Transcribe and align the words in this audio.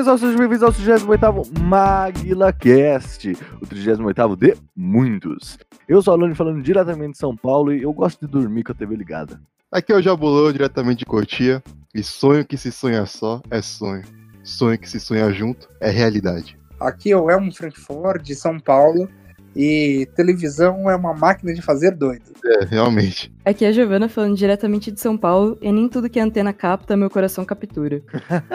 Sejam 0.00 0.34
bem-vindos 0.34 0.62
ao 0.62 0.72
38º 0.72 1.58
MaguilaCast, 1.60 3.32
o 3.60 3.66
38º 3.66 4.34
de 4.34 4.56
muitos. 4.74 5.58
Eu 5.86 6.00
sou 6.00 6.14
o 6.14 6.16
Alone 6.16 6.34
falando 6.34 6.62
diretamente 6.62 7.12
de 7.12 7.18
São 7.18 7.36
Paulo 7.36 7.70
e 7.70 7.82
eu 7.82 7.92
gosto 7.92 8.26
de 8.26 8.32
dormir 8.32 8.64
com 8.64 8.72
a 8.72 8.74
TV 8.74 8.96
ligada. 8.96 9.38
Aqui 9.70 9.92
é 9.92 9.96
o 9.96 10.00
Jabulô, 10.00 10.50
diretamente 10.50 11.00
de 11.00 11.04
Cotia, 11.04 11.62
e 11.94 12.02
sonho 12.02 12.46
que 12.46 12.56
se 12.56 12.72
sonha 12.72 13.04
só 13.04 13.42
é 13.50 13.60
sonho. 13.60 14.02
Sonho 14.42 14.78
que 14.78 14.88
se 14.88 14.98
sonha 14.98 15.30
junto 15.34 15.68
é 15.78 15.90
realidade. 15.90 16.58
Aqui 16.80 17.12
é 17.12 17.16
o 17.18 17.30
Elmo 17.30 17.54
Frankfurt, 17.54 18.22
de 18.22 18.34
São 18.34 18.58
Paulo, 18.58 19.06
e 19.54 20.08
televisão 20.14 20.90
é 20.90 20.94
uma 20.94 21.14
máquina 21.14 21.52
de 21.52 21.62
fazer 21.62 21.92
doido. 21.92 22.24
É, 22.44 22.64
realmente. 22.64 23.32
Aqui 23.44 23.64
é 23.64 23.68
a 23.68 23.72
Giovana 23.72 24.08
falando 24.08 24.36
diretamente 24.36 24.90
de 24.90 25.00
São 25.00 25.16
Paulo, 25.16 25.58
e 25.60 25.70
nem 25.72 25.88
tudo 25.88 26.08
que 26.08 26.20
a 26.20 26.24
antena 26.24 26.52
capta, 26.52 26.96
meu 26.96 27.10
coração 27.10 27.44
captura. 27.44 28.02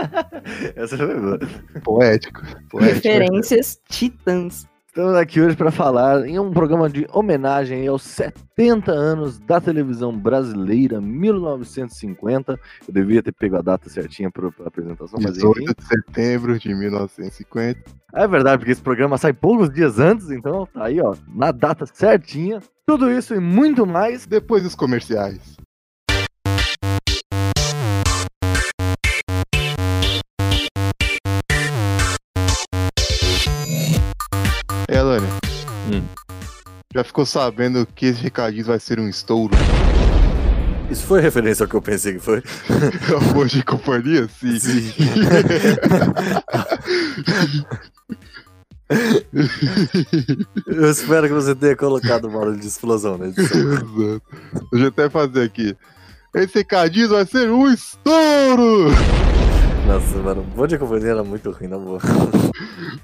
Essa 0.75 0.97
foi 0.97 1.19
boa. 1.19 1.39
Poético. 1.83 2.41
Poético. 2.69 2.95
Referências 2.95 3.79
titãs. 3.89 4.67
Estamos 4.95 5.15
aqui 5.17 5.41
hoje 5.41 5.57
para 5.57 5.71
falar 5.71 6.25
em 6.25 6.39
um 6.39 6.49
programa 6.51 6.89
de 6.89 7.05
homenagem 7.11 7.85
aos 7.85 8.01
70 8.03 8.93
anos 8.93 9.37
da 9.39 9.59
televisão 9.59 10.17
brasileira, 10.17 11.01
1950. 11.01 12.57
Eu 12.87 12.93
devia 12.93 13.21
ter 13.21 13.33
pego 13.33 13.57
a 13.57 13.61
data 13.61 13.89
certinha 13.89 14.31
para 14.31 14.47
a 14.47 14.67
apresentação, 14.67 15.19
mas 15.21 15.33
18 15.33 15.63
enfim. 15.63 15.73
de 15.77 15.85
setembro 15.85 16.57
de 16.57 16.73
1950. 16.73 17.77
É 18.13 18.25
verdade, 18.25 18.59
porque 18.59 18.71
esse 18.71 18.81
programa 18.81 19.17
sai 19.17 19.33
poucos 19.33 19.69
dias 19.69 19.99
antes, 19.99 20.31
então 20.31 20.65
tá 20.65 20.85
aí, 20.85 21.01
ó, 21.01 21.13
na 21.27 21.51
data 21.51 21.85
certinha. 21.85 22.61
Tudo 22.87 23.11
isso 23.11 23.35
e 23.35 23.39
muito 23.41 23.85
mais. 23.85 24.25
Depois 24.25 24.63
dos 24.63 24.75
comerciais. 24.75 25.57
Já 36.95 37.03
ficou 37.03 37.25
sabendo 37.25 37.85
que 37.85 38.05
esse 38.05 38.21
recadinho 38.21 38.63
vai 38.63 38.79
ser 38.79 39.01
um 39.01 39.09
estouro? 39.09 39.53
Isso 40.89 41.05
foi 41.05 41.19
referência 41.19 41.65
ao 41.65 41.67
que 41.67 41.75
eu 41.75 41.81
pensei 41.81 42.13
que 42.13 42.19
foi. 42.19 42.41
Amor 43.31 43.47
de 43.47 43.61
companhia? 43.63 44.29
Sim. 44.29 44.93
Eu 50.67 50.89
espero 50.89 51.27
que 51.27 51.33
você 51.33 51.53
tenha 51.53 51.75
colocado 51.75 52.29
o 52.29 52.31
barulho 52.31 52.57
de 52.57 52.67
explosão 52.67 53.17
na 53.17 53.27
edição. 53.27 53.59
Exato. 53.59 54.21
Deixa 54.71 54.85
eu 54.85 54.87
até 54.87 55.09
fazer 55.09 55.43
aqui. 55.43 55.75
Esse 56.33 56.59
recadinho 56.59 57.09
vai 57.09 57.25
ser 57.25 57.49
um 57.49 57.67
estouro! 57.67 58.91
Nossa, 59.85 60.17
mano, 60.19 60.41
o 60.41 60.45
Bom 60.55 60.65
de 60.65 60.77
Companhia 60.77 61.09
era 61.09 61.25
muito 61.25 61.51
ruim, 61.51 61.67
na 61.67 61.77
boa. 61.77 61.99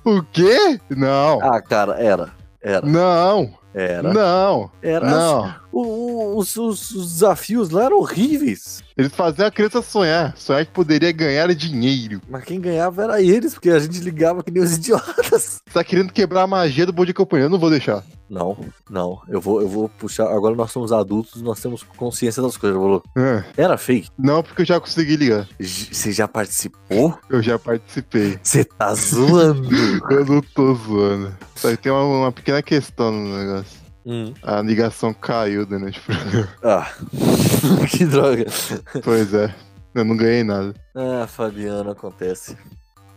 O 0.06 0.24
quê? 0.24 0.80
Não. 0.90 1.42
Ah, 1.42 1.62
cara, 1.62 2.02
era. 2.02 2.30
Era. 2.62 2.86
Não. 2.86 3.60
Era. 3.74 4.14
Não. 4.14 4.70
Era. 4.82 5.10
Não. 5.10 5.54
O- 5.72 6.38
os, 6.38 6.56
os- 6.58 6.92
os 6.92 7.14
desafios 7.14 7.70
lá 7.70 7.86
eram 7.86 8.00
horríveis. 8.00 8.84
Eles 8.98 9.14
faziam 9.14 9.48
a 9.48 9.52
criança 9.52 9.82
sonhar. 9.82 10.36
Sonhar 10.36 10.66
que 10.66 10.72
poderia 10.72 11.12
ganhar 11.12 11.54
dinheiro. 11.56 12.22
Mas 12.30 12.44
quem 12.44 12.60
ganhava 12.60 13.04
era 13.04 13.22
eles, 13.22 13.54
porque 13.54 13.70
a 13.70 13.80
gente 13.80 14.00
ligava 14.02 14.44
que 14.44 14.52
nem 14.52 14.62
os 14.62 14.74
idiotas. 14.78 15.62
Você 15.66 15.74
tá 15.74 15.84
querendo 15.84 16.12
quebrar 16.12 16.44
a 16.44 16.48
magia 16.48 16.86
do 16.86 16.92
Bom 16.94 17.06
de 17.06 17.14
Companhia? 17.14 17.46
Eu 17.46 17.50
não 17.50 17.60
vou 17.60 17.70
deixar. 17.70 18.04
Não, 18.32 18.58
não. 18.90 19.22
Eu 19.28 19.42
vou, 19.42 19.62
eu 19.62 19.68
vou 19.68 19.90
puxar. 19.90 20.24
Agora 20.34 20.56
nós 20.56 20.72
somos 20.72 20.94
adultos, 20.94 21.42
nós 21.42 21.60
temos 21.60 21.84
consciência 21.84 22.42
das 22.42 22.56
coisas, 22.56 22.80
falou. 22.80 23.04
Ah, 23.18 23.44
Era 23.58 23.78
fake. 23.78 24.10
Não, 24.18 24.42
porque 24.42 24.62
eu 24.62 24.66
já 24.66 24.80
consegui 24.80 25.18
ligar. 25.18 25.50
Você 25.60 26.14
já 26.14 26.30
participou? 26.30 27.20
Eu 27.30 27.44
já 27.44 27.60
participei. 27.60 28.40
Você 28.42 28.64
tá 28.64 28.96
zoando? 28.96 29.68
Eu 30.10 30.26
não 30.26 30.42
tô 30.42 30.74
zoando. 30.76 31.36
Só 31.58 31.72
que 31.72 31.76
tem 31.78 31.92
uma, 31.92 32.06
uma 32.06 32.32
pequena 32.32 32.64
questão 32.64 33.12
no 33.12 33.38
negócio. 33.38 33.82
Hum. 34.06 34.34
A 34.42 34.62
ligação 34.62 35.14
caiu 35.14 35.66
durante 35.66 36.00
o 36.00 36.04
programa. 36.04 36.48
Ah, 36.64 36.90
que 37.92 38.06
droga. 38.06 38.46
Pois 39.04 39.34
é. 39.34 39.54
Eu 39.94 40.06
não 40.06 40.16
ganhei 40.16 40.46
nada. 40.46 40.74
Ah, 40.96 41.28
Fabiano, 41.28 41.92
acontece. 41.92 42.58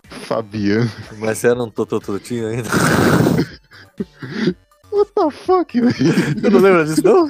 Fabiano. 0.08 0.90
Mas 1.18 1.38
você 1.38 1.46
era 1.46 1.62
um 1.62 1.70
tototrutinho 1.70 2.48
ainda? 2.48 2.68
What 4.94 5.10
the 5.12 5.30
fuck? 5.30 5.72
Você 5.80 6.50
não 6.50 6.60
lembra 6.60 6.84
disso, 6.84 7.02
não? 7.02 7.28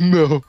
Não. 0.00 0.42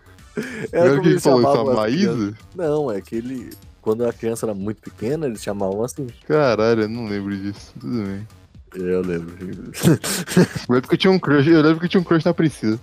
Era 0.72 0.90
como 0.90 1.02
quem 1.02 1.12
eles 1.12 1.24
falou 1.24 1.42
isso? 1.42 1.72
A. 1.72 1.76
Maísa? 1.76 2.34
Não, 2.56 2.92
é 2.92 3.02
que 3.02 3.16
ele. 3.16 3.50
Quando 3.82 4.06
a 4.06 4.14
criança 4.14 4.46
era 4.46 4.54
muito 4.54 4.82
pequena, 4.82 5.26
eles 5.26 5.44
chamavam 5.44 5.84
assim. 5.84 6.08
Caralho, 6.26 6.84
eu 6.84 6.90
não 6.90 7.08
lembro 7.08 7.36
disso. 7.38 7.74
Tudo 7.80 8.04
bem. 8.04 8.28
Eu 8.74 9.02
lembro. 9.02 9.36
Eu 9.38 10.76
lembro 10.76 10.88
que 10.88 10.94
eu 10.96 10.98
tinha 10.98 11.12
um 11.12 11.20
crush, 11.20 11.48
eu 11.48 11.62
lembro 11.62 11.80
que 11.80 11.86
eu 11.86 11.90
tinha 11.90 12.02
um 12.02 12.04
crush 12.04 12.26
na 12.26 12.34
Priscila. 12.34 12.80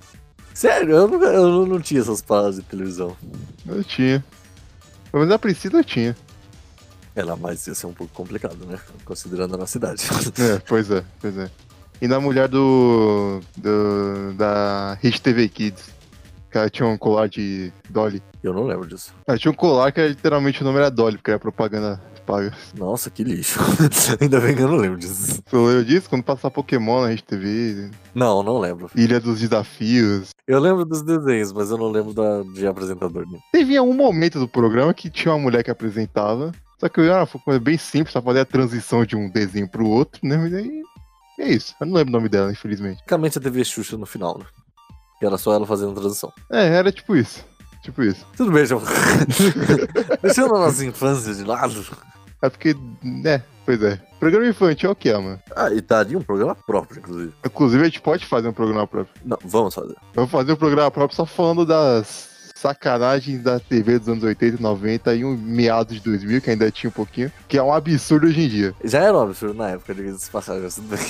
Sério, 0.52 0.94
eu, 0.94 1.08
nunca, 1.08 1.26
eu 1.26 1.48
não, 1.48 1.66
não 1.66 1.80
tinha 1.80 2.00
essas 2.00 2.20
paradas 2.20 2.56
de 2.56 2.62
televisão. 2.62 3.16
Eu 3.66 3.82
tinha. 3.82 4.22
Pelo 5.10 5.22
menos 5.22 5.34
a 5.34 5.38
Priscila 5.38 5.80
eu 5.80 5.84
tinha. 5.84 6.16
Era 7.16 7.34
mais 7.34 7.66
ia 7.66 7.74
ser 7.74 7.86
um 7.86 7.92
pouco 7.92 8.12
complicado, 8.12 8.64
né? 8.66 8.78
Considerando 9.04 9.54
a 9.54 9.58
nossa 9.58 9.78
idade. 9.78 10.02
É, 10.38 10.58
pois 10.60 10.90
é, 10.90 11.02
pois 11.20 11.36
é. 11.36 11.50
E 12.00 12.08
na 12.08 12.20
mulher 12.20 12.48
do. 12.48 13.40
do 13.56 14.34
da 14.34 14.94
Rede 15.00 15.20
TV 15.20 15.48
Kids. 15.48 15.90
Que 16.50 16.58
ela 16.58 16.68
tinha 16.68 16.88
um 16.88 16.98
colar 16.98 17.28
de 17.28 17.72
Dolly. 17.88 18.20
Eu 18.42 18.52
não 18.52 18.64
lembro 18.64 18.86
disso. 18.86 19.14
Ela 19.24 19.38
tinha 19.38 19.52
um 19.52 19.54
colar 19.54 19.92
que 19.92 20.00
era, 20.00 20.08
literalmente 20.08 20.62
o 20.62 20.64
nome 20.64 20.78
era 20.78 20.90
Dolly, 20.90 21.16
porque 21.16 21.30
era 21.30 21.38
propaganda 21.38 22.00
paga. 22.30 22.52
Nossa, 22.76 23.10
que 23.10 23.24
lixo. 23.24 23.58
Ainda 24.20 24.40
bem 24.40 24.54
que 24.54 24.62
eu 24.62 24.68
não 24.68 24.76
lembro 24.76 24.98
disso. 24.98 25.42
Você 25.44 25.56
lembra 25.56 25.84
disso? 25.84 26.08
Quando 26.08 26.22
passava 26.22 26.52
Pokémon 26.52 27.02
na 27.02 27.08
Rede 27.08 27.24
TV, 27.24 27.90
Não, 28.14 28.42
não 28.42 28.58
lembro. 28.58 28.90
Ilha 28.94 29.20
dos 29.20 29.40
Desafios. 29.40 30.30
Eu 30.46 30.60
lembro 30.60 30.84
dos 30.84 31.02
desenhos, 31.02 31.52
mas 31.52 31.70
eu 31.70 31.78
não 31.78 31.90
lembro 31.90 32.12
da, 32.14 32.42
de 32.42 32.66
apresentador. 32.66 33.28
Né? 33.28 33.38
Teve 33.52 33.78
um 33.80 33.92
momento 33.92 34.38
do 34.38 34.48
programa 34.48 34.94
que 34.94 35.10
tinha 35.10 35.34
uma 35.34 35.42
mulher 35.42 35.62
que 35.64 35.70
apresentava. 35.70 36.52
Só 36.78 36.88
que 36.88 37.00
era 37.00 37.18
uma 37.18 37.26
coisa 37.26 37.60
bem 37.60 37.76
simples, 37.76 38.12
só 38.12 38.22
fazer 38.22 38.40
a 38.40 38.44
transição 38.44 39.04
de 39.04 39.14
um 39.14 39.28
desenho 39.28 39.68
pro 39.68 39.86
outro, 39.86 40.20
né? 40.26 40.36
Mas 40.38 40.54
aí. 40.54 40.82
É 41.40 41.48
isso. 41.48 41.74
Eu 41.80 41.86
não 41.86 41.94
lembro 41.94 42.10
o 42.10 42.16
nome 42.16 42.28
dela, 42.28 42.52
infelizmente. 42.52 42.98
Basicamente 42.98 43.38
a 43.38 43.40
TV 43.40 43.64
Xuxa 43.64 43.96
no 43.96 44.04
final, 44.04 44.38
né? 44.38 44.44
Que 45.18 45.24
era 45.26 45.38
só 45.38 45.54
ela 45.54 45.66
fazendo 45.66 45.98
transição. 45.98 46.32
É, 46.50 46.66
era 46.68 46.92
tipo 46.92 47.16
isso. 47.16 47.44
Tipo 47.82 48.02
isso. 48.02 48.26
Tudo 48.36 48.52
bem, 48.52 48.66
João. 48.66 48.82
Deixando 50.22 50.54
a 50.54 50.58
nossa 50.58 50.84
infância 50.84 51.34
de 51.34 51.42
lado. 51.44 51.86
É 52.42 52.48
porque, 52.50 52.76
né, 53.02 53.42
pois 53.64 53.82
é. 53.82 53.96
Programa 54.18 54.46
infantil 54.46 54.90
é 54.90 54.92
o 54.92 54.96
que 54.96 55.08
é, 55.08 55.16
mano. 55.16 55.40
Ah, 55.56 55.70
e 55.70 55.80
daria 55.80 56.18
um 56.18 56.22
programa 56.22 56.54
próprio, 56.54 56.98
inclusive. 56.98 57.32
Inclusive, 57.44 57.82
a 57.82 57.86
gente 57.86 58.02
pode 58.02 58.26
fazer 58.26 58.48
um 58.48 58.52
programa 58.52 58.86
próprio. 58.86 59.14
Não, 59.24 59.38
vamos 59.42 59.74
fazer. 59.74 59.96
Vamos 60.14 60.30
fazer 60.30 60.52
um 60.52 60.56
programa 60.56 60.90
próprio 60.90 61.16
só 61.16 61.24
falando 61.24 61.64
das 61.64 62.29
sacanagens 62.60 63.42
da 63.42 63.58
TV 63.58 63.98
dos 63.98 64.08
anos 64.08 64.22
80 64.22 64.58
e 64.58 64.62
90 64.62 65.14
e 65.14 65.24
um 65.24 65.36
meados 65.36 65.94
de 65.96 66.00
2000, 66.02 66.40
que 66.40 66.50
ainda 66.50 66.70
tinha 66.70 66.90
um 66.90 66.92
pouquinho, 66.92 67.32
que 67.48 67.56
é 67.56 67.62
um 67.62 67.72
absurdo 67.72 68.26
hoje 68.26 68.42
em 68.42 68.48
dia. 68.48 68.74
Já 68.84 69.00
era 69.00 69.16
um 69.16 69.22
absurdo 69.22 69.54
na 69.54 69.70
época, 69.70 69.94
de 69.94 70.02
bem. 70.82 71.00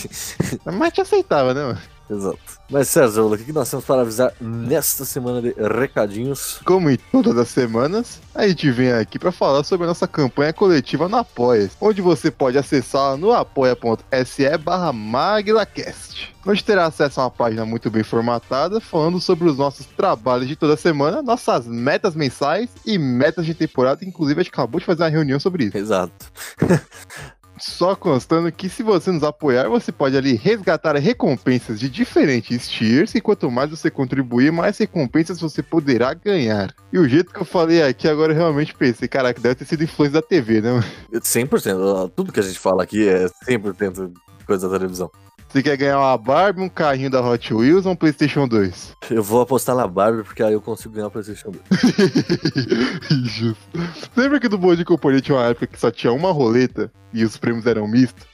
Mas 0.79 0.93
te 0.93 1.01
aceitava, 1.01 1.53
né, 1.53 1.63
mano? 1.63 1.79
Exato. 2.11 2.39
Mas, 2.69 2.89
Sérgio, 2.89 3.33
o 3.33 3.39
que 3.39 3.53
nós 3.53 3.71
temos 3.71 3.85
para 3.85 4.03
avisar 4.03 4.33
nesta 4.41 5.05
semana 5.05 5.41
de 5.41 5.53
recadinhos? 5.53 6.61
Como 6.65 6.91
em 6.91 6.97
todas 6.97 7.39
as 7.39 7.49
semanas, 7.49 8.21
a 8.35 8.49
gente 8.49 8.69
vem 8.71 8.93
aqui 8.93 9.19
para 9.19 9.31
falar 9.31 9.63
sobre 9.63 9.85
a 9.85 9.89
nossa 9.89 10.09
campanha 10.09 10.53
coletiva 10.53 11.09
no 11.09 11.17
Apoia, 11.17 11.71
onde 11.81 12.03
você 12.03 12.31
pode 12.31 12.59
acessar 12.59 13.17
no 13.17 13.33
apoia.se 13.33 14.59
barra 14.59 14.93
MaglaCast. 14.93 16.35
Onde 16.45 16.65
terá 16.65 16.87
acesso 16.87 17.21
a 17.21 17.25
uma 17.25 17.31
página 17.31 17.65
muito 17.65 17.91
bem 17.91 18.03
formatada, 18.03 18.81
falando 18.81 19.21
sobre 19.21 19.49
os 19.49 19.57
nossos 19.57 19.87
trabalhos 19.87 20.49
de 20.49 20.57
toda 20.57 20.77
semana, 20.77 21.23
nossas 21.23 21.67
metas 21.67 22.15
mensais 22.15 22.71
e 22.85 22.99
metas 22.99 23.47
de 23.47 23.55
temporada. 23.55 24.05
Inclusive, 24.05 24.41
a 24.41 24.43
gente 24.43 24.53
acabou 24.53 24.81
de 24.81 24.87
fazer 24.87 25.03
uma 25.03 25.11
reunião 25.11 25.39
sobre 25.39 25.65
isso. 25.65 25.77
Exato. 25.77 26.13
Só 27.61 27.95
constando 27.95 28.51
que 28.51 28.69
se 28.69 28.83
você 28.83 29.11
nos 29.11 29.23
apoiar, 29.23 29.69
você 29.69 29.93
pode 29.93 30.17
ali 30.17 30.35
resgatar 30.35 30.97
recompensas 30.97 31.79
de 31.79 31.89
diferentes 31.89 32.69
tiers, 32.69 33.15
e 33.15 33.21
quanto 33.21 33.51
mais 33.51 33.71
você 33.71 33.91
contribuir, 33.91 34.51
mais 34.51 34.79
recompensas 34.79 35.41
você 35.41 35.63
poderá 35.63 36.15
ganhar. 36.15 36.75
E 36.93 36.99
o 36.99 37.09
jeito 37.09 37.33
que 37.33 37.41
eu 37.41 37.45
falei 37.45 37.83
aqui, 37.83 38.09
agora 38.09 38.33
eu 38.33 38.37
realmente 38.37 38.75
pensei, 38.75 39.09
caraca, 39.09 39.41
deve 39.41 39.57
ter 39.57 39.65
sido 39.65 39.85
influência 39.85 40.21
da 40.21 40.27
TV, 40.27 40.61
né? 40.61 40.83
100%. 41.13 42.13
Tudo 42.15 42.33
que 42.33 42.41
a 42.41 42.43
gente 42.43 42.59
fala 42.59 42.83
aqui 42.83 43.09
é 43.09 43.27
100% 43.47 44.13
coisa 44.47 44.69
da 44.69 44.79
televisão. 44.79 45.11
Você 45.51 45.65
quer 45.65 45.77
ganhar 45.77 45.99
uma 45.99 46.17
Barbie, 46.17 46.61
um 46.61 46.69
carrinho 46.69 47.11
da 47.11 47.21
Hot 47.21 47.53
Wheels 47.53 47.85
ou 47.85 47.91
um 47.91 47.97
PlayStation 47.97 48.47
2? 48.47 48.97
Eu 49.11 49.21
vou 49.21 49.41
apostar 49.41 49.75
na 49.75 49.85
Barbie, 49.85 50.23
porque 50.23 50.45
aí 50.45 50.53
eu 50.53 50.61
consigo 50.61 50.95
ganhar 50.95 51.09
o 51.09 51.11
PlayStation 51.11 51.51
2. 51.51 51.65
Justo. 53.27 53.59
Lembra 54.17 54.39
que 54.39 54.49
do 54.49 54.57
Bom 54.57 54.77
de 54.77 54.85
Companhia 54.85 55.21
tinha 55.21 55.37
uma 55.37 55.47
época 55.47 55.67
que 55.67 55.81
só 55.81 55.91
tinha 55.91 56.13
uma 56.13 56.31
roleta 56.31 56.89
e 57.13 57.25
os 57.25 57.37
prêmios 57.37 57.67
eram 57.67 57.89
mistos? 57.89 58.25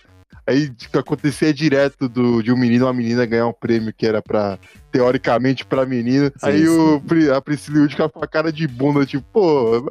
Aí 0.46 0.68
tipo, 0.68 0.98
acontecia 0.98 1.54
direto 1.54 2.06
do, 2.06 2.42
de 2.42 2.52
um 2.52 2.56
menino 2.56 2.84
ou 2.84 2.90
uma 2.90 2.96
menina 2.96 3.24
ganhar 3.24 3.46
um 3.46 3.52
prêmio 3.52 3.94
que 3.96 4.06
era 4.06 4.20
pra, 4.20 4.58
teoricamente, 4.96 5.64
pra 5.64 5.87
menina. 5.87 6.32
Sim, 6.37 6.46
aí 6.46 6.66
sim. 6.66 6.69
O, 6.69 7.02
a 7.34 7.40
Priscila 7.40 7.81
Wood 7.81 7.93
ficava 7.93 8.10
com 8.10 8.25
a 8.25 8.28
cara 8.28 8.52
de 8.52 8.66
bunda, 8.66 9.04
tipo, 9.04 9.25
pô, 9.32 9.82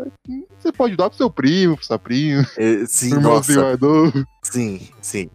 você 0.59 0.71
pode 0.71 0.95
dar 0.95 1.09
pro 1.09 1.17
seu 1.17 1.29
primo, 1.29 1.75
pro 1.75 1.85
sua 1.85 1.99
prima, 1.99 2.45
É, 2.57 2.85
sim, 2.87 3.11
pro 3.11 3.21
nossa. 3.21 3.77
Sim, 4.41 4.87
sim. 5.01 5.29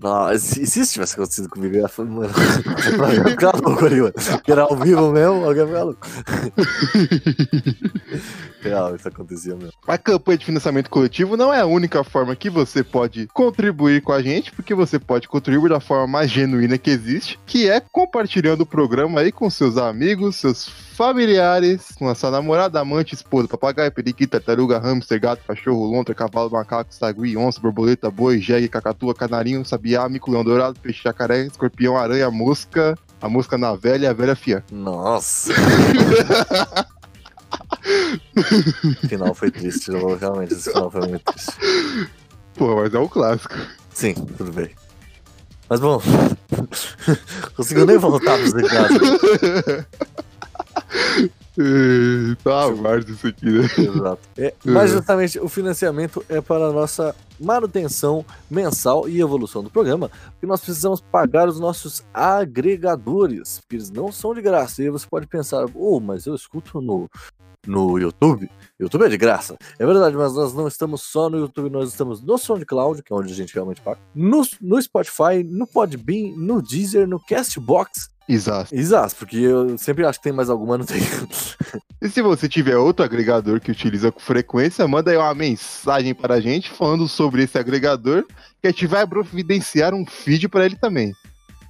Nossa, 0.00 0.38
se, 0.38 0.66
se 0.66 0.80
isso 0.80 0.94
tivesse 0.94 1.14
acontecido 1.14 1.48
comigo, 1.48 1.74
eu 1.74 1.82
ia 1.82 1.88
falar, 1.88 2.08
mano, 2.08 2.32
eu 2.32 3.14
ia 3.14 3.24
ficar 3.24 3.54
louco 3.54 3.84
ali, 3.84 4.00
mano. 4.00 4.14
Era 4.46 4.62
ao 4.62 4.76
vivo 4.76 5.12
mesmo, 5.12 5.44
alguém 5.44 5.62
ia 5.62 5.66
ficar 5.66 5.82
louco. 5.82 6.06
Real, 8.62 8.96
isso 8.96 9.08
acontecia 9.08 9.54
mesmo. 9.54 9.72
A 9.86 9.96
campanha 9.96 10.38
de 10.38 10.44
financiamento 10.44 10.90
coletivo 10.90 11.36
não 11.36 11.52
é 11.52 11.60
a 11.60 11.66
única 11.66 12.02
forma 12.02 12.34
que 12.34 12.50
você 12.50 12.82
pode 12.82 13.26
contribuir 13.28 14.02
com 14.02 14.12
a 14.12 14.22
gente, 14.22 14.52
porque 14.52 14.74
você 14.74 14.98
pode 14.98 15.28
contribuir 15.28 15.70
da 15.70 15.80
forma 15.80 16.06
mais 16.06 16.30
genuína 16.30 16.78
que 16.78 16.90
existe, 16.90 17.38
que 17.46 17.68
é 17.68 17.80
compartilhando 17.80 18.62
o 18.62 18.66
programa 18.66 19.05
aí 19.16 19.30
com 19.30 19.48
seus 19.50 19.76
amigos, 19.76 20.36
seus 20.36 20.68
familiares, 20.68 21.88
com 21.98 22.08
a 22.08 22.14
sua 22.14 22.30
namorada, 22.30 22.80
amante, 22.80 23.14
esposa, 23.14 23.46
papagaio, 23.46 23.92
periquito, 23.92 24.32
tartaruga, 24.32 24.78
hamster, 24.78 25.20
gato, 25.20 25.42
cachorro, 25.46 25.84
lontra, 25.84 26.14
cavalo, 26.14 26.50
macaco, 26.50 26.94
sagui, 26.94 27.36
onça, 27.36 27.60
borboleta, 27.60 28.10
boi, 28.10 28.40
jegue, 28.40 28.68
cacatua, 28.68 29.14
canarinho, 29.14 29.64
sabiá, 29.64 30.08
mico, 30.08 30.30
leão 30.30 30.42
dourado, 30.42 30.80
peixe, 30.80 31.02
jacaré, 31.04 31.44
escorpião, 31.44 31.96
aranha, 31.96 32.30
mosca, 32.30 32.98
a 33.20 33.28
mosca 33.28 33.58
na 33.58 33.74
velha 33.74 34.06
e 34.06 34.08
a 34.08 34.12
velha 34.12 34.34
fiã. 34.34 34.62
Nossa. 34.72 35.52
o 39.02 39.06
final 39.08 39.34
foi 39.34 39.50
triste, 39.50 39.90
realmente, 40.18 40.54
esse 40.54 40.70
final 40.70 40.90
foi 40.90 41.08
muito 41.08 41.24
triste. 41.24 41.52
Pô, 42.54 42.76
mas 42.76 42.94
é 42.94 42.98
um 42.98 43.08
clássico. 43.08 43.54
Sim, 43.90 44.14
tudo 44.14 44.52
bem. 44.52 44.70
Mas 45.68 45.80
bom, 45.80 46.00
conseguiu 47.56 47.86
nem 47.86 47.98
voltar 47.98 48.38
pros 48.38 48.52
recados. 48.52 48.98
É, 51.58 52.34
tá 52.44 52.68
várzea 52.68 53.12
isso 53.12 53.26
aqui, 53.26 53.46
né? 53.46 53.64
Exato. 53.78 54.20
É, 54.36 54.54
mas 54.62 54.90
justamente 54.90 55.38
o 55.38 55.48
financiamento 55.48 56.22
é 56.28 56.38
para 56.38 56.66
a 56.66 56.72
nossa 56.72 57.16
manutenção 57.40 58.24
mensal 58.50 59.08
e 59.08 59.20
evolução 59.20 59.62
do 59.62 59.70
programa, 59.70 60.10
porque 60.32 60.46
nós 60.46 60.60
precisamos 60.60 61.00
pagar 61.00 61.48
os 61.48 61.58
nossos 61.58 62.04
agregadores, 62.12 63.60
porque 63.60 63.76
eles 63.76 63.90
não 63.90 64.12
são 64.12 64.34
de 64.34 64.42
graça. 64.42 64.82
E 64.82 64.90
você 64.90 65.06
pode 65.08 65.26
pensar, 65.26 65.64
oh, 65.74 65.98
mas 65.98 66.26
eu 66.26 66.34
escuto 66.34 66.80
no, 66.80 67.08
no 67.66 67.98
YouTube. 67.98 68.50
YouTube 68.78 69.04
é 69.04 69.08
de 69.08 69.16
graça. 69.16 69.56
É 69.78 69.86
verdade, 69.86 70.16
mas 70.16 70.34
nós 70.34 70.52
não 70.52 70.68
estamos 70.68 71.02
só 71.02 71.30
no 71.30 71.38
YouTube, 71.38 71.70
nós 71.70 71.88
estamos 71.88 72.22
no 72.22 72.36
SoundCloud, 72.36 73.02
que 73.02 73.12
é 73.12 73.16
onde 73.16 73.32
a 73.32 73.36
gente 73.36 73.54
realmente 73.54 73.80
paga, 73.80 73.98
no, 74.14 74.42
no 74.60 74.80
Spotify, 74.80 75.42
no 75.44 75.66
Podbean, 75.66 76.34
no 76.36 76.60
Deezer, 76.60 77.06
no 77.06 77.18
Castbox. 77.18 78.10
Exato. 78.28 78.74
Exato, 78.74 79.14
porque 79.16 79.36
eu 79.36 79.78
sempre 79.78 80.04
acho 80.04 80.18
que 80.18 80.24
tem 80.24 80.32
mais 80.32 80.50
alguma, 80.50 80.78
não 80.78 80.84
tem. 80.84 81.00
E 82.02 82.10
se 82.10 82.20
você 82.20 82.46
tiver 82.46 82.76
outro 82.76 83.04
agregador 83.04 83.58
que 83.58 83.70
utiliza 83.70 84.12
com 84.12 84.20
frequência, 84.20 84.86
manda 84.86 85.10
aí 85.10 85.16
uma 85.16 85.34
mensagem 85.34 86.14
para 86.14 86.34
a 86.34 86.40
gente 86.40 86.70
falando 86.70 87.08
sobre 87.08 87.42
esse 87.42 87.56
agregador, 87.58 88.24
que 88.60 88.68
a 88.68 88.70
gente 88.70 88.86
vai 88.86 89.06
providenciar 89.06 89.94
um 89.94 90.04
feed 90.04 90.46
para 90.46 90.66
ele 90.66 90.76
também. 90.76 91.14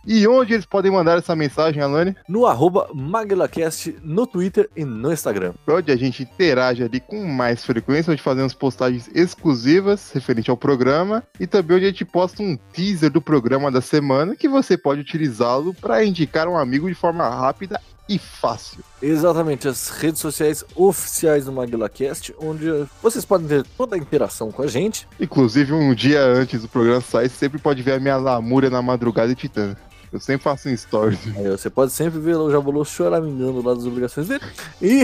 E 0.07 0.27
onde 0.29 0.55
eles 0.55 0.65
podem 0.65 0.91
mandar 0.93 1.19
essa 1.19 1.35
mensagem, 1.35 1.83
Alane? 1.83 2.15
no 2.29 2.47
arroba 2.47 2.89
MaguilaCast 2.95 3.97
no 4.03 4.27
Twitter 4.27 4.69
e 4.77 4.85
no 4.85 5.13
Instagram. 5.13 5.55
Onde 5.67 5.91
a 5.91 5.97
gente 5.97 6.23
interage 6.23 6.83
ali 6.83 7.01
com 7.01 7.25
mais 7.25 7.65
frequência, 7.65 8.13
onde 8.13 8.23
fazemos 8.23 8.55
postagens 8.55 9.09
exclusivas 9.15 10.11
referente 10.13 10.51
ao 10.51 10.57
programa 10.57 11.23
e 11.41 11.47
também 11.47 11.79
onde 11.79 11.87
a 11.87 11.89
gente 11.89 12.05
posta 12.05 12.43
um 12.43 12.57
teaser 12.73 13.11
do 13.11 13.21
programa 13.21 13.71
da 13.71 13.81
semana 13.81 14.37
que 14.37 14.49
você 14.49 14.77
pode 14.77 15.01
utilizá-lo 15.01 15.75
para 15.75 16.05
indicar 16.05 16.47
um 16.47 16.57
amigo 16.57 16.89
de 16.89 16.95
forma 16.95 17.29
rápida 17.29 17.81
e 18.09 18.19
fácil. 18.19 18.85
Exatamente, 19.03 19.67
as 19.67 19.89
redes 19.89 20.21
sociais 20.21 20.65
oficiais 20.75 21.47
do 21.47 21.53
MaguilaCast, 21.53 22.35
onde 22.39 22.67
vocês 23.03 23.25
podem 23.25 23.49
ter 23.49 23.65
toda 23.77 23.97
a 23.97 23.99
interação 23.99 24.53
com 24.53 24.63
a 24.63 24.67
gente. 24.67 25.09
Inclusive, 25.19 25.73
um 25.73 25.93
dia 25.95 26.23
antes 26.25 26.63
do 26.63 26.69
programa 26.69 27.01
sair, 27.01 27.29
você 27.29 27.37
sempre 27.37 27.59
pode 27.59 27.83
ver 27.83 27.95
a 27.95 28.01
minha 28.01 28.17
lamúria 28.17 28.71
na 28.71 28.81
madrugada 28.81 29.29
de 29.29 29.35
Titã. 29.35 29.77
Eu 30.17 30.21
sempre 30.21 30.45
faço 30.45 30.71
um 30.71 30.75
stories. 30.77 31.21
Aí 31.37 31.51
você 31.51 31.69
pode 31.69 31.93
sempre 31.93 32.19
ver 32.19 32.37
o 32.37 32.51
Jabolô 32.51 32.87
choramingando 32.87 33.61
lá 33.61 33.75
das 33.75 33.85
obrigações 33.85 34.29
dele. 34.29 34.43
E, 34.81 35.03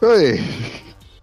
Oi. 0.00 0.40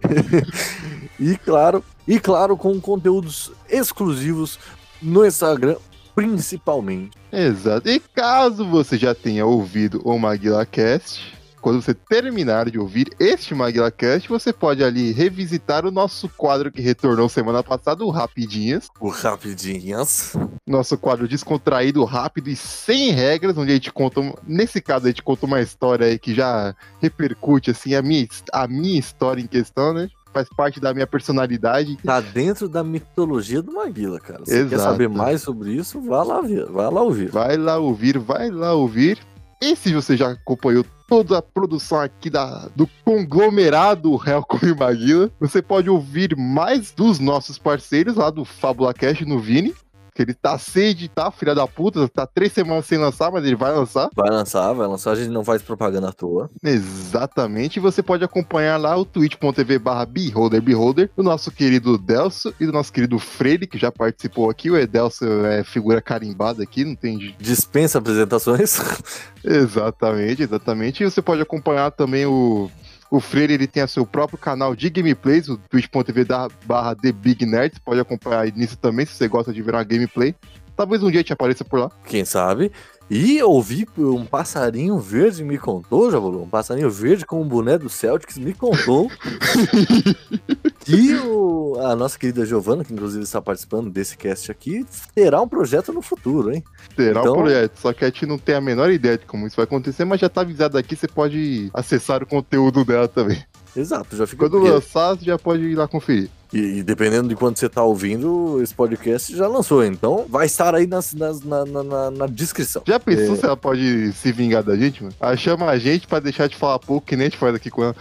e 1.19 1.35
claro, 1.37 1.83
e 2.07 2.19
claro, 2.19 2.55
com 2.55 2.79
conteúdos 2.79 3.51
exclusivos 3.67 4.59
no 5.01 5.25
Instagram, 5.25 5.77
principalmente. 6.13 7.17
Exato. 7.31 7.89
E 7.89 7.99
caso 7.99 8.69
você 8.69 8.99
já 8.99 9.15
tenha 9.15 9.47
ouvido 9.47 9.99
o 10.03 10.15
MaguilaCast, 10.19 11.32
quando 11.63 11.81
você 11.81 11.93
terminar 11.93 12.69
de 12.69 12.77
ouvir 12.77 13.15
este 13.17 13.55
MaguilaCast, 13.55 14.27
você 14.27 14.51
pode 14.51 14.83
ali 14.83 15.13
revisitar 15.13 15.85
o 15.85 15.91
nosso 15.91 16.27
quadro 16.27 16.69
que 16.69 16.81
retornou 16.81 17.29
semana 17.29 17.63
passada, 17.63 18.03
o 18.03 18.09
Rapidinhas. 18.09 18.89
O 18.99 19.07
Rapidinhas. 19.07 20.35
Nosso 20.67 20.97
quadro 20.97 21.25
descontraído, 21.25 22.03
rápido 22.03 22.49
e 22.49 22.55
sem 22.57 23.11
regras, 23.11 23.57
onde 23.57 23.71
a 23.71 23.75
gente 23.75 23.93
conta, 23.93 24.19
nesse 24.45 24.81
caso 24.81 25.05
a 25.05 25.09
gente 25.09 25.23
conta 25.23 25.45
uma 25.45 25.61
história 25.61 26.05
aí 26.05 26.19
que 26.19 26.35
já 26.35 26.75
repercute 27.01 27.71
assim 27.71 27.95
a 27.95 28.01
minha, 28.01 28.27
a 28.51 28.67
minha 28.67 28.99
história 28.99 29.41
em 29.41 29.47
questão, 29.47 29.93
né? 29.93 30.09
Faz 30.33 30.49
parte 30.49 30.81
da 30.81 30.93
minha 30.93 31.07
personalidade. 31.07 31.95
Tá 32.03 32.19
dentro 32.19 32.67
da 32.67 32.83
mitologia 32.83 33.61
do 33.61 33.71
Maguila, 33.71 34.19
cara. 34.19 34.43
Você 34.43 34.65
quer 34.65 34.79
saber 34.79 35.07
mais 35.07 35.41
sobre 35.41 35.71
isso? 35.71 36.01
Vá 36.01 36.23
lá 36.23 36.41
ver, 36.41 36.65
vá 36.65 36.89
lá 36.89 37.01
ouvir. 37.03 37.29
Vai 37.29 37.55
lá 37.55 37.77
ouvir, 37.77 38.17
vai 38.17 38.49
lá 38.49 38.73
ouvir. 38.73 39.19
E 39.63 39.77
se 39.77 39.93
você 39.93 40.17
já 40.17 40.31
acompanhou 40.31 40.85
toda 41.07 41.37
a 41.37 41.41
produção 41.41 42.01
aqui 42.01 42.29
da, 42.29 42.67
do 42.75 42.85
conglomerado 43.05 44.13
Real 44.17 44.43
Come 44.43 44.75
Maguila, 44.75 45.31
você 45.39 45.61
pode 45.61 45.89
ouvir 45.89 46.35
mais 46.35 46.91
dos 46.91 47.17
nossos 47.17 47.57
parceiros 47.57 48.17
lá 48.17 48.29
do 48.29 48.43
Fábula 48.43 48.93
Cash 48.93 49.21
no 49.21 49.39
Vini. 49.39 49.73
Que 50.13 50.21
ele 50.21 50.33
tá 50.33 50.57
sem 50.57 50.89
editar, 50.89 51.31
filha 51.31 51.55
da 51.55 51.67
puta, 51.67 52.07
tá 52.07 52.27
três 52.27 52.51
semanas 52.51 52.85
sem 52.85 52.97
lançar, 52.97 53.31
mas 53.31 53.43
ele 53.45 53.55
vai 53.55 53.71
lançar. 53.71 54.09
Vai 54.15 54.29
lançar, 54.29 54.73
vai 54.73 54.87
lançar, 54.87 55.11
a 55.11 55.15
gente 55.15 55.29
não 55.29 55.43
faz 55.43 55.61
propaganda 55.61 56.09
à 56.09 56.11
toa. 56.13 56.49
Exatamente. 56.63 57.77
E 57.77 57.79
você 57.79 58.03
pode 58.03 58.23
acompanhar 58.23 58.77
lá 58.77 58.95
o 58.95 59.05
twitch.tv 59.05 59.79
barra 59.79 60.05
beholder 60.05 60.61
beholder 60.61 61.09
do 61.15 61.23
nosso 61.23 61.51
querido 61.51 61.97
Delcio 61.97 62.53
e 62.59 62.65
do 62.65 62.71
nosso 62.71 62.91
querido 62.91 63.17
Freire, 63.17 63.67
que 63.67 63.77
já 63.77 63.91
participou 63.91 64.49
aqui. 64.49 64.69
O 64.69 64.77
Edelcio 64.77 65.45
é 65.45 65.63
figura 65.63 66.01
carimbada 66.01 66.63
aqui, 66.63 66.85
não 66.85 66.95
tem 66.95 67.35
Dispensa 67.39 67.97
apresentações. 67.97 68.79
Exatamente, 69.43 70.43
exatamente. 70.43 71.03
E 71.03 71.09
você 71.09 71.21
pode 71.21 71.41
acompanhar 71.41 71.91
também 71.91 72.25
o, 72.25 72.71
O 73.13 73.19
Freire 73.19 73.53
ele 73.53 73.67
tem 73.67 73.85
seu 73.85 74.07
próprio 74.07 74.39
canal 74.39 74.75
de 74.75 74.89
gameplays, 74.89 75.47
o 75.47 75.55
twitch.tv 75.69 76.25
barra 76.65 76.95
The 76.95 77.11
Big 77.11 77.45
Nerd. 77.45 77.79
Pode 77.85 77.99
acompanhar 77.99 78.51
nisso 78.53 78.75
também, 78.75 79.05
se 79.05 79.13
você 79.13 79.27
gosta 79.27 79.53
de 79.53 79.61
ver 79.61 79.75
uma 79.75 79.83
gameplay. 79.83 80.33
Talvez 80.75 81.03
um 81.03 81.11
dia 81.11 81.23
te 81.23 81.31
apareça 81.31 81.63
por 81.63 81.79
lá. 81.79 81.91
Quem 82.07 82.25
sabe? 82.25 82.71
E 83.15 83.43
ouvi 83.43 83.87
um 83.95 84.25
passarinho 84.25 84.97
verde 84.97 85.43
me 85.43 85.59
contou, 85.59 86.09
já 86.09 86.19
falou, 86.19 86.41
um 86.43 86.49
passarinho 86.49 86.89
verde 86.89 87.25
com 87.27 87.39
um 87.41 87.47
boné 87.47 87.77
do 87.77 87.87
Celtics 87.87 88.39
me 88.39 88.53
contou 88.55 89.07
que 90.83 91.13
o, 91.19 91.75
a 91.79 91.95
nossa 91.95 92.17
querida 92.17 92.43
Giovana, 92.43 92.83
que 92.83 92.91
inclusive 92.91 93.23
está 93.23 93.39
participando 93.41 93.89
desse 93.91 94.17
cast 94.17 94.49
aqui, 94.51 94.83
terá 95.13 95.39
um 95.41 95.47
projeto 95.47 95.93
no 95.93 96.01
futuro, 96.01 96.51
hein? 96.53 96.63
Terá 96.95 97.21
Então- 97.21 97.33
um 97.33 97.37
projeto, 97.43 97.77
só 97.79 97.93
que 97.93 98.03
a 98.03 98.07
gente 98.07 98.25
não 98.25 98.37
tem 98.39 98.55
a 98.55 98.61
menor 98.61 98.89
ideia 98.89 99.17
de 99.17 99.25
como 99.25 99.45
isso 99.45 99.55
vai 99.57 99.65
acontecer, 99.65 100.05
mas 100.05 100.19
já 100.19 100.27
tá 100.27 100.41
avisado 100.41 100.77
aqui, 100.77 100.95
você 100.95 101.07
pode 101.07 101.69
acessar 101.73 102.23
o 102.23 102.25
conteúdo 102.27 102.83
dela 102.83 103.07
também. 103.07 103.43
Exato, 103.75 104.15
já 104.15 104.25
fica 104.27 104.49
Quando 104.49 104.57
lançar, 104.63 105.15
você 105.15 105.25
já 105.25 105.37
pode 105.37 105.63
ir 105.63 105.75
lá 105.75 105.87
conferir. 105.87 106.29
E, 106.53 106.79
e 106.79 106.83
dependendo 106.83 107.27
de 107.27 107.35
quando 107.35 107.57
você 107.57 107.67
tá 107.67 107.83
ouvindo, 107.83 108.61
esse 108.61 108.73
podcast 108.73 109.35
já 109.35 109.47
lançou, 109.47 109.83
então 109.83 110.25
vai 110.29 110.45
estar 110.45 110.75
aí 110.75 110.85
nas, 110.85 111.13
nas- 111.13 111.41
na, 111.43 111.65
na, 111.65 111.83
na- 111.83 112.11
na 112.11 112.27
descrição. 112.27 112.83
Já 112.87 112.99
pensou 112.99 113.33
É. 113.35 113.37
se 113.37 113.45
ela 113.45 113.57
pode 113.57 114.11
se 114.13 114.31
vingar 114.31 114.61
da 114.63 114.75
gente, 114.75 115.01
mano? 115.03 115.15
Ela 115.19 115.35
chama 115.35 115.65
a 115.67 115.77
gente 115.79 116.07
pra 116.07 116.19
deixar 116.19 116.47
de 116.47 116.55
falar 116.55 116.79
pouco, 116.79 117.05
que 117.07 117.15
nem 117.15 117.27
a 117.27 117.29
gente 117.29 117.39
faz 117.39 117.55
aqui 117.55 117.69
com 117.71 117.83
ela. 117.83 117.95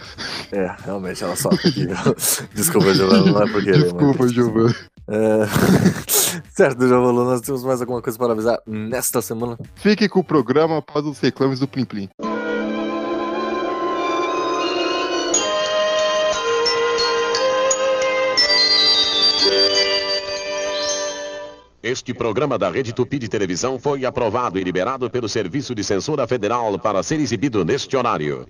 É, 0.51 0.75
realmente, 0.85 1.23
ela 1.23 1.33
aqui. 1.33 1.87
Desculpa, 2.53 2.93
Giovana, 2.93 3.31
não 3.31 3.41
é 3.41 3.51
porque. 3.51 3.71
Desculpa, 3.71 4.27
Giovana. 4.27 4.75
É... 5.07 5.45
certo, 6.55 6.87
Giovana, 6.87 7.23
nós 7.23 7.41
temos 7.41 7.63
mais 7.63 7.81
alguma 7.81 8.01
coisa 8.01 8.17
para 8.17 8.33
avisar 8.33 8.59
nesta 8.67 9.21
semana? 9.21 9.57
Fique 9.75 10.07
com 10.07 10.19
o 10.19 10.23
programa 10.23 10.77
após 10.77 11.05
os 11.05 11.19
reclames 11.19 11.59
do 11.59 11.67
Plim 11.67 11.85
Plim. 11.85 12.09
Este 21.83 22.13
programa 22.13 22.57
da 22.57 22.69
Rede 22.69 22.93
Tupi 22.93 23.19
de 23.19 23.27
Televisão 23.27 23.77
foi 23.77 24.05
aprovado 24.05 24.57
e 24.57 24.63
liberado 24.63 25.09
pelo 25.09 25.27
Serviço 25.27 25.75
de 25.75 25.83
Censura 25.83 26.25
Federal 26.25 26.79
para 26.79 27.03
ser 27.03 27.19
exibido 27.19 27.65
neste 27.65 27.97
horário. 27.97 28.47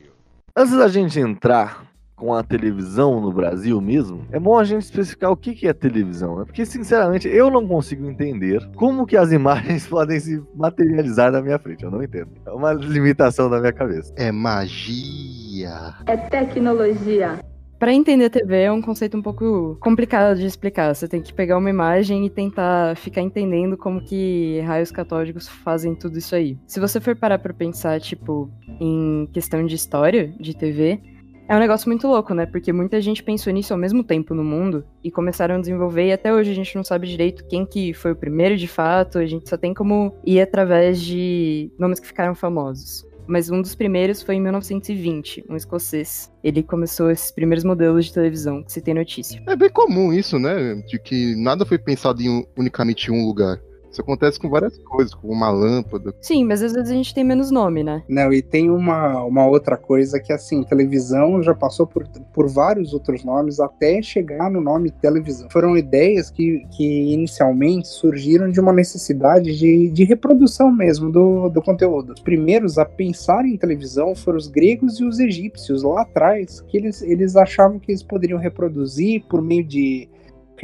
Antes 0.56 0.78
da 0.78 0.88
gente 0.88 1.20
entrar 1.20 1.84
com 2.16 2.32
a 2.32 2.44
televisão 2.44 3.20
no 3.20 3.34
Brasil 3.34 3.82
mesmo, 3.82 4.24
é 4.32 4.40
bom 4.40 4.56
a 4.60 4.64
gente 4.64 4.84
especificar 4.84 5.32
o 5.32 5.36
que 5.36 5.68
é 5.68 5.74
televisão, 5.74 6.38
né? 6.38 6.46
Porque, 6.46 6.64
sinceramente, 6.64 7.28
eu 7.28 7.50
não 7.50 7.68
consigo 7.68 8.08
entender 8.08 8.64
como 8.76 9.04
que 9.04 9.18
as 9.18 9.32
imagens 9.34 9.88
podem 9.88 10.20
se 10.20 10.40
materializar 10.56 11.32
na 11.32 11.42
minha 11.42 11.58
frente. 11.58 11.84
Eu 11.84 11.90
não 11.90 12.04
entendo. 12.04 12.30
É 12.46 12.52
uma 12.52 12.72
limitação 12.72 13.50
da 13.50 13.60
minha 13.60 13.74
cabeça. 13.74 14.14
É 14.16 14.32
magia. 14.32 15.96
É 16.06 16.16
tecnologia. 16.16 17.40
Pra 17.84 17.94
entender 17.94 18.30
TV 18.30 18.62
é 18.62 18.72
um 18.72 18.82
conceito 18.82 19.18
um 19.18 19.22
pouco 19.22 19.76
complicado 19.82 20.38
de 20.38 20.46
explicar. 20.46 20.96
Você 20.96 21.06
tem 21.06 21.22
que 21.22 21.34
pegar 21.34 21.58
uma 21.58 21.70
imagem 21.70 22.26
e 22.26 22.30
tentar 22.30 22.96
ficar 22.96 23.20
entendendo 23.20 23.76
como 23.76 24.00
que 24.02 24.62
raios 24.62 24.90
catódicos 24.90 25.50
fazem 25.50 25.94
tudo 25.94 26.18
isso 26.18 26.34
aí. 26.34 26.58
Se 26.66 26.80
você 26.80 27.02
for 27.02 27.14
parar 27.14 27.40
pra 27.40 27.54
pensar, 27.54 28.00
tipo, 28.00 28.50
em 28.80 29.28
questão 29.34 29.66
de 29.66 29.76
história 29.76 30.34
de 30.40 30.56
TV, 30.56 31.02
é 31.46 31.54
um 31.54 31.60
negócio 31.60 31.90
muito 31.90 32.08
louco, 32.08 32.34
né? 32.34 32.46
Porque 32.46 32.72
muita 32.72 33.02
gente 33.02 33.22
pensou 33.22 33.52
nisso 33.52 33.74
ao 33.74 33.80
mesmo 33.80 34.02
tempo 34.02 34.34
no 34.34 34.46
mundo 34.46 34.86
e 35.04 35.12
começaram 35.12 35.56
a 35.56 35.60
desenvolver 35.60 36.08
e 36.08 36.14
até 36.14 36.34
hoje 36.34 36.52
a 36.52 36.56
gente 36.56 36.74
não 36.78 36.86
sabe 36.86 37.06
direito 37.06 37.46
quem 37.50 37.66
que 37.66 37.94
foi 37.94 38.14
o 38.14 38.16
primeiro 38.16 38.56
de 38.56 38.66
fato, 38.66 39.18
a 39.18 39.26
gente 39.26 39.50
só 39.50 39.58
tem 39.58 39.74
como 39.74 40.16
ir 40.26 40.40
através 40.40 41.02
de 41.02 41.70
nomes 41.78 42.00
que 42.00 42.08
ficaram 42.08 42.34
famosos. 42.34 43.06
Mas 43.28 43.50
um 43.50 43.62
dos 43.62 43.76
primeiros 43.76 44.22
foi 44.22 44.36
em 44.36 44.42
1920, 44.42 45.46
um 45.50 45.56
escocês. 45.56 46.32
Ele 46.44 46.62
começou 46.62 47.10
esses 47.10 47.32
primeiros 47.32 47.64
modelos 47.64 48.06
de 48.06 48.14
televisão 48.14 48.64
que 48.64 48.72
se 48.72 48.82
tem 48.82 48.94
notícia. 48.94 49.42
É 49.48 49.56
bem 49.56 49.70
comum 49.70 50.12
isso, 50.14 50.38
né? 50.38 50.76
De 50.88 51.00
que 51.00 51.36
nada 51.36 51.66
foi 51.66 51.78
pensado 51.78 52.22
em 52.22 52.46
unicamente 52.58 53.12
um 53.12 53.26
lugar. 53.26 53.60
Isso 53.94 54.02
acontece 54.02 54.40
com 54.40 54.50
várias 54.50 54.76
coisas, 54.80 55.14
como 55.14 55.32
uma 55.32 55.52
lâmpada. 55.52 56.16
Sim, 56.20 56.46
mas 56.46 56.64
às 56.64 56.74
vezes 56.74 56.90
a 56.90 56.96
gente 56.96 57.14
tem 57.14 57.24
menos 57.24 57.52
nome, 57.52 57.84
né? 57.84 58.02
Não, 58.10 58.34
e 58.34 58.42
tem 58.42 58.72
uma, 58.72 59.24
uma 59.24 59.46
outra 59.46 59.78
coisa 59.78 60.20
que, 60.20 60.34
assim, 60.34 60.64
televisão 60.64 61.44
já 61.44 61.54
passou 61.54 61.86
por, 61.86 62.08
por 62.34 62.50
vários 62.50 62.92
outros 62.92 63.24
nomes 63.24 63.60
até 63.60 64.02
chegar 64.02 64.50
no 64.50 64.60
nome 64.60 64.90
televisão. 64.90 65.48
Foram 65.52 65.78
ideias 65.78 66.32
que, 66.32 66.66
que 66.76 67.14
inicialmente 67.14 67.88
surgiram 67.88 68.50
de 68.50 68.60
uma 68.60 68.74
necessidade 68.74 69.56
de, 69.56 69.92
de 69.92 70.04
reprodução 70.04 70.72
mesmo 70.72 71.12
do, 71.12 71.50
do 71.50 71.62
conteúdo. 71.62 72.14
Os 72.14 72.22
primeiros 72.22 72.80
a 72.80 72.86
pensar 72.86 73.46
em 73.46 73.56
televisão 73.58 74.16
foram 74.16 74.40
os 74.40 74.48
gregos 74.48 75.00
e 75.00 75.06
os 75.06 75.20
egípcios 75.20 75.84
lá 75.84 76.02
atrás, 76.02 76.62
que 76.62 76.78
eles, 76.78 77.04
eles 77.04 77.36
achavam 77.36 77.78
que 77.78 77.92
eles 77.92 78.02
poderiam 78.02 78.40
reproduzir 78.40 79.24
por 79.30 79.40
meio 79.40 79.64
de 79.64 80.10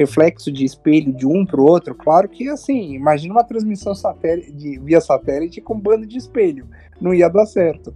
reflexo 0.00 0.50
de 0.50 0.64
espelho 0.64 1.12
de 1.12 1.26
um 1.26 1.44
para 1.44 1.60
o 1.60 1.64
outro, 1.64 1.94
claro 1.94 2.26
que 2.26 2.48
assim, 2.48 2.94
imagina 2.94 3.34
uma 3.34 3.44
transmissão 3.44 3.94
satélite, 3.94 4.50
de- 4.52 4.78
via 4.78 4.98
satélite 5.00 5.60
com 5.60 5.78
bando 5.78 6.06
de 6.06 6.16
espelho, 6.16 6.66
não 6.98 7.12
ia 7.12 7.28
dar 7.28 7.44
certo. 7.44 7.94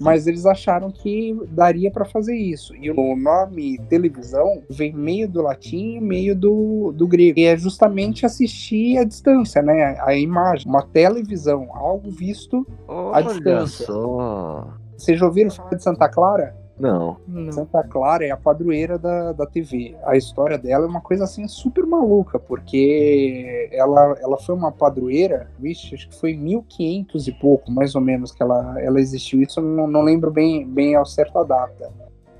Mas 0.00 0.26
eles 0.26 0.46
acharam 0.46 0.90
que 0.90 1.38
daria 1.50 1.88
para 1.88 2.04
fazer 2.04 2.34
isso. 2.34 2.74
E 2.74 2.90
o 2.90 3.14
nome 3.14 3.78
televisão 3.88 4.62
vem 4.68 4.92
meio 4.92 5.28
do 5.28 5.40
latim 5.42 5.96
e 5.96 6.00
meio 6.00 6.34
do, 6.34 6.92
do 6.92 7.06
grego. 7.06 7.38
E 7.38 7.44
é 7.44 7.56
justamente 7.56 8.26
assistir 8.26 8.98
à 8.98 9.04
distância, 9.04 9.62
né? 9.62 9.96
A 10.00 10.16
imagem. 10.16 10.66
Uma 10.66 10.82
televisão, 10.82 11.68
algo 11.72 12.10
visto. 12.10 12.66
Olha 12.88 13.22
distância. 13.28 13.86
só. 13.86 14.74
Vocês 14.96 15.20
já 15.20 15.26
ouviram 15.26 15.50
falar 15.52 15.74
de 15.76 15.82
Santa 15.84 16.08
Clara? 16.08 16.56
Não. 16.82 17.16
Não. 17.28 17.52
Santa 17.52 17.84
Clara 17.84 18.26
é 18.26 18.32
a 18.32 18.36
padroeira 18.36 18.98
da, 18.98 19.30
da 19.32 19.46
TV. 19.46 19.94
A 20.02 20.16
história 20.16 20.58
dela 20.58 20.84
é 20.84 20.88
uma 20.88 21.00
coisa 21.00 21.22
assim 21.22 21.46
super 21.46 21.86
maluca, 21.86 22.40
porque 22.40 23.68
ela, 23.70 24.16
ela 24.20 24.36
foi 24.36 24.52
uma 24.52 24.72
padroeira, 24.72 25.48
vixe, 25.60 25.94
acho 25.94 26.08
que 26.08 26.18
foi 26.18 26.32
em 26.32 26.38
1500 26.38 27.28
e 27.28 27.32
pouco, 27.32 27.70
mais 27.70 27.94
ou 27.94 28.00
menos, 28.00 28.32
que 28.32 28.42
ela, 28.42 28.74
ela 28.80 29.00
existiu. 29.00 29.40
Isso 29.40 29.60
eu 29.60 29.64
não, 29.64 29.86
não 29.86 30.02
lembro 30.02 30.32
bem, 30.32 30.66
bem 30.66 30.96
ao 30.96 31.06
certo 31.06 31.38
a 31.38 31.44
data. 31.44 31.92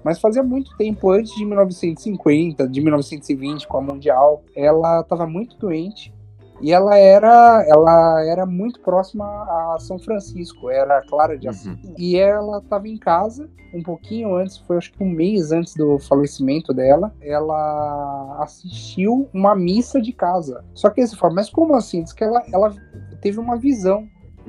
Mas 0.02 0.18
fazia 0.18 0.42
muito 0.42 0.76
tempo, 0.76 1.12
antes 1.12 1.32
de 1.36 1.44
1950, 1.44 2.66
de 2.66 2.80
1920, 2.80 3.68
com 3.68 3.76
a 3.76 3.80
Mundial, 3.80 4.42
ela 4.56 5.02
estava 5.02 5.24
muito 5.24 5.56
doente. 5.56 6.12
E 6.62 6.72
ela 6.72 6.96
era, 6.96 7.64
ela 7.68 8.24
era 8.24 8.46
muito 8.46 8.80
próxima 8.80 9.24
a 9.24 9.76
São 9.80 9.98
Francisco, 9.98 10.70
era 10.70 11.02
Clara 11.02 11.36
de 11.36 11.48
Assis. 11.48 11.76
E 11.98 12.16
ela 12.16 12.58
estava 12.58 12.86
em 12.88 12.96
casa, 12.96 13.50
um 13.74 13.82
pouquinho 13.82 14.36
antes, 14.36 14.58
foi 14.58 14.76
acho 14.76 14.92
que 14.92 15.02
um 15.02 15.10
mês 15.10 15.50
antes 15.50 15.74
do 15.74 15.98
falecimento 15.98 16.72
dela, 16.72 17.12
ela 17.20 18.38
assistiu 18.40 19.28
uma 19.34 19.56
missa 19.56 20.00
de 20.00 20.12
casa. 20.12 20.64
Só 20.72 20.88
que 20.88 21.00
aí 21.00 21.06
você 21.06 21.16
fala, 21.16 21.34
mas 21.34 21.50
como 21.50 21.74
assim? 21.74 22.02
Diz 22.02 22.12
que 22.12 22.22
ela, 22.22 22.42
ela 22.52 22.72
teve 23.20 23.40
uma 23.40 23.56
visão 23.56 24.06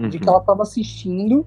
de 0.09 0.19
que 0.19 0.27
ela 0.27 0.39
estava 0.39 0.63
assistindo 0.63 1.45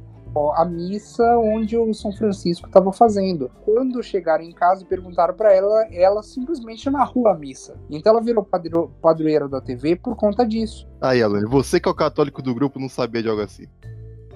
a 0.57 0.64
missa 0.64 1.23
onde 1.38 1.76
o 1.76 1.93
São 1.95 2.12
Francisco 2.12 2.66
estava 2.66 2.93
fazendo. 2.93 3.50
Quando 3.64 4.02
chegaram 4.02 4.45
em 4.45 4.52
casa 4.52 4.83
e 4.83 4.87
perguntaram 4.87 5.35
para 5.35 5.52
ela, 5.55 5.87
ela 5.93 6.23
simplesmente 6.23 6.88
narrou 6.90 7.28
a 7.28 7.35
missa. 7.35 7.76
Então 7.90 8.12
ela 8.12 8.23
virou 8.23 8.45
padro- 8.45 8.90
padroeira 9.00 9.49
da 9.49 9.61
TV 9.61 9.97
por 9.97 10.14
conta 10.16 10.45
disso. 10.47 10.87
Aí, 11.00 11.23
Alan, 11.23 11.45
você 11.49 11.81
que 11.81 11.88
é 11.88 11.93
o 11.93 11.95
católico 11.95 12.43
do 12.43 12.55
grupo 12.55 12.78
não 12.78 12.88
sabia 12.88 13.23
de 13.23 13.28
algo 13.28 13.43
assim. 13.43 13.66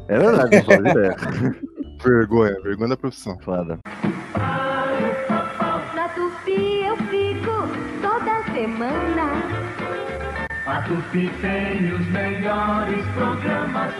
É 0.08 0.18
verdade, 0.18 0.56
não 0.56 0.64
faz 0.64 0.80
ideia. 0.80 1.16
Vergonha, 2.02 2.56
vergonha 2.62 2.88
da 2.88 2.96
profissão. 2.96 3.36
Foda. 3.40 3.78
Na 5.94 6.08
Tupi 6.14 6.82
eu 6.82 6.96
fico 6.96 7.50
toda 8.00 8.42
semana. 8.54 9.32
A 10.66 10.82
Tupi 10.82 11.30
tem 11.42 11.92
os 11.92 12.06
melhores 12.10 13.04
programas. 13.14 13.92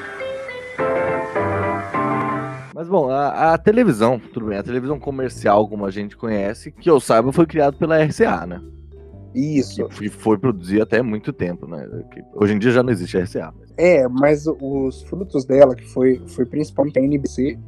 Mas 2.75 2.89
bom, 2.89 3.11
a, 3.11 3.53
a 3.53 3.59
televisão, 3.59 4.19
tudo 4.19 4.47
bem, 4.47 4.59
a 4.59 4.63
televisão 4.63 4.99
comercial, 4.99 5.69
como 5.69 5.85
a 5.85 5.91
gente 5.91 6.17
conhece, 6.17 6.73
que 6.73 6.89
eu 6.89 6.99
saiba, 6.99 7.31
foi 7.31 7.47
criado 7.47 7.77
pela 7.77 8.03
RCA, 8.03 8.47
né? 8.47 8.63
Isso. 9.35 9.87
Que 9.89 10.09
foi 10.09 10.39
produzir 10.39 10.81
até 10.81 11.03
muito 11.03 11.33
tempo, 11.33 11.67
né? 11.67 11.87
Que 12.11 12.23
hoje 12.35 12.55
em 12.55 12.59
dia 12.59 12.71
já 12.71 12.83
não 12.83 12.91
existe 12.91 13.19
RCA. 13.19 13.53
Mas... 13.59 13.71
É, 13.77 14.09
mas 14.09 14.47
os 14.47 15.03
frutos 15.03 15.45
dela, 15.45 15.75
que 15.75 15.85
foi, 15.85 16.23
foi 16.27 16.45
principalmente 16.45 16.99
a 16.99 17.03
NBC, 17.03 17.59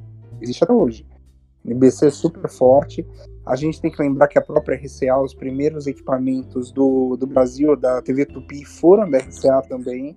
existe 0.40 0.64
até 0.64 0.72
hoje. 0.72 1.06
A 1.64 1.70
NBC 1.70 2.06
é 2.06 2.10
super 2.10 2.48
forte. 2.48 3.06
A 3.46 3.54
gente 3.54 3.80
tem 3.80 3.90
que 3.90 4.02
lembrar 4.02 4.28
que 4.28 4.38
a 4.38 4.42
própria 4.42 4.76
RCA, 4.76 5.20
os 5.20 5.34
primeiros 5.34 5.86
equipamentos 5.86 6.72
do, 6.72 7.16
do 7.16 7.26
Brasil, 7.26 7.76
da 7.76 8.00
TV 8.02 8.26
Tupi, 8.26 8.64
foram 8.64 9.08
da 9.10 9.18
RCA 9.18 9.62
também. 9.68 10.16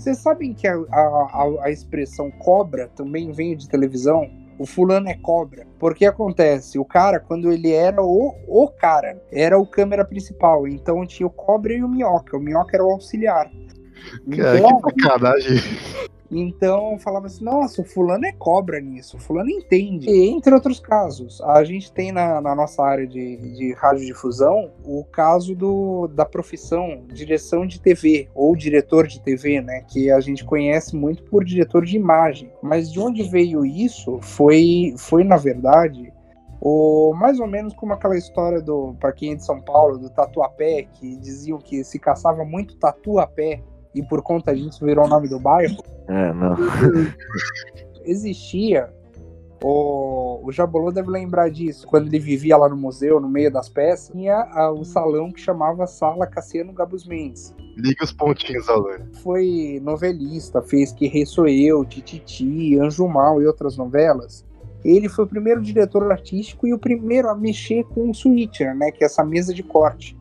Vocês 0.00 0.16
sabem 0.16 0.54
que 0.54 0.66
a, 0.66 0.74
a, 0.74 1.56
a 1.64 1.70
expressão 1.70 2.30
cobra 2.30 2.88
também 2.96 3.32
veio 3.32 3.54
de 3.54 3.68
televisão? 3.68 4.30
O 4.58 4.64
fulano 4.64 5.10
é 5.10 5.14
cobra. 5.14 5.66
Porque 5.78 6.06
acontece, 6.06 6.78
o 6.78 6.86
cara, 6.86 7.20
quando 7.20 7.52
ele 7.52 7.70
era 7.70 8.02
o, 8.02 8.34
o 8.48 8.68
cara, 8.68 9.22
era 9.30 9.58
o 9.58 9.66
câmera 9.66 10.02
principal. 10.02 10.66
Então 10.66 11.06
tinha 11.06 11.26
o 11.26 11.30
cobra 11.30 11.74
e 11.74 11.84
o 11.84 11.88
minhoca. 11.88 12.38
O 12.38 12.40
minhoca 12.40 12.74
era 12.74 12.84
o 12.84 12.92
auxiliar. 12.92 13.50
Cara, 14.34 14.58
Então, 14.58 14.80
que 14.80 15.02
sacanagem. 15.02 15.58
Então 16.30 16.98
falava 16.98 17.26
assim, 17.26 17.44
nossa, 17.44 17.82
o 17.82 17.84
fulano 17.84 18.24
é 18.24 18.32
cobra 18.32 18.80
nisso, 18.80 19.16
o 19.16 19.20
fulano 19.20 19.50
entende. 19.50 20.08
E, 20.08 20.28
entre 20.28 20.54
outros 20.54 20.78
casos, 20.78 21.40
a 21.40 21.64
gente 21.64 21.92
tem 21.92 22.12
na, 22.12 22.40
na 22.40 22.54
nossa 22.54 22.82
área 22.82 23.06
de, 23.06 23.36
de 23.36 23.72
radiodifusão 23.74 24.70
o 24.84 25.04
caso 25.04 25.56
do, 25.56 26.06
da 26.08 26.24
profissão 26.24 27.02
direção 27.08 27.66
de 27.66 27.80
TV 27.80 28.28
ou 28.34 28.54
diretor 28.54 29.06
de 29.06 29.20
TV, 29.20 29.60
né? 29.60 29.84
Que 29.88 30.10
a 30.10 30.20
gente 30.20 30.44
conhece 30.44 30.94
muito 30.94 31.24
por 31.24 31.44
diretor 31.44 31.84
de 31.84 31.96
imagem. 31.96 32.52
Mas 32.62 32.92
de 32.92 33.00
onde 33.00 33.22
veio 33.24 33.64
isso 33.64 34.20
foi, 34.22 34.94
foi 34.96 35.24
na 35.24 35.36
verdade, 35.36 36.12
o, 36.60 37.14
mais 37.14 37.40
ou 37.40 37.46
menos 37.46 37.74
como 37.74 37.92
aquela 37.92 38.16
história 38.16 38.60
do, 38.60 38.94
para 39.00 39.12
quem 39.12 39.32
é 39.32 39.34
de 39.34 39.44
São 39.44 39.60
Paulo, 39.60 39.98
do 39.98 40.10
tatuapé, 40.10 40.86
que 40.92 41.16
diziam 41.16 41.58
que 41.58 41.82
se 41.82 41.98
caçava 41.98 42.44
muito 42.44 42.76
tatuapé 42.76 43.62
e 43.94 44.02
por 44.02 44.22
conta 44.22 44.54
disso 44.54 44.84
virou 44.84 45.04
o 45.04 45.08
nome 45.08 45.28
do 45.28 45.38
bairro. 45.38 45.82
É, 46.08 46.32
não. 46.32 46.56
Existia, 48.04 48.90
o, 49.62 50.40
o 50.42 50.50
Jabolô 50.50 50.90
deve 50.90 51.10
lembrar 51.10 51.50
disso, 51.50 51.86
quando 51.86 52.06
ele 52.06 52.18
vivia 52.18 52.56
lá 52.56 52.68
no 52.68 52.76
museu, 52.76 53.20
no 53.20 53.28
meio 53.28 53.52
das 53.52 53.68
peças, 53.68 54.08
tinha 54.08 54.36
a, 54.36 54.70
o 54.70 54.84
salão 54.84 55.30
que 55.30 55.40
chamava 55.40 55.86
Sala 55.86 56.26
Cassiano 56.26 56.72
Gabus 56.72 57.06
Mendes. 57.06 57.54
Liga 57.76 58.04
os 58.04 58.12
pontinhos, 58.12 58.68
Alane. 58.68 59.04
Foi 59.22 59.78
novelista, 59.82 60.62
fez 60.62 60.92
Que 60.92 61.06
Rei 61.06 61.26
Sou 61.26 61.46
Eu, 61.46 61.84
Tititi, 61.84 62.78
Anjo 62.78 63.06
Mal 63.06 63.40
e 63.42 63.46
outras 63.46 63.76
novelas. 63.76 64.44
Ele 64.82 65.08
foi 65.08 65.24
o 65.24 65.28
primeiro 65.28 65.60
diretor 65.60 66.10
artístico 66.10 66.66
e 66.66 66.72
o 66.72 66.78
primeiro 66.78 67.28
a 67.28 67.34
mexer 67.34 67.84
com 67.84 68.08
o 68.08 68.14
switcher, 68.14 68.74
né, 68.74 68.90
que 68.90 69.04
é 69.04 69.06
essa 69.06 69.22
mesa 69.22 69.52
de 69.52 69.62
corte. 69.62 70.16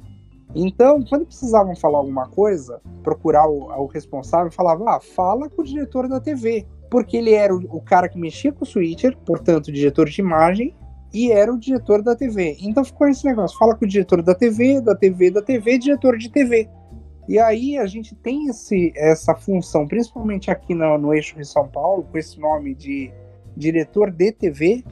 Então, 0.56 1.04
quando 1.04 1.26
precisavam 1.26 1.76
falar 1.76 2.00
alguma 2.00 2.28
coisa, 2.28 2.82
procurar 3.04 3.48
o, 3.48 3.70
o 3.84 3.86
responsável, 3.86 4.52
falava: 4.52 4.96
ah, 4.96 5.00
fala 5.00 5.50
com 5.50 5.62
o 5.62 5.66
diretor 5.66 6.08
da 6.08 6.20
TV. 6.20 6.66
Porque 6.90 7.18
ele 7.18 7.34
era 7.34 7.56
o, 7.56 7.60
o 7.70 7.82
cara 7.82 8.10
que 8.10 8.18
mexia 8.18 8.52
com 8.52 8.64
o 8.64 8.68
switcher, 8.68 9.16
portanto, 9.20 9.72
diretor 9.72 10.10
de 10.10 10.22
imagem, 10.22 10.76
e 11.14 11.32
era 11.32 11.54
o 11.54 11.60
diretor 11.60 12.02
da 12.02 12.16
TV. 12.16 12.58
Então 12.62 12.84
ficou 12.84 13.08
esse 13.08 13.26
negócio: 13.26 13.58
fala 13.58 13.76
com 13.76 13.86
o 13.86 13.88
diretor 13.88 14.24
da 14.24 14.34
TV, 14.34 14.82
da 14.82 14.96
TV, 14.96 15.32
da 15.32 15.42
TV, 15.42 15.78
diretor 15.78 16.18
de 16.18 16.30
TV. 16.30 16.70
E 17.28 17.38
aí 17.38 17.78
a 17.78 17.86
gente 17.86 18.16
tem 18.16 18.48
esse, 18.48 18.92
essa 18.96 19.36
função, 19.36 19.88
principalmente 19.88 20.50
aqui 20.50 20.74
no, 20.74 20.98
no 20.98 21.14
eixo 21.14 21.38
de 21.38 21.46
São 21.46 21.68
Paulo, 21.68 22.04
com 22.12 22.18
esse 22.18 22.40
nome 22.40 22.74
de 22.74 23.12
diretor 23.56 24.10
de 24.10 24.32
TV, 24.32 24.84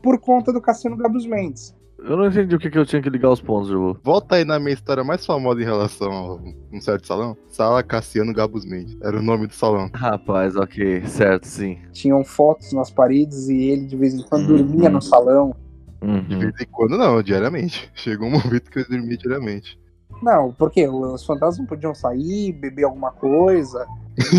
por 0.00 0.20
conta 0.20 0.52
do 0.52 0.60
Cassiano 0.60 0.96
Gabus 0.96 1.26
Mendes. 1.26 1.74
Eu 2.04 2.16
não 2.16 2.26
entendi 2.26 2.54
o 2.54 2.58
que, 2.58 2.70
que 2.70 2.78
eu 2.78 2.86
tinha 2.86 3.02
que 3.02 3.10
ligar 3.10 3.30
os 3.30 3.40
pontos, 3.40 3.68
Jogo. 3.68 3.98
Volta 4.02 4.36
aí 4.36 4.44
na 4.44 4.58
minha 4.58 4.72
história 4.72 5.04
mais 5.04 5.24
famosa 5.24 5.60
em 5.60 5.64
relação 5.64 6.10
a 6.10 6.34
um 6.76 6.80
certo 6.80 7.06
salão. 7.06 7.36
Sala 7.48 7.82
Cassiano 7.82 8.32
Gabus 8.32 8.64
Mendes. 8.64 8.96
Era 9.02 9.18
o 9.18 9.22
nome 9.22 9.46
do 9.46 9.52
salão. 9.54 9.90
Rapaz, 9.94 10.56
ok, 10.56 11.04
certo, 11.06 11.44
sim. 11.46 11.78
Tinham 11.92 12.24
fotos 12.24 12.72
nas 12.72 12.90
paredes 12.90 13.48
e 13.48 13.56
ele 13.64 13.86
de 13.86 13.96
vez 13.96 14.14
em 14.14 14.22
quando 14.22 14.50
Uhum. 14.50 14.56
dormia 14.56 14.88
no 14.88 15.00
salão. 15.02 15.54
De 16.02 16.08
Uhum. 16.08 16.38
vez 16.40 16.54
em 16.60 16.66
quando 16.70 16.96
não, 16.96 17.22
diariamente. 17.22 17.90
Chegou 17.94 18.28
um 18.28 18.32
momento 18.32 18.70
que 18.70 18.78
eu 18.78 18.88
dormia 18.88 19.16
diariamente. 19.18 19.78
Não, 20.22 20.52
porque 20.52 20.86
os 20.88 21.24
fantasmas 21.24 21.58
não 21.58 21.66
podiam 21.66 21.94
sair, 21.94 22.52
beber 22.52 22.84
alguma 22.84 23.10
coisa. 23.12 23.86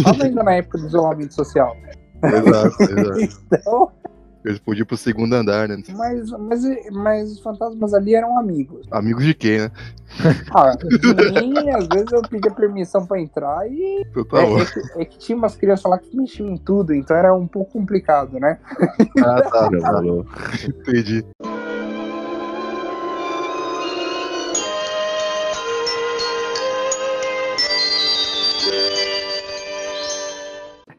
Tava 0.03 0.23
ainda 0.23 0.43
na 0.43 0.53
época 0.55 0.77
do 0.79 0.87
isolamento 0.87 1.33
social. 1.33 1.75
Exato, 2.23 2.83
exato. 2.83 3.19
Então, 3.51 3.91
Eles 4.43 4.59
podiam 4.59 4.83
ir 4.83 4.85
pro 4.85 4.97
segundo 4.97 5.33
andar, 5.33 5.67
né? 5.67 5.81
mas, 5.95 6.31
mas, 6.31 6.63
mas 6.91 7.31
os 7.31 7.39
fantasmas 7.39 7.93
ali 7.93 8.15
eram 8.15 8.39
amigos. 8.39 8.87
Amigos 8.89 9.23
de 9.23 9.33
quem, 9.33 9.59
né? 9.59 9.71
Ah, 10.53 10.75
de 10.75 11.47
mim, 11.47 11.69
às 11.69 11.87
vezes 11.87 12.11
eu 12.11 12.21
pedia 12.23 12.51
permissão 12.51 13.05
pra 13.05 13.19
entrar 13.19 13.65
e 13.71 14.05
tá 14.29 14.41
é, 14.41 14.53
é 14.53 14.65
que, 14.65 15.01
é 15.01 15.05
que 15.05 15.17
tinha 15.17 15.37
umas 15.37 15.55
crianças 15.55 15.89
lá 15.89 15.97
que 15.97 16.15
mexiam 16.15 16.49
em 16.49 16.57
tudo, 16.57 16.93
então 16.93 17.15
era 17.15 17.33
um 17.33 17.47
pouco 17.47 17.71
complicado, 17.71 18.37
né? 18.39 18.59
Ah, 19.23 19.41
tá, 19.41 19.69
Meu 19.69 19.81
valor. 19.81 20.25
Entendi. 20.67 21.23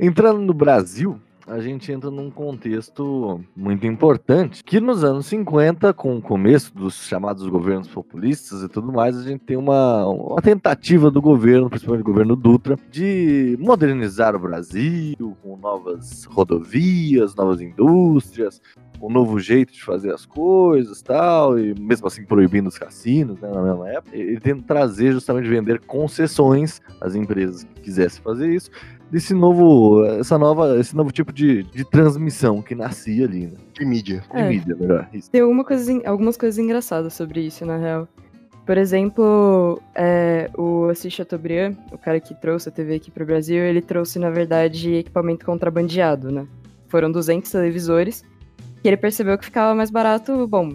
Entrando 0.01 0.41
no 0.41 0.55
Brasil, 0.55 1.21
a 1.47 1.61
gente 1.61 1.91
entra 1.91 2.11
num 2.11 2.31
contexto 2.31 3.41
muito 3.57 3.87
importante, 3.87 4.63
que 4.63 4.81
nos 4.81 5.03
anos 5.03 5.27
50, 5.27 5.93
com 5.93 6.17
o 6.17 6.23
começo 6.23 6.75
dos 6.75 6.95
chamados 7.07 7.47
governos 7.49 7.89
populistas 7.89 8.63
e 8.63 8.69
tudo 8.69 8.93
mais, 8.93 9.17
a 9.17 9.23
gente 9.23 9.41
tem 9.41 9.57
uma, 9.57 10.07
uma 10.07 10.41
tentativa 10.41 11.11
do 11.11 11.21
governo, 11.21 11.69
principalmente 11.69 12.05
do 12.05 12.11
governo 12.11 12.37
Dutra, 12.37 12.77
de 12.91 13.57
modernizar 13.61 14.37
o 14.37 14.39
Brasil 14.39 15.37
com 15.43 15.57
novas 15.57 16.25
rodovias, 16.25 17.35
novas 17.35 17.61
indústrias, 17.61 18.61
um 19.01 19.11
novo 19.11 19.41
jeito 19.41 19.73
de 19.73 19.83
fazer 19.83 20.13
as 20.13 20.25
coisas 20.25 21.03
tal, 21.03 21.59
e 21.59 21.75
mesmo 21.79 22.07
assim 22.07 22.25
proibindo 22.25 22.69
os 22.69 22.79
cassinos 22.79 23.41
né, 23.41 23.51
na 23.51 23.63
mesma 23.63 23.89
época. 23.89 24.17
Ele 24.17 24.39
tenta 24.41 24.63
trazer 24.63 25.13
justamente 25.13 25.49
vender 25.49 25.81
concessões 25.81 26.81
às 27.01 27.15
empresas 27.15 27.65
que 27.65 27.81
quisessem 27.81 28.23
fazer 28.23 28.55
isso, 28.55 28.71
desse 29.13 29.35
novo, 29.35 30.05
essa 30.07 30.39
nova, 30.39 30.81
esse 30.81 30.97
novo 30.97 31.13
tipo 31.13 31.33
de, 31.33 31.63
de 31.65 31.85
transmissão 31.85 32.63
que 32.63 32.75
nascia 32.75 33.27
ali, 33.27 33.47
né? 33.47 33.53
De 33.79 33.85
mídia. 33.85 34.25
De 34.33 34.41
É. 34.41 34.49
mídia, 34.49 34.75
melhor. 34.75 35.07
Isso. 35.13 35.31
Tem 35.31 35.43
alguma 35.43 35.63
coisa, 35.65 35.93
algumas 36.07 36.37
coisas 36.37 36.59
engraçadas 36.59 37.13
sobre 37.13 37.43
isso, 37.43 37.65
na 37.67 37.77
real. 37.77 38.09
Por 38.65 38.79
exemplo, 38.79 39.81
é, 39.95 40.49
o 40.57 40.87
Assis 40.87 41.13
Chateaubriand, 41.13 41.75
o 41.93 41.99
cara 41.99 42.19
que 42.21 42.35
trouxe 42.35 42.69
a 42.69 42.73
TV 42.73 42.95
aqui 42.95 43.11
pro 43.11 43.27
Brasil, 43.27 43.59
ele 43.59 43.83
trouxe, 43.83 44.19
na 44.19 44.31
verdade, 44.31 44.95
equipamento 44.95 45.45
contrabandeado, 45.45 46.31
né? 46.31 46.47
Foram 46.89 47.11
200 47.13 47.51
televisores, 47.51 48.25
que 48.81 48.89
ele 48.89 48.97
percebeu 48.97 49.37
que 49.37 49.45
ficava 49.45 49.75
mais 49.75 49.91
barato, 49.91 50.47
bom, 50.47 50.75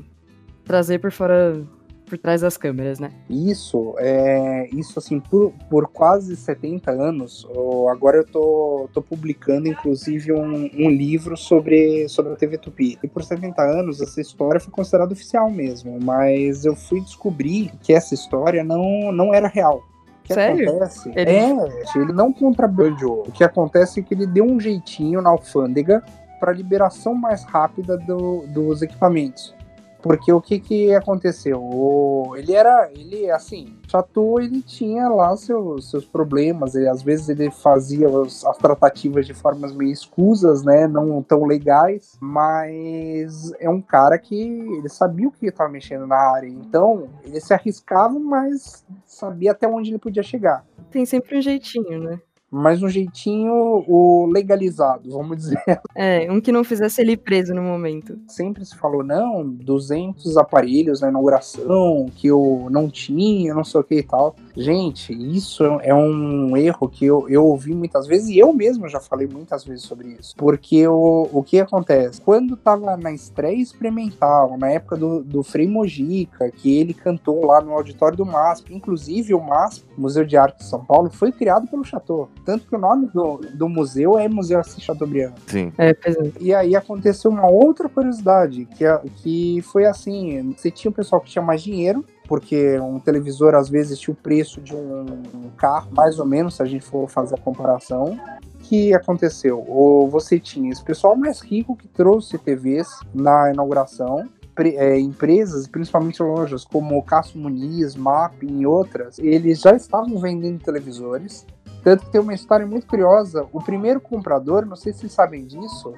trazer 0.66 1.00
por 1.00 1.12
fora, 1.12 1.62
por 2.08 2.18
trás 2.18 2.42
das 2.42 2.58
câmeras, 2.58 3.00
né? 3.00 3.12
Isso, 3.30 3.94
é, 4.00 4.68
isso 4.74 4.98
assim, 4.98 5.20
por, 5.20 5.52
por 5.70 5.88
quase 5.88 6.36
70 6.36 6.90
anos, 6.92 7.48
agora 7.92 8.18
eu 8.18 8.26
tô, 8.26 8.90
tô 8.94 9.02
publicando, 9.02 9.68
inclusive, 9.68 10.32
um, 10.32 10.70
um 10.74 10.90
livro 10.90 11.36
sobre, 11.36 12.08
sobre 12.08 12.34
a 12.34 12.36
TV 12.36 12.58
Tupi. 12.58 12.98
E 13.04 13.08
por 13.08 13.24
70 13.24 13.62
anos, 13.62 14.02
essa 14.02 14.22
história 14.22 14.60
foi 14.60 14.72
considerada 14.72 15.12
oficial 15.14 15.50
mesmo, 15.50 16.00
mas 16.02 16.66
eu 16.66 16.76
fui 16.76 17.02
descobrir 17.02 17.72
que 17.82 17.94
essa 17.94 18.14
história 18.14 18.64
não, 18.64 19.12
não 19.12 19.34
era 19.34 19.48
real. 19.48 19.84
O 20.20 20.28
que 20.28 20.34
Sério? 20.34 20.70
acontece? 20.70 21.10
Ele- 21.16 21.32
É, 21.32 21.50
ele 21.96 22.12
não 22.14 22.34
contrabandeou. 22.34 23.24
O 23.28 23.32
que 23.32 23.44
acontece 23.44 24.00
é 24.00 24.04
que 24.04 24.14
ele 24.14 24.28
deu 24.28 24.44
um 24.46 24.60
jeitinho 24.60 25.22
na 25.22 25.30
alfândega 25.30 26.04
para 26.40 26.52
liberação 26.52 27.14
mais 27.16 27.44
rápida 27.46 27.98
do- 27.98 28.46
dos 28.48 28.82
equipamentos. 28.82 29.56
Porque 30.02 30.32
o 30.32 30.40
que 30.40 30.60
que 30.60 30.94
aconteceu? 30.94 31.60
O- 31.62 32.36
ele 32.38 32.54
era, 32.54 32.90
ele 32.94 33.30
assim, 33.32 33.74
Chateau, 33.88 34.40
ele 34.40 34.62
tinha 34.62 35.08
lá 35.10 35.36
seus, 35.36 35.90
seus 35.90 36.06
problemas, 36.06 36.76
ele, 36.76 36.88
às 36.88 37.02
vezes 37.02 37.30
ele 37.30 37.50
fazia 37.50 38.08
os- 38.10 38.46
as 38.46 38.58
tratativas 38.58 39.26
de 39.26 39.34
formas 39.34 39.74
meio 39.74 39.92
escusas, 39.92 40.64
né, 40.64 40.88
não 40.88 41.22
tão 41.24 41.44
legais, 41.46 42.18
mas 42.22 43.52
é 43.60 43.70
um 43.70 43.82
cara 43.82 44.18
que 44.18 44.36
ele 44.36 44.90
sabia 44.90 45.28
o 45.28 45.32
que 45.32 45.48
estava 45.48 45.70
mexendo 45.70 46.06
na 46.06 46.18
área, 46.18 46.48
então 46.48 47.08
ele 47.24 47.40
se 47.42 47.54
arriscava, 47.54 48.18
mas 48.20 48.86
sabia 49.06 49.52
até 49.52 49.68
onde 49.68 49.90
ele 49.92 49.98
podia 50.00 50.24
chegar. 50.24 50.66
Tem 50.92 51.06
sempre 51.06 51.38
um 51.38 51.42
jeitinho, 51.42 52.00
né? 52.02 52.20
Mas 52.50 52.82
um 52.82 52.88
jeitinho 52.88 53.84
o 53.88 54.26
legalizado, 54.32 55.12
vamos 55.12 55.38
dizer. 55.38 55.62
É, 55.96 56.32
um 56.32 56.40
que 56.40 56.52
não 56.52 56.64
fizesse 56.64 57.02
ele 57.02 57.18
preso 57.18 57.54
no 57.56 57.62
momento. 57.62 58.20
sempre 58.28 58.64
se 58.64 58.76
falou, 58.76 59.04
não, 59.04 59.48
200 59.48 60.38
aparelhos 60.38 61.02
na 61.02 61.10
inauguração, 61.10 62.06
que 62.16 62.28
eu 62.28 62.68
não 62.70 62.88
tinha, 62.88 63.54
não 63.54 63.64
sei 63.64 63.82
o 63.82 63.84
que 63.84 63.96
e 63.96 64.04
tal. 64.04 64.36
Gente, 64.58 65.14
isso 65.14 65.64
é 65.82 65.94
um 65.94 66.58
erro 66.58 66.90
que 66.90 67.06
eu, 67.06 67.30
eu 67.30 67.46
ouvi 67.46 67.76
muitas 67.76 68.08
vezes, 68.08 68.30
e 68.30 68.40
eu 68.40 68.52
mesmo 68.52 68.90
já 68.90 69.00
falei 69.00 69.28
muitas 69.28 69.64
vezes 69.64 69.86
sobre 69.86 70.18
isso. 70.20 70.36
Porque 70.36 70.88
o, 70.88 71.30
o 71.32 71.44
que 71.44 71.60
acontece? 71.60 72.20
Quando 72.20 72.58
tava 72.58 72.98
na 72.98 73.12
estreia 73.12 73.62
experimental, 73.62 74.58
na 74.58 74.70
época 74.70 74.98
do, 74.98 75.24
do 75.24 75.44
Frei 75.44 75.68
Mojica, 75.68 76.50
que 76.50 76.76
ele 76.76 76.94
cantou 76.94 77.46
lá 77.46 77.62
no 77.62 77.74
auditório 77.74 78.18
do 78.18 78.26
MASP, 78.26 78.74
inclusive 78.74 79.34
o 79.34 79.42
MASP, 79.42 79.86
Museu 79.96 80.26
de 80.26 80.36
Arte 80.36 80.58
de 80.58 80.66
São 80.66 80.84
Paulo, 80.84 81.10
foi 81.12 81.32
criado 81.32 81.68
pelo 81.68 81.84
Chateau. 81.84 82.30
Tanto 82.44 82.68
que 82.68 82.76
o 82.76 82.80
nome 82.80 83.08
do, 83.08 83.38
do 83.54 83.70
museu 83.70 84.18
é 84.18 84.28
Museu 84.28 84.60
Assis 84.60 84.84
Chateaubriand. 84.84 85.34
Sim. 85.46 85.72
É, 85.78 85.94
pois 85.94 86.16
é. 86.16 86.32
E 86.40 86.54
aí 86.54 86.76
aconteceu 86.76 87.30
uma 87.30 87.48
outra 87.48 87.88
curiosidade, 87.88 88.66
que, 88.66 88.86
que 89.18 89.62
foi 89.62 89.86
assim, 89.86 90.54
você 90.58 90.72
tinha 90.72 90.90
um 90.90 90.94
pessoal 90.94 91.22
que 91.22 91.30
tinha 91.30 91.44
mais 91.44 91.62
dinheiro, 91.62 92.04
porque 92.28 92.80
um 92.80 93.00
televisor 93.00 93.56
às 93.56 93.70
vezes 93.70 94.00
tinha 94.00 94.14
o 94.14 94.18
preço 94.18 94.62
de 94.62 94.76
um, 94.76 95.50
carro, 95.58 95.90
mais 95.92 96.20
ou 96.20 96.26
menos, 96.26 96.56
se 96.56 96.62
a 96.62 96.66
gente 96.66 96.86
for 96.86 97.08
fazer 97.10 97.36
a 97.36 97.38
comparação. 97.38 98.20
Que 98.60 98.94
aconteceu? 98.94 99.64
Ou 99.68 100.10
você 100.10 100.40
tinha 100.40 100.72
esse 100.72 100.84
pessoal 100.84 101.16
mais 101.16 101.40
rico 101.40 101.76
que 101.76 101.88
trouxe 101.88 102.38
TVs 102.38 102.88
na 103.14 103.52
inauguração, 103.54 104.28
é, 104.60 105.00
empresas, 105.00 105.68
principalmente 105.68 106.22
lojas 106.22 106.66
como 106.66 107.02
Cássio 107.04 107.40
Muniz, 107.40 107.96
MAP 107.96 108.44
e 108.44 108.66
outras, 108.66 109.20
eles 109.20 109.62
já 109.62 109.76
estavam 109.76 110.20
vendendo 110.20 110.60
televisores, 110.60 111.46
Tanto 111.88 112.04
que 112.06 112.12
tem 112.12 112.20
uma 112.20 112.34
história 112.34 112.66
muito 112.66 112.86
curiosa. 112.86 113.48
O 113.54 113.62
primeiro 113.62 114.02
comprador, 114.02 114.66
não 114.66 114.76
sei 114.76 114.92
se 114.92 115.00
vocês 115.00 115.14
sabem 115.14 115.46
disso, 115.46 115.94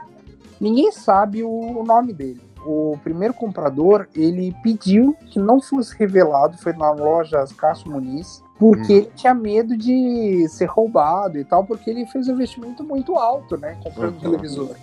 ninguém 0.61 0.91
sabe 0.91 1.41
o, 1.41 1.49
o 1.49 1.83
nome 1.83 2.13
dele. 2.13 2.41
O 2.65 2.97
primeiro 3.03 3.33
comprador, 3.33 4.07
ele 4.15 4.53
pediu 4.61 5.15
que 5.27 5.39
não 5.39 5.61
fosse 5.61 5.95
revelado, 5.97 6.57
foi 6.57 6.73
na 6.73 6.91
loja 6.91 7.45
Cássio 7.57 7.89
Muniz, 7.91 8.43
porque 8.57 8.93
Hum. 8.93 8.97
ele 8.97 9.11
tinha 9.15 9.33
medo 9.33 9.77
de 9.77 10.45
ser 10.49 10.65
roubado 10.65 11.37
e 11.37 11.45
tal, 11.45 11.63
porque 11.63 11.89
ele 11.89 12.05
fez 12.05 12.27
um 12.27 12.33
investimento 12.33 12.83
muito 12.83 13.15
alto, 13.15 13.55
né, 13.57 13.77
comprando 13.83 14.15
Uhum. 14.15 14.19
televisor. 14.19 14.75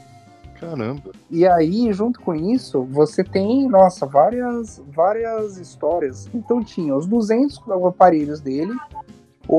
Caramba. 0.58 1.10
E 1.30 1.46
aí, 1.46 1.92
junto 1.92 2.18
com 2.20 2.34
isso, 2.34 2.82
você 2.84 3.22
tem, 3.22 3.68
nossa, 3.68 4.06
várias, 4.06 4.80
várias 4.88 5.58
histórias. 5.58 6.26
Então 6.34 6.64
tinha 6.64 6.96
os 6.96 7.06
200 7.06 7.60
aparelhos 7.86 8.40
dele, 8.40 8.72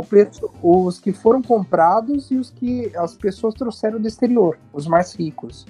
preço- 0.09 0.49
os 0.61 0.99
que 0.99 1.13
foram 1.13 1.41
comprados 1.41 2.29
e 2.31 2.35
os 2.35 2.49
que 2.49 2.91
as 2.97 3.13
pessoas 3.15 3.53
trouxeram 3.53 3.99
do 4.01 4.07
exterior, 4.07 4.57
os 4.73 4.87
mais 4.87 5.13
ricos. 5.13 5.65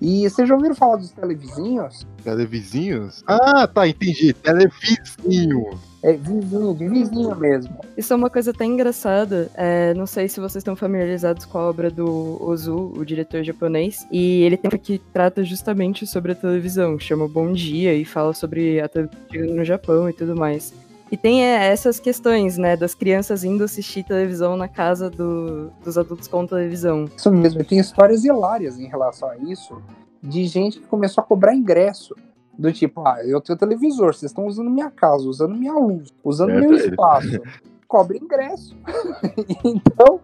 E 0.00 0.28
vocês 0.28 0.48
já 0.48 0.54
ouviram 0.54 0.74
falar 0.74 0.96
dos 0.96 1.10
televizinhos? 1.10 2.06
Televizinhos? 2.22 3.22
Ah, 3.26 3.66
tá, 3.66 3.88
entendi. 3.88 4.32
Televizinho. 4.32 5.78
É 6.02 6.12
vizinho, 6.12 6.74
de 6.74 6.88
vizinho 6.88 7.34
mesmo. 7.34 7.80
Isso 7.96 8.12
é 8.12 8.16
uma 8.16 8.30
coisa 8.30 8.50
até 8.50 8.64
engraçada. 8.64 9.50
é, 9.54 9.92
não 9.94 10.06
sei 10.06 10.28
se 10.28 10.38
vocês 10.38 10.56
estão 10.60 10.76
familiarizados 10.76 11.44
com 11.44 11.58
a 11.58 11.68
obra 11.68 11.90
do 11.90 12.40
Ozu, 12.40 12.92
o 12.96 13.04
diretor 13.04 13.42
japonês. 13.42 14.06
E 14.12 14.42
ele 14.42 14.56
tem 14.56 14.70
um 14.72 14.78
que 14.78 14.98
trata 15.12 15.42
justamente 15.42 16.06
sobre 16.06 16.32
a 16.32 16.34
televisão. 16.34 16.98
Chama 16.98 17.26
Bom 17.26 17.52
Dia 17.52 17.94
e 17.94 18.04
fala 18.04 18.32
sobre 18.34 18.80
a 18.80 18.88
televisão 18.88 19.56
no 19.56 19.64
Japão 19.64 20.08
e 20.08 20.12
tudo 20.12 20.36
mais. 20.36 20.72
E 21.10 21.16
tem 21.16 21.44
é, 21.44 21.66
essas 21.68 22.00
questões, 22.00 22.58
né? 22.58 22.76
Das 22.76 22.94
crianças 22.94 23.44
indo 23.44 23.62
assistir 23.62 24.02
televisão 24.04 24.56
na 24.56 24.66
casa 24.68 25.08
do- 25.08 25.70
dos 25.84 25.96
adultos 25.96 26.26
com 26.26 26.46
televisão. 26.46 27.04
Isso 27.16 27.30
mesmo, 27.30 27.60
e 27.60 27.64
tem 27.64 27.78
histórias 27.78 28.24
hilárias 28.24 28.78
em 28.78 28.86
relação 28.88 29.28
a 29.30 29.36
isso, 29.36 29.80
de 30.22 30.44
gente 30.46 30.80
que 30.80 30.86
começou 30.86 31.22
a 31.22 31.26
cobrar 31.26 31.54
ingresso. 31.54 32.14
Do 32.58 32.72
tipo, 32.72 33.06
ah, 33.06 33.18
eu 33.24 33.40
tenho 33.40 33.58
televisor, 33.58 34.14
vocês 34.14 34.30
estão 34.30 34.46
usando 34.46 34.70
minha 34.70 34.90
casa, 34.90 35.28
usando 35.28 35.54
minha 35.54 35.74
luz, 35.74 36.08
usando 36.24 36.52
Certo, 36.52 36.60
meu 36.68 36.72
ele. 36.78 36.88
espaço. 36.88 37.40
Cobre 37.86 38.18
ingresso. 38.18 38.74
então, 39.62 40.18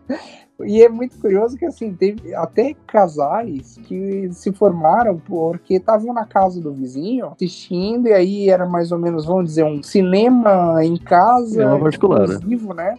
e 0.65 0.83
é 0.83 0.89
muito 0.89 1.19
curioso 1.19 1.57
que 1.57 1.65
assim, 1.65 1.93
teve 1.95 2.35
até 2.35 2.75
casais 2.87 3.79
que 3.85 4.29
se 4.33 4.53
formaram 4.53 5.19
porque 5.19 5.75
estavam 5.75 6.13
na 6.13 6.25
casa 6.25 6.61
do 6.61 6.73
vizinho 6.73 7.29
assistindo, 7.29 8.09
e 8.09 8.13
aí 8.13 8.49
era 8.49 8.67
mais 8.67 8.93
ou 8.93 8.99
menos, 8.99 9.25
vamos 9.27 9.45
dizer, 9.47 9.65
um 9.65 9.83
cinema 9.83 10.85
em 10.85 10.97
casa, 10.97 11.49
Cinema 11.51 11.79
particular, 11.81 12.21
né? 12.21 12.35
exclusivo, 12.35 12.75
né? 12.75 12.95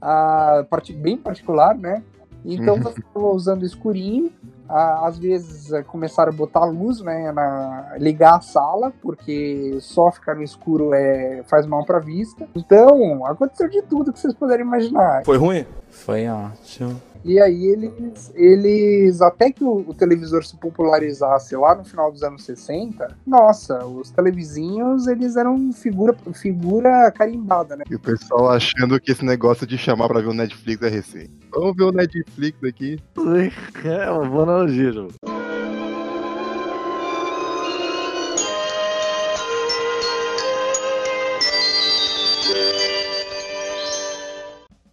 Ah, 0.00 0.66
parti- 0.68 0.92
bem 0.92 1.16
particular, 1.16 1.76
né? 1.76 2.02
Então 2.44 2.74
Uhum. 2.76 2.82
você 2.82 3.00
estava 3.00 3.26
usando 3.28 3.64
escurinho. 3.64 4.30
Às 4.68 5.18
vezes 5.18 5.72
eh, 5.72 5.82
começaram 5.82 6.32
a 6.32 6.36
botar 6.36 6.64
luz, 6.64 7.00
né? 7.00 7.30
Na, 7.32 7.96
ligar 7.98 8.36
a 8.36 8.40
sala, 8.40 8.92
porque 9.02 9.78
só 9.80 10.10
ficar 10.10 10.34
no 10.34 10.42
escuro 10.42 10.94
é, 10.94 11.42
faz 11.46 11.66
mal 11.66 11.84
pra 11.84 11.98
vista. 11.98 12.48
Então, 12.54 13.24
aconteceu 13.26 13.68
de 13.68 13.82
tudo 13.82 14.12
que 14.12 14.18
vocês 14.18 14.34
puderem 14.34 14.64
imaginar. 14.64 15.22
Foi 15.24 15.36
ruim? 15.36 15.66
Foi 15.90 16.26
ótimo. 16.28 17.00
E 17.24 17.40
aí 17.40 17.64
eles, 17.64 18.32
eles 18.34 19.22
até 19.22 19.50
que 19.50 19.64
o, 19.64 19.84
o 19.88 19.94
televisor 19.94 20.44
se 20.44 20.56
popularizasse 20.56 21.56
lá 21.56 21.74
no 21.74 21.84
final 21.84 22.12
dos 22.12 22.22
anos 22.22 22.44
60, 22.44 23.16
nossa, 23.26 23.84
os 23.86 24.10
televizinhos 24.10 25.06
eles 25.06 25.36
eram 25.36 25.72
figura, 25.72 26.14
figura 26.34 27.10
carimbada, 27.12 27.76
né? 27.76 27.84
E 27.90 27.94
o 27.94 28.00
pessoal 28.00 28.50
achando 28.50 29.00
que 29.00 29.12
esse 29.12 29.24
negócio 29.24 29.66
de 29.66 29.78
chamar 29.78 30.08
pra 30.08 30.20
ver 30.20 30.28
o 30.28 30.34
Netflix 30.34 30.82
é 30.82 30.88
recente. 30.88 31.32
Vamos 31.50 31.76
ver 31.76 31.84
o 31.84 31.92
Netflix 31.92 32.62
aqui. 32.62 32.98
É 33.84 34.10
uma 34.10 34.28
boa 34.28 34.42
analogia, 34.44 34.92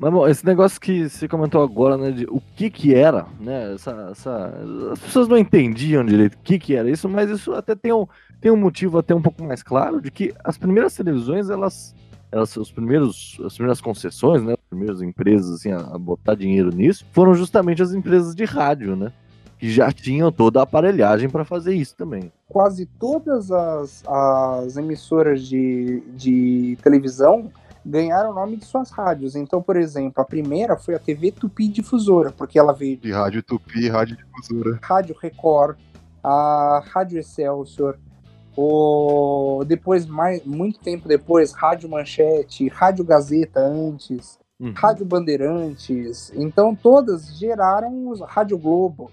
Mas 0.01 0.11
bom, 0.11 0.27
esse 0.27 0.43
negócio 0.43 0.81
que 0.81 1.07
você 1.07 1.27
comentou 1.27 1.61
agora, 1.61 1.95
né, 1.95 2.09
de 2.09 2.25
o 2.25 2.41
que 2.55 2.71
que 2.71 2.95
era, 2.95 3.27
né, 3.39 3.75
essa, 3.75 4.09
essa- 4.11 4.51
as 4.93 4.99
pessoas 4.99 5.27
não 5.27 5.37
entendiam 5.37 6.03
direito 6.03 6.33
o 6.33 6.37
que 6.39 6.57
que 6.57 6.75
era 6.75 6.89
isso, 6.89 7.07
mas 7.07 7.29
isso 7.29 7.53
até 7.53 7.75
tem 7.75 7.93
um, 7.93 8.07
tem 8.41 8.51
um 8.51 8.57
motivo 8.57 8.97
até 8.97 9.13
um 9.13 9.21
pouco 9.21 9.43
mais 9.43 9.61
claro 9.61 10.01
de 10.01 10.09
que 10.09 10.33
as 10.43 10.57
primeiras 10.57 10.95
televisões, 10.95 11.51
elas, 11.51 11.93
elas 12.31 12.57
os 12.57 12.71
primeiros, 12.71 13.39
as 13.45 13.53
primeiras 13.53 13.79
concessões, 13.79 14.41
né, 14.41 14.53
as 14.53 14.69
primeiras 14.71 15.03
empresas 15.03 15.51
assim, 15.51 15.71
a, 15.71 15.77
a 15.81 15.99
botar 15.99 16.33
dinheiro 16.33 16.71
nisso, 16.73 17.05
foram 17.11 17.35
justamente 17.35 17.83
as 17.83 17.93
empresas 17.93 18.33
de 18.33 18.43
rádio, 18.43 18.95
né, 18.95 19.11
que 19.59 19.69
já 19.69 19.91
tinham 19.91 20.31
toda 20.31 20.61
a 20.61 20.63
aparelhagem 20.63 21.29
para 21.29 21.45
fazer 21.45 21.75
isso 21.75 21.95
também. 21.95 22.31
Quase 22.49 22.87
todas 22.87 23.51
as, 23.51 24.03
as 24.07 24.77
emissoras 24.77 25.47
de, 25.47 26.01
de 26.15 26.75
televisão 26.81 27.51
ganharam 27.85 28.31
o 28.31 28.33
nome 28.33 28.57
de 28.57 28.65
suas 28.65 28.91
rádios. 28.91 29.35
Então, 29.35 29.61
por 29.61 29.75
exemplo, 29.75 30.21
a 30.21 30.25
primeira 30.25 30.77
foi 30.77 30.95
a 30.95 30.99
TV 30.99 31.31
Tupi 31.31 31.67
Difusora, 31.67 32.31
porque 32.31 32.57
ela 32.59 32.73
veio 32.73 32.97
De 32.97 33.11
rádio 33.11 33.41
Tupi, 33.43 33.89
rádio 33.89 34.17
difusora. 34.17 34.79
Rádio 34.81 35.15
Record, 35.19 35.77
a 36.23 36.83
Rádio 36.91 37.19
Excelsior, 37.19 37.97
o 38.55 39.63
depois 39.65 40.05
mais 40.05 40.45
muito 40.45 40.79
tempo 40.79 41.07
depois 41.07 41.53
Rádio 41.53 41.89
Manchete, 41.89 42.67
Rádio 42.67 43.03
Gazeta 43.03 43.59
antes, 43.59 44.39
Uhum. 44.61 44.73
Rádio 44.75 45.03
Bandeirantes. 45.03 46.31
Então 46.35 46.75
todas 46.75 47.35
geraram 47.35 48.07
os 48.09 48.21
Rádio 48.21 48.59
Globo, 48.59 49.09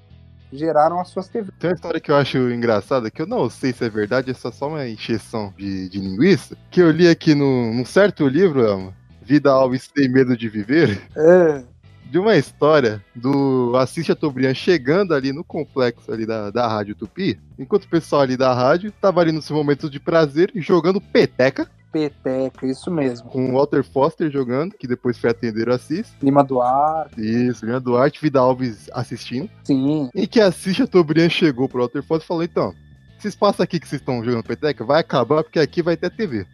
geraram 0.52 1.00
as 1.00 1.08
suas 1.08 1.28
TVs. 1.28 1.52
Tem 1.58 1.70
uma 1.70 1.74
história 1.74 2.00
que 2.00 2.10
eu 2.10 2.16
acho 2.16 2.38
engraçada, 2.50 3.10
que 3.10 3.22
eu 3.22 3.26
não 3.26 3.48
sei 3.48 3.72
se 3.72 3.84
é 3.84 3.88
verdade, 3.88 4.30
é 4.30 4.34
só, 4.34 4.50
uma 4.68 4.88
encheção 4.88 5.52
de, 5.56 5.88
de 5.88 6.00
linguiça, 6.00 6.56
que 6.70 6.80
eu 6.80 6.90
li 6.90 7.08
aqui 7.08 7.34
num, 7.34 7.74
num 7.74 7.84
certo 7.84 8.26
livro, 8.26 8.64
Elma, 8.64 8.94
Vida 9.22 9.50
Alves 9.50 9.88
Tem 9.88 10.08
Medo 10.08 10.36
de 10.36 10.48
Viver, 10.48 11.00
É, 11.16 11.62
de 12.10 12.18
uma 12.18 12.36
história 12.36 13.04
do 13.14 13.76
Assis 13.76 14.06
Chateaubriand 14.06 14.54
chegando 14.54 15.14
ali 15.14 15.32
no 15.32 15.44
complexo 15.44 16.10
ali 16.10 16.24
da, 16.24 16.50
da 16.50 16.66
Rádio 16.66 16.94
Tupi, 16.94 17.38
enquanto 17.58 17.84
o 17.84 17.88
pessoal 17.88 18.22
ali 18.22 18.36
da 18.36 18.54
rádio 18.54 18.90
tava 18.90 19.20
ali 19.20 19.30
no 19.30 19.42
seu 19.42 19.54
momento 19.54 19.90
de 19.90 20.00
prazer, 20.00 20.50
jogando 20.56 21.00
peteca, 21.00 21.70
Peteca, 21.92 22.66
isso 22.66 22.90
mesmo. 22.90 23.28
com 23.30 23.50
o 23.50 23.52
Walter 23.54 23.82
Foster 23.82 24.30
jogando, 24.30 24.74
que 24.76 24.86
depois 24.86 25.18
foi 25.18 25.30
atender 25.30 25.68
o 25.68 25.74
Assis, 25.74 26.12
Lima 26.22 26.44
Duarte, 26.44 27.20
isso, 27.20 27.64
Leandro 27.64 27.92
Duarte, 27.92 28.20
Vida 28.20 28.40
Alves 28.40 28.88
assistindo, 28.92 29.50
sim. 29.64 30.10
em 30.14 30.26
que 30.26 30.40
Assis 30.40 30.76
Chateaubriand 30.76 31.30
chegou 31.30 31.68
pro 31.68 31.80
Walter 31.80 32.02
Foster 32.02 32.24
e 32.24 32.28
falou, 32.28 32.42
então, 32.42 32.74
esse 33.18 33.28
espaço 33.28 33.62
aqui 33.62 33.80
que 33.80 33.88
vocês 33.88 34.00
estão 34.00 34.24
jogando 34.24 34.44
peteca 34.44 34.84
vai 34.84 35.00
acabar 35.00 35.42
porque 35.42 35.58
aqui 35.58 35.82
vai 35.82 35.96
ter 35.96 36.10
TV. 36.10 36.46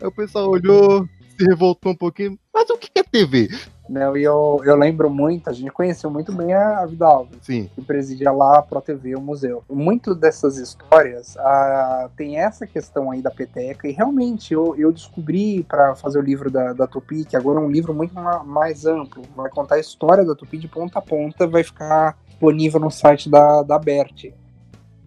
Aí 0.00 0.06
o 0.06 0.12
pessoal 0.12 0.48
olhou, 0.48 1.08
se 1.36 1.44
revoltou 1.44 1.92
um 1.92 1.96
pouquinho, 1.96 2.38
mas 2.54 2.70
o 2.70 2.78
que 2.78 2.90
é 2.94 3.02
TV? 3.02 3.48
Não, 3.88 4.16
e 4.16 4.22
eu, 4.22 4.60
eu 4.64 4.76
lembro 4.76 5.08
muito, 5.08 5.48
a 5.48 5.52
gente 5.52 5.70
conheceu 5.70 6.10
muito 6.10 6.30
bem 6.32 6.52
a, 6.52 6.80
a 6.80 6.86
Vida 6.86 7.06
Alves. 7.06 7.38
Sim, 7.42 7.70
que 7.74 7.80
presidia 7.80 8.30
lá 8.30 8.58
a 8.58 8.62
Pro 8.62 8.80
TV, 8.80 9.16
o 9.16 9.20
museu. 9.20 9.64
Muito 9.68 10.14
dessas 10.14 10.58
histórias 10.58 11.36
ah, 11.38 12.10
tem 12.16 12.38
essa 12.38 12.66
questão 12.66 13.10
aí 13.10 13.22
da 13.22 13.30
peteca, 13.30 13.88
e 13.88 13.92
realmente 13.92 14.52
eu, 14.52 14.76
eu 14.76 14.92
descobri 14.92 15.62
para 15.64 15.94
fazer 15.94 16.18
o 16.18 16.22
livro 16.22 16.50
da, 16.50 16.72
da 16.72 16.86
Tupi, 16.86 17.24
que 17.24 17.36
agora 17.36 17.58
é 17.58 17.62
um 17.62 17.70
livro 17.70 17.94
muito 17.94 18.14
ma- 18.14 18.44
mais 18.44 18.84
amplo, 18.84 19.22
vai 19.34 19.48
contar 19.50 19.76
a 19.76 19.80
história 19.80 20.24
da 20.24 20.34
Tupi 20.34 20.58
de 20.58 20.68
ponta 20.68 20.98
a 20.98 21.02
ponta, 21.02 21.46
vai 21.46 21.62
ficar 21.64 22.18
disponível 22.26 22.78
no 22.80 22.90
site 22.90 23.30
da, 23.30 23.62
da 23.62 23.78
BERT, 23.78 24.32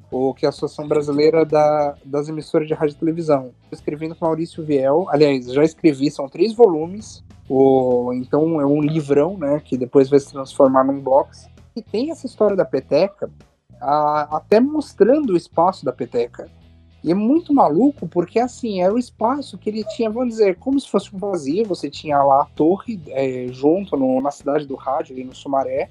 o 0.10 0.34
que 0.34 0.46
é 0.46 0.48
a 0.48 0.50
Associação 0.50 0.88
Brasileira 0.88 1.46
da, 1.46 1.96
das 2.04 2.28
Emissoras 2.28 2.68
de 2.68 2.74
Rádio 2.74 2.96
e 2.96 3.00
Televisão. 3.00 3.52
Estou 3.64 3.78
escrevendo 3.78 4.16
com 4.16 4.26
Maurício 4.26 4.64
Viel, 4.66 5.06
aliás, 5.10 5.46
já 5.52 5.64
escrevi, 5.64 6.12
são 6.12 6.28
três 6.28 6.54
volumes, 6.54 7.24
o, 7.54 8.14
então 8.14 8.62
é 8.62 8.66
um 8.66 8.82
livrão, 8.82 9.38
né, 9.38 9.60
que 9.64 9.78
depois 9.78 10.10
vai 10.10 10.20
se 10.20 10.32
transformar 10.32 10.84
num 10.84 11.00
box. 11.00 11.50
E 11.76 11.82
tem 11.82 12.12
essa 12.12 12.26
história 12.26 12.56
da 12.56 12.66
peteca, 12.66 13.30
a- 13.80 14.38
até 14.38 14.60
mostrando 14.60 15.34
o 15.34 15.38
espaço 15.38 15.84
da 15.84 15.92
peteca. 15.92 16.50
E 17.04 17.12
é 17.12 17.16
muito 17.16 17.54
maluco, 17.54 18.08
porque 18.08 18.40
assim, 18.40 18.82
era 18.82 18.94
o 18.94 19.00
espaço 19.00 19.58
que 19.58 19.70
ele 19.70 19.84
tinha, 19.96 20.10
vamos 20.10 20.30
dizer, 20.30 20.58
como 20.58 20.80
se 20.80 20.88
fosse 20.90 21.14
um 21.16 21.18
vazio, 21.18 21.66
você 21.66 21.90
tinha 21.90 22.22
lá 22.24 22.44
a 22.44 22.46
torre 22.46 23.02
é, 23.08 23.48
junto 23.50 23.98
no- 23.98 24.22
na 24.22 24.30
cidade 24.32 24.66
do 24.68 24.76
rádio, 24.76 25.16
ali 25.16 25.24
no 25.24 25.34
Sumaré. 25.34 25.90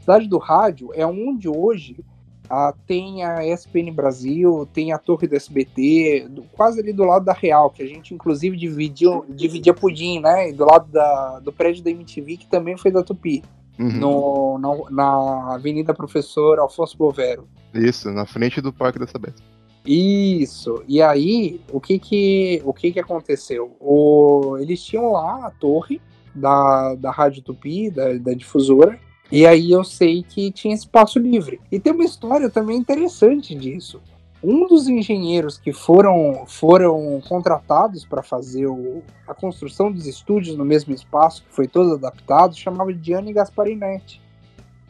Cidade 0.00 0.26
do 0.26 0.38
rádio 0.38 0.90
é 0.94 1.06
onde 1.06 1.48
hoje 1.48 2.02
ah, 2.50 2.72
tem 2.86 3.22
a 3.22 3.44
SPN 3.46 3.90
Brasil, 3.92 4.66
tem 4.72 4.92
a 4.92 4.98
torre 4.98 5.26
do 5.26 5.36
SBT, 5.36 6.26
do- 6.30 6.42
quase 6.52 6.80
ali 6.80 6.92
do 6.92 7.04
lado 7.04 7.24
da 7.24 7.32
Real, 7.32 7.70
que 7.70 7.82
a 7.82 7.86
gente 7.86 8.14
inclusive 8.14 8.56
dividiu, 8.56 9.24
dividia 9.28 9.74
pudim, 9.74 10.20
né? 10.20 10.48
E 10.50 10.52
do 10.52 10.64
lado 10.64 10.90
da, 10.90 11.40
do 11.40 11.52
prédio 11.52 11.84
da 11.84 11.90
MTV, 11.90 12.36
que 12.38 12.46
também 12.46 12.76
foi 12.76 12.90
da 12.90 13.02
Tupi, 13.02 13.42
uhum. 13.78 13.88
no, 13.92 14.58
na, 14.58 14.90
na 14.90 15.54
Avenida 15.54 15.92
Professor 15.92 16.58
Alfonso 16.58 16.96
Bovero. 16.96 17.46
isso, 17.74 18.10
na 18.10 18.24
frente 18.26 18.60
do 18.60 18.72
Parque 18.72 18.98
da 18.98 19.06
Sabesp. 19.06 19.42
Isso. 19.86 20.82
E 20.86 21.00
aí, 21.00 21.60
o 21.72 21.80
que 21.80 21.98
que, 21.98 22.60
o 22.64 22.72
que, 22.74 22.92
que 22.92 23.00
aconteceu? 23.00 23.74
O, 23.80 24.56
eles 24.60 24.84
tinham 24.84 25.12
lá 25.12 25.46
a 25.46 25.50
torre, 25.50 26.00
da, 26.34 26.94
da 26.94 27.10
Rádio 27.10 27.42
Tupi, 27.42 27.90
da, 27.90 28.12
da 28.14 28.34
difusora. 28.34 28.98
E 29.30 29.46
aí 29.46 29.72
eu 29.72 29.84
sei 29.84 30.22
que 30.22 30.50
tinha 30.50 30.74
espaço 30.74 31.18
livre. 31.18 31.60
E 31.70 31.78
tem 31.78 31.92
uma 31.92 32.04
história 32.04 32.48
também 32.48 32.78
interessante 32.78 33.54
disso. 33.54 34.00
Um 34.42 34.66
dos 34.68 34.86
engenheiros 34.86 35.58
que 35.58 35.72
foram, 35.72 36.44
foram 36.46 37.20
contratados 37.28 38.04
para 38.04 38.22
fazer 38.22 38.66
o, 38.66 39.02
a 39.26 39.34
construção 39.34 39.90
dos 39.90 40.06
estúdios 40.06 40.56
no 40.56 40.64
mesmo 40.64 40.94
espaço, 40.94 41.42
que 41.42 41.54
foi 41.54 41.66
todo 41.66 41.94
adaptado, 41.94 42.56
chamava 42.56 42.92
Gianni 42.92 43.32
Gasparinetti, 43.32 44.22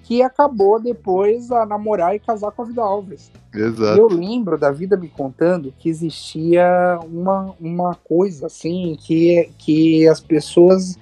que 0.03 0.23
acabou 0.23 0.79
depois 0.79 1.51
a 1.51 1.65
namorar 1.65 2.15
e 2.15 2.19
casar 2.19 2.51
com 2.53 2.63
a 2.63 2.65
Vida 2.67 2.83
Alves. 2.83 3.33
Exato. 3.55 3.99
Eu 3.99 4.09
lembro 4.09 4.59
da 4.59 4.71
vida 4.71 4.97
me 4.97 5.09
contando 5.09 5.73
que 5.79 5.89
existia 5.89 6.99
uma, 7.05 7.55
uma 7.59 7.95
coisa 7.95 8.47
assim, 8.47 8.97
que, 9.01 9.51
que 9.59 10.07
as 10.07 10.21
pessoas. 10.21 10.99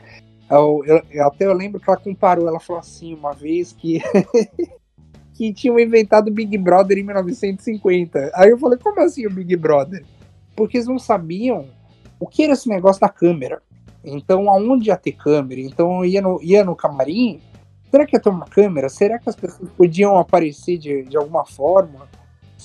Eu, 0.50 0.82
eu- 0.86 1.26
até 1.26 1.44
eu 1.46 1.52
lembro 1.52 1.80
que 1.80 1.88
ela 1.90 1.98
comparou, 1.98 2.46
ela 2.48 2.60
falou 2.60 2.80
assim 2.80 3.14
uma 3.14 3.32
vez 3.32 3.72
que. 3.72 4.00
que 5.34 5.52
tinham 5.52 5.78
inventado 5.78 6.28
o 6.28 6.32
Big 6.32 6.56
Brother 6.56 6.96
em 6.96 7.02
1950. 7.02 8.30
Aí 8.34 8.50
eu 8.50 8.58
falei, 8.58 8.78
como 8.78 9.00
assim 9.00 9.26
o 9.26 9.30
Big 9.30 9.54
Brother? 9.56 10.02
Porque 10.54 10.78
eles 10.78 10.88
não 10.88 10.98
sabiam 10.98 11.66
o 12.18 12.26
que 12.26 12.44
era 12.44 12.54
esse 12.54 12.68
negócio 12.68 13.00
da 13.00 13.08
câmera. 13.08 13.60
Então, 14.02 14.48
aonde 14.48 14.88
ia 14.88 14.96
ter 14.96 15.12
câmera? 15.12 15.60
Então, 15.60 16.04
ia 16.04 16.22
no, 16.22 16.42
ia 16.42 16.64
no 16.64 16.74
camarim. 16.74 17.40
Será 17.90 18.06
que 18.06 18.16
ia 18.16 18.20
ter 18.20 18.30
uma 18.30 18.46
câmera? 18.46 18.88
Será 18.88 19.18
que 19.18 19.28
as 19.28 19.36
pessoas 19.36 19.68
podiam 19.76 20.16
aparecer 20.16 20.78
de, 20.78 21.02
de 21.02 21.16
alguma 21.16 21.44
forma? 21.44 22.08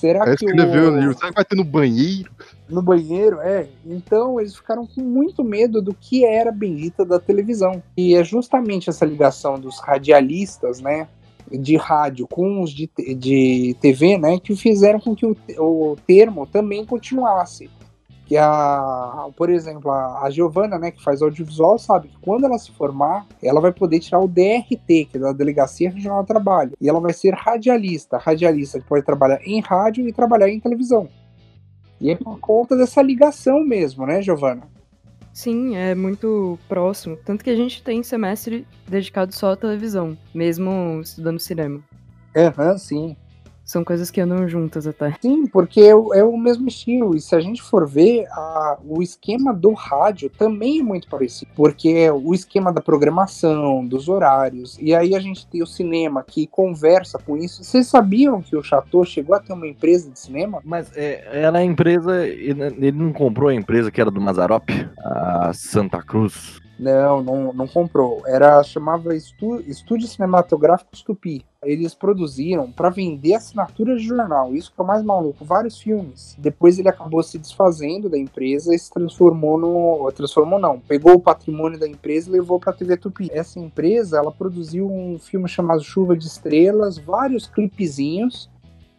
Será 0.02 0.24
É 0.28 0.36
que 0.36 0.44
escreveu 0.44 0.88
o- 0.88 0.90
no 0.90 0.98
livro. 0.98 1.14
Será 1.16 1.28
que 1.28 1.34
vai 1.36 1.44
ter 1.44 1.54
no 1.54 1.62
banheiro? 1.64 2.28
no 2.68 2.82
banheiro, 2.82 3.38
é. 3.40 3.68
Então 3.86 4.40
eles 4.40 4.56
ficaram 4.56 4.84
com 4.86 5.00
muito 5.02 5.44
medo 5.44 5.80
do 5.80 5.94
que 5.94 6.24
era 6.24 6.48
a 6.50 6.52
bendita 6.52 7.04
da 7.04 7.20
televisão. 7.20 7.80
E 7.96 8.14
é 8.16 8.24
justamente 8.24 8.88
essa 8.90 9.04
ligação 9.04 9.60
dos 9.60 9.78
radialistas, 9.78 10.80
né, 10.80 11.06
de 11.50 11.76
rádio 11.76 12.26
com 12.26 12.62
os 12.62 12.70
de, 12.72 12.88
de 13.14 13.76
TV, 13.80 14.16
né, 14.18 14.38
que 14.42 14.56
fizeram 14.56 14.98
com 14.98 15.14
que 15.14 15.26
o, 15.26 15.36
o 15.58 15.96
termo 16.06 16.46
também 16.46 16.84
continuasse. 16.84 17.68
Que 18.32 18.38
a, 18.38 19.28
por 19.36 19.50
exemplo, 19.50 19.90
a, 19.90 20.22
a 20.22 20.30
Giovana, 20.30 20.78
né, 20.78 20.90
que 20.90 21.04
faz 21.04 21.20
audiovisual, 21.20 21.78
sabe 21.78 22.08
que 22.08 22.16
quando 22.22 22.46
ela 22.46 22.56
se 22.56 22.72
formar, 22.72 23.26
ela 23.42 23.60
vai 23.60 23.70
poder 23.70 24.00
tirar 24.00 24.20
o 24.20 24.26
DRT, 24.26 25.04
que 25.04 25.16
é 25.16 25.18
da 25.18 25.34
Delegacia 25.34 25.90
Regional 25.90 26.22
do 26.22 26.28
Trabalho, 26.28 26.72
e 26.80 26.88
ela 26.88 26.98
vai 26.98 27.12
ser 27.12 27.34
radialista. 27.34 28.16
Radialista 28.16 28.80
que 28.80 28.86
pode 28.86 29.04
trabalhar 29.04 29.38
em 29.44 29.60
rádio 29.60 30.08
e 30.08 30.14
trabalhar 30.14 30.48
em 30.48 30.58
televisão. 30.58 31.10
E 32.00 32.10
é 32.10 32.16
por 32.16 32.40
conta 32.40 32.74
dessa 32.74 33.02
ligação 33.02 33.62
mesmo, 33.62 34.06
né, 34.06 34.22
Giovana? 34.22 34.62
Sim, 35.34 35.76
é 35.76 35.94
muito 35.94 36.58
próximo. 36.70 37.18
Tanto 37.26 37.44
que 37.44 37.50
a 37.50 37.56
gente 37.56 37.82
tem 37.82 38.02
semestre 38.02 38.66
dedicado 38.88 39.34
só 39.34 39.52
à 39.52 39.56
televisão, 39.56 40.16
mesmo 40.34 41.02
estudando 41.02 41.38
cinema. 41.38 41.82
Aham, 42.34 42.78
sim. 42.78 43.14
São 43.64 43.84
coisas 43.84 44.10
que 44.10 44.20
andam 44.20 44.46
juntas 44.48 44.86
até. 44.86 45.16
Sim, 45.22 45.46
porque 45.46 45.80
é 45.80 45.94
o, 45.94 46.12
é 46.12 46.22
o 46.24 46.36
mesmo 46.36 46.66
estilo. 46.68 47.14
E 47.16 47.20
se 47.20 47.34
a 47.34 47.40
gente 47.40 47.62
for 47.62 47.86
ver, 47.88 48.26
a- 48.30 48.78
o 48.84 49.02
esquema 49.02 49.54
do 49.54 49.72
rádio 49.72 50.28
também 50.28 50.80
é 50.80 50.82
muito 50.82 51.08
parecido. 51.08 51.50
Porque 51.54 51.88
é 51.90 52.12
o 52.12 52.34
esquema 52.34 52.72
da 52.72 52.80
programação, 52.80 53.86
dos 53.86 54.08
horários. 54.08 54.76
E 54.80 54.94
aí 54.94 55.14
a 55.14 55.20
gente 55.20 55.46
tem 55.46 55.62
o 55.62 55.66
cinema 55.66 56.24
que 56.26 56.46
conversa 56.46 57.18
com 57.18 57.36
isso. 57.36 57.62
Vocês 57.64 57.86
sabiam 57.86 58.42
que 58.42 58.56
o 58.56 58.62
Chateau 58.62 59.04
chegou 59.04 59.34
a 59.36 59.40
ter 59.40 59.52
uma 59.52 59.66
empresa 59.66 60.10
de 60.10 60.18
cinema? 60.18 60.60
Mas 60.64 60.90
é, 60.96 61.42
ela 61.42 61.58
é 61.58 61.62
a 61.62 61.64
empresa. 61.64 62.26
Ele 62.26 62.62
ele 62.62 62.92
não 62.92 63.12
comprou 63.12 63.48
a 63.48 63.54
empresa 63.54 63.90
que 63.90 64.00
era 64.00 64.10
do 64.10 64.20
Mazarop? 64.20 64.68
A 64.98 65.52
Santa 65.54 66.02
Cruz. 66.02 66.60
Não, 66.78 67.22
não, 67.22 67.52
não 67.52 67.66
comprou. 67.66 68.22
Era 68.26 68.62
chamava 68.62 69.14
Estu, 69.14 69.60
Estúdio 69.60 70.08
Cinematográfico 70.08 70.90
Tupi. 71.04 71.44
Eles 71.62 71.94
produziram 71.94 72.72
para 72.72 72.90
vender 72.90 73.34
assinatura 73.34 73.96
de 73.96 74.04
jornal. 74.04 74.52
Isso 74.54 74.72
que 74.74 74.80
é 74.80 74.84
o 74.84 74.86
mais 74.86 75.02
maluco. 75.02 75.44
Vários 75.44 75.80
filmes. 75.80 76.34
Depois 76.38 76.78
ele 76.78 76.88
acabou 76.88 77.22
se 77.22 77.38
desfazendo 77.38 78.08
da 78.08 78.18
empresa 78.18 78.74
e 78.74 78.78
se 78.78 78.90
transformou 78.90 79.58
no. 79.58 80.10
Transformou 80.12 80.58
não. 80.58 80.80
Pegou 80.80 81.14
o 81.14 81.20
patrimônio 81.20 81.78
da 81.78 81.86
empresa 81.86 82.28
e 82.28 82.32
levou 82.32 82.58
para 82.58 82.72
TV 82.72 82.96
Tupi. 82.96 83.30
Essa 83.32 83.60
empresa 83.60 84.18
ela 84.18 84.32
produziu 84.32 84.90
um 84.90 85.18
filme 85.18 85.48
chamado 85.48 85.84
Chuva 85.84 86.16
de 86.16 86.26
Estrelas, 86.26 86.98
vários 86.98 87.46
clipezinhos. 87.46 88.50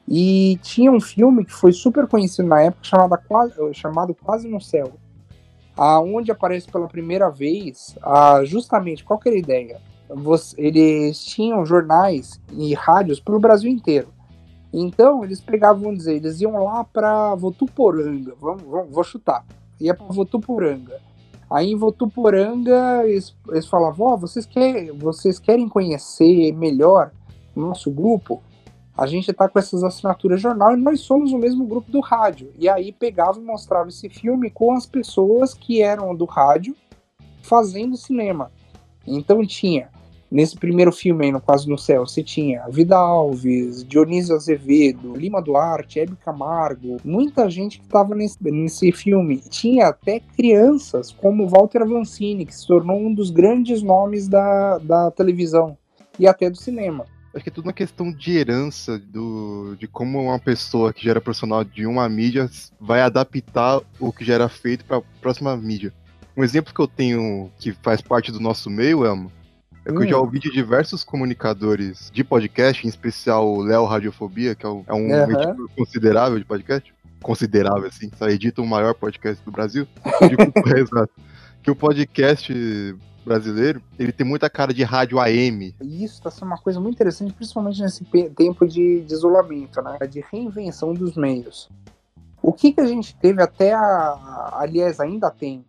E 0.07 0.57
tinha 0.61 0.91
um 0.91 0.99
filme 0.99 1.45
que 1.45 1.53
foi 1.53 1.71
super 1.71 2.07
conhecido 2.07 2.47
na 2.47 2.61
época 2.61 2.83
chamado 2.83 3.17
Quase, 3.25 3.73
chamado 3.73 4.13
Quase 4.13 4.47
no 4.47 4.59
Céu 4.59 4.93
aonde 5.77 6.31
aparece 6.31 6.67
pela 6.71 6.87
primeira 6.87 7.29
vez, 7.29 7.95
a, 8.01 8.43
justamente, 8.43 9.03
qual 9.03 9.19
que 9.19 9.29
era 9.29 9.35
a 9.35 9.39
ideia? 9.39 9.81
Você- 10.09 10.55
eles 10.59 11.23
tinham 11.23 11.65
jornais 11.65 12.39
e 12.51 12.73
rádios 12.73 13.19
pelo 13.19 13.39
Brasil 13.39 13.71
inteiro. 13.71 14.09
Então, 14.71 15.23
eles 15.23 15.39
pegavam, 15.39 15.83
vamos 15.83 15.99
dizer, 15.99 16.15
eles 16.15 16.41
iam 16.41 16.63
lá 16.63 16.83
para 16.83 17.35
Votuporanga, 17.35 18.33
vamos, 18.39 18.63
vamos, 18.63 18.91
vou 18.91 19.03
chutar, 19.03 19.45
ia 19.79 19.93
para 19.93 20.07
Votuporanga. 20.07 20.99
Aí 21.49 21.71
em 21.71 21.75
Votuporanga, 21.75 23.03
eles, 23.05 23.35
eles 23.49 23.67
falavam, 23.67 24.07
ó, 24.07 24.17
vocês, 24.17 24.45
quer, 24.45 24.91
vocês 24.93 25.37
querem 25.37 25.69
conhecer 25.69 26.51
melhor 26.53 27.11
nosso 27.55 27.91
grupo? 27.91 28.41
A 28.95 29.07
gente 29.07 29.33
tá 29.33 29.49
com 29.49 29.57
essas 29.57 29.83
assinaturas 29.83 30.39
jornal 30.39 30.73
e 30.73 30.79
nós 30.79 31.01
somos 31.01 31.31
o 31.31 31.37
mesmo 31.37 31.65
grupo 31.65 31.91
do 31.91 31.99
rádio. 31.99 32.51
E 32.59 32.69
aí 32.69 32.91
pegava 32.91 33.39
e 33.39 33.43
mostrava 33.43 33.89
esse 33.89 34.07
filme 34.07 34.51
com 34.51 34.71
as 34.73 34.85
pessoas 34.85 35.53
que 35.53 35.81
eram 35.81 36.15
do 36.15 36.25
rádio 36.25 36.75
fazendo 37.41 37.97
cinema. 37.97 38.51
Então 39.05 39.45
tinha, 39.45 39.89
nesse 40.29 40.55
primeiro 40.55 40.91
filme 40.91 41.25
aí, 41.25 41.31
no 41.31 41.41
Quase 41.41 41.67
no 41.67 41.77
Céu, 41.77 42.05
você 42.05 42.23
tinha 42.23 42.67
Vida 42.69 42.95
Alves, 42.95 43.83
Dionísio 43.83 44.35
Azevedo, 44.35 45.15
Lima 45.15 45.41
Duarte, 45.41 45.99
Hebe 45.99 46.15
Camargo, 46.15 46.97
muita 47.03 47.49
gente 47.49 47.79
que 47.79 47.85
estava 47.85 48.13
nesse, 48.13 48.37
nesse 48.43 48.91
filme. 48.91 49.37
Tinha 49.37 49.87
até 49.87 50.19
crianças, 50.19 51.11
como 51.11 51.47
Walter 51.47 51.81
Avancini, 51.81 52.45
que 52.45 52.55
se 52.55 52.67
tornou 52.67 52.99
um 52.99 53.13
dos 53.13 53.31
grandes 53.31 53.81
nomes 53.81 54.27
da, 54.27 54.77
da 54.77 55.09
televisão 55.09 55.75
e 56.19 56.27
até 56.27 56.47
do 56.47 56.57
cinema. 56.57 57.05
Acho 57.33 57.43
que 57.43 57.49
é 57.49 57.51
tudo 57.53 57.65
uma 57.65 57.73
questão 57.73 58.11
de 58.11 58.37
herança 58.37 58.97
do, 58.99 59.75
de 59.79 59.87
como 59.87 60.21
uma 60.21 60.37
pessoa 60.37 60.93
que 60.93 61.03
já 61.03 61.11
era 61.11 61.21
profissional 61.21 61.63
de 61.63 61.85
uma 61.85 62.07
mídia 62.07 62.49
vai 62.79 63.01
adaptar 63.01 63.81
o 63.99 64.11
que 64.13 64.23
já 64.23 64.35
era 64.35 64.47
feito 64.47 64.85
para 64.85 64.97
a 64.97 65.01
próxima 65.19 65.55
mídia. 65.57 65.91
Um 66.37 66.43
exemplo 66.43 66.73
que 66.73 66.79
eu 66.79 66.87
tenho 66.87 67.49
que 67.59 67.71
faz 67.81 68.01
parte 68.01 68.31
do 68.31 68.39
nosso 68.39 68.69
meio, 68.69 69.03
Elmo, 69.03 69.31
é 69.85 69.89
que 69.91 69.97
eu 69.97 70.01
Hum. 70.01 70.07
já 70.07 70.17
ouvi 70.17 70.39
de 70.39 70.51
diversos 70.51 71.03
comunicadores 71.03 72.11
de 72.13 72.23
podcast, 72.23 72.85
em 72.85 72.89
especial 72.89 73.51
o 73.51 73.61
Léo 73.63 73.85
Radiofobia, 73.85 74.55
que 74.55 74.65
é 74.65 74.69
um, 74.69 74.83
é 74.87 74.93
um 74.93 75.13
Aham. 75.13 75.31
editor 75.33 75.69
considerável 75.75 76.37
de 76.39 76.45
podcast. 76.45 76.93
Considerável, 77.21 77.87
assim, 77.87 78.11
só 78.17 78.27
edita 78.29 78.61
o 78.61 78.67
maior 78.67 78.93
podcast 78.93 79.43
do 79.43 79.51
Brasil. 79.51 79.87
Eu 80.21 80.77
exato. 80.77 81.11
Que 81.63 81.71
o 81.71 81.75
podcast 81.75 82.95
brasileiro, 83.23 83.81
ele 83.97 84.11
tem 84.11 84.25
muita 84.25 84.49
cara 84.49 84.73
de 84.73 84.83
rádio 84.83 85.19
AM, 85.19 85.75
isso 85.81 86.15
está 86.15 86.29
sendo 86.29 86.47
uma 86.47 86.57
coisa 86.57 86.79
muito 86.79 86.95
interessante, 86.95 87.33
principalmente 87.33 87.81
nesse 87.81 88.03
tempo 88.35 88.67
de, 88.67 89.01
de 89.01 89.13
isolamento, 89.13 89.81
né? 89.81 89.97
De 90.07 90.23
reinvenção 90.31 90.93
dos 90.93 91.15
meios. 91.15 91.69
O 92.41 92.51
que, 92.51 92.73
que 92.73 92.81
a 92.81 92.85
gente 92.85 93.15
teve 93.15 93.41
até 93.41 93.73
a. 93.73 94.49
Aliás, 94.59 94.99
ainda 94.99 95.31
tem 95.31 95.63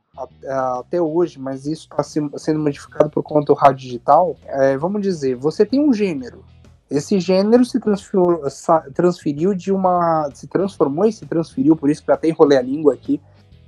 até 0.79 1.01
hoje, 1.01 1.39
mas 1.39 1.67
isso 1.67 1.89
está 1.91 2.03
sendo 2.03 2.59
modificado 2.59 3.11
por 3.11 3.23
conta 3.23 3.47
do 3.47 3.55
rádio 3.55 3.79
digital. 3.79 4.37
É, 4.47 4.77
vamos 4.77 5.03
dizer, 5.03 5.37
você 5.37 5.65
tem 5.65 5.81
um 5.81 5.93
gênero. 5.93 6.45
Esse 6.91 7.19
gênero 7.19 7.65
se 7.65 7.81
transferiu, 7.81 8.43
transferiu 8.93 9.55
de 9.55 9.73
uma. 9.73 10.31
se 10.35 10.47
transformou 10.47 11.07
e 11.07 11.13
se 11.13 11.27
transferiu, 11.27 11.75
por 11.77 11.91
isso 11.91 12.05
que 12.05 12.11
eu 12.11 12.15
até 12.15 12.29
enrolei 12.29 12.59
a 12.59 12.63
língua 12.63 12.95
aqui, 12.95 13.21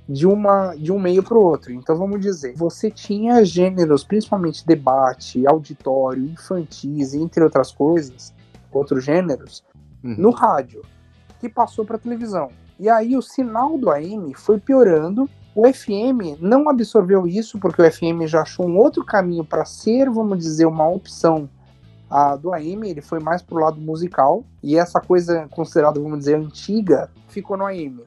de, 0.07 0.25
uma, 0.25 0.73
de 0.75 0.91
um 0.91 0.99
meio 0.99 1.21
para 1.21 1.37
o 1.37 1.41
outro. 1.41 1.71
Então 1.73 1.95
vamos 1.95 2.21
dizer, 2.21 2.53
você 2.55 2.89
tinha 2.89 3.43
gêneros, 3.43 4.03
principalmente 4.03 4.65
debate, 4.65 5.45
auditório, 5.45 6.23
infantis, 6.25 7.13
entre 7.13 7.43
outras 7.43 7.71
coisas, 7.71 8.33
outros 8.71 9.03
gêneros, 9.03 9.63
Uhum. 10.03 10.15
no 10.17 10.29
rádio, 10.29 10.83
que 11.39 11.49
passou 11.49 11.83
para 11.83 11.97
televisão. 11.97 12.49
E 12.79 12.87
aí 12.87 13.17
o 13.17 13.21
sinal 13.21 13.77
do 13.77 13.89
AM 13.89 14.33
foi 14.35 14.59
piorando. 14.59 15.27
O 15.55 15.67
FM 15.67 16.39
não 16.39 16.69
absorveu 16.69 17.25
isso, 17.25 17.57
porque 17.57 17.81
o 17.81 17.91
FM 17.91 18.27
já 18.27 18.43
achou 18.43 18.67
um 18.67 18.77
outro 18.77 19.03
caminho 19.03 19.43
para 19.43 19.65
ser, 19.65 20.09
vamos 20.09 20.37
dizer, 20.37 20.67
uma 20.67 20.87
opção 20.87 21.49
a 22.09 22.35
do 22.35 22.53
AM, 22.53 22.89
ele 22.89 23.01
foi 23.01 23.19
mais 23.19 23.41
pro 23.41 23.57
lado 23.59 23.81
musical, 23.81 24.43
e 24.63 24.77
essa 24.77 25.01
coisa 25.01 25.47
considerada, 25.49 25.99
vamos 25.99 26.19
dizer, 26.19 26.35
antiga, 26.35 27.09
ficou 27.27 27.57
no 27.57 27.65
AM. 27.65 28.01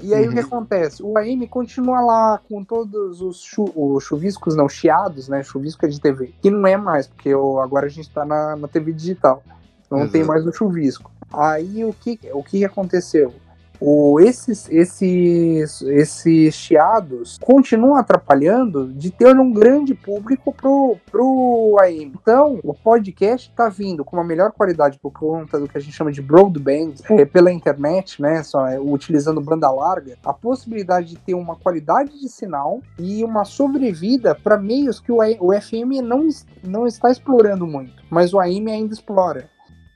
E 0.00 0.14
aí 0.14 0.28
o 0.28 0.30
que 0.32 0.38
Uhum. 0.38 0.46
acontece? 0.46 1.02
O 1.02 1.18
AM 1.18 1.46
continua 1.48 2.00
lá 2.00 2.40
com 2.48 2.62
todos 2.64 3.20
os, 3.20 3.40
chu 3.42 3.70
os 3.74 4.04
chuviscos, 4.04 4.54
não, 4.54 4.68
chiados, 4.68 5.28
né? 5.28 5.42
Chuvisco 5.42 5.84
é 5.84 5.88
de 5.88 6.00
TV. 6.00 6.32
Que 6.40 6.50
não 6.50 6.66
é 6.66 6.76
mais, 6.76 7.06
porque 7.08 7.34
o- 7.34 7.58
agora 7.60 7.86
a 7.86 7.88
gente 7.88 8.08
tá 8.10 8.24
na, 8.24 8.54
na 8.56 8.68
TV 8.68 8.92
digital. 8.92 9.42
Não 9.90 10.08
tem 10.08 10.22
mais 10.22 10.46
o 10.46 10.52
chuvisco. 10.52 11.10
Aí 11.32 11.84
o 11.84 11.92
que, 11.92 12.18
o 12.32 12.42
que 12.44 12.64
aconteceu? 12.64 13.32
O, 13.80 14.18
esses, 14.20 14.68
esses, 14.70 15.82
esses 15.82 16.54
chiados 16.54 17.38
continuam 17.40 17.96
atrapalhando 17.96 18.92
de 18.92 19.10
ter 19.10 19.38
um 19.38 19.52
grande 19.52 19.94
público 19.94 20.52
pro, 20.52 20.96
pro 21.10 21.76
AM. 21.80 22.12
Então, 22.20 22.58
o 22.62 22.74
podcast 22.74 23.50
está 23.50 23.68
vindo 23.68 24.04
com 24.04 24.16
uma 24.16 24.24
melhor 24.24 24.52
qualidade 24.52 24.98
por 24.98 25.12
conta 25.12 25.58
do 25.58 25.68
que 25.68 25.78
a 25.78 25.80
gente 25.80 25.94
chama 25.94 26.10
de 26.10 26.22
broadband, 26.22 26.94
é, 27.10 27.24
pela 27.24 27.52
internet, 27.52 28.20
né? 28.20 28.42
Só, 28.42 28.66
é, 28.66 28.78
utilizando 28.78 29.40
banda 29.40 29.70
larga, 29.70 30.16
a 30.24 30.32
possibilidade 30.32 31.08
de 31.08 31.16
ter 31.16 31.34
uma 31.34 31.56
qualidade 31.56 32.18
de 32.18 32.28
sinal 32.28 32.80
e 32.98 33.22
uma 33.22 33.44
sobrevida 33.44 34.34
para 34.34 34.56
meios 34.56 35.00
que 35.00 35.12
o, 35.12 35.18
o 35.40 35.52
FM 35.52 36.02
não, 36.02 36.28
não 36.64 36.86
está 36.86 37.10
explorando 37.10 37.66
muito, 37.66 38.02
mas 38.10 38.32
o 38.32 38.40
AM 38.40 38.70
ainda 38.70 38.94
explora. 38.94 39.48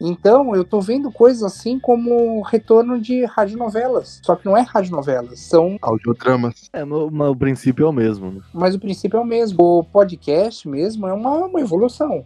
Então, 0.05 0.55
eu 0.57 0.65
tô 0.65 0.81
vendo 0.81 1.12
coisas 1.12 1.45
assim 1.45 1.79
como 1.79 2.38
o 2.38 2.43
retorno 2.43 3.01
de 3.01 3.25
radionovelas. 3.25 4.21
Só 4.25 4.35
que 4.35 4.45
não 4.45 4.57
é 4.57 4.62
radionovelas, 4.62 5.38
são. 5.38 5.79
Audiodramas. 5.81 6.69
É, 6.73 6.85
no, 6.85 7.09
mas 7.09 7.31
o 7.31 7.37
princípio 7.37 7.87
é 7.87 7.88
o 7.88 7.93
mesmo, 7.93 8.33
né? 8.33 8.41
Mas 8.53 8.75
o 8.75 8.81
princípio 8.81 9.17
é 9.17 9.21
o 9.21 9.25
mesmo. 9.25 9.62
O 9.62 9.85
podcast 9.85 10.69
mesmo 10.69 11.07
é 11.07 11.12
uma, 11.12 11.47
uma 11.47 11.61
evolução. 11.61 12.25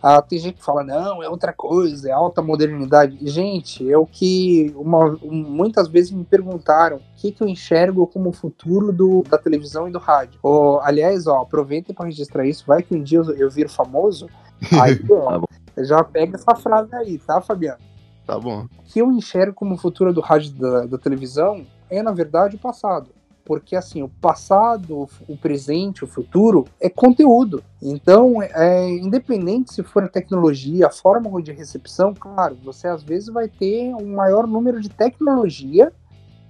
Ah, 0.00 0.20
tem 0.20 0.38
gente 0.38 0.56
que 0.56 0.64
fala, 0.64 0.84
não, 0.84 1.22
é 1.22 1.28
outra 1.30 1.50
coisa, 1.52 2.10
é 2.10 2.12
alta 2.12 2.42
modernidade. 2.42 3.18
Gente, 3.22 3.90
é 3.90 3.96
o 3.96 4.06
que 4.06 4.70
uma, 4.76 5.18
muitas 5.24 5.88
vezes 5.88 6.12
me 6.12 6.24
perguntaram 6.24 6.98
o 6.98 7.00
que, 7.16 7.32
que 7.32 7.42
eu 7.42 7.48
enxergo 7.48 8.06
como 8.06 8.28
o 8.28 8.32
futuro 8.32 8.92
do, 8.92 9.24
da 9.28 9.38
televisão 9.38 9.88
e 9.88 9.90
do 9.90 9.98
rádio. 9.98 10.38
Oh, 10.42 10.78
aliás, 10.82 11.26
ó, 11.26 11.40
aproveitem 11.40 11.94
para 11.94 12.04
registrar 12.04 12.46
isso, 12.46 12.64
vai 12.66 12.82
que 12.82 12.94
um 12.94 13.02
dia 13.02 13.18
eu, 13.18 13.34
eu 13.34 13.50
viro 13.50 13.70
famoso. 13.70 14.28
Aí, 14.78 15.00
ó. 15.10 15.42
Já 15.78 16.02
pega 16.04 16.36
essa 16.36 16.54
frase 16.54 16.94
aí, 16.94 17.18
tá, 17.18 17.40
Fabiano? 17.40 17.78
Tá 18.26 18.38
bom. 18.38 18.66
O 18.78 18.82
que 18.84 19.00
eu 19.00 19.12
enxergo 19.12 19.54
como 19.54 19.76
futuro 19.76 20.12
do 20.12 20.20
rádio 20.20 20.52
da, 20.52 20.86
da 20.86 20.98
televisão 20.98 21.66
é, 21.90 22.02
na 22.02 22.12
verdade, 22.12 22.56
o 22.56 22.58
passado. 22.58 23.10
Porque, 23.44 23.76
assim, 23.76 24.02
o 24.02 24.08
passado, 24.08 25.06
o 25.28 25.36
presente, 25.36 26.02
o 26.02 26.06
futuro 26.06 26.64
é 26.80 26.88
conteúdo. 26.88 27.62
Então, 27.82 28.42
é, 28.42 28.88
independente 28.88 29.74
se 29.74 29.82
for 29.82 30.02
a 30.02 30.08
tecnologia, 30.08 30.86
a 30.86 30.90
forma 30.90 31.42
de 31.42 31.52
recepção, 31.52 32.14
claro, 32.14 32.56
você 32.64 32.88
às 32.88 33.02
vezes 33.02 33.28
vai 33.28 33.48
ter 33.48 33.94
um 33.94 34.14
maior 34.14 34.46
número 34.46 34.80
de 34.80 34.88
tecnologia 34.88 35.92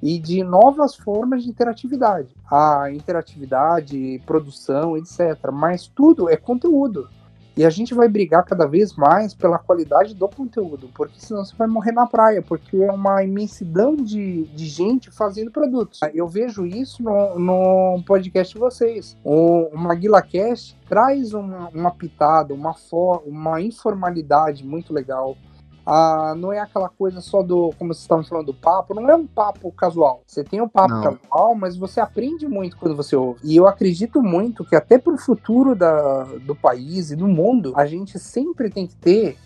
e 0.00 0.20
de 0.20 0.44
novas 0.44 0.94
formas 0.94 1.42
de 1.42 1.50
interatividade. 1.50 2.28
A 2.48 2.92
interatividade, 2.92 4.22
produção, 4.24 4.96
etc. 4.96 5.50
Mas 5.52 5.88
tudo 5.88 6.30
é 6.30 6.36
conteúdo. 6.36 7.08
E 7.56 7.64
a 7.64 7.70
gente 7.70 7.94
vai 7.94 8.08
brigar 8.08 8.44
cada 8.44 8.66
vez 8.66 8.94
mais 8.94 9.32
pela 9.32 9.58
qualidade 9.58 10.14
do 10.14 10.28
conteúdo, 10.28 10.90
porque 10.92 11.20
senão 11.20 11.44
você 11.44 11.54
vai 11.56 11.68
morrer 11.68 11.92
na 11.92 12.06
praia, 12.06 12.42
porque 12.42 12.76
é 12.76 12.90
uma 12.90 13.22
imensidão 13.22 13.94
de, 13.94 14.44
de 14.46 14.66
gente 14.66 15.10
fazendo 15.10 15.52
produtos. 15.52 16.00
Eu 16.12 16.26
vejo 16.26 16.66
isso 16.66 17.00
no, 17.02 17.38
no 17.38 18.02
podcast 18.04 18.52
de 18.52 18.58
vocês. 18.58 19.16
O, 19.22 19.68
o 19.72 19.78
MaguilaCast 19.78 20.76
traz 20.88 21.32
uma, 21.32 21.68
uma 21.68 21.90
pitada, 21.92 22.52
uma, 22.52 22.74
for, 22.74 23.22
uma 23.24 23.60
informalidade 23.60 24.66
muito 24.66 24.92
legal. 24.92 25.36
Ah, 25.86 26.34
não 26.36 26.52
é 26.52 26.58
aquela 26.58 26.88
coisa 26.88 27.20
só 27.20 27.42
do, 27.42 27.72
como 27.78 27.92
vocês 27.92 28.02
estavam 28.02 28.24
falando, 28.24 28.46
do 28.46 28.54
papo, 28.54 28.94
não 28.94 29.08
é 29.08 29.14
um 29.14 29.26
papo 29.26 29.70
casual. 29.72 30.22
Você 30.26 30.42
tem 30.42 30.60
um 30.60 30.68
papo 30.68 30.94
Não. 30.94 31.02
casual, 31.02 31.54
mas 31.54 31.76
você 31.76 32.00
aprende 32.00 32.48
muito 32.48 32.76
quando 32.76 32.96
você 32.96 33.14
ouve. 33.14 33.40
E 33.44 33.54
eu 33.56 33.66
acredito 33.66 34.22
muito 34.22 34.64
que 34.64 34.74
até 34.74 34.98
pro 34.98 35.16
futuro 35.18 35.74
da, 35.74 36.24
do 36.46 36.54
país 36.54 37.10
e 37.10 37.16
do 37.16 37.28
mundo, 37.28 37.72
a 37.76 37.86
gente 37.86 38.18
sempre 38.18 38.70
tem 38.70 38.86
que 38.86 38.96
ter, 38.96 39.36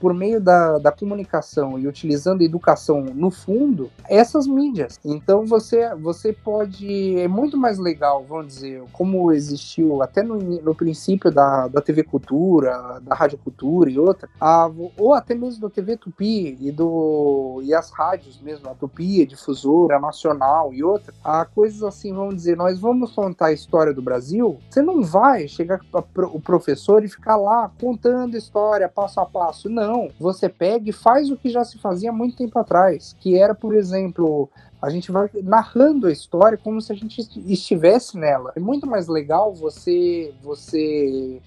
por 0.00 0.12
meio 0.14 0.40
da, 0.40 0.78
da 0.78 0.92
comunicação 0.92 1.78
e 1.78 1.86
utilizando 1.86 2.42
educação 2.42 3.02
no 3.14 3.30
fundo, 3.30 3.90
essas 4.08 4.46
mídias. 4.46 4.98
Então 5.04 5.44
você, 5.46 5.94
você 5.96 6.32
pode. 6.32 7.18
É 7.18 7.28
muito 7.28 7.56
mais 7.56 7.78
legal, 7.78 8.24
vamos 8.28 8.48
dizer, 8.48 8.82
como 8.92 9.32
existiu 9.32 10.02
até 10.02 10.22
no, 10.22 10.36
no 10.38 10.74
princípio 10.74 11.30
da, 11.30 11.68
da 11.68 11.80
TV 11.80 12.02
Cultura, 12.02 13.00
da 13.02 13.14
Rádio 13.14 13.38
Cultura 13.38 13.90
e 13.90 13.98
outra, 13.98 14.28
a- 14.40 14.70
ou 14.98 15.14
até 15.14 15.34
mesmo 15.34 15.60
da 15.62 15.70
TV 15.70 15.96
Tupi 15.96 16.56
e, 16.60 16.70
do, 16.70 17.60
e 17.64 17.74
as 17.74 17.90
rádios 17.90 18.40
mesmo, 18.40 18.68
a 18.68 18.74
Tupi, 18.74 19.22
a 19.22 19.26
Difusora, 19.26 19.98
Nacional 20.00 20.72
e 20.72 20.82
outra, 20.82 21.12
a 21.24 21.44
coisas 21.44 21.82
assim, 21.82 22.12
vamos 22.12 22.36
dizer, 22.36 22.56
nós 22.56 22.78
vamos 22.78 23.12
contar 23.12 23.46
a 23.46 23.52
história 23.52 23.92
do 23.94 24.02
Brasil, 24.02 24.58
você 24.68 24.82
não 24.82 25.02
vai 25.02 25.46
chegar 25.48 25.80
para 26.12 26.26
o 26.26 26.40
professor 26.40 27.04
e 27.04 27.08
ficar 27.08 27.36
lá 27.36 27.70
contando 27.80 28.36
história 28.36 28.88
passo 28.88 29.20
a 29.20 29.26
passo. 29.26 29.51
Não, 29.68 30.10
você 30.18 30.48
pega 30.48 30.88
e 30.88 30.92
faz 30.92 31.30
o 31.30 31.36
que 31.36 31.48
já 31.48 31.64
se 31.64 31.78
fazia 31.78 32.10
há 32.10 32.12
muito 32.12 32.36
tempo 32.36 32.58
atrás, 32.58 33.16
que 33.20 33.36
era, 33.36 33.54
por 33.54 33.74
exemplo, 33.74 34.48
a 34.80 34.90
gente 34.90 35.12
vai 35.12 35.28
narrando 35.42 36.06
a 36.06 36.12
história 36.12 36.58
como 36.58 36.80
se 36.80 36.92
a 36.92 36.96
gente 36.96 37.20
estivesse 37.46 38.18
nela. 38.18 38.52
É 38.56 38.60
muito 38.60 38.86
mais 38.86 39.08
legal 39.08 39.54
você 39.54 40.34
você 40.42 41.40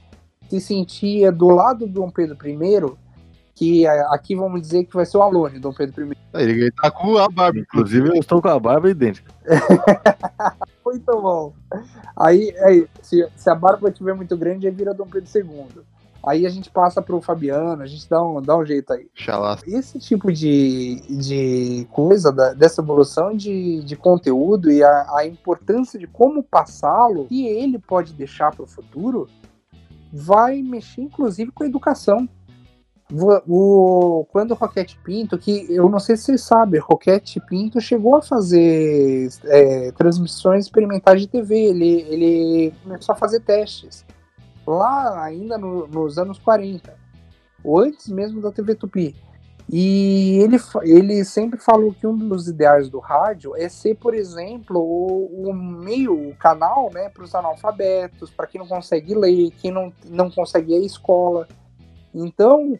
se 0.49 0.61
sentir 0.61 1.31
do 1.31 1.49
lado 1.49 1.87
do 1.87 1.93
Dom 1.93 2.09
Pedro 2.09 2.37
I, 2.47 2.95
que 3.55 3.85
é, 3.85 4.01
aqui 4.09 4.35
vamos 4.35 4.61
dizer 4.61 4.85
que 4.85 4.95
vai 4.95 5.05
ser 5.05 5.17
o 5.17 5.21
Alone, 5.21 5.59
Dom 5.59 5.73
Pedro 5.73 6.11
I. 6.11 6.17
Ele 6.33 6.71
tá 6.71 6.91
com 6.91 7.17
a 7.17 7.29
barba. 7.29 7.59
Inclusive, 7.59 8.09
eu 8.09 8.15
estou 8.15 8.41
com 8.41 8.49
a 8.49 8.59
barba 8.59 8.89
idêntica. 8.89 9.31
Muito 10.85 11.21
bom. 11.21 11.53
Aí, 12.15 12.53
aí 12.59 12.87
se, 13.01 13.27
se 13.35 13.49
a 13.49 13.55
barba 13.55 13.89
estiver 13.89 14.13
muito 14.13 14.37
grande, 14.37 14.67
aí 14.67 14.73
vira 14.73 14.93
Dom 14.93 15.07
Pedro 15.07 15.29
II. 15.33 15.83
Aí 16.25 16.45
a 16.45 16.49
gente 16.49 16.71
passa 16.71 17.03
pro 17.03 17.21
Fabiano, 17.21 17.83
a 17.83 17.85
gente 17.85 18.09
dá 18.09 18.23
um, 18.23 18.41
dá 18.41 18.57
um 18.57 18.65
jeito 18.65 18.91
aí. 18.91 19.07
Xalá. 19.13 19.59
Esse 19.67 19.99
tipo 19.99 20.33
de, 20.33 20.99
de 21.07 21.87
coisa, 21.91 22.31
da- 22.31 22.53
dessa 22.53 22.81
evolução 22.81 23.35
de, 23.35 23.83
de 23.83 23.95
conteúdo 23.95 24.71
e 24.71 24.83
a, 24.83 25.17
a 25.17 25.27
importância 25.27 25.99
de 25.99 26.07
como 26.07 26.41
passá-lo, 26.41 27.25
que 27.25 27.45
ele 27.45 27.77
pode 27.77 28.13
deixar 28.13 28.51
para 28.55 28.63
o 28.63 28.67
futuro, 28.67 29.29
vai 30.11 30.63
mexer 30.63 31.01
inclusive 31.01 31.51
com 31.51 31.63
a 31.63 31.67
educação. 31.67 32.27
O, 33.47 34.25
quando 34.31 34.49
o 34.51 34.55
Roquete 34.55 34.97
Pinto, 35.03 35.37
que 35.37 35.67
eu 35.71 35.87
não 35.87 35.99
sei 35.99 36.17
se 36.17 36.23
vocês 36.23 36.41
sabem, 36.41 36.81
Roquete 36.81 37.39
Pinto 37.39 37.79
chegou 37.79 38.15
a 38.15 38.21
fazer 38.23 39.29
é, 39.43 39.91
transmissões 39.91 40.65
experimentais 40.65 41.21
de 41.21 41.27
TV, 41.27 41.55
ele, 41.55 42.01
ele 42.09 42.73
começou 42.83 43.13
a 43.13 43.15
fazer 43.15 43.41
testes 43.41 44.03
lá 44.65 45.23
ainda 45.23 45.57
no- 45.57 45.87
nos 45.87 46.17
anos 46.17 46.39
40, 46.39 46.93
ou 47.63 47.79
antes 47.79 48.07
mesmo 48.09 48.41
da 48.41 48.51
TV 48.51 48.75
Tupi. 48.75 49.15
E 49.71 50.39
ele, 50.43 50.57
ele 50.83 51.25
sempre 51.25 51.59
falou 51.59 51.91
que 51.91 52.05
um 52.05 52.15
dos 52.15 52.47
ideais 52.47 52.87
do 52.87 52.99
rádio 52.99 53.55
é 53.55 53.67
ser, 53.67 53.95
por 53.95 54.13
exemplo, 54.13 54.79
o, 54.79 55.49
o 55.49 55.53
meio, 55.53 56.29
o 56.29 56.35
canal 56.35 56.91
né, 56.93 57.09
para 57.09 57.23
os 57.23 57.33
analfabetos, 57.33 58.29
para 58.29 58.45
quem 58.45 58.59
não 58.61 58.67
consegue 58.67 59.15
ler, 59.15 59.49
quem 59.59 59.71
não, 59.71 59.91
não 60.07 60.29
consegue 60.29 60.73
ir 60.73 60.83
à 60.83 60.85
escola. 60.85 61.47
Então, 62.13 62.79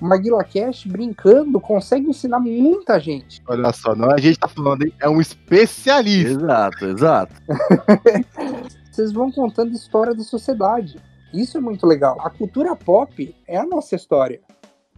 o 0.00 0.06
Maguila 0.06 0.44
Cash, 0.44 0.86
brincando, 0.86 1.60
consegue 1.60 2.08
ensinar 2.08 2.38
muita 2.38 3.00
gente. 3.00 3.42
Olha 3.48 3.72
só, 3.72 3.94
não 3.96 4.12
é 4.12 4.14
a 4.14 4.20
gente 4.20 4.38
tá 4.38 4.46
falando? 4.46 4.90
É 5.00 5.08
um 5.08 5.20
especialista. 5.20 6.30
Exato, 6.30 6.84
exato. 6.86 7.34
Vocês 8.90 9.12
vão 9.12 9.32
contando 9.32 9.72
história 9.72 10.14
da 10.14 10.22
sociedade. 10.22 10.96
Isso 11.32 11.58
é 11.58 11.60
muito 11.60 11.86
legal. 11.86 12.16
A 12.20 12.30
cultura 12.30 12.74
pop 12.76 13.34
é 13.46 13.56
a 13.56 13.66
nossa 13.66 13.94
história. 13.94 14.40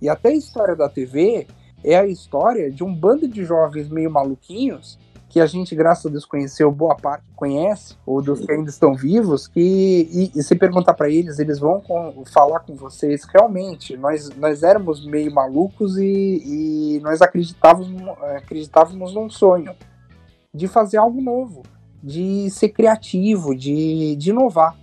E 0.00 0.08
até 0.08 0.30
a 0.30 0.34
história 0.34 0.74
da 0.74 0.88
TV 0.88 1.46
é 1.84 1.96
a 1.96 2.06
história 2.06 2.70
de 2.70 2.82
um 2.82 2.94
bando 2.94 3.28
de 3.28 3.44
jovens 3.44 3.88
meio 3.88 4.10
maluquinhos 4.10 4.98
que 5.32 5.40
a 5.40 5.46
gente, 5.46 5.74
graças 5.74 6.04
a 6.04 6.10
Deus, 6.10 6.26
conheceu, 6.26 6.70
boa 6.70 6.94
parte 6.94 7.24
conhece, 7.34 7.96
ou 8.04 8.20
dos 8.20 8.40
que 8.40 8.52
ainda 8.52 8.68
estão 8.68 8.94
vivos, 8.94 9.48
que 9.48 10.06
e, 10.12 10.38
e 10.38 10.42
se 10.42 10.54
perguntar 10.54 10.92
para 10.92 11.08
eles, 11.08 11.38
eles 11.38 11.58
vão 11.58 11.80
com- 11.80 12.22
falar 12.30 12.60
com 12.60 12.74
vocês, 12.74 13.24
realmente, 13.24 13.96
nós, 13.96 14.28
nós 14.36 14.62
éramos 14.62 15.06
meio 15.06 15.32
malucos 15.32 15.96
e, 15.96 16.04
e 16.04 17.00
nós 17.02 17.22
acreditávamos, 17.22 18.02
acreditávamos 18.36 19.14
num 19.14 19.30
sonho 19.30 19.74
de 20.52 20.68
fazer 20.68 20.98
algo 20.98 21.22
novo, 21.22 21.62
de 22.02 22.50
ser 22.50 22.68
criativo, 22.68 23.54
de, 23.54 24.14
de 24.16 24.30
inovar. 24.30 24.76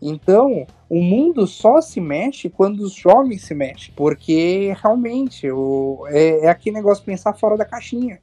Então, 0.00 0.66
o 0.88 1.02
mundo 1.02 1.46
só 1.46 1.80
se 1.80 2.00
mexe 2.00 2.48
quando 2.48 2.80
os 2.80 2.92
jovens 2.92 3.42
se 3.44 3.54
mexem, 3.54 3.92
porque 3.96 4.74
realmente 4.80 5.50
o, 5.50 6.06
é, 6.08 6.44
é 6.46 6.48
aquele 6.48 6.76
negócio 6.76 7.04
pensar 7.04 7.34
fora 7.34 7.56
da 7.56 7.64
caixinha. 7.64 8.20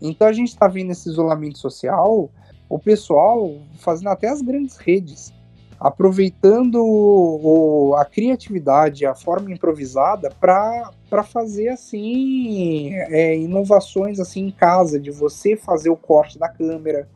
Então 0.00 0.26
a 0.26 0.32
gente 0.32 0.48
está 0.48 0.66
vendo 0.68 0.92
esse 0.92 1.08
isolamento 1.08 1.58
social, 1.58 2.30
o 2.68 2.78
pessoal 2.78 3.52
fazendo 3.78 4.08
até 4.08 4.28
as 4.28 4.40
grandes 4.40 4.76
redes, 4.76 5.32
aproveitando 5.78 6.76
o- 6.84 7.94
a 7.96 8.04
criatividade, 8.04 9.06
a 9.06 9.14
forma 9.14 9.52
improvisada 9.52 10.30
para 10.40 11.22
fazer 11.24 11.68
assim 11.68 12.94
é, 12.94 13.36
inovações 13.36 14.18
assim 14.18 14.46
em 14.46 14.50
casa, 14.50 14.98
de 14.98 15.10
você 15.10 15.56
fazer 15.56 15.90
o 15.90 15.96
corte 15.96 16.38
da 16.38 16.48
câmera, 16.48 17.08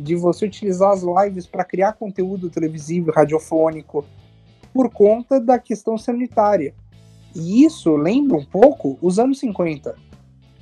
de 0.00 0.16
você 0.16 0.46
utilizar 0.46 0.92
as 0.92 1.02
lives 1.02 1.46
para 1.46 1.62
criar 1.62 1.92
conteúdo 1.92 2.48
televisivo, 2.48 3.12
radiofônico, 3.12 4.04
por 4.72 4.88
conta 4.90 5.38
da 5.38 5.58
questão 5.58 5.98
sanitária. 5.98 6.74
E 7.34 7.64
isso 7.64 7.94
lembra 7.96 8.36
um 8.36 8.44
pouco 8.44 8.98
os 9.02 9.18
anos 9.18 9.38
50. 9.40 9.94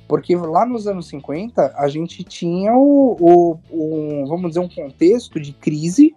Porque 0.07 0.35
lá 0.35 0.65
nos 0.65 0.87
anos 0.87 1.07
50, 1.07 1.73
a 1.77 1.87
gente 1.87 2.23
tinha 2.23 2.73
o, 2.73 3.15
o, 3.19 3.59
o 3.69 4.27
vamos 4.27 4.49
dizer, 4.49 4.59
um 4.59 4.69
contexto 4.69 5.39
de 5.39 5.53
crise. 5.53 6.15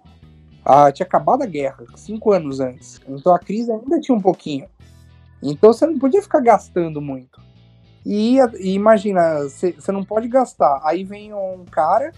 Ah, 0.65 0.91
tinha 0.91 1.07
acabado 1.07 1.43
a 1.43 1.47
guerra, 1.47 1.85
cinco 1.95 2.33
anos 2.33 2.59
antes. 2.59 3.01
Então 3.07 3.35
a 3.35 3.39
crise 3.39 3.71
ainda 3.71 4.01
tinha 4.01 4.17
um 4.17 4.21
pouquinho. 4.21 4.67
Então 5.43 5.73
você 5.73 5.87
não 5.87 5.99
podia 5.99 6.23
ficar 6.23 6.41
gastando 6.41 7.01
muito. 7.01 7.41
E, 8.05 8.39
e 8.59 8.73
imagina, 8.73 9.43
você 9.49 9.93
não 9.93 10.05
pode 10.05 10.27
gastar. 10.27 10.81
Aí 10.85 11.05
vem 11.05 11.33
um 11.35 11.65
cara, 11.71 12.13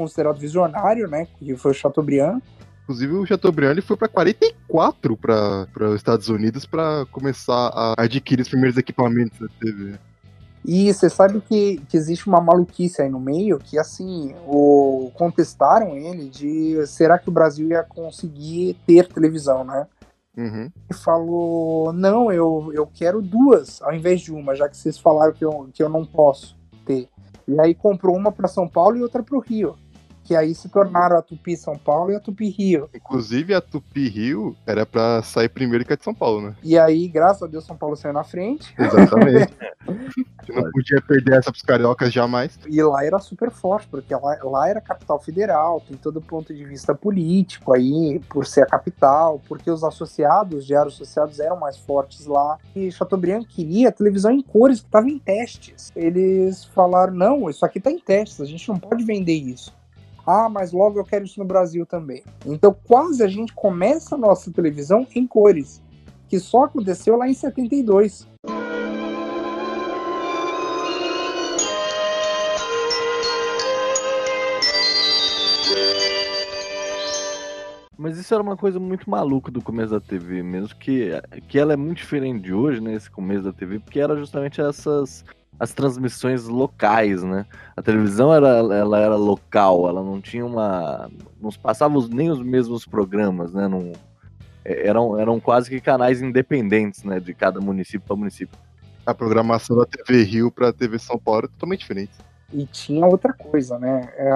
considerado 0.00 0.38
visionário, 0.38 1.06
né? 1.06 1.26
Que 1.38 1.54
foi 1.56 1.72
o 1.72 1.74
Chateaubriand. 1.74 2.40
Inclusive, 2.84 3.12
o 3.12 3.26
Chateaubriand 3.26 3.72
ele 3.72 3.82
foi 3.82 3.96
pra 3.96 4.08
44 4.08 5.16
para 5.16 5.88
os 5.88 5.96
Estados 5.96 6.28
Unidos 6.28 6.64
para 6.64 7.06
começar 7.12 7.70
a 7.74 7.94
adquirir 7.98 8.42
os 8.42 8.48
primeiros 8.48 8.78
equipamentos 8.78 9.38
da 9.38 9.46
TV. 9.60 9.98
E 10.64 10.92
você 10.92 11.08
sabe 11.08 11.40
que, 11.40 11.80
que 11.88 11.96
existe 11.96 12.26
uma 12.26 12.40
maluquice 12.40 13.00
aí 13.00 13.08
no 13.08 13.20
meio, 13.20 13.58
que 13.58 13.78
assim, 13.78 14.34
o, 14.46 15.10
contestaram 15.14 15.96
ele 15.96 16.28
de 16.28 16.86
será 16.86 17.18
que 17.18 17.28
o 17.28 17.32
Brasil 17.32 17.68
ia 17.68 17.82
conseguir 17.82 18.76
ter 18.86 19.06
televisão, 19.06 19.64
né? 19.64 19.86
Uhum. 20.36 20.70
E 20.90 20.94
falou, 20.94 21.92
não, 21.92 22.32
eu, 22.32 22.70
eu 22.74 22.86
quero 22.86 23.22
duas 23.22 23.80
ao 23.82 23.94
invés 23.94 24.20
de 24.20 24.32
uma, 24.32 24.54
já 24.54 24.68
que 24.68 24.76
vocês 24.76 24.98
falaram 24.98 25.32
que 25.32 25.44
eu, 25.44 25.68
que 25.72 25.82
eu 25.82 25.88
não 25.88 26.04
posso 26.04 26.56
ter. 26.84 27.08
E 27.46 27.58
aí 27.60 27.74
comprou 27.74 28.16
uma 28.16 28.30
para 28.30 28.48
São 28.48 28.68
Paulo 28.68 28.96
e 28.96 29.02
outra 29.02 29.22
para 29.22 29.36
o 29.36 29.40
Rio. 29.40 29.76
Que 30.30 30.36
aí 30.36 30.54
se 30.54 30.68
tornaram 30.68 31.18
a 31.18 31.22
Tupi 31.22 31.56
São 31.56 31.76
Paulo 31.76 32.12
e 32.12 32.14
a 32.14 32.20
Tupi 32.20 32.50
Rio. 32.50 32.88
Inclusive, 32.94 33.52
a 33.52 33.60
Tupi 33.60 34.08
Rio 34.08 34.54
era 34.64 34.86
pra 34.86 35.24
sair 35.24 35.48
primeiro 35.48 35.84
que 35.84 35.92
a 35.92 35.96
de 35.96 36.04
São 36.04 36.14
Paulo, 36.14 36.40
né? 36.40 36.54
E 36.62 36.78
aí, 36.78 37.08
graças 37.08 37.42
a 37.42 37.48
Deus, 37.48 37.64
São 37.64 37.76
Paulo 37.76 37.96
saiu 37.96 38.14
na 38.14 38.22
frente. 38.22 38.72
Exatamente. 38.78 39.52
Você 40.46 40.52
não 40.52 40.70
podia 40.70 41.02
perder 41.02 41.38
essa 41.38 41.50
pros 41.50 41.64
cariocas 41.64 42.12
jamais. 42.12 42.56
E 42.68 42.80
lá 42.80 43.04
era 43.04 43.18
super 43.18 43.50
forte, 43.50 43.88
porque 43.88 44.14
lá, 44.14 44.38
lá 44.44 44.68
era 44.68 44.80
capital 44.80 45.18
federal, 45.18 45.80
tem 45.80 45.96
todo 45.96 46.18
o 46.18 46.22
ponto 46.22 46.54
de 46.54 46.64
vista 46.64 46.94
político 46.94 47.72
aí, 47.72 48.20
por 48.28 48.46
ser 48.46 48.62
a 48.62 48.66
capital, 48.66 49.42
porque 49.48 49.68
os 49.68 49.82
associados, 49.82 50.64
diários 50.64 50.94
associados, 50.94 51.40
eram 51.40 51.58
mais 51.58 51.76
fortes 51.76 52.26
lá. 52.26 52.56
E 52.76 52.92
Chateaubriand 52.92 53.42
queria 53.46 53.90
televisão 53.90 54.30
em 54.30 54.42
cores, 54.42 54.78
que 54.78 54.86
estava 54.86 55.08
em 55.08 55.18
testes. 55.18 55.90
Eles 55.96 56.64
falaram: 56.66 57.14
não, 57.14 57.50
isso 57.50 57.64
aqui 57.66 57.80
tá 57.80 57.90
em 57.90 57.98
testes, 57.98 58.40
a 58.40 58.46
gente 58.46 58.68
não 58.68 58.78
pode 58.78 59.04
vender 59.04 59.34
isso. 59.34 59.79
Ah, 60.26 60.48
mas 60.48 60.72
logo 60.72 60.98
eu 60.98 61.04
quero 61.04 61.24
isso 61.24 61.40
no 61.40 61.46
Brasil 61.46 61.84
também. 61.86 62.22
Então, 62.46 62.74
quase 62.86 63.22
a 63.22 63.28
gente 63.28 63.52
começa 63.54 64.14
a 64.14 64.18
nossa 64.18 64.50
televisão 64.52 65.06
em 65.14 65.26
cores, 65.26 65.82
que 66.28 66.38
só 66.38 66.64
aconteceu 66.64 67.16
lá 67.16 67.28
em 67.28 67.34
72. 67.34 68.28
Mas 78.00 78.16
isso 78.16 78.32
era 78.32 78.42
uma 78.42 78.56
coisa 78.56 78.80
muito 78.80 79.10
maluca 79.10 79.50
do 79.50 79.60
começo 79.60 79.90
da 79.90 80.00
TV 80.00 80.42
mesmo, 80.42 80.74
que, 80.74 81.10
que 81.46 81.58
ela 81.58 81.74
é 81.74 81.76
muito 81.76 81.98
diferente 81.98 82.44
de 82.44 82.54
hoje, 82.54 82.80
né, 82.80 82.94
esse 82.94 83.10
começo 83.10 83.44
da 83.44 83.52
TV, 83.52 83.78
porque 83.78 84.00
era 84.00 84.16
justamente 84.16 84.58
essas 84.58 85.22
as 85.60 85.74
transmissões 85.74 86.46
locais, 86.46 87.22
né? 87.22 87.44
A 87.76 87.82
televisão 87.82 88.32
era, 88.32 88.48
ela 88.48 88.98
era 88.98 89.14
local, 89.14 89.86
ela 89.86 90.02
não 90.02 90.18
tinha 90.18 90.44
uma. 90.44 91.10
não 91.38 91.50
passava 91.50 91.94
nem 92.08 92.30
os 92.30 92.40
mesmos 92.42 92.86
programas, 92.86 93.52
né? 93.52 93.68
Não, 93.68 93.92
é, 94.64 94.88
eram, 94.88 95.18
eram 95.18 95.38
quase 95.38 95.68
que 95.68 95.78
canais 95.78 96.22
independentes, 96.22 97.04
né? 97.04 97.20
De 97.20 97.34
cada 97.34 97.60
município 97.60 98.00
para 98.00 98.16
município. 98.16 98.58
A 99.04 99.12
programação 99.12 99.76
da 99.76 99.84
TV 99.84 100.22
Rio 100.22 100.50
pra 100.50 100.72
TV 100.72 100.98
São 100.98 101.18
Paulo 101.18 101.44
é 101.44 101.48
totalmente 101.48 101.80
diferente. 101.80 102.12
E 102.54 102.64
tinha 102.64 103.04
outra 103.06 103.34
coisa, 103.34 103.78
né? 103.78 104.10
É, 104.16 104.30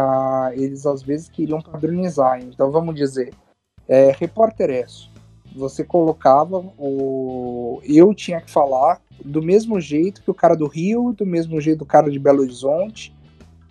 eles 0.56 0.84
às 0.84 1.02
vezes 1.02 1.30
queriam 1.30 1.60
padronizar. 1.60 2.38
Então 2.38 2.70
vamos 2.70 2.94
dizer, 2.94 3.32
é, 3.88 4.12
repórter 4.12 4.68
ESSO. 4.68 5.13
Você 5.54 5.84
colocava 5.84 6.58
o. 6.78 7.80
Eu 7.84 8.12
tinha 8.14 8.40
que 8.40 8.50
falar 8.50 9.00
do 9.24 9.42
mesmo 9.42 9.80
jeito 9.80 10.22
que 10.22 10.30
o 10.30 10.34
cara 10.34 10.56
do 10.56 10.66
Rio, 10.66 11.12
do 11.12 11.24
mesmo 11.24 11.60
jeito 11.60 11.78
do 11.80 11.86
cara 11.86 12.10
de 12.10 12.18
Belo 12.18 12.40
Horizonte. 12.40 13.14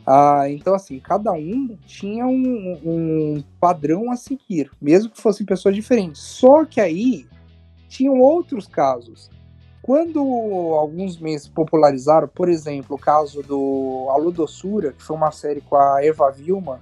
Ah, 0.06 0.50
então, 0.50 0.74
assim, 0.74 1.00
cada 1.00 1.32
um 1.32 1.78
tinha 1.86 2.26
um, 2.26 2.80
um 2.84 3.44
padrão 3.60 4.12
a 4.12 4.18
seguir, 4.18 4.70
mesmo 4.82 5.10
que 5.10 5.22
fossem 5.22 5.46
pessoas 5.46 5.76
diferentes. 5.76 6.22
Só 6.22 6.66
que 6.66 6.82
aí 6.82 7.26
tinham 7.88 8.20
outros 8.20 8.68
casos. 8.68 9.30
Quando 9.82 10.20
alguns 10.20 11.20
meses 11.20 11.48
popularizaram, 11.48 12.28
por 12.28 12.50
exemplo, 12.50 12.96
o 12.96 13.00
caso 13.00 13.44
do 13.44 14.08
Alô 14.10 14.32
Doçura, 14.32 14.94
que 14.94 15.04
foi 15.04 15.16
uma 15.16 15.32
série 15.32 15.62
com 15.62 15.76
a 15.76 16.04
Eva 16.04 16.32
Vilma, 16.32 16.80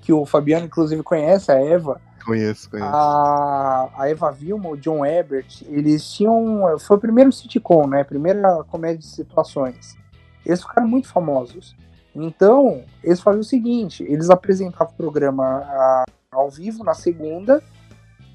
que 0.00 0.12
o 0.12 0.26
Fabiano 0.26 0.66
inclusive 0.66 1.02
conhece 1.02 1.52
a 1.52 1.60
Eva. 1.60 2.00
Conheço, 2.24 2.70
conheço. 2.70 2.88
A, 2.88 3.90
a 3.96 4.08
Eva 4.08 4.30
Vilma, 4.30 4.70
o 4.70 4.76
John 4.76 5.04
Ebert, 5.04 5.62
eles 5.68 6.10
tinham. 6.12 6.78
Foi 6.78 6.96
o 6.96 7.00
primeiro 7.00 7.32
sitcom, 7.32 7.86
né? 7.86 8.04
Primeira 8.04 8.62
comédia 8.64 8.98
de 8.98 9.06
situações. 9.06 9.96
Eles 10.44 10.62
ficaram 10.62 10.88
muito 10.88 11.08
famosos. 11.08 11.76
Então, 12.14 12.84
eles 13.02 13.20
faziam 13.20 13.40
o 13.40 13.44
seguinte: 13.44 14.04
eles 14.08 14.30
apresentavam 14.30 14.92
o 14.92 14.96
programa 14.96 15.44
ah, 15.64 16.04
ao 16.30 16.50
vivo 16.50 16.84
na 16.84 16.94
segunda, 16.94 17.62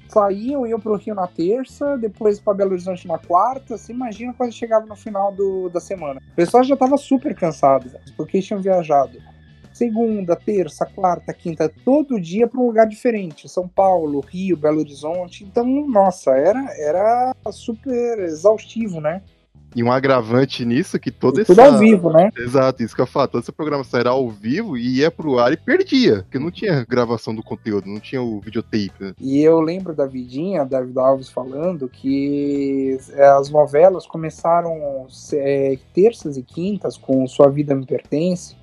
saíam, 0.08 0.66
iam 0.66 0.80
pro 0.80 0.96
Rio 0.96 1.14
na 1.14 1.26
terça, 1.26 1.96
depois 1.96 2.40
para 2.40 2.54
Belo 2.54 2.72
Horizonte 2.72 3.06
na 3.06 3.18
quarta. 3.18 3.76
Você 3.76 3.92
imagina 3.92 4.34
quando 4.36 4.52
chegava 4.52 4.86
no 4.86 4.96
final 4.96 5.32
do, 5.32 5.68
da 5.70 5.80
semana. 5.80 6.20
O 6.32 6.34
pessoal 6.34 6.62
já 6.64 6.76
tava 6.76 6.96
super 6.96 7.34
cansado, 7.34 7.90
porque 8.16 8.42
tinham 8.42 8.60
viajado 8.60 9.18
segunda, 9.78 10.34
terça, 10.34 10.84
quarta, 10.84 11.32
quinta, 11.32 11.72
todo 11.84 12.20
dia 12.20 12.48
para 12.48 12.60
um 12.60 12.66
lugar 12.66 12.86
diferente. 12.86 13.48
São 13.48 13.68
Paulo, 13.68 14.20
Rio, 14.20 14.56
Belo 14.56 14.80
Horizonte. 14.80 15.44
Então, 15.44 15.64
nossa, 15.86 16.32
era, 16.32 16.66
era 16.76 17.34
super 17.52 18.18
exaustivo, 18.18 19.00
né? 19.00 19.22
E 19.76 19.82
um 19.82 19.92
agravante 19.92 20.64
nisso 20.64 20.98
que 20.98 21.10
todo 21.10 21.40
esse. 21.40 21.46
Tudo 21.46 21.60
ao 21.60 21.78
vivo, 21.78 22.10
né? 22.10 22.30
Exato, 22.36 22.82
isso 22.82 22.96
que 22.96 23.02
eu 23.02 23.06
falo. 23.06 23.28
Toda 23.28 23.44
essa 23.44 23.52
programação 23.52 24.00
era 24.00 24.10
ao 24.10 24.28
vivo 24.30 24.76
e 24.78 24.96
ia 24.96 25.10
pro 25.10 25.38
ar 25.38 25.52
e 25.52 25.56
perdia. 25.58 26.22
Porque 26.22 26.38
não 26.38 26.50
tinha 26.50 26.86
gravação 26.88 27.34
do 27.34 27.42
conteúdo, 27.42 27.86
não 27.86 28.00
tinha 28.00 28.20
o 28.22 28.40
videotape. 28.40 28.92
Né? 28.98 29.14
E 29.20 29.40
eu 29.40 29.60
lembro 29.60 29.94
da 29.94 30.06
Vidinha, 30.06 30.64
David 30.64 30.98
Alves 30.98 31.28
falando 31.28 31.86
que 31.86 32.98
é, 33.12 33.26
as 33.28 33.50
novelas 33.50 34.06
começaram 34.06 35.06
é, 35.34 35.78
terças 35.92 36.38
e 36.38 36.42
quintas 36.42 36.96
com 36.96 37.26
Sua 37.26 37.50
Vida 37.50 37.74
Me 37.74 37.84
Pertence, 37.84 38.56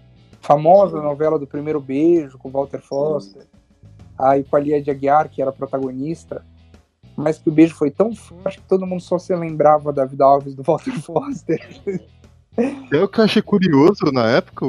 famosa 0.46 1.02
novela 1.02 1.40
do 1.40 1.48
Primeiro 1.48 1.82
Beijo 1.82 2.38
com 2.38 2.52
Walter 2.52 2.80
Foster, 2.80 3.46
aí 4.18 4.44
com 4.44 4.56
a 4.56 4.60
Lia 4.60 4.82
de 4.82 4.92
Aguiar, 4.92 5.28
que 5.28 5.42
era 5.42 5.52
protagonista, 5.52 6.46
mas 7.18 7.40
que 7.40 7.50
o 7.50 7.52
beijo 7.52 7.74
foi 7.74 7.90
tão 7.90 8.16
forte 8.16 8.60
que 8.60 8.68
todo 8.68 8.86
mundo 8.86 9.02
só 9.02 9.18
se 9.18 9.36
lembrava 9.36 9.92
da 9.92 10.04
David 10.04 10.22
Alves 10.22 10.54
do 10.56 10.64
Walter 10.64 11.00
Foster. 11.02 11.60
É 12.92 13.04
o 13.04 13.08
que 13.08 13.20
eu 13.20 13.24
achei 13.26 13.42
curioso 13.42 14.06
na 14.14 14.30
época, 14.30 14.66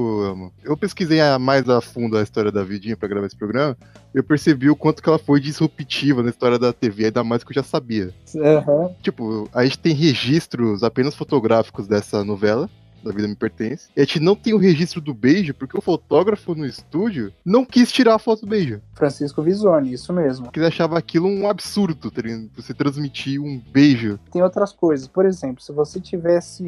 eu, 0.64 0.76
pesquisei 0.76 1.20
mais 1.38 1.68
a 1.68 1.80
fundo 1.80 2.18
a 2.18 2.22
história 2.22 2.50
da 2.50 2.64
Vidinha 2.64 2.96
pra 2.96 3.08
gravar 3.08 3.26
esse 3.26 3.36
programa, 3.36 3.76
eu 4.12 4.24
percebi 4.24 4.68
o 4.68 4.74
quanto 4.74 5.00
que 5.00 5.08
ela 5.08 5.20
foi 5.20 5.38
disruptiva 5.40 6.20
na 6.20 6.30
história 6.30 6.58
da 6.58 6.72
TV, 6.72 7.04
ainda 7.04 7.22
mais 7.22 7.44
que 7.44 7.50
eu 7.50 7.54
já 7.54 7.62
sabia. 7.62 8.12
Aham. 8.36 8.90
Tipo, 9.02 9.48
a 9.52 9.62
gente 9.62 9.78
tem 9.78 9.94
registros 9.94 10.82
apenas 10.82 11.14
fotográficos 11.14 11.86
dessa 11.86 12.24
novela, 12.24 12.68
da 13.06 13.14
Vida 13.14 13.28
Me 13.28 13.36
Pertence, 13.36 13.88
e 13.96 14.00
a 14.00 14.04
gente 14.04 14.20
não 14.20 14.34
tem 14.34 14.52
o 14.54 14.58
registro 14.58 15.00
do 15.00 15.14
beijo, 15.14 15.54
porque 15.54 15.76
o 15.76 15.80
fotógrafo 15.80 16.54
no 16.54 16.66
estúdio 16.66 17.32
não 17.44 17.64
quis 17.64 17.90
tirar 17.90 18.14
a 18.14 18.18
foto 18.18 18.40
do 18.42 18.48
beijo. 18.48 18.80
Francisco 18.94 19.42
Visoni, 19.42 19.92
isso 19.92 20.12
mesmo. 20.12 20.46
Porque 20.46 20.58
ele 20.58 20.66
achava 20.66 20.98
aquilo 20.98 21.28
um 21.28 21.48
absurdo, 21.48 22.10
tá 22.10 22.22
você 22.54 22.74
transmitir 22.74 23.40
um 23.40 23.60
beijo. 23.72 24.18
tem 24.30 24.42
outras 24.42 24.72
coisas. 24.72 25.06
Por 25.06 25.24
exemplo, 25.24 25.62
se 25.62 25.72
você 25.72 26.00
tivesse 26.00 26.66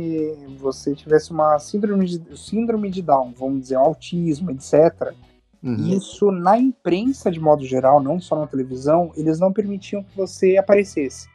você 0.58 0.94
tivesse 0.94 1.30
uma 1.30 1.58
síndrome 1.58 2.06
de, 2.06 2.38
síndrome 2.38 2.90
de 2.90 3.02
Down, 3.02 3.34
vamos 3.36 3.62
dizer, 3.62 3.76
um 3.76 3.80
autismo, 3.80 4.50
etc. 4.50 5.14
Uhum. 5.62 5.88
Isso 5.88 6.30
na 6.30 6.58
imprensa 6.58 7.30
de 7.30 7.40
modo 7.40 7.64
geral, 7.64 8.00
não 8.00 8.20
só 8.20 8.38
na 8.38 8.46
televisão, 8.46 9.12
eles 9.16 9.40
não 9.40 9.52
permitiam 9.52 10.02
que 10.02 10.16
você 10.16 10.56
aparecesse. 10.56 11.28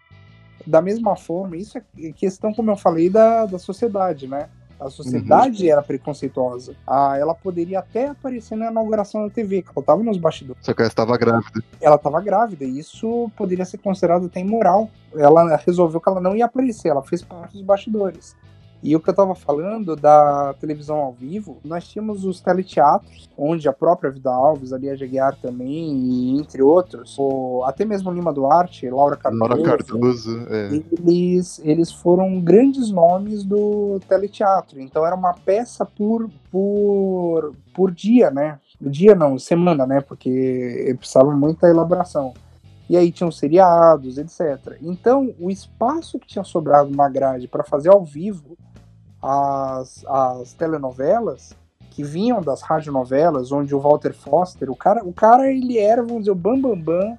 Da 0.66 0.82
mesma 0.82 1.16
forma, 1.16 1.58
isso 1.58 1.78
é 1.78 2.12
questão, 2.14 2.54
como 2.54 2.72
eu 2.72 2.78
falei, 2.78 3.10
da, 3.10 3.46
da 3.46 3.60
sociedade, 3.60 4.28
né? 4.28 4.50
A 4.86 4.90
sociedade 4.90 5.70
era 5.70 5.82
preconceituosa. 5.82 6.76
Ah, 6.86 7.18
ela 7.18 7.34
poderia 7.34 7.80
até 7.80 8.08
aparecer 8.08 8.56
na 8.56 8.70
inauguração 8.70 9.24
da 9.24 9.34
TV, 9.34 9.62
que 9.62 9.70
ela 9.70 9.80
estava 9.80 10.04
nos 10.04 10.18
bastidores 10.18 10.66
Só 10.66 10.74
que 10.74 10.82
ela 10.82 10.90
estava 10.90 11.18
grávida. 11.18 11.64
ela 11.80 11.96
estava 11.96 12.22
grávida 12.22 12.66
e 12.66 12.80
isso 12.80 13.32
poderia 13.38 13.66
ser 13.66 13.78
considerado 13.78 14.26
até 14.26 14.40
imoral. 14.42 14.90
Ela 15.16 15.56
resolveu 15.58 16.02
que 16.02 16.10
ela 16.10 16.20
não 16.20 16.36
ia 16.36 16.46
aparecer, 16.46 16.90
ela 16.90 17.04
fez 17.04 17.22
parte 17.22 17.54
dos 17.54 17.62
bastidores. 17.62 18.36
E 18.84 18.94
o 18.98 19.00
que 19.00 19.10
eu 19.10 19.14
tava 19.14 19.34
falando 19.34 19.96
da 19.96 20.54
televisão 20.60 20.98
ao 20.98 21.14
vivo, 21.14 21.58
nós 21.64 21.88
tínhamos 21.88 22.26
os 22.26 22.42
teleteatros, 22.42 23.30
onde 23.38 23.70
a 23.70 23.72
própria 23.72 24.12
Vida 24.12 24.30
Alves, 24.30 24.74
a 24.74 24.78
Lia 24.78 24.92
Aguiar 24.94 25.38
também, 25.42 25.96
e 25.96 26.38
entre 26.38 26.62
outros, 26.62 27.16
o, 27.18 27.64
até 27.64 27.86
mesmo 27.86 28.12
Lima 28.12 28.34
Duarte, 28.34 28.90
Laura 28.90 29.16
Cardoso, 29.16 29.42
Laura 29.42 29.64
Cardoso, 29.64 30.48
é. 30.50 30.82
eles, 31.02 31.62
eles 31.64 31.92
foram 31.94 32.42
grandes 32.42 32.92
nomes 32.92 33.46
do 33.46 34.02
teleteatro. 34.06 34.82
Então 34.82 35.06
era 35.06 35.16
uma 35.16 35.34
peça 35.34 35.86
por, 35.86 36.30
por, 36.52 37.56
por 37.74 37.90
dia, 37.90 38.30
né? 38.30 38.60
Dia 38.82 39.16
não, 39.16 39.40
semana, 39.40 39.88
né? 39.88 40.02
Porque 40.02 40.94
precisava 41.00 41.32
muita 41.32 41.70
elaboração. 41.70 42.34
E 42.90 42.98
aí 42.98 43.14
tinham 43.14 43.32
seriados, 43.32 44.18
etc. 44.18 44.78
Então, 44.82 45.34
o 45.40 45.50
espaço 45.50 46.20
que 46.20 46.28
tinha 46.28 46.44
sobrado 46.44 46.92
na 46.92 47.08
grade 47.08 47.48
para 47.48 47.64
fazer 47.64 47.90
ao 47.90 48.04
vivo 48.04 48.58
as, 49.24 50.04
as 50.06 50.54
telenovelas 50.54 51.56
que 51.90 52.04
vinham 52.04 52.42
das 52.42 52.62
radionovelas, 52.62 53.52
onde 53.52 53.74
o 53.74 53.80
Walter 53.80 54.14
Foster, 54.14 54.70
o 54.70 54.76
cara, 54.76 55.04
o 55.06 55.14
cara 55.14 55.50
ele 55.50 55.78
era, 55.78 56.02
vamos 56.02 56.20
dizer, 56.20 56.32
o 56.32 56.36
Bambambam 56.36 56.82
Bam, 56.82 57.00
Bam, 57.00 57.18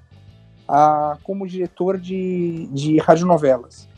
ah, 0.69 1.17
como 1.23 1.47
diretor 1.47 1.99
de, 1.99 2.67
de 2.73 2.99
radionovelas. 2.99 3.89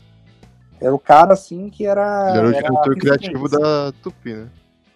Era 0.79 0.93
o 0.93 0.99
cara, 0.99 1.33
assim, 1.33 1.69
que 1.69 1.85
era... 1.85 2.29
Ele 2.29 2.37
era 2.37 2.47
o 2.47 2.53
diretor 2.53 2.91
a 2.91 2.95
criativo 2.95 3.49
da 3.49 3.91
Tupi, 4.03 4.33
né? 4.33 4.47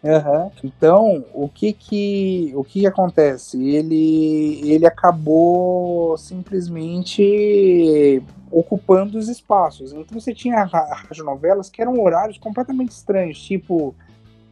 Aham. 0.03 0.49
Então, 0.63 1.23
o 1.33 1.47
que 1.47 1.73
que, 1.73 2.51
o 2.55 2.63
que 2.63 2.81
que 2.81 2.87
acontece? 2.87 3.63
Ele, 3.69 4.59
ele 4.63 4.85
acabou 4.85 6.17
simplesmente 6.17 8.21
ocupando 8.51 9.17
os 9.17 9.29
espaços. 9.29 9.93
Então 9.93 10.19
você 10.19 10.33
tinha 10.33 10.63
ra- 10.63 11.03
radionovelas 11.07 11.69
que 11.69 11.81
eram 11.81 11.99
horários 12.01 12.37
completamente 12.37 12.91
estranhos, 12.91 13.41
tipo 13.41 13.95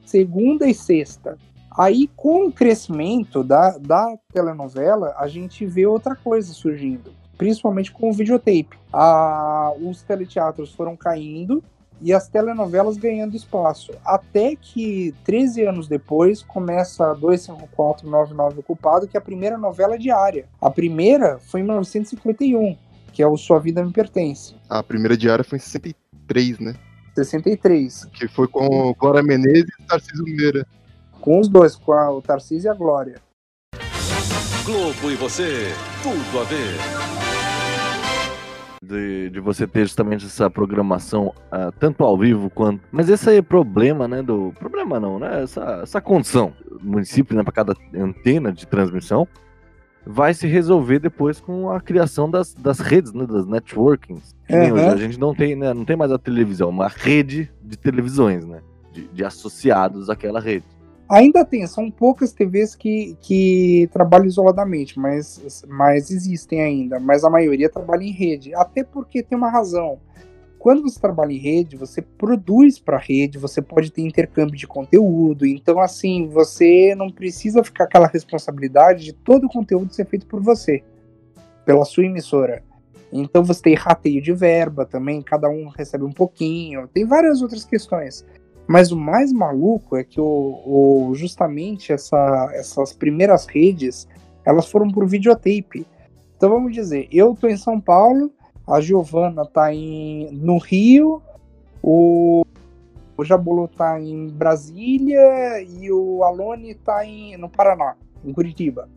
segunda 0.06 0.68
e 0.68 0.74
sexta. 0.74 1.38
Aí, 1.78 2.10
com 2.16 2.48
o 2.48 2.52
crescimento 2.52 3.44
da, 3.44 3.78
da 3.78 4.18
telenovela, 4.34 5.16
a 5.18 5.28
gente 5.28 5.66
vê 5.66 5.86
outra 5.86 6.16
coisa 6.16 6.52
surgindo, 6.52 7.12
principalmente 7.38 7.92
com 7.92 8.10
o 8.10 8.14
videotape. 8.14 8.78
Ah, 8.92 9.72
os 9.82 10.02
teleteatros 10.02 10.74
foram 10.74 10.96
caindo 10.96 11.64
e 12.02 12.14
as 12.14 12.28
telenovelas 12.28 12.98
ganhando 12.98 13.36
espaço. 13.36 13.92
Até 14.06 14.56
que, 14.56 15.14
13 15.26 15.64
anos 15.64 15.88
depois, 15.88 16.42
começa 16.42 17.14
25499 17.16 18.60
Ocupado, 18.60 19.08
que 19.08 19.18
é 19.18 19.20
a 19.20 19.22
primeira 19.24 19.58
novela 19.58 19.98
diária. 19.98 20.46
A 20.62 20.70
primeira 20.70 21.40
foi 21.40 21.62
em 21.62 21.64
1951, 21.64 22.78
que 23.14 23.22
é 23.22 23.28
o 23.28 23.36
Sua 23.38 23.60
Vida 23.60 23.84
Me 23.84 23.92
Pertence. 23.92 24.56
A 24.70 24.82
primeira 24.84 25.18
diária 25.18 25.44
foi 25.44 25.58
em 25.58 25.62
63, 25.62 26.60
né? 26.60 26.76
63. 27.16 28.06
Que 28.14 28.28
foi 28.28 28.48
com 28.48 28.94
Glória 28.94 29.22
Menezes 29.24 29.70
e 29.80 29.84
Tarcísio 29.84 30.24
Meira. 30.24 30.66
Com 31.20 31.40
os 31.40 31.50
dois, 31.50 31.76
com 31.76 31.92
a- 31.92 32.12
o 32.12 32.22
Tarcísio 32.22 32.70
e 32.70 32.72
a 32.72 32.74
Glória. 32.74 33.16
Globo 34.64 35.12
e 35.12 35.16
você, 35.16 35.74
tudo 36.04 36.40
a 36.40 36.44
ver. 36.44 36.99
De, 38.90 39.30
de 39.30 39.40
você 39.40 39.68
ter 39.68 39.82
justamente 39.82 40.26
essa 40.26 40.50
programação 40.50 41.34
ah, 41.52 41.72
tanto 41.80 42.04
ao 42.04 42.18
vivo 42.18 42.50
quanto. 42.50 42.82
Mas 42.92 43.08
esse 43.08 43.30
aí 43.30 43.38
é 43.38 43.42
problema, 43.42 44.08
né? 44.08 44.22
Do. 44.22 44.52
Problema 44.60 45.00
não, 45.00 45.20
né? 45.20 45.44
Essa, 45.44 45.82
essa 45.84 46.02
condição. 46.02 46.54
O 46.70 46.84
município, 46.84 47.36
né, 47.36 47.44
para 47.44 47.54
cada 47.54 47.76
antena 47.96 48.52
de 48.52 48.66
transmissão, 48.66 49.28
vai 50.06 50.34
se 50.34 50.48
resolver 50.48 51.00
depois 51.00 51.40
com 51.40 51.70
a 51.70 51.80
criação 51.80 52.30
das, 52.30 52.54
das 52.54 52.80
redes, 52.80 53.14
né? 53.14 53.26
Das 53.28 53.46
networkings. 53.46 54.36
Uhum. 54.50 54.74
hoje 54.74 54.88
a 54.88 54.98
gente 54.98 55.20
não 55.20 55.36
tem, 55.36 55.56
né? 55.56 55.74
Não 55.74 55.86
tem 55.86 55.96
mais 55.96 56.12
a 56.12 56.18
televisão, 56.18 56.70
uma 56.70 56.88
rede 56.88 57.52
de 57.62 57.78
televisões, 57.78 58.44
né? 58.44 58.62
De, 58.92 59.08
de 59.08 59.24
associados 59.24 60.10
àquela 60.10 60.40
rede. 60.40 60.66
Ainda 61.10 61.44
tem, 61.44 61.66
são 61.66 61.90
poucas 61.90 62.32
TVs 62.32 62.76
que, 62.76 63.18
que 63.20 63.90
trabalham 63.92 64.28
isoladamente, 64.28 65.00
mas, 65.00 65.66
mas 65.68 66.12
existem 66.12 66.62
ainda. 66.62 67.00
Mas 67.00 67.24
a 67.24 67.32
maioria 67.32 67.68
trabalha 67.68 68.04
em 68.04 68.12
rede. 68.12 68.54
Até 68.54 68.84
porque 68.84 69.24
tem 69.24 69.36
uma 69.36 69.50
razão. 69.50 70.00
Quando 70.60 70.84
você 70.84 71.00
trabalha 71.00 71.32
em 71.32 71.38
rede, 71.38 71.76
você 71.76 72.02
produz 72.02 72.78
para 72.78 72.98
a 72.98 73.00
rede, 73.00 73.40
você 73.40 73.60
pode 73.60 73.92
ter 73.92 74.04
intercâmbio 74.04 74.56
de 74.56 74.68
conteúdo. 74.68 75.48
Então, 75.48 75.80
assim, 75.80 76.28
você 76.28 76.94
não 76.96 77.10
precisa 77.10 77.64
ficar 77.64 77.86
aquela 77.86 78.08
responsabilidade 78.08 79.06
de 79.06 79.14
todo 79.14 79.46
o 79.46 79.50
conteúdo 79.50 79.92
ser 79.92 80.06
feito 80.06 80.28
por 80.28 80.44
você, 80.44 80.84
pela 81.66 81.86
sua 81.86 82.06
emissora. 82.06 82.62
Então, 83.12 83.44
você 83.44 83.64
tem 83.64 83.74
rateio 83.74 84.22
de 84.22 84.34
verba 84.34 84.86
também, 84.86 85.24
cada 85.24 85.50
um 85.50 85.70
recebe 85.70 86.04
um 86.04 86.12
pouquinho. 86.12 86.88
Tem 86.90 87.04
várias 87.04 87.42
outras 87.42 87.66
questões. 87.66 88.24
Mas 88.70 88.92
o 88.92 88.96
mais 88.96 89.34
maluco 89.34 89.98
é 89.98 90.04
que 90.04 90.22
o, 90.22 90.62
o- 90.64 91.16
justamente 91.16 91.92
essa- 91.92 92.52
essas 92.54 92.94
primeiras 92.94 93.48
redes 93.48 94.08
elas 94.46 94.70
foram 94.70 94.92
por 94.92 95.08
videotape. 95.08 95.88
Então 96.38 96.52
vamos 96.52 96.72
dizer, 96.72 97.08
eu 97.12 97.34
tô 97.36 97.48
em 97.48 97.58
São 97.58 97.82
Paulo, 97.82 98.32
a 98.68 98.80
Giovana 98.80 99.44
tá 99.44 99.74
em, 99.74 100.30
no 100.32 100.60
Rio, 100.60 101.20
o, 101.82 102.46
o 103.18 103.24
Jabulu 103.26 103.68
tá 103.68 104.00
em 104.00 104.28
Brasília 104.28 105.62
e 105.64 105.92
o 105.92 106.24
Alone 106.24 106.76
tá 106.76 107.04
em, 107.04 107.38
no 107.38 107.50
Paraná, 107.50 107.96
em 108.24 108.32
Curitiba. 108.32 108.88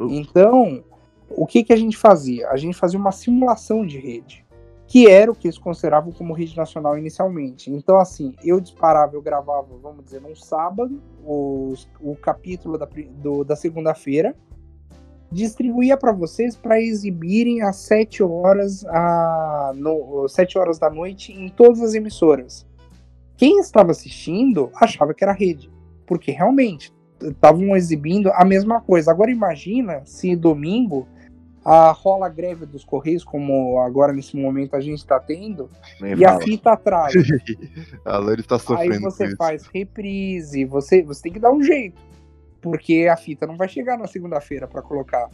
Então, 0.00 0.82
o 1.28 1.46
que, 1.46 1.62
que 1.62 1.74
a 1.74 1.76
gente 1.76 1.96
fazia? 1.98 2.48
A 2.48 2.56
gente 2.56 2.74
fazia 2.76 2.98
uma 2.98 3.12
simulação 3.12 3.86
de 3.86 3.98
rede 3.98 4.43
que 4.86 5.08
era 5.08 5.30
o 5.30 5.34
que 5.34 5.46
eles 5.48 5.58
consideravam 5.58 6.12
como 6.12 6.34
rede 6.34 6.56
nacional 6.56 6.96
inicialmente. 6.98 7.70
Então, 7.70 7.98
assim, 7.98 8.34
eu 8.44 8.60
disparava, 8.60 9.16
eu 9.16 9.22
gravava, 9.22 9.68
vamos 9.82 10.04
dizer, 10.04 10.20
num 10.20 10.36
sábado, 10.36 11.00
os- 11.24 11.88
o 12.00 12.14
capítulo 12.14 12.76
da, 12.78 12.86
da 13.46 13.56
segunda-feira, 13.56 14.36
distribuía 15.32 15.96
para 15.96 16.12
vocês 16.12 16.54
para 16.54 16.80
exibirem 16.80 17.62
às 17.62 17.76
7 17.76 18.22
horas, 18.22 18.84
a, 18.86 19.72
no, 19.74 20.28
7 20.28 20.58
horas 20.58 20.78
da 20.78 20.88
noite 20.88 21.32
em 21.32 21.48
todas 21.48 21.80
as 21.80 21.94
emissoras. 21.94 22.66
Quem 23.36 23.58
estava 23.58 23.90
assistindo 23.90 24.70
achava 24.76 25.12
que 25.12 25.24
era 25.24 25.32
rede, 25.32 25.68
porque 26.06 26.30
realmente 26.30 26.92
estavam 27.20 27.74
exibindo 27.74 28.30
a 28.32 28.44
mesma 28.44 28.80
coisa. 28.80 29.10
Agora 29.10 29.30
imagina 29.30 30.02
se 30.04 30.36
domingo 30.36 31.08
a 31.64 31.90
rola 31.92 32.28
greve 32.28 32.66
dos 32.66 32.84
Correios, 32.84 33.24
como 33.24 33.80
agora 33.80 34.12
nesse 34.12 34.36
momento 34.36 34.76
a 34.76 34.80
gente 34.80 34.98
está 34.98 35.18
tendo, 35.18 35.70
Nem 36.00 36.14
e 36.18 36.24
a 36.24 36.38
fita 36.40 36.72
atrás. 36.72 37.14
a 38.04 38.18
Lani 38.18 38.40
está 38.40 38.56
Aí 38.56 38.60
sofrendo 38.60 39.00
com 39.00 39.10
você 39.10 39.26
isso. 39.26 39.36
faz 39.36 39.66
reprise, 39.72 40.64
você, 40.64 41.02
você 41.02 41.22
tem 41.22 41.32
que 41.32 41.38
dar 41.40 41.52
um 41.52 41.62
jeito, 41.62 42.00
porque 42.60 43.08
a 43.10 43.16
fita 43.16 43.46
não 43.46 43.56
vai 43.56 43.68
chegar 43.68 43.96
na 43.98 44.06
segunda-feira 44.06 44.68
para 44.68 44.82
colocar. 44.82 45.30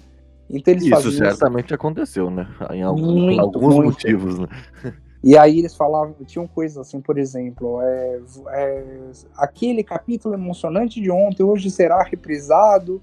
Então 0.49 0.72
eles 0.74 0.85
Isso 0.85 1.12
certamente 1.12 1.72
aconteceu, 1.74 2.31
né? 2.31 2.47
Em 2.72 2.83
algum- 2.83 3.12
Muito, 3.12 3.41
alguns 3.41 3.74
muito. 3.74 3.87
motivos, 3.91 4.39
né? 4.39 4.49
E 5.22 5.37
aí 5.37 5.59
eles 5.59 5.76
falavam, 5.76 6.14
tinham 6.24 6.47
coisas 6.47 6.78
assim, 6.78 7.01
por 7.01 7.18
exemplo, 7.18 7.81
é, 7.83 8.20
é, 8.53 9.11
aquele 9.37 9.85
capítulo 9.85 10.35
emocionante 10.35 11.01
de 11.01 11.11
ontem 11.11 11.43
hoje 11.43 11.70
será 11.70 12.03
reprisado, 12.03 13.03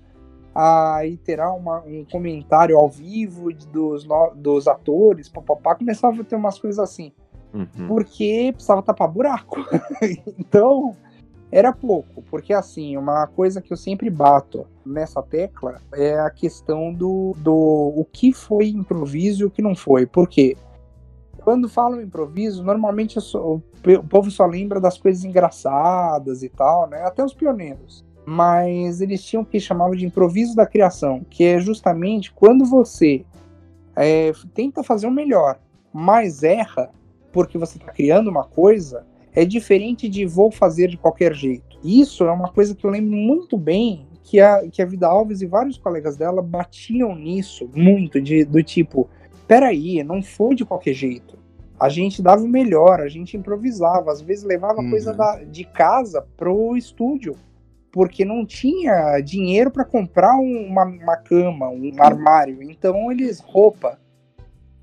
aí 0.60 1.18
terá 1.18 1.52
uma- 1.54 1.82
um 1.86 2.04
comentário 2.12 2.76
ao 2.78 2.90
vivo 2.90 3.54
dos, 3.72 4.04
no- 4.06 4.32
dos 4.36 4.68
atores, 4.68 5.30
papapá, 5.30 5.76
começava 5.76 6.22
a 6.22 6.24
ter 6.26 6.36
umas 6.36 6.58
coisas 6.58 6.80
assim, 6.80 7.12
Uhum. 7.54 7.88
porque 7.88 8.52
precisava 8.54 8.82
tapar 8.82 9.08
buraco. 9.08 9.58
então, 10.40 10.96
era 11.52 11.72
pouco, 11.72 12.22
porque 12.24 12.54
assim, 12.54 12.98
uma 12.98 13.28
coisa 13.28 13.62
que 13.62 13.72
eu 13.72 13.78
sempre 13.78 14.10
bato 14.10 14.66
nessa 14.86 15.22
tecla 15.22 15.80
é 15.94 16.20
a 16.20 16.30
questão 16.30 16.92
do, 16.94 17.34
do 17.38 17.54
o 17.96 18.06
que 18.12 18.34
foi 18.34 18.70
improviso 18.70 19.44
e 19.44 19.46
o 19.46 19.52
que 19.52 19.62
não 19.62 19.76
foi, 19.76 20.06
por 20.06 20.28
quê? 20.28 20.58
quando 21.44 21.70
falam 21.70 22.02
improviso, 22.02 22.62
normalmente 22.62 23.18
pe- 23.82 23.96
o 23.96 24.04
povo 24.04 24.30
só 24.30 24.46
lembra 24.46 24.82
das 24.82 24.98
coisas 24.98 25.24
engraçadas 25.24 26.44
e 26.44 26.50
tal, 26.50 26.90
né? 26.90 27.04
Até 27.04 27.24
os 27.24 27.34
pioneiros. 27.34 28.04
Mas 28.30 29.00
eles 29.00 29.24
tinham 29.24 29.42
o 29.44 29.46
que 29.46 29.58
chamavam 29.58 29.96
de 29.96 30.06
improviso 30.06 30.54
da 30.54 30.66
criação, 30.68 31.26
que 31.30 31.46
é 31.46 31.60
justamente 31.62 32.30
quando 32.34 32.66
você 32.66 33.24
é, 33.96 34.34
tenta 34.54 34.84
fazer 34.84 35.08
o 35.08 35.12
melhor, 35.12 35.58
mas 35.94 36.44
erra 36.44 36.90
porque 37.32 37.58
você 37.58 37.78
está 37.78 37.90
criando 37.90 38.30
uma 38.30 38.44
coisa, 38.44 39.06
é 39.34 39.46
diferente 39.46 40.10
de 40.10 40.26
vou 40.26 40.52
fazer 40.52 40.90
de 40.90 40.98
qualquer 40.98 41.34
jeito. 41.34 41.80
Isso 41.82 42.26
é 42.26 42.32
uma 42.32 42.52
coisa 42.52 42.76
que 42.76 42.86
eu 42.86 42.90
lembro 42.92 43.16
muito 43.16 43.58
bem 43.58 44.06
que 44.24 44.42
a, 44.42 44.68
que 44.70 44.82
a 44.82 44.86
Vida 44.86 45.08
Alves 45.08 45.42
e 45.42 45.46
vários 45.46 45.78
colegas 45.78 46.18
dela 46.18 46.42
batiam 46.42 47.16
nisso 47.16 47.70
muito, 47.74 48.20
de, 48.20 48.44
do 48.44 48.62
tipo, 48.62 49.10
peraí, 49.48 50.04
não 50.04 50.22
foi 50.22 50.54
de 50.54 50.66
qualquer 50.66 50.94
jeito. 50.94 51.38
A 51.80 51.88
gente 51.88 52.22
dava 52.22 52.44
o 52.44 52.48
melhor, 52.48 53.00
a 53.00 53.08
gente 53.08 53.38
improvisava, 53.38 54.12
às 54.12 54.20
vezes 54.20 54.44
levava 54.44 54.82
Uhum. 54.82 54.90
coisa 54.90 55.14
da- 55.14 55.44
de 55.46 55.64
casa 55.64 56.28
pro 56.36 56.76
estúdio, 56.76 57.38
porque 57.98 58.24
não 58.24 58.46
tinha 58.46 59.20
dinheiro 59.22 59.72
para 59.72 59.84
comprar 59.84 60.38
um- 60.38 60.68
uma, 60.68 60.84
uma 60.84 61.18
cama, 61.18 61.68
um 61.68 61.92
armário. 61.98 62.62
Então 62.62 63.12
eles 63.12 63.40
roupa. 63.40 63.98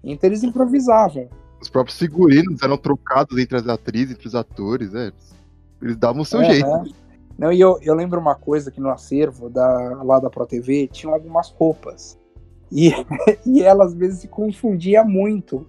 Então 0.02 0.28
eles 0.28 0.42
improvisavam. 0.42 1.28
Os 1.60 1.68
próprios 1.68 1.96
figurinos 1.96 2.60
eram 2.60 2.76
trocados 2.76 3.38
entre 3.38 3.56
as 3.56 3.68
atrizes, 3.68 4.16
entre 4.16 4.26
os 4.26 4.34
atores, 4.34 4.92
né? 4.92 5.12
Eles 5.80 5.96
davam 5.96 6.22
o 6.22 6.24
seu 6.24 6.40
Aham. 6.40 6.50
jeito. 6.50 6.96
Não, 7.38 7.52
e 7.52 7.60
eu, 7.60 7.78
eu 7.82 7.94
lembro 7.94 8.18
uma 8.18 8.34
coisa 8.34 8.68
que 8.68 8.80
no 8.80 8.90
acervo 8.90 9.48
da, 9.48 10.02
lá 10.02 10.18
da 10.18 10.28
Pro 10.28 10.44
TV 10.44 10.88
tinham 10.88 11.14
algumas 11.14 11.50
roupas. 11.50 12.18
E, 12.72 12.90
e 13.46 13.62
ela 13.62 13.84
às 13.84 13.94
vezes 13.94 14.22
se 14.22 14.26
confundia 14.28 15.04
muito. 15.04 15.68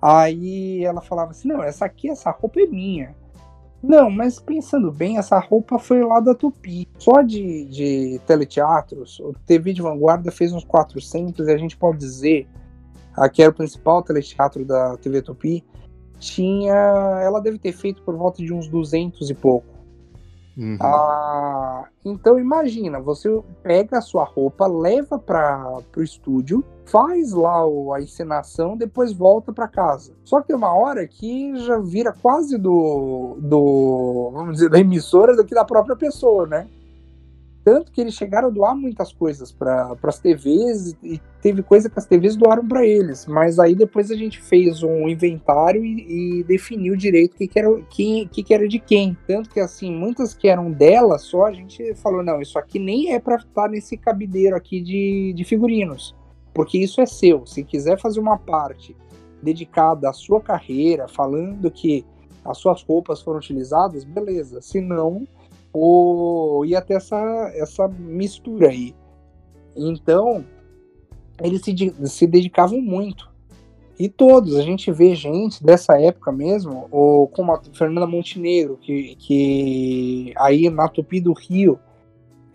Aí 0.00 0.84
ela 0.84 1.00
falava 1.00 1.32
assim: 1.32 1.48
não, 1.48 1.60
essa 1.60 1.84
aqui, 1.84 2.08
essa 2.08 2.30
roupa 2.30 2.60
é 2.60 2.66
minha. 2.66 3.16
Não, 3.82 4.10
mas 4.10 4.40
pensando 4.40 4.90
bem, 4.90 5.18
essa 5.18 5.38
roupa 5.38 5.78
foi 5.78 6.02
lá 6.02 6.18
da 6.18 6.34
Tupi. 6.34 6.88
Só 6.98 7.22
de, 7.22 7.64
de 7.66 8.20
teleteatros, 8.26 9.20
o 9.20 9.32
TV 9.46 9.72
de 9.72 9.80
Vanguarda 9.80 10.30
fez 10.32 10.52
uns 10.52 10.64
400 10.64 11.46
e 11.46 11.52
a 11.52 11.56
gente 11.56 11.76
pode 11.76 11.98
dizer, 11.98 12.48
aqui 13.16 13.40
era 13.40 13.52
o 13.52 13.54
principal 13.54 14.02
teleteatro 14.02 14.64
da 14.64 14.96
TV 14.96 15.22
Tupi, 15.22 15.64
tinha, 16.18 16.74
ela 17.22 17.40
deve 17.40 17.58
ter 17.58 17.72
feito 17.72 18.02
por 18.02 18.16
volta 18.16 18.42
de 18.42 18.52
uns 18.52 18.68
200 18.68 19.30
e 19.30 19.34
pouco. 19.34 19.77
Uhum. 20.58 20.76
Ah, 20.80 21.84
então 22.04 22.36
imagina, 22.36 22.98
você 22.98 23.28
pega 23.62 23.98
a 23.98 24.00
sua 24.00 24.24
roupa, 24.24 24.66
leva 24.66 25.16
para 25.16 25.78
o 25.96 26.02
estúdio, 26.02 26.64
faz 26.84 27.32
lá 27.32 27.62
a 27.94 28.02
encenação, 28.02 28.76
depois 28.76 29.12
volta 29.12 29.52
para 29.52 29.68
casa. 29.68 30.12
Só 30.24 30.40
que 30.40 30.48
tem 30.48 30.56
uma 30.56 30.74
hora 30.74 31.06
que 31.06 31.54
já 31.64 31.78
vira 31.78 32.12
quase 32.12 32.58
do, 32.58 33.36
do 33.38 34.30
vamos 34.32 34.54
dizer, 34.54 34.68
da 34.68 34.80
emissora 34.80 35.36
do 35.36 35.44
que 35.44 35.54
da 35.54 35.64
própria 35.64 35.94
pessoa, 35.94 36.44
né? 36.44 36.66
Tanto 37.68 37.92
que 37.92 38.00
eles 38.00 38.14
chegaram 38.14 38.48
a 38.48 38.50
doar 38.50 38.74
muitas 38.74 39.12
coisas 39.12 39.52
para 39.52 39.94
as 40.02 40.18
TVs 40.18 40.96
e 41.02 41.20
teve 41.42 41.62
coisa 41.62 41.90
que 41.90 41.98
as 41.98 42.06
TVs 42.06 42.34
doaram 42.34 42.66
para 42.66 42.86
eles. 42.86 43.26
Mas 43.26 43.58
aí 43.58 43.74
depois 43.74 44.10
a 44.10 44.14
gente 44.14 44.40
fez 44.40 44.82
um 44.82 45.06
inventário 45.06 45.84
e, 45.84 46.38
e 46.38 46.44
definiu 46.44 46.96
direito 46.96 47.34
o 47.34 47.36
que, 47.36 47.46
que, 47.46 47.58
era, 47.58 47.82
que, 47.90 48.26
que 48.26 48.54
era 48.54 48.66
de 48.66 48.78
quem. 48.78 49.14
Tanto 49.26 49.50
que 49.50 49.60
assim, 49.60 49.94
muitas 49.94 50.32
que 50.32 50.48
eram 50.48 50.70
dela 50.70 51.18
só, 51.18 51.44
a 51.44 51.52
gente 51.52 51.94
falou: 51.96 52.22
não, 52.22 52.40
isso 52.40 52.58
aqui 52.58 52.78
nem 52.78 53.12
é 53.12 53.20
para 53.20 53.36
estar 53.36 53.68
nesse 53.68 53.98
cabideiro 53.98 54.56
aqui 54.56 54.80
de, 54.80 55.34
de 55.36 55.44
figurinos. 55.44 56.16
Porque 56.54 56.78
isso 56.78 57.02
é 57.02 57.06
seu. 57.06 57.44
Se 57.44 57.62
quiser 57.62 58.00
fazer 58.00 58.18
uma 58.18 58.38
parte 58.38 58.96
dedicada 59.42 60.08
à 60.08 60.12
sua 60.14 60.40
carreira, 60.40 61.06
falando 61.06 61.70
que 61.70 62.02
as 62.42 62.56
suas 62.56 62.82
roupas 62.82 63.20
foram 63.20 63.40
utilizadas, 63.40 64.04
beleza. 64.04 64.62
Se 64.62 64.80
não, 64.80 65.28
o, 65.72 66.64
ia 66.64 66.80
ter 66.80 66.94
essa, 66.94 67.52
essa 67.54 67.88
mistura 67.88 68.68
aí. 68.68 68.94
Então, 69.76 70.44
eles 71.42 71.62
se, 71.62 71.74
se 72.06 72.26
dedicavam 72.26 72.80
muito. 72.80 73.28
E 73.98 74.08
todos, 74.08 74.56
a 74.56 74.62
gente 74.62 74.92
vê 74.92 75.14
gente 75.14 75.64
dessa 75.64 76.00
época 76.00 76.30
mesmo, 76.30 76.86
ou 76.90 77.26
como 77.26 77.52
a 77.52 77.60
Fernanda 77.72 78.06
Montenegro, 78.06 78.76
que, 78.76 79.16
que 79.16 80.32
aí 80.36 80.70
na 80.70 80.88
Tupi 80.88 81.20
do 81.20 81.32
Rio, 81.32 81.80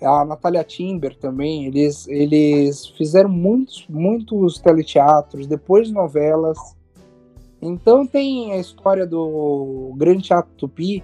a 0.01 0.23
Natália 0.23 0.63
Timber 0.63 1.15
também, 1.17 1.65
eles, 1.65 2.07
eles 2.07 2.87
fizeram 2.87 3.29
muitos, 3.29 3.85
muitos 3.89 4.57
teleteatros, 4.59 5.45
depois 5.45 5.91
novelas. 5.91 6.57
Então 7.61 8.05
tem 8.05 8.53
a 8.53 8.57
história 8.57 9.05
do 9.05 9.93
Grande 9.97 10.23
Teatro 10.23 10.51
Tupi, 10.57 11.03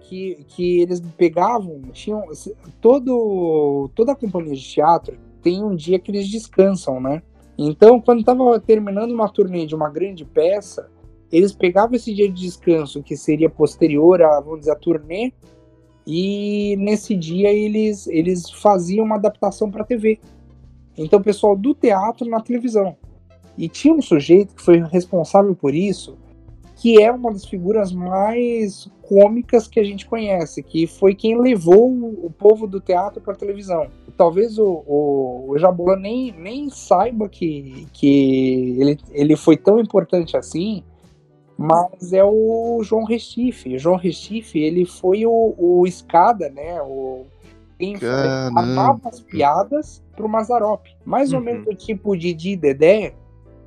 que, 0.00 0.44
que 0.48 0.80
eles 0.80 1.00
pegavam, 1.16 1.80
tinham 1.92 2.24
todo, 2.80 3.90
toda 3.94 4.12
a 4.12 4.16
companhia 4.16 4.54
de 4.54 4.62
teatro 4.62 5.16
tem 5.42 5.64
um 5.64 5.74
dia 5.74 5.98
que 5.98 6.10
eles 6.10 6.28
descansam, 6.28 7.00
né? 7.00 7.22
Então, 7.56 8.00
quando 8.00 8.20
estava 8.20 8.58
terminando 8.60 9.12
uma 9.12 9.28
turnê 9.28 9.66
de 9.66 9.74
uma 9.74 9.88
grande 9.88 10.24
peça, 10.24 10.90
eles 11.30 11.52
pegavam 11.52 11.94
esse 11.94 12.12
dia 12.14 12.28
de 12.28 12.40
descanso, 12.40 13.02
que 13.02 13.16
seria 13.16 13.48
posterior 13.48 14.22
a, 14.22 14.40
vamos 14.40 14.60
dizer, 14.60 14.72
a 14.72 14.76
turnê, 14.76 15.32
e 16.06 16.74
nesse 16.78 17.14
dia 17.14 17.52
eles, 17.52 18.06
eles 18.06 18.50
faziam 18.50 19.04
uma 19.04 19.16
adaptação 19.16 19.70
para 19.70 19.84
TV. 19.84 20.18
Então, 20.96 21.18
o 21.18 21.22
pessoal 21.22 21.56
do 21.56 21.74
teatro 21.74 22.28
na 22.28 22.40
televisão. 22.40 22.96
E 23.56 23.68
tinha 23.68 23.94
um 23.94 24.02
sujeito 24.02 24.54
que 24.54 24.62
foi 24.62 24.78
responsável 24.80 25.54
por 25.54 25.74
isso, 25.74 26.16
que 26.80 27.00
é 27.02 27.12
uma 27.12 27.30
das 27.30 27.44
figuras 27.44 27.92
mais 27.92 28.90
cômicas 29.02 29.68
que 29.68 29.78
a 29.78 29.84
gente 29.84 30.06
conhece, 30.06 30.62
que 30.62 30.86
foi 30.86 31.14
quem 31.14 31.38
levou 31.38 31.90
o 31.90 32.26
o 32.26 32.30
povo 32.30 32.66
do 32.66 32.80
teatro 32.80 33.20
para 33.20 33.34
televisão. 33.34 33.88
Talvez 34.16 34.58
o, 34.58 34.82
o, 34.86 35.44
o 35.50 35.58
Jabola 35.58 35.96
nem, 35.96 36.32
nem 36.32 36.70
saiba 36.70 37.28
que, 37.28 37.86
que 37.92 38.76
ele, 38.80 38.98
ele 39.10 39.36
foi 39.36 39.56
tão 39.58 39.78
importante 39.78 40.36
assim, 40.36 40.82
mas 41.58 42.12
é 42.14 42.24
o 42.24 42.80
João 42.82 43.04
Restife. 43.04 43.74
O 43.74 43.78
João 43.78 43.96
Restife, 43.96 44.58
ele 44.58 44.86
foi 44.86 45.26
o, 45.26 45.54
o 45.58 45.86
escada, 45.86 46.48
né? 46.48 46.80
O, 46.80 47.26
quem 47.78 47.96
amava 48.56 49.08
as 49.08 49.20
piadas 49.20 50.02
pro 50.16 50.28
Mazarop. 50.28 50.86
Mais 51.04 51.32
ou 51.32 51.38
Uhum. 51.40 51.44
menos 51.44 51.64
do 51.66 51.74
tipo 51.74 52.16
Didi 52.16 52.52
e 52.52 52.56
Dedé, 52.56 53.14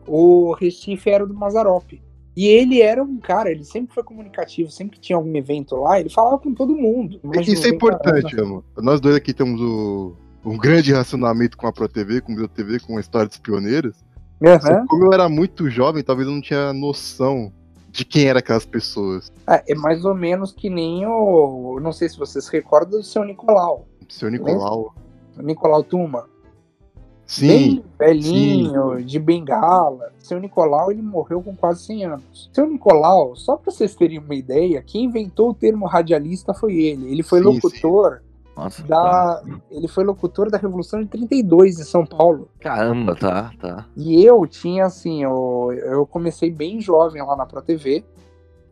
o 0.08 0.54
Recife 0.54 1.10
era 1.10 1.28
do 1.28 1.34
Mazarop. 1.34 2.02
E 2.36 2.48
ele 2.48 2.82
era 2.82 3.04
um 3.04 3.20
cara, 3.20 3.52
ele 3.52 3.64
sempre 3.64 3.94
foi 3.94 4.04
comunicativo, 4.04 4.72
sempre 4.72 4.96
que 4.96 5.02
tinha 5.02 5.16
algum 5.16 5.36
evento 5.36 5.76
lá, 5.76 6.00
ele 6.00 6.10
falava 6.10 6.40
com 6.40 6.54
todo 6.54 6.76
mundo. 6.76 7.20
Imagina, 7.24 7.58
Isso 7.58 7.68
é 7.68 7.70
importante, 7.70 8.40
amor. 8.40 8.64
Nós 8.78 9.00
dois 9.00 9.16
aqui 9.16 9.34
temos 9.34 9.62
o, 9.62 10.16
um 10.44 10.58
grande 10.58 10.92
relacionamento 10.92 11.56
com 11.56 11.68
a 11.68 11.72
Pro 11.72 11.88
TV, 11.88 12.22
com 12.22 12.32
o 12.32 12.36
Meu 12.36 12.48
TV, 12.48 12.80
com 12.80 12.98
a 12.98 13.00
história 13.00 13.28
dos 13.28 13.38
pioneiros. 13.38 13.96
Aham. 14.44 14.82
que 14.82 14.88
como 14.88 15.06
eu 15.06 15.14
era 15.14 15.30
muito 15.30 15.70
jovem, 15.70 16.04
talvez 16.04 16.28
eu 16.28 16.34
não 16.34 16.42
tinha 16.42 16.74
noção 16.74 17.52
de 17.90 18.04
quem 18.04 18.26
eram 18.26 18.40
aquelas 18.40 18.66
pessoas. 18.66 19.32
É, 19.48 19.72
é 19.72 19.76
mais 19.76 20.04
ou 20.04 20.16
menos 20.16 20.52
que 20.52 20.70
nem 20.70 21.06
o. 21.06 21.80
Não 21.80 21.94
sei 21.94 22.10
se 22.10 22.18
vocês 22.18 22.46
se 22.46 22.52
recordam 22.52 23.00
do 23.00 23.06
seu 23.06 23.24
Nicolau. 23.24 23.88
Seu 24.10 24.30
Nicolau. 24.30 24.94
Nicolau 25.38 25.84
Tuma. 25.84 26.26
Sim, 27.26 27.48
Bem 27.48 27.84
velhinho, 27.98 29.04
de 29.04 29.18
bengala. 29.18 30.12
Seu 30.20 30.40
Nicolau, 30.40 30.92
ele 30.92 31.02
morreu 31.02 31.42
com 31.42 31.56
quase 31.56 31.84
100 31.84 32.06
anos. 32.06 32.50
Seu 32.52 32.68
Nicolau, 32.68 33.36
só 33.36 33.56
pra 33.56 33.72
vocês 33.72 33.96
terem 33.96 34.20
uma 34.20 34.36
ideia, 34.36 34.84
quem 34.86 35.06
inventou 35.06 35.50
o 35.50 35.54
termo 35.54 35.86
radialista 35.86 36.54
foi 36.54 36.76
ele. 36.76 37.12
Ele 37.12 37.24
foi 37.24 37.40
Sim, 37.40 37.46
locutor 37.46 38.22
Nossa, 38.56 38.84
da. 38.84 39.42
Ele 39.72 39.88
foi 39.88 40.04
locutor 40.04 40.52
da 40.52 40.58
Revolução 40.58 41.02
de 41.02 41.08
32 41.08 41.80
em 41.80 41.84
São 41.84 42.06
Paulo. 42.06 42.50
caramba, 42.60 43.16
tá, 43.16 43.52
tá. 43.60 43.86
E 43.96 44.24
eu 44.24 44.46
tinha 44.46 44.86
assim, 44.86 45.24
eu, 45.24 45.72
eu 45.74 46.06
comecei 46.06 46.52
bem 46.52 46.82
jovem 46.82 47.22
lá 47.22 47.36
na 47.36 47.46
Pro 47.46 47.62
TV. 47.62 48.04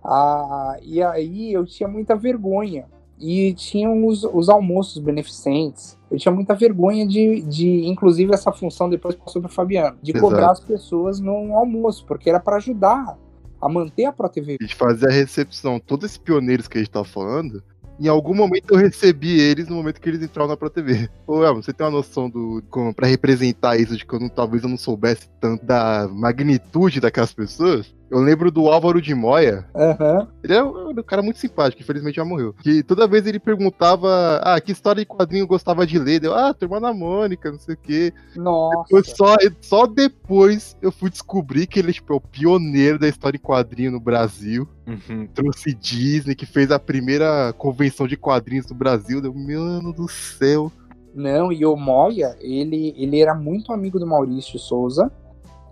Ah, 0.04 0.78
e 0.82 1.02
aí 1.02 1.54
eu 1.54 1.66
tinha 1.66 1.88
muita 1.88 2.16
vergonha. 2.16 2.86
E 3.22 3.54
tinham 3.54 4.06
os, 4.08 4.24
os 4.24 4.50
almoços 4.50 4.98
beneficentes. 4.98 5.98
Eu 6.10 6.18
tinha 6.18 6.34
muita 6.34 6.56
vergonha 6.56 7.08
de, 7.08 7.42
de, 7.42 7.86
inclusive, 7.86 8.34
essa 8.34 8.52
função 8.52 8.90
depois 8.90 9.16
passou 9.16 9.42
para 9.42 9.50
Fabiano, 9.50 9.98
de 10.02 10.12
Exato. 10.12 10.26
cobrar 10.26 10.52
as 10.52 10.60
pessoas 10.60 11.20
no 11.20 11.56
almoço, 11.56 12.06
porque 12.06 12.30
era 12.30 12.40
para 12.40 12.58
ajudar 12.58 13.18
a 13.62 13.70
manter 13.70 14.06
a 14.06 14.12
Pro 14.12 14.28
TV. 14.28 14.58
a 14.60 14.64
gente 14.64 14.76
fazia 14.76 15.08
a 15.08 15.12
recepção. 15.12 15.80
Todos 15.80 16.06
esses 16.06 16.18
pioneiros 16.18 16.68
que 16.68 16.80
a 16.80 16.82
gente 16.82 16.90
tá 16.90 17.04
falando, 17.04 17.64
em 18.00 18.08
algum 18.08 18.34
momento 18.34 18.72
eu 18.72 18.78
recebi 18.78 19.40
eles 19.40 19.68
no 19.68 19.76
momento 19.76 20.02
que 20.02 20.10
eles 20.10 20.24
entraram 20.24 20.50
na 20.50 20.58
Pro 20.58 20.70
TV. 20.70 21.08
Ô, 21.28 21.44
Elmo, 21.44 21.62
você 21.62 21.72
tem 21.72 21.86
uma 21.86 21.92
noção 21.92 22.28
do. 22.28 22.64
Como, 22.70 22.94
pra 22.94 23.08
representar 23.08 23.78
isso, 23.78 23.96
de 23.96 24.04
que 24.04 24.14
eu 24.14 24.20
não, 24.20 24.30
talvez 24.30 24.64
eu 24.64 24.70
não 24.70 24.78
soubesse 24.78 25.30
tanto 25.40 25.64
da 25.64 26.10
magnitude 26.12 27.00
daquelas 27.00 27.34
pessoas? 27.34 27.94
Eu 28.12 28.20
lembro 28.20 28.52
do 28.52 28.68
Álvaro 28.68 29.02
de 29.02 29.16
Moya. 29.16 29.66
Aham. 29.74 30.28
Ele 30.44 30.54
é 30.54 30.62
um 30.62 30.92
um 31.00 31.04
cara 31.04 31.22
muito 31.22 31.40
simpático, 31.40 31.82
infelizmente 31.82 32.16
já 32.16 32.26
morreu. 32.26 32.54
Que 32.62 32.84
toda 32.84 33.08
vez 33.08 33.26
ele 33.26 33.40
perguntava: 33.40 34.42
Ah, 34.44 34.60
que 34.60 34.74
história 34.74 35.02
de 35.02 35.08
quadrinho 35.08 35.44
eu 35.44 35.48
gostava 35.48 35.88
de 35.88 35.98
ler? 35.98 36.20
Deu, 36.20 36.34
ah, 36.34 36.54
Turma 36.54 36.82
da 36.82 36.94
Mônica, 36.94 37.50
não 37.50 37.60
sei 37.60 37.76
o 37.76 37.78
quê. 37.78 38.14
Nossa. 38.36 38.90
Foi 38.90 39.04
só, 39.04 39.38
só 39.62 39.88
depois 39.88 40.76
eu 40.82 40.92
fui 40.92 41.10
descobrir 41.10 41.68
que 41.68 41.80
ele 41.80 41.94
tipo, 41.94 42.14
é 42.14 42.16
o 42.16 42.22
pioneiro 42.22 43.00
da 43.00 43.08
história 43.08 43.38
em 43.38 43.42
quadrinho 43.42 43.92
no 43.92 44.00
Brasil. 44.00 44.68
Uhum. 44.86 45.28
Trouxe 45.34 45.74
Disney, 45.74 46.36
que 46.36 46.46
fez 46.46 46.70
a 46.72 46.80
primeira 46.80 47.54
convenção 47.54 48.08
de 48.08 48.18
quadrinhos 48.18 48.70
no 48.70 48.76
Brasil. 48.76 49.22
Deu, 49.22 49.34
mano 49.34 49.94
do 49.94 50.10
céu. 50.10 50.72
Não, 51.14 51.52
e 51.52 51.66
o 51.66 51.76
Moya, 51.76 52.38
ele, 52.40 52.94
ele 52.98 53.20
era 53.20 53.34
muito 53.34 53.74
amigo 53.74 54.00
do 54.00 54.08
Maurício 54.08 54.58
Souza. 54.58 55.12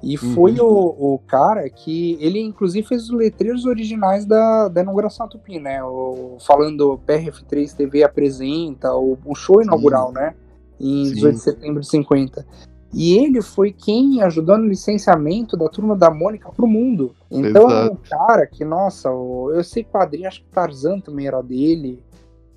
E 0.02 0.16
foi 0.16 0.60
o, 0.60 0.66
o 0.66 1.20
cara 1.28 1.70
que. 1.70 2.18
Ele, 2.22 2.40
inclusive, 2.40 2.88
fez 2.88 3.04
os 3.04 3.12
letreiros 3.12 3.66
originais 3.66 4.26
da, 4.26 4.70
da 4.70 4.82
inauguração 4.82 5.28
Tupi, 5.28 5.60
né? 5.60 5.84
O, 5.84 6.38
falando 6.40 7.00
PRF3 7.06 7.76
TV 7.76 8.04
apresenta, 8.04 8.94
o, 8.94 9.18
o 9.26 9.36
show 9.36 9.62
inaugural, 9.62 10.14
né? 10.14 10.36
Em 10.80 11.06
Sim. 11.06 11.14
18 11.16 11.36
de 11.36 11.42
setembro 11.42 11.82
de 11.82 11.90
50. 11.90 12.46
E 12.94 13.18
ele 13.18 13.42
foi 13.42 13.72
quem 13.72 14.22
ajudou 14.24 14.58
no 14.58 14.68
licenciamento 14.68 15.56
da 15.56 15.68
turma 15.68 15.96
da 15.96 16.10
Mônica 16.10 16.52
pro 16.52 16.66
mundo. 16.66 17.14
Então 17.30 17.70
é 17.70 17.84
um 17.84 17.86
Exato. 17.86 18.02
cara 18.10 18.48
que, 18.48 18.66
nossa, 18.66 19.10
eu 19.10 19.64
sei 19.64 19.84
quadrinho, 19.84 20.28
acho 20.28 20.42
que 20.42 20.50
Tarzan 20.50 21.00
também 21.00 21.28
era 21.28 21.42
dele. 21.42 22.02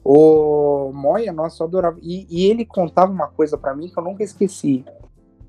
O 0.04 0.90
Moya, 0.92 1.32
nossa, 1.32 1.62
eu 1.62 1.66
adorava. 1.66 1.98
E, 2.00 2.26
e 2.30 2.46
ele 2.46 2.64
contava 2.64 3.12
uma 3.12 3.28
coisa 3.28 3.58
pra 3.58 3.74
mim 3.74 3.88
que 3.88 3.98
eu 3.98 4.02
nunca 4.02 4.24
esqueci. 4.24 4.84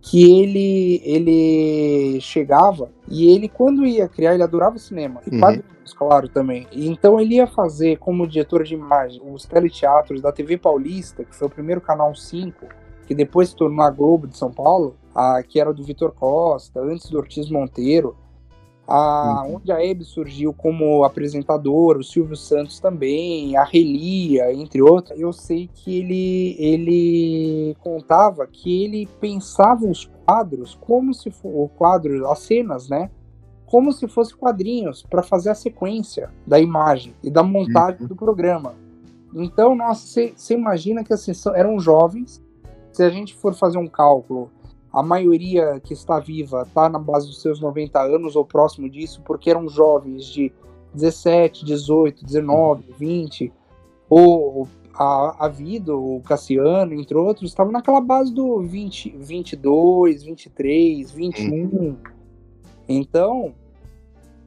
Que 0.03 0.41
ele 0.41 1.01
ele 1.05 2.19
chegava 2.19 2.91
e 3.07 3.33
ele 3.33 3.47
quando 3.47 3.85
ia 3.85 4.07
criar 4.07 4.33
ele 4.33 4.43
adorava 4.43 4.77
cinema 4.77 5.21
e 5.25 5.33
Uhum. 5.33 5.39
quadrinhos, 5.39 5.93
claro 5.97 6.27
também. 6.27 6.67
E 6.73 6.87
Então 6.89 7.19
ele 7.19 7.35
ia 7.35 7.47
fazer 7.47 7.97
como 7.97 8.27
diretor 8.27 8.63
de 8.63 8.73
imagem 8.73 9.21
os 9.25 9.45
teleteatros 9.45 10.21
da 10.21 10.31
TV 10.31 10.57
Paulista, 10.57 11.23
que 11.23 11.33
foi 11.33 11.47
o 11.47 11.49
primeiro 11.49 11.79
canal 11.79 12.13
5, 12.13 12.65
que 13.07 13.15
depois 13.15 13.49
se 13.49 13.55
tornou 13.55 13.83
a 13.85 13.89
Globo 13.89 14.27
de 14.27 14.37
São 14.37 14.51
Paulo, 14.51 14.95
a, 15.15 15.41
que 15.41 15.57
era 15.57 15.73
do 15.73 15.83
Vitor 15.83 16.11
Costa, 16.11 16.81
antes 16.81 17.09
do 17.09 17.17
Ortiz 17.17 17.49
Monteiro. 17.49 18.15
A, 18.87 19.45
Onde 19.47 19.71
a 19.71 19.83
Hebe 19.83 20.03
surgiu 20.03 20.53
como 20.53 21.03
apresentador, 21.03 21.97
o 21.97 22.03
Silvio 22.03 22.35
Santos 22.35 22.79
também, 22.79 23.55
a 23.55 23.63
Relia, 23.63 24.53
entre 24.53 24.81
outros. 24.81 25.17
Eu 25.17 25.31
sei 25.31 25.69
que 25.73 25.99
ele, 25.99 26.55
ele 26.59 27.77
contava 27.79 28.45
que 28.45 28.83
ele 28.83 29.07
pensava 29.21 29.85
os 29.85 30.05
quadros 30.25 30.77
como 30.81 31.13
se 31.13 31.31
for 31.31 31.49
o 31.49 31.69
quadro, 31.69 32.29
as 32.29 32.39
cenas, 32.39 32.89
né? 32.89 33.09
Como 33.65 33.91
se 33.91 34.07
fossem 34.07 34.35
quadrinhos 34.35 35.01
para 35.01 35.23
fazer 35.23 35.49
a 35.49 35.55
sequência 35.55 36.29
da 36.45 36.59
imagem 36.59 37.15
e 37.23 37.31
da 37.31 37.41
montagem 37.41 38.05
do 38.05 38.15
programa. 38.15 38.75
Então, 39.33 39.73
nossa, 39.75 40.05
você 40.35 40.53
imagina 40.53 41.03
que 41.03 41.13
assim, 41.13 41.31
eram 41.55 41.79
jovens. 41.79 42.43
Se 42.91 43.01
a 43.01 43.09
gente 43.09 43.33
for 43.33 43.55
fazer 43.55 43.79
um 43.79 43.87
cálculo, 43.87 44.51
a 44.93 45.01
maioria 45.01 45.79
que 45.79 45.93
está 45.93 46.19
viva 46.19 46.63
está 46.67 46.87
na 46.87 46.99
base 46.99 47.25
dos 47.25 47.41
seus 47.41 47.59
90 47.59 47.99
anos 47.99 48.35
ou 48.35 48.45
próximo 48.45 48.87
disso, 48.87 49.23
porque 49.25 49.49
eram 49.49 49.67
jovens 49.67 50.25
de 50.25 50.53
17, 50.93 51.65
18, 51.65 52.23
19, 52.23 52.93
20, 52.99 53.51
ou 54.07 54.67
a, 54.93 55.45
a 55.45 55.47
Vida, 55.47 55.95
o 55.95 56.21
Cassiano, 56.21 56.93
entre 56.93 57.17
outros, 57.17 57.49
estavam 57.49 57.73
naquela 57.73 57.99
base 57.99 58.31
do 58.31 58.61
20, 58.61 59.17
22, 59.17 60.23
23, 60.23 61.11
21. 61.11 61.97
Então, 62.87 63.55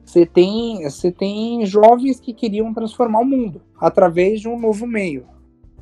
você 0.05 0.25
tem, 0.25 0.83
você 0.83 1.11
tem 1.11 1.65
jovens 1.65 2.21
que 2.21 2.33
queriam 2.33 2.73
transformar 2.73 3.19
o 3.19 3.25
mundo 3.25 3.61
através 3.77 4.39
de 4.39 4.47
um 4.47 4.57
novo 4.57 4.87
meio. 4.87 5.25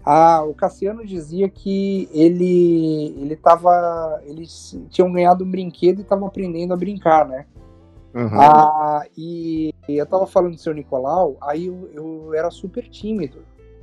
Ah, 0.05 0.43
o 0.43 0.53
Cassiano 0.53 1.03
dizia 1.03 1.49
que 1.49 2.07
ele 2.13 3.15
ele 3.19 3.35
tava, 3.35 4.21
eles 4.25 4.79
tinham 4.89 5.11
ganhado 5.11 5.43
um 5.43 5.49
brinquedo 5.49 5.99
e 5.99 6.01
estavam 6.03 6.27
aprendendo 6.27 6.73
a 6.73 6.77
brincar, 6.77 7.27
né? 7.27 7.47
Uhum. 8.13 8.39
Ah, 8.39 9.03
e 9.17 9.73
eu 9.89 10.05
tava 10.05 10.27
falando 10.27 10.53
do 10.53 10.61
seu 10.61 10.73
Nicolau, 10.73 11.37
aí 11.41 11.65
eu, 11.65 11.89
eu 11.91 12.33
era 12.35 12.51
super 12.51 12.87
tímido. 12.87 13.39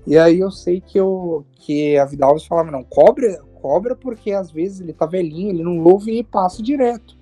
E 0.07 0.16
aí 0.16 0.39
eu 0.39 0.51
sei 0.51 0.81
que 0.81 0.99
eu 0.99 1.45
que 1.55 1.99
a 1.99 2.05
Vida 2.05 2.25
Alves 2.25 2.47
falava, 2.47 2.70
não, 2.70 2.85
cobra, 2.85 3.43
cobra 3.61 3.97
porque 3.97 4.31
às 4.31 4.51
vezes 4.51 4.81
ele 4.81 4.93
tá 4.93 5.07
velhinho, 5.07 5.51
ele 5.51 5.64
não 5.64 5.83
ouve 5.85 6.18
e 6.18 6.23
passa 6.23 6.62
direto. 6.62 7.16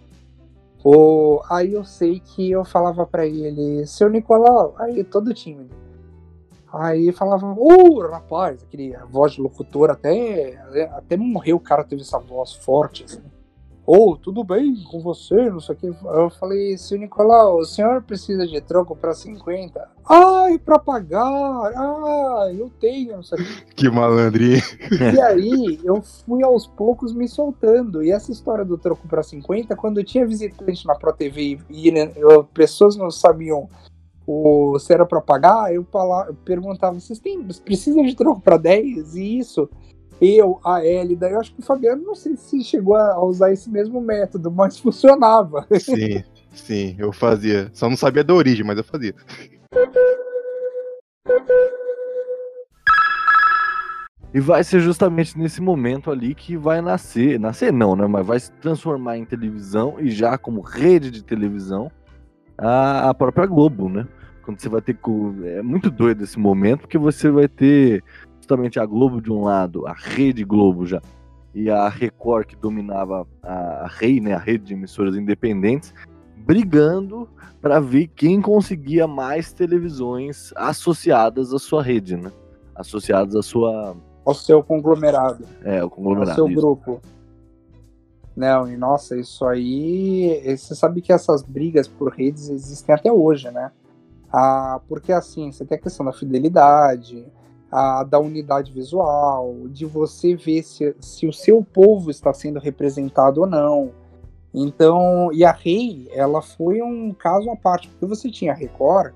Ou, 0.84 1.42
aí 1.50 1.72
eu 1.72 1.84
sei 1.84 2.20
que 2.20 2.50
eu 2.50 2.64
falava 2.64 3.06
pra 3.06 3.26
ele, 3.26 3.86
seu 3.86 4.08
Nicolau, 4.08 4.74
aí 4.78 5.02
todo 5.04 5.34
tímido. 5.34 5.74
Aí 6.72 7.10
falava, 7.12 7.46
ô 7.46 8.00
rapaz, 8.08 8.62
aquele 8.62 8.96
voz 9.10 9.32
de 9.32 9.40
locutor, 9.40 9.90
até, 9.90 10.56
até 10.92 11.16
morreu 11.16 11.56
o 11.56 11.60
cara 11.60 11.84
teve 11.84 12.02
essa 12.02 12.18
voz 12.18 12.52
forte, 12.52 13.04
assim. 13.04 13.22
Ô, 13.92 14.16
tudo 14.16 14.44
bem 14.44 14.84
com 14.84 15.00
você? 15.00 15.50
Não 15.50 15.58
sei 15.58 15.74
o 15.74 15.78
que. 15.78 15.86
Eu 15.86 16.30
falei, 16.30 16.78
seu 16.78 16.96
Nicolau, 16.96 17.58
o 17.58 17.64
senhor 17.64 18.00
precisa 18.02 18.46
de 18.46 18.60
troco 18.60 18.94
pra 18.94 19.12
50? 19.12 19.88
Ai, 20.08 20.58
pra 20.58 20.78
pagar! 20.78 21.24
Ah, 21.24 22.48
eu 22.56 22.70
tenho, 22.78 23.16
não 23.16 23.22
sei 23.24 23.40
o 23.40 23.44
que. 23.44 23.74
Que 23.74 23.90
malandrinho. 23.90 24.62
E 25.12 25.20
aí, 25.20 25.80
eu 25.82 26.00
fui 26.02 26.40
aos 26.44 26.68
poucos 26.68 27.12
me 27.12 27.26
soltando. 27.26 28.00
E 28.00 28.12
essa 28.12 28.30
história 28.30 28.64
do 28.64 28.78
troco 28.78 29.08
pra 29.08 29.24
50, 29.24 29.74
quando 29.74 30.04
tinha 30.04 30.24
visitante 30.24 30.86
na 30.86 30.94
Pro 30.94 31.12
TV 31.12 31.58
e 31.68 31.90
né, 31.90 32.12
pessoas 32.54 32.94
não 32.94 33.10
sabiam 33.10 33.68
o, 34.26 34.78
se 34.78 34.92
era 34.92 35.06
pra 35.06 35.20
pagar, 35.20 35.74
eu, 35.74 35.86
eu 35.92 36.34
perguntava: 36.44 36.98
vocês 36.98 37.18
têm, 37.18 37.42
precisam 37.64 38.04
de 38.04 38.14
troco 38.14 38.40
pra 38.40 38.56
10? 38.56 39.14
E 39.16 39.38
isso. 39.38 39.68
Eu, 40.20 40.60
a 40.62 40.84
Hélida, 40.84 41.30
eu 41.30 41.40
acho 41.40 41.54
que 41.54 41.60
o 41.60 41.64
Fabiano 41.64 42.02
não 42.02 42.14
sei 42.14 42.36
se 42.36 42.62
chegou 42.62 42.94
a 42.94 43.24
usar 43.24 43.52
esse 43.52 43.70
mesmo 43.70 44.00
método, 44.02 44.50
mas 44.50 44.76
funcionava. 44.78 45.66
Sim, 45.78 46.22
sim, 46.52 46.94
eu 46.98 47.10
fazia. 47.10 47.70
Só 47.72 47.88
não 47.88 47.96
sabia 47.96 48.22
da 48.22 48.34
origem, 48.34 48.64
mas 48.64 48.76
eu 48.76 48.84
fazia. 48.84 49.14
E 54.32 54.38
vai 54.38 54.62
ser 54.62 54.78
justamente 54.80 55.36
nesse 55.36 55.60
momento 55.60 56.10
ali 56.10 56.36
que 56.36 56.56
vai 56.56 56.80
nascer, 56.80 57.40
nascer 57.40 57.72
não, 57.72 57.96
né? 57.96 58.06
Mas 58.06 58.24
vai 58.24 58.38
se 58.38 58.52
transformar 58.52 59.16
em 59.16 59.24
televisão 59.24 59.96
e 59.98 60.10
já 60.10 60.38
como 60.38 60.60
rede 60.60 61.10
de 61.10 61.24
televisão 61.24 61.90
a, 62.60 63.10
a 63.10 63.14
própria 63.14 63.46
Globo, 63.46 63.88
né? 63.88 64.06
Quando 64.42 64.60
você 64.60 64.68
vai 64.68 64.80
ter. 64.80 64.98
É 65.44 65.62
muito 65.62 65.90
doido 65.90 66.22
esse 66.22 66.38
momento, 66.38 66.80
porque 66.80 66.98
você 66.98 67.30
vai 67.30 67.48
ter 67.48 68.02
justamente 68.36 68.78
a 68.78 68.86
Globo 68.86 69.20
de 69.20 69.32
um 69.32 69.44
lado, 69.44 69.86
a 69.86 69.92
Rede 69.92 70.44
Globo 70.44 70.86
já, 70.86 71.00
e 71.54 71.70
a 71.70 71.88
Record 71.88 72.46
que 72.46 72.56
dominava 72.56 73.26
a, 73.42 73.88
Rei, 73.88 74.20
né? 74.20 74.34
A 74.34 74.38
rede 74.38 74.66
de 74.66 74.74
emissoras 74.74 75.16
independentes, 75.16 75.94
brigando 76.36 77.28
para 77.60 77.80
ver 77.80 78.08
quem 78.08 78.40
conseguia 78.40 79.06
mais 79.06 79.52
televisões 79.52 80.52
associadas 80.56 81.52
à 81.52 81.58
sua 81.58 81.82
rede, 81.82 82.16
né? 82.16 82.30
Associadas 82.74 83.34
à 83.36 83.42
sua. 83.42 83.96
Ao 84.24 84.34
seu 84.34 84.62
conglomerado. 84.62 85.44
É, 85.62 85.80
o 85.80 85.84
ao 85.84 85.90
conglomerado. 85.90 86.34
seu 86.34 86.48
isso. 86.48 86.60
grupo. 86.60 87.00
Não, 88.40 88.72
e 88.72 88.74
nossa, 88.74 89.18
isso 89.18 89.44
aí. 89.44 90.56
Você 90.56 90.74
sabe 90.74 91.02
que 91.02 91.12
essas 91.12 91.42
brigas 91.42 91.86
por 91.86 92.10
redes 92.10 92.48
existem 92.48 92.94
até 92.94 93.12
hoje, 93.12 93.50
né? 93.50 93.70
Ah, 94.32 94.80
porque 94.88 95.12
assim, 95.12 95.52
você 95.52 95.62
tem 95.62 95.76
a 95.76 95.80
questão 95.80 96.06
da 96.06 96.12
fidelidade, 96.12 97.26
a, 97.70 98.02
da 98.02 98.18
unidade 98.18 98.72
visual, 98.72 99.68
de 99.68 99.84
você 99.84 100.34
ver 100.34 100.62
se, 100.62 100.96
se 101.00 101.26
o 101.26 101.32
seu 101.34 101.62
povo 101.62 102.10
está 102.10 102.32
sendo 102.32 102.58
representado 102.58 103.42
ou 103.42 103.46
não. 103.46 103.90
Então, 104.54 105.30
e 105.34 105.44
a 105.44 105.52
Rei, 105.52 106.08
ela 106.10 106.40
foi 106.40 106.80
um 106.80 107.12
caso 107.12 107.50
à 107.50 107.56
parte, 107.56 107.88
porque 107.88 108.06
você 108.06 108.30
tinha 108.30 108.52
a 108.52 108.56
Record, 108.56 109.12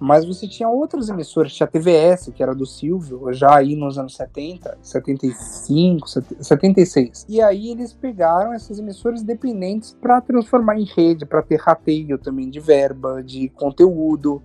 mas 0.00 0.24
você 0.24 0.46
tinha 0.46 0.68
outras 0.68 1.08
emissoras, 1.08 1.52
tinha 1.52 1.66
a 1.66 1.70
TVS, 1.70 2.30
que 2.34 2.42
era 2.42 2.54
do 2.54 2.64
Silvio, 2.64 3.32
já 3.32 3.56
aí 3.56 3.74
nos 3.74 3.98
anos 3.98 4.14
70, 4.14 4.78
75, 4.80 6.08
70, 6.08 6.42
76. 6.42 7.26
E 7.28 7.40
aí 7.40 7.70
eles 7.70 7.92
pegaram 7.92 8.52
essas 8.52 8.78
emissoras 8.78 9.22
dependentes 9.22 9.96
para 10.00 10.20
transformar 10.20 10.78
em 10.78 10.84
rede, 10.84 11.26
para 11.26 11.42
ter 11.42 11.60
rateio 11.60 12.18
também 12.18 12.48
de 12.48 12.60
verba, 12.60 13.22
de 13.22 13.48
conteúdo. 13.50 14.42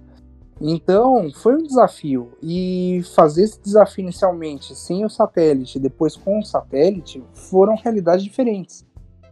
Então, 0.60 1.30
foi 1.34 1.56
um 1.56 1.64
desafio. 1.64 2.32
E 2.42 3.02
fazer 3.16 3.44
esse 3.44 3.62
desafio 3.62 4.04
inicialmente 4.04 4.76
sem 4.76 5.06
o 5.06 5.10
satélite, 5.10 5.80
depois 5.80 6.16
com 6.16 6.40
o 6.40 6.44
satélite, 6.44 7.24
foram 7.34 7.76
realidades 7.76 8.24
diferentes. 8.24 8.86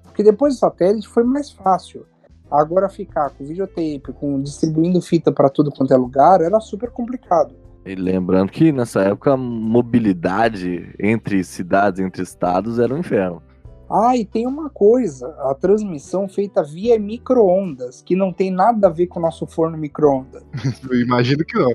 Porque 0.04 0.24
depois 0.24 0.56
do 0.56 0.60
satélite 0.60 1.08
foi 1.08 1.24
mais 1.24 1.50
fácil. 1.50 2.06
Agora 2.52 2.90
ficar 2.90 3.30
com 3.30 3.46
videotape, 3.46 4.14
com 4.20 4.42
distribuindo 4.42 5.02
fita 5.02 5.32
para 5.32 5.50
tudo 5.50 5.72
quanto 5.72 5.94
é 5.94 5.98
lugar, 5.98 6.42
era 6.42 6.60
super 6.60 6.92
complicado. 6.92 7.56
E 7.86 7.96
lembrando 7.96 8.52
que 8.52 8.72
nessa 8.72 9.02
época 9.02 9.34
a 9.34 9.38
mobilidade 9.38 10.94
entre 11.00 11.44
cidades, 11.44 12.00
entre 12.00 12.22
estados 12.22 12.78
era 12.78 12.94
um 12.94 12.98
inferno. 12.98 13.42
Ah, 13.90 14.16
e 14.16 14.24
tem 14.24 14.48
uma 14.48 14.70
coisa, 14.70 15.28
a 15.40 15.54
transmissão 15.54 16.28
feita 16.28 16.64
via 16.64 16.98
micro-ondas, 16.98 18.02
que 18.02 18.16
não 18.16 18.32
tem 18.32 18.50
nada 18.50 18.88
a 18.88 18.90
ver 18.90 19.08
com 19.08 19.20
o 19.20 19.22
nosso 19.22 19.46
forno 19.46 19.78
micro-ondas. 19.78 20.44
Eu 20.90 21.02
imagino 21.02 21.44
que 21.44 21.58
não. 21.58 21.72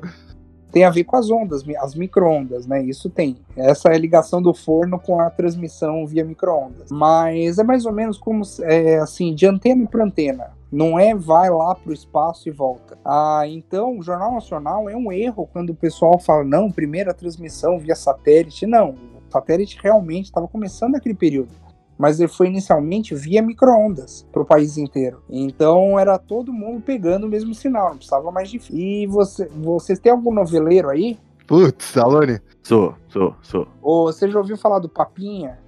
Tem 0.70 0.84
a 0.84 0.90
ver 0.90 1.04
com 1.04 1.16
as 1.16 1.30
ondas, 1.30 1.64
as 1.80 1.94
micro-ondas, 1.94 2.66
né? 2.66 2.82
Isso 2.82 3.08
tem. 3.08 3.36
Essa 3.56 3.88
é 3.88 3.94
a 3.94 3.98
ligação 3.98 4.42
do 4.42 4.52
forno 4.52 4.98
com 4.98 5.20
a 5.20 5.30
transmissão 5.30 6.06
via 6.06 6.24
micro-ondas. 6.24 6.90
Mas 6.90 7.58
é 7.58 7.64
mais 7.64 7.86
ou 7.86 7.92
menos 7.92 8.18
como, 8.18 8.42
é, 8.62 8.98
assim, 8.98 9.34
de 9.34 9.46
antena 9.46 9.86
para 9.86 10.04
antena. 10.04 10.50
Não 10.70 10.98
é 10.98 11.14
vai 11.14 11.48
lá 11.48 11.74
pro 11.74 11.92
espaço 11.92 12.48
e 12.48 12.52
volta. 12.52 12.98
Ah, 13.04 13.44
então 13.46 13.98
o 13.98 14.02
Jornal 14.02 14.32
Nacional 14.32 14.90
é 14.90 14.96
um 14.96 15.12
erro 15.12 15.48
quando 15.52 15.70
o 15.70 15.74
pessoal 15.74 16.18
fala, 16.18 16.44
não, 16.44 16.70
primeira 16.70 17.14
transmissão 17.14 17.78
via 17.78 17.94
satélite. 17.94 18.66
Não, 18.66 18.90
o 18.90 19.32
satélite 19.32 19.78
realmente 19.80 20.26
estava 20.26 20.48
começando 20.48 20.92
naquele 20.92 21.14
período 21.14 21.65
mas 21.98 22.20
ele 22.20 22.28
foi 22.28 22.48
inicialmente 22.48 23.14
via 23.14 23.42
micro-ondas 23.42 24.26
para 24.32 24.42
o 24.42 24.44
país 24.44 24.76
inteiro. 24.76 25.22
Então 25.28 25.98
era 25.98 26.18
todo 26.18 26.52
mundo 26.52 26.80
pegando 26.80 27.26
o 27.26 27.28
mesmo 27.28 27.54
sinal, 27.54 27.90
não 27.90 27.96
precisava 27.96 28.30
mais 28.30 28.50
de. 28.50 28.60
E 28.70 29.06
você, 29.06 29.48
vocês 29.56 29.98
têm 29.98 30.12
algum 30.12 30.32
noveleiro 30.32 30.88
aí? 30.88 31.18
Putz, 31.46 31.96
Alone. 31.96 32.40
Sou, 32.62 32.94
sou, 33.08 33.34
sou. 33.42 33.68
Ou 33.80 34.12
você 34.12 34.28
já 34.28 34.38
ouviu 34.38 34.56
falar 34.56 34.80
do 34.80 34.88
Papinha? 34.88 35.58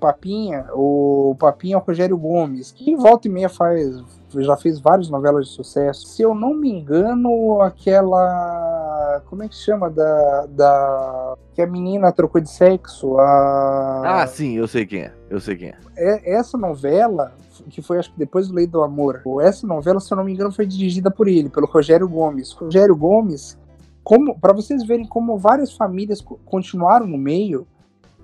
Papinha, 0.00 0.66
o 0.72 1.34
Papinha 1.38 1.76
é 1.76 1.78
o 1.78 1.82
Rogério 1.82 2.16
Gomes, 2.16 2.70
que 2.70 2.94
volta 2.94 3.28
e 3.28 3.30
meia 3.30 3.48
faz, 3.48 4.02
já 4.44 4.56
fez 4.56 4.78
várias 4.80 5.08
novelas 5.08 5.46
de 5.46 5.52
sucesso. 5.52 6.06
Se 6.06 6.22
eu 6.22 6.34
não 6.34 6.54
me 6.54 6.70
engano, 6.70 7.60
aquela. 7.62 9.22
Como 9.26 9.42
é 9.42 9.48
que 9.48 9.54
chama? 9.56 9.88
Da. 9.90 10.46
da 10.48 11.34
que 11.54 11.62
a 11.62 11.66
menina 11.66 12.12
trocou 12.12 12.40
de 12.40 12.50
sexo. 12.50 13.18
A, 13.18 14.22
Ah, 14.22 14.26
sim, 14.26 14.54
eu 14.56 14.68
sei 14.68 14.84
quem 14.86 15.02
é. 15.02 15.12
Eu 15.30 15.40
sei 15.40 15.56
quem 15.56 15.68
é. 15.68 15.74
é- 15.96 16.34
essa 16.34 16.58
novela, 16.58 17.32
que 17.70 17.80
foi 17.80 17.98
acho 17.98 18.12
que 18.12 18.18
depois 18.18 18.48
do 18.48 18.54
Lei 18.54 18.66
do 18.66 18.82
Amor, 18.82 19.22
essa 19.40 19.66
novela, 19.66 19.98
se 20.00 20.12
eu 20.12 20.16
não 20.16 20.24
me 20.24 20.32
engano, 20.32 20.52
foi 20.52 20.66
dirigida 20.66 21.10
por 21.10 21.28
ele, 21.28 21.48
pelo 21.48 21.66
Rogério 21.66 22.08
Gomes. 22.08 22.52
Rogério 22.52 22.94
Gomes, 22.94 23.58
como 24.04 24.38
para 24.38 24.52
vocês 24.52 24.86
verem 24.86 25.06
como 25.06 25.38
várias 25.38 25.72
famílias 25.72 26.20
co- 26.20 26.38
continuaram 26.44 27.06
no 27.06 27.16
meio, 27.18 27.66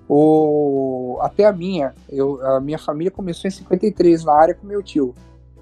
o, 0.07 1.17
até 1.21 1.45
a 1.45 1.51
minha, 1.53 1.93
eu, 2.09 2.39
a 2.45 2.59
minha 2.59 2.77
família 2.77 3.09
começou 3.11 3.47
em 3.47 3.51
53 3.51 4.23
na 4.23 4.33
área 4.33 4.53
com 4.53 4.67
meu 4.67 4.83
tio. 4.83 5.15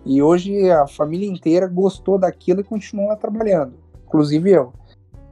E 0.05 0.21
hoje 0.21 0.69
a 0.69 0.87
família 0.87 1.29
inteira 1.29 1.67
gostou 1.67 2.17
daquilo 2.17 2.61
e 2.61 2.63
continua 2.63 3.15
trabalhando, 3.15 3.73
inclusive 4.07 4.51
eu. 4.51 4.73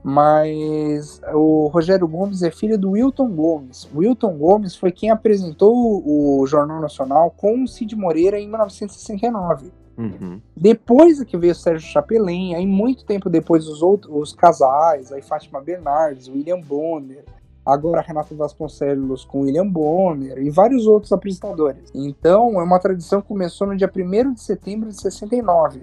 Mas 0.03 1.21
o 1.33 1.67
Rogério 1.67 2.07
Gomes 2.07 2.41
é 2.41 2.49
filho 2.49 2.77
do 2.77 2.91
Wilton 2.91 3.29
Gomes. 3.31 3.89
O 3.93 3.99
Wilton 3.99 4.37
Gomes 4.37 4.75
foi 4.75 4.91
quem 4.91 5.09
apresentou 5.09 6.03
o 6.05 6.45
Jornal 6.47 6.79
Nacional 6.79 7.31
com 7.35 7.63
o 7.63 7.67
Cid 7.67 7.95
Moreira 7.95 8.39
em 8.39 8.47
1969. 8.47 9.71
Uhum. 9.97 10.39
Depois 10.55 11.19
é 11.19 11.25
que 11.25 11.37
veio 11.37 11.51
o 11.51 11.55
Sérgio 11.55 11.91
Chapelin, 11.91 12.55
aí 12.55 12.65
muito 12.65 13.03
tempo 13.03 13.29
depois 13.29 13.67
os 13.67 13.81
outros 13.81 14.15
os 14.15 14.33
casais, 14.33 15.11
aí 15.11 15.21
Fátima 15.21 15.59
Bernardes, 15.59 16.29
William 16.29 16.61
Bonner, 16.61 17.25
agora 17.73 18.01
Renato 18.01 18.35
Vasconcelos 18.35 19.25
com 19.25 19.41
William 19.41 19.67
Bonner 19.67 20.37
e 20.37 20.49
vários 20.49 20.87
outros 20.87 21.11
apresentadores. 21.11 21.91
Então 21.93 22.59
é 22.59 22.63
uma 22.63 22.79
tradição 22.79 23.21
que 23.21 23.27
começou 23.27 23.67
no 23.67 23.77
dia 23.77 23.91
1 23.93 24.33
de 24.33 24.41
setembro 24.41 24.89
de 24.89 25.01
69. 25.01 25.81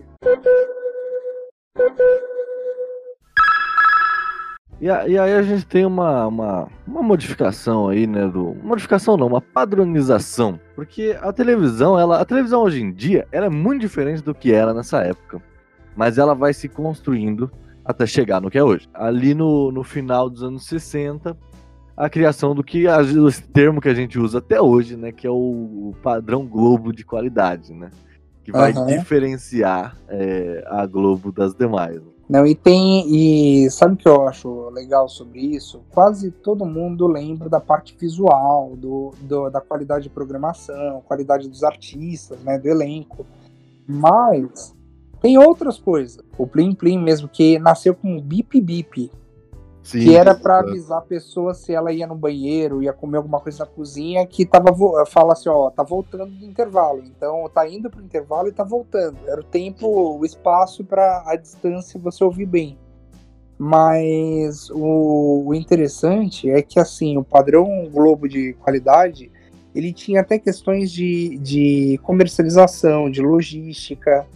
E, 4.79 4.91
aí 4.91 5.19
a 5.19 5.43
gente 5.43 5.67
tem 5.67 5.87
uma, 5.87 6.27
uma, 6.27 6.69
uma 6.87 7.03
modificação 7.03 7.89
aí, 7.89 8.07
né? 8.07 8.29
Do, 8.29 8.55
modificação 8.63 9.17
não, 9.17 9.27
uma 9.27 9.41
padronização. 9.41 10.61
Porque 10.75 11.17
a 11.23 11.33
televisão, 11.33 11.99
ela, 11.99 12.21
a 12.21 12.25
televisão 12.27 12.63
hoje 12.63 12.83
em 12.83 12.93
dia, 12.93 13.27
ela 13.33 13.47
é 13.47 13.51
muito 13.51 13.81
diferente 13.81 14.23
do 14.23 14.35
que 14.35 14.53
era 14.53 14.75
nessa 14.75 15.03
época. 15.03 15.43
Mas 15.97 16.19
ela 16.19 16.35
vai 16.35 16.53
se 16.53 16.69
construindo 16.69 17.51
até 17.87 18.05
chegar 18.05 18.41
no 18.41 18.51
que 18.51 18.59
é 18.59 18.65
hoje. 18.65 18.87
Ali 18.93 19.33
no, 19.33 19.73
no 19.73 19.83
final 19.83 20.29
dos 20.29 20.43
anos 20.43 20.67
60, 20.67 21.35
a 21.97 22.11
criação 22.11 22.55
do 22.55 22.63
que 22.63 22.87
a- 22.87 23.01
esse 23.01 23.43
termo 23.43 23.81
que 23.81 23.89
a 23.89 23.95
gente 23.95 24.19
usa 24.19 24.39
até 24.39 24.61
hoje, 24.61 24.97
né? 24.97 25.13
Que 25.13 25.27
é 25.27 25.31
o, 25.31 25.35
o 25.35 25.95
padrão 26.03 26.47
Globo 26.47 26.93
de 26.93 27.05
qualidade, 27.05 27.73
né? 27.73 27.91
Que 28.45 28.53
vai 28.53 28.73
Aham. 28.73 28.87
diferenciar 28.87 29.97
é, 30.09 30.63
a 30.69 30.85
Globo 30.87 31.33
das 31.33 31.55
demais. 31.55 32.01
Não, 32.29 32.45
e 32.45 32.55
tem. 32.57 33.05
E 33.65 33.71
sabe 33.71 33.95
o 33.95 33.97
que 33.97 34.09
eu 34.09 34.27
acho 34.29 34.69
legal 34.71 35.09
sobre 35.09 35.41
isso? 35.41 35.81
Quase 35.91 36.31
todo 36.33 36.67
mundo 36.67 37.07
lembra 37.07 37.49
da 37.49 37.61
parte 37.61 37.97
visual, 37.99 38.75
do, 38.77 39.13
do- 39.23 39.49
da 39.49 39.61
qualidade 39.61 40.05
de 40.05 40.11
programação, 40.11 41.03
qualidade 41.07 41.49
dos 41.49 41.63
artistas, 41.63 42.39
né? 42.41 42.59
Do 42.59 42.69
elenco. 42.69 43.25
Mas 43.87 44.75
tem 45.21 45.39
outras 45.39 45.79
coisas. 45.79 46.19
O 46.37 46.47
Plim 46.47 46.75
Plim 46.75 46.99
mesmo, 46.99 47.29
que 47.29 47.59
nasceu 47.59 47.95
com 47.95 48.21
Bip 48.21 48.61
Bip, 48.61 49.11
Sim, 49.87 50.01
que 50.01 50.17
era 50.17 50.33
exato. 50.33 50.49
avisar 50.49 50.99
a 50.99 51.03
pessoa 51.03 51.55
se 51.55 51.73
ela 51.73 51.93
ia 51.93 52.09
no 52.09 52.17
banheiro, 52.17 52.83
ia 52.83 52.93
comer 52.93 53.19
alguma 53.19 53.39
coisa 53.39 53.61
na 53.61 53.67
cozinha, 53.67 54.27
que 54.27 54.45
tava 54.45 54.75
fala 55.07 55.33
assim, 55.33 55.49
ó, 55.49 55.71
tá 55.71 55.85
voltando 55.85 56.27
do 56.27 56.45
intervalo. 56.45 57.05
Então 57.05 57.49
tá 57.55 57.69
indo 57.69 57.89
pro 57.89 58.03
intervalo 58.03 58.49
e 58.49 58.53
tá 58.53 58.65
voltando. 58.65 59.17
Era 59.29 59.41
o 59.41 59.45
tempo, 59.45 60.19
o 60.19 60.25
espaço 60.25 60.85
para 60.85 61.23
a 61.25 61.37
distância 61.37 62.01
você 62.01 62.25
ouvir 62.25 62.47
bem. 62.47 62.77
Mas 63.57 64.69
o, 64.71 65.45
o 65.47 65.55
interessante 65.55 66.51
é 66.51 66.61
que 66.61 66.81
assim, 66.81 67.17
o 67.17 67.23
padrão 67.23 67.89
Globo 67.89 68.29
de 68.29 68.55
qualidade, 68.55 69.31
ele 69.73 69.93
tinha 69.93 70.21
até 70.21 70.37
questões 70.37 70.91
de, 70.91 71.39
de 71.39 72.01
comercialização, 72.03 73.09
de 73.09 73.23
logística, 73.23 74.27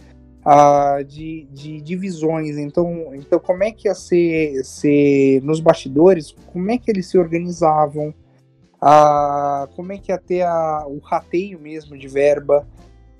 ah, 0.43 0.99
de, 1.05 1.47
de 1.51 1.81
divisões. 1.81 2.57
Então, 2.57 3.13
então, 3.13 3.39
como 3.39 3.63
é 3.63 3.71
que 3.71 3.87
ia 3.87 3.95
ser, 3.95 4.63
ser 4.63 5.41
nos 5.43 5.59
bastidores? 5.59 6.35
Como 6.51 6.71
é 6.71 6.77
que 6.77 6.89
eles 6.89 7.07
se 7.07 7.17
organizavam? 7.17 8.13
Ah, 8.81 9.67
como 9.75 9.93
é 9.93 9.97
que 9.97 10.11
ia 10.11 10.17
ter 10.17 10.41
a, 10.41 10.85
o 10.87 10.99
rateio 10.99 11.59
mesmo 11.59 11.97
de 11.97 12.07
verba? 12.07 12.67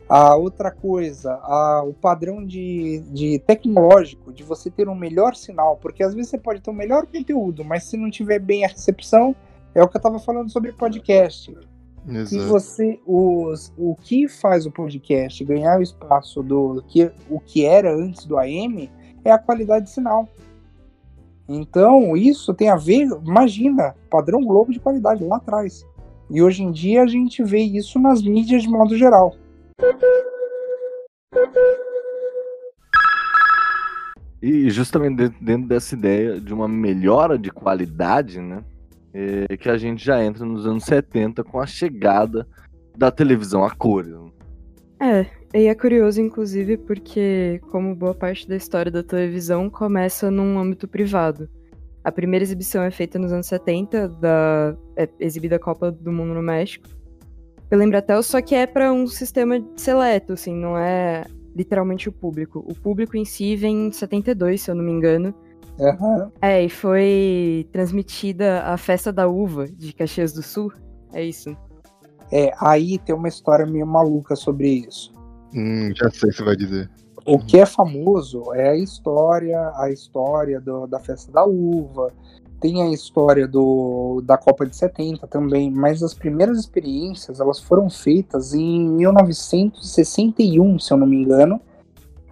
A 0.09 0.35
outra 0.35 0.69
coisa, 0.71 1.39
o 1.85 1.93
padrão 1.93 2.45
de, 2.45 2.99
de 3.13 3.39
tecnológico, 3.39 4.33
de 4.33 4.43
você 4.43 4.69
ter 4.69 4.89
um 4.89 4.95
melhor 4.95 5.37
sinal, 5.37 5.77
porque 5.77 6.03
às 6.03 6.13
vezes 6.13 6.29
você 6.29 6.37
pode 6.37 6.59
ter 6.59 6.69
um 6.69 6.73
melhor 6.73 7.05
conteúdo, 7.05 7.63
mas 7.63 7.85
se 7.85 7.95
não 7.95 8.11
tiver 8.11 8.39
bem 8.39 8.65
a 8.65 8.67
recepção, 8.67 9.33
é 9.73 9.81
o 9.81 9.87
que 9.87 9.95
eu 9.95 9.99
estava 9.99 10.19
falando 10.19 10.51
sobre 10.51 10.73
podcast. 10.73 11.55
E 12.07 12.17
Exato. 12.17 12.47
você, 12.47 12.99
os, 13.05 13.71
o 13.77 13.95
que 13.95 14.27
faz 14.27 14.65
o 14.65 14.71
podcast 14.71 15.43
ganhar 15.43 15.79
o 15.79 15.83
espaço 15.83 16.41
do 16.41 16.83
que 16.87 17.11
o 17.29 17.39
que 17.39 17.63
era 17.63 17.93
antes 17.93 18.25
do 18.25 18.37
AM 18.37 18.89
é 19.23 19.31
a 19.31 19.37
qualidade 19.37 19.85
de 19.85 19.91
sinal. 19.91 20.27
Então, 21.47 22.15
isso 22.15 22.53
tem 22.53 22.69
a 22.69 22.75
ver, 22.75 23.07
imagina, 23.25 23.95
padrão 24.09 24.41
Globo 24.41 24.71
de 24.71 24.79
qualidade 24.79 25.23
lá 25.23 25.37
atrás. 25.37 25.85
E 26.29 26.41
hoje 26.41 26.63
em 26.63 26.71
dia 26.71 27.03
a 27.03 27.07
gente 27.07 27.43
vê 27.43 27.59
isso 27.59 27.99
nas 27.99 28.21
mídias 28.21 28.63
de 28.63 28.69
modo 28.69 28.97
geral. 28.97 29.35
E 34.41 34.69
justamente 34.71 35.29
dentro 35.39 35.67
dessa 35.67 35.93
ideia 35.93 36.39
de 36.39 36.53
uma 36.53 36.67
melhora 36.67 37.37
de 37.37 37.51
qualidade, 37.51 38.39
né? 38.39 38.63
É 39.13 39.57
que 39.57 39.69
a 39.69 39.77
gente 39.77 40.03
já 40.03 40.23
entra 40.23 40.45
nos 40.45 40.65
anos 40.65 40.85
70 40.85 41.43
com 41.43 41.59
a 41.59 41.65
chegada 41.65 42.47
da 42.97 43.11
televisão 43.11 43.63
a 43.63 43.71
cores. 43.71 44.13
É, 45.01 45.25
e 45.53 45.65
é 45.65 45.73
curioso, 45.75 46.21
inclusive, 46.21 46.77
porque, 46.77 47.59
como 47.71 47.95
boa 47.95 48.13
parte 48.13 48.47
da 48.47 48.55
história 48.55 48.91
da 48.91 49.01
televisão, 49.01 49.69
começa 49.69 50.29
num 50.29 50.59
âmbito 50.59 50.87
privado. 50.87 51.49
A 52.03 52.11
primeira 52.11 52.43
exibição 52.43 52.83
é 52.83 52.91
feita 52.91 53.19
nos 53.19 53.33
anos 53.33 53.47
70, 53.47 54.07
da, 54.07 54.77
é 54.95 55.09
exibida 55.19 55.55
a 55.55 55.59
Copa 55.59 55.91
do 55.91 56.11
Mundo 56.11 56.33
no 56.33 56.41
México. 56.41 56.87
Pela 57.69 57.83
Embratel, 57.83 58.21
só 58.21 58.41
que 58.41 58.53
é 58.53 58.67
para 58.67 58.93
um 58.93 59.07
sistema 59.07 59.55
seleto, 59.75 60.33
assim, 60.33 60.53
não 60.53 60.77
é 60.77 61.25
literalmente 61.55 62.07
o 62.09 62.11
público. 62.11 62.65
O 62.67 62.75
público 62.75 63.17
em 63.17 63.25
si 63.25 63.55
vem 63.55 63.87
em 63.87 63.91
72, 63.91 64.61
se 64.61 64.71
eu 64.71 64.75
não 64.75 64.83
me 64.83 64.91
engano. 64.91 65.33
Aham. 65.79 66.31
É, 66.41 66.63
e 66.63 66.69
foi 66.69 67.67
transmitida 67.71 68.63
a 68.63 68.77
Festa 68.77 69.11
da 69.11 69.27
Uva 69.27 69.67
de 69.67 69.93
Caxias 69.93 70.33
do 70.33 70.43
Sul. 70.43 70.71
É 71.13 71.23
isso. 71.23 71.55
É, 72.31 72.51
aí 72.59 72.97
tem 72.99 73.13
uma 73.15 73.27
história 73.27 73.65
meio 73.65 73.85
maluca 73.85 74.35
sobre 74.35 74.69
isso. 74.87 75.13
Hum, 75.53 75.91
já 75.95 76.09
sei 76.09 76.29
o 76.29 76.31
que 76.31 76.37
você 76.37 76.43
vai 76.43 76.55
dizer. 76.55 76.89
O 77.25 77.37
que 77.37 77.59
é 77.59 77.65
famoso 77.65 78.53
é 78.53 78.69
a 78.69 78.75
história, 78.75 79.71
a 79.75 79.89
história 79.91 80.59
do- 80.59 80.87
da 80.87 80.99
festa 80.99 81.31
da 81.31 81.45
uva, 81.45 82.11
tem 82.59 82.81
a 82.83 82.89
história 82.91 83.47
do, 83.47 84.21
da 84.23 84.37
Copa 84.37 84.65
de 84.65 84.75
70 84.75 85.27
também, 85.27 85.69
mas 85.69 86.01
as 86.01 86.13
primeiras 86.13 86.57
experiências 86.59 87.39
elas 87.39 87.59
foram 87.59 87.89
feitas 87.89 88.53
em 88.53 88.87
1961, 88.89 90.79
se 90.79 90.93
eu 90.93 90.97
não 90.97 91.07
me 91.07 91.17
engano, 91.17 91.59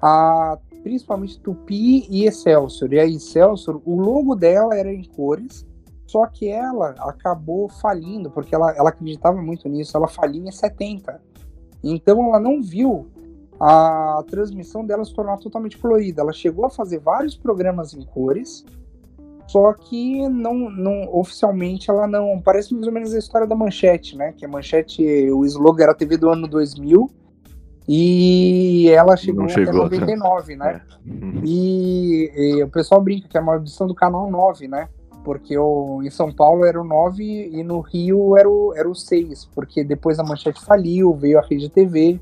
a, 0.01 0.57
principalmente 0.83 1.39
Tupi 1.39 2.07
e 2.09 2.25
Excelsior. 2.25 2.93
E 2.93 2.99
a 2.99 3.05
Excelsior, 3.05 3.81
o 3.85 3.99
logo 3.99 4.35
dela 4.35 4.75
era 4.75 4.93
em 4.93 5.03
cores, 5.03 5.65
só 6.05 6.25
que 6.25 6.49
ela 6.49 6.95
acabou 6.99 7.69
falindo, 7.69 8.31
porque 8.31 8.55
ela, 8.55 8.71
ela 8.75 8.89
acreditava 8.89 9.41
muito 9.41 9.69
nisso, 9.69 9.95
ela 9.95 10.07
faliu 10.07 10.43
em 10.45 10.51
70. 10.51 11.21
Então 11.83 12.25
ela 12.25 12.39
não 12.39 12.61
viu 12.61 13.07
a 13.59 14.23
transmissão 14.29 14.85
dela 14.85 15.03
se 15.03 15.13
tornar 15.13 15.37
totalmente 15.37 15.77
colorida. 15.77 16.21
Ela 16.21 16.33
chegou 16.33 16.65
a 16.65 16.69
fazer 16.69 16.99
vários 16.99 17.35
programas 17.35 17.93
em 17.93 18.03
cores, 18.05 18.65
só 19.47 19.73
que 19.73 20.27
não, 20.29 20.69
não 20.69 21.13
oficialmente 21.13 21.89
ela 21.89 22.07
não. 22.07 22.39
Parece 22.41 22.73
mais 22.73 22.87
ou 22.87 22.93
menos 22.93 23.13
a 23.13 23.19
história 23.19 23.47
da 23.47 23.55
Manchete, 23.55 24.15
né? 24.15 24.33
Que 24.35 24.45
a 24.45 24.47
Manchete, 24.47 25.03
o 25.31 25.45
slogan 25.45 25.83
era 25.83 25.95
TV 25.95 26.17
do 26.17 26.29
ano 26.29 26.47
2000 26.47 27.09
e 27.91 28.87
ela 28.91 29.17
chegou, 29.17 29.41
Não 29.41 29.49
chegou, 29.49 29.85
até 29.85 29.97
99, 29.97 30.55
né? 30.55 30.79
Uhum. 31.03 31.41
E, 31.43 32.31
e 32.35 32.63
o 32.63 32.69
pessoal 32.69 33.01
brinca 33.01 33.27
que 33.27 33.35
é 33.35 33.41
uma 33.41 33.55
edição 33.55 33.87
do 33.87 33.95
canal 33.95 34.29
9, 34.29 34.67
né? 34.67 34.87
Porque 35.25 35.57
o, 35.57 35.99
em 36.03 36.09
São 36.11 36.31
Paulo 36.31 36.65
era 36.65 36.79
o 36.79 36.83
9 36.83 37.23
e 37.23 37.63
no 37.63 37.79
Rio 37.79 38.37
era 38.37 38.47
o, 38.47 38.75
era 38.75 38.87
o 38.87 38.93
6, 38.93 39.49
porque 39.55 39.83
depois 39.83 40.19
a 40.19 40.23
manchete 40.23 40.63
faliu, 40.63 41.15
veio 41.15 41.39
a 41.39 41.41
rede 41.41 41.67
TV. 41.67 42.21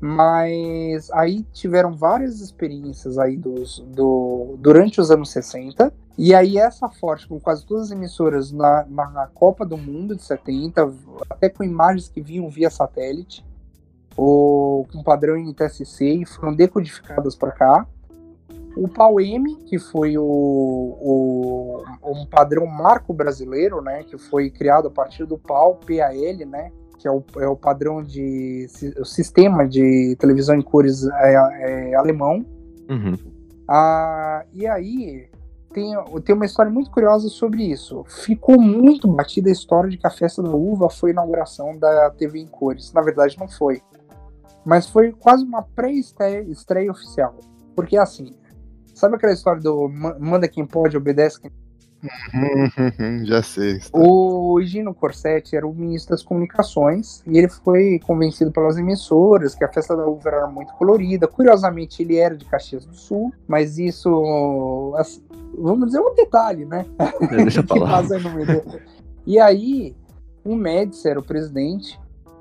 Mas 0.00 1.08
aí 1.12 1.44
tiveram 1.52 1.92
várias 1.92 2.40
experiências 2.40 3.18
aí 3.18 3.36
dos, 3.36 3.78
do, 3.94 4.56
durante 4.58 5.00
os 5.00 5.12
anos 5.12 5.30
60. 5.30 5.92
E 6.18 6.34
aí 6.34 6.58
essa 6.58 6.88
forte, 6.88 7.28
com 7.28 7.38
quase 7.38 7.64
todas 7.64 7.84
as 7.84 7.90
emissoras 7.92 8.50
na, 8.50 8.84
na, 8.88 9.08
na 9.10 9.26
Copa 9.28 9.64
do 9.64 9.78
Mundo 9.78 10.16
de 10.16 10.24
70, 10.24 10.92
até 11.30 11.48
com 11.48 11.62
imagens 11.62 12.08
que 12.08 12.20
vinham 12.20 12.50
via 12.50 12.68
satélite, 12.68 13.46
ou 14.18 14.84
com 14.92 15.00
padrão 15.00 15.36
NTSC 15.36 16.04
e 16.04 16.26
foram 16.26 16.52
decodificadas 16.52 17.36
para 17.36 17.52
cá. 17.52 17.86
O 18.76 18.88
PAU-M, 18.88 19.56
que 19.64 19.78
foi 19.78 20.18
o, 20.18 20.24
o, 20.24 21.84
um 22.04 22.26
padrão 22.26 22.66
marco 22.66 23.14
brasileiro, 23.14 23.80
né, 23.80 24.02
que 24.02 24.18
foi 24.18 24.50
criado 24.50 24.88
a 24.88 24.90
partir 24.90 25.24
do 25.24 25.38
PAU, 25.38 25.76
PAL, 25.76 26.46
né, 26.48 26.72
que 26.98 27.06
é 27.06 27.10
o, 27.12 27.22
é 27.36 27.46
o 27.46 27.56
padrão 27.56 28.02
de 28.02 28.66
o 28.98 29.04
sistema 29.04 29.66
de 29.68 30.16
televisão 30.18 30.56
em 30.56 30.62
cores 30.62 31.06
é, 31.06 31.34
é 31.90 31.94
alemão. 31.94 32.44
Uhum. 32.90 33.16
Ah, 33.68 34.44
e 34.52 34.66
aí 34.66 35.28
tem, 35.72 35.94
tem 36.24 36.34
uma 36.34 36.46
história 36.46 36.72
muito 36.72 36.90
curiosa 36.90 37.28
sobre 37.28 37.62
isso. 37.62 38.04
Ficou 38.08 38.60
muito 38.60 39.06
batida 39.06 39.48
a 39.48 39.52
história 39.52 39.88
de 39.88 39.96
que 39.96 40.06
a 40.06 40.10
festa 40.10 40.42
da 40.42 40.50
uva 40.50 40.90
foi 40.90 41.10
a 41.10 41.12
inauguração 41.12 41.78
da 41.78 42.10
TV 42.10 42.40
em 42.40 42.46
cores. 42.46 42.92
Na 42.92 43.00
verdade, 43.00 43.36
não 43.38 43.48
foi. 43.48 43.80
Mas 44.68 44.86
foi 44.86 45.12
quase 45.12 45.42
uma 45.42 45.62
pré-estreia 45.62 46.92
oficial. 46.92 47.40
Porque 47.74 47.96
assim, 47.96 48.34
sabe 48.94 49.16
aquela 49.16 49.32
história 49.32 49.62
do 49.62 49.88
manda 49.88 50.46
quem 50.46 50.66
pode, 50.66 50.94
obedece 50.94 51.40
quem 51.40 51.50
Já 53.24 53.42
sei. 53.42 53.80
O 53.94 54.60
Gino 54.62 54.94
Corsetti 54.94 55.56
era 55.56 55.66
o 55.66 55.74
ministro 55.74 56.10
das 56.10 56.22
comunicações 56.22 57.22
e 57.26 57.38
ele 57.38 57.48
foi 57.48 57.98
convencido 58.00 58.52
pelas 58.52 58.76
emissoras 58.76 59.54
que 59.54 59.64
a 59.64 59.72
festa 59.72 59.96
da 59.96 60.06
uva 60.06 60.28
era 60.28 60.46
muito 60.46 60.74
colorida. 60.74 61.26
Curiosamente, 61.26 62.02
ele 62.02 62.16
era 62.16 62.36
de 62.36 62.44
Caxias 62.44 62.84
do 62.84 62.94
Sul, 62.94 63.32
mas 63.48 63.78
isso, 63.78 64.92
vamos 65.56 65.86
dizer, 65.86 66.00
um 66.00 66.14
detalhe, 66.14 66.66
né? 66.66 66.84
É, 66.98 67.36
deixa 67.36 67.60
eu 67.60 67.64
falar. 67.66 68.04
e 69.26 69.38
aí, 69.40 69.96
o 70.44 70.54
Médici 70.54 71.08
era 71.08 71.18
o 71.18 71.24
presidente, 71.24 71.98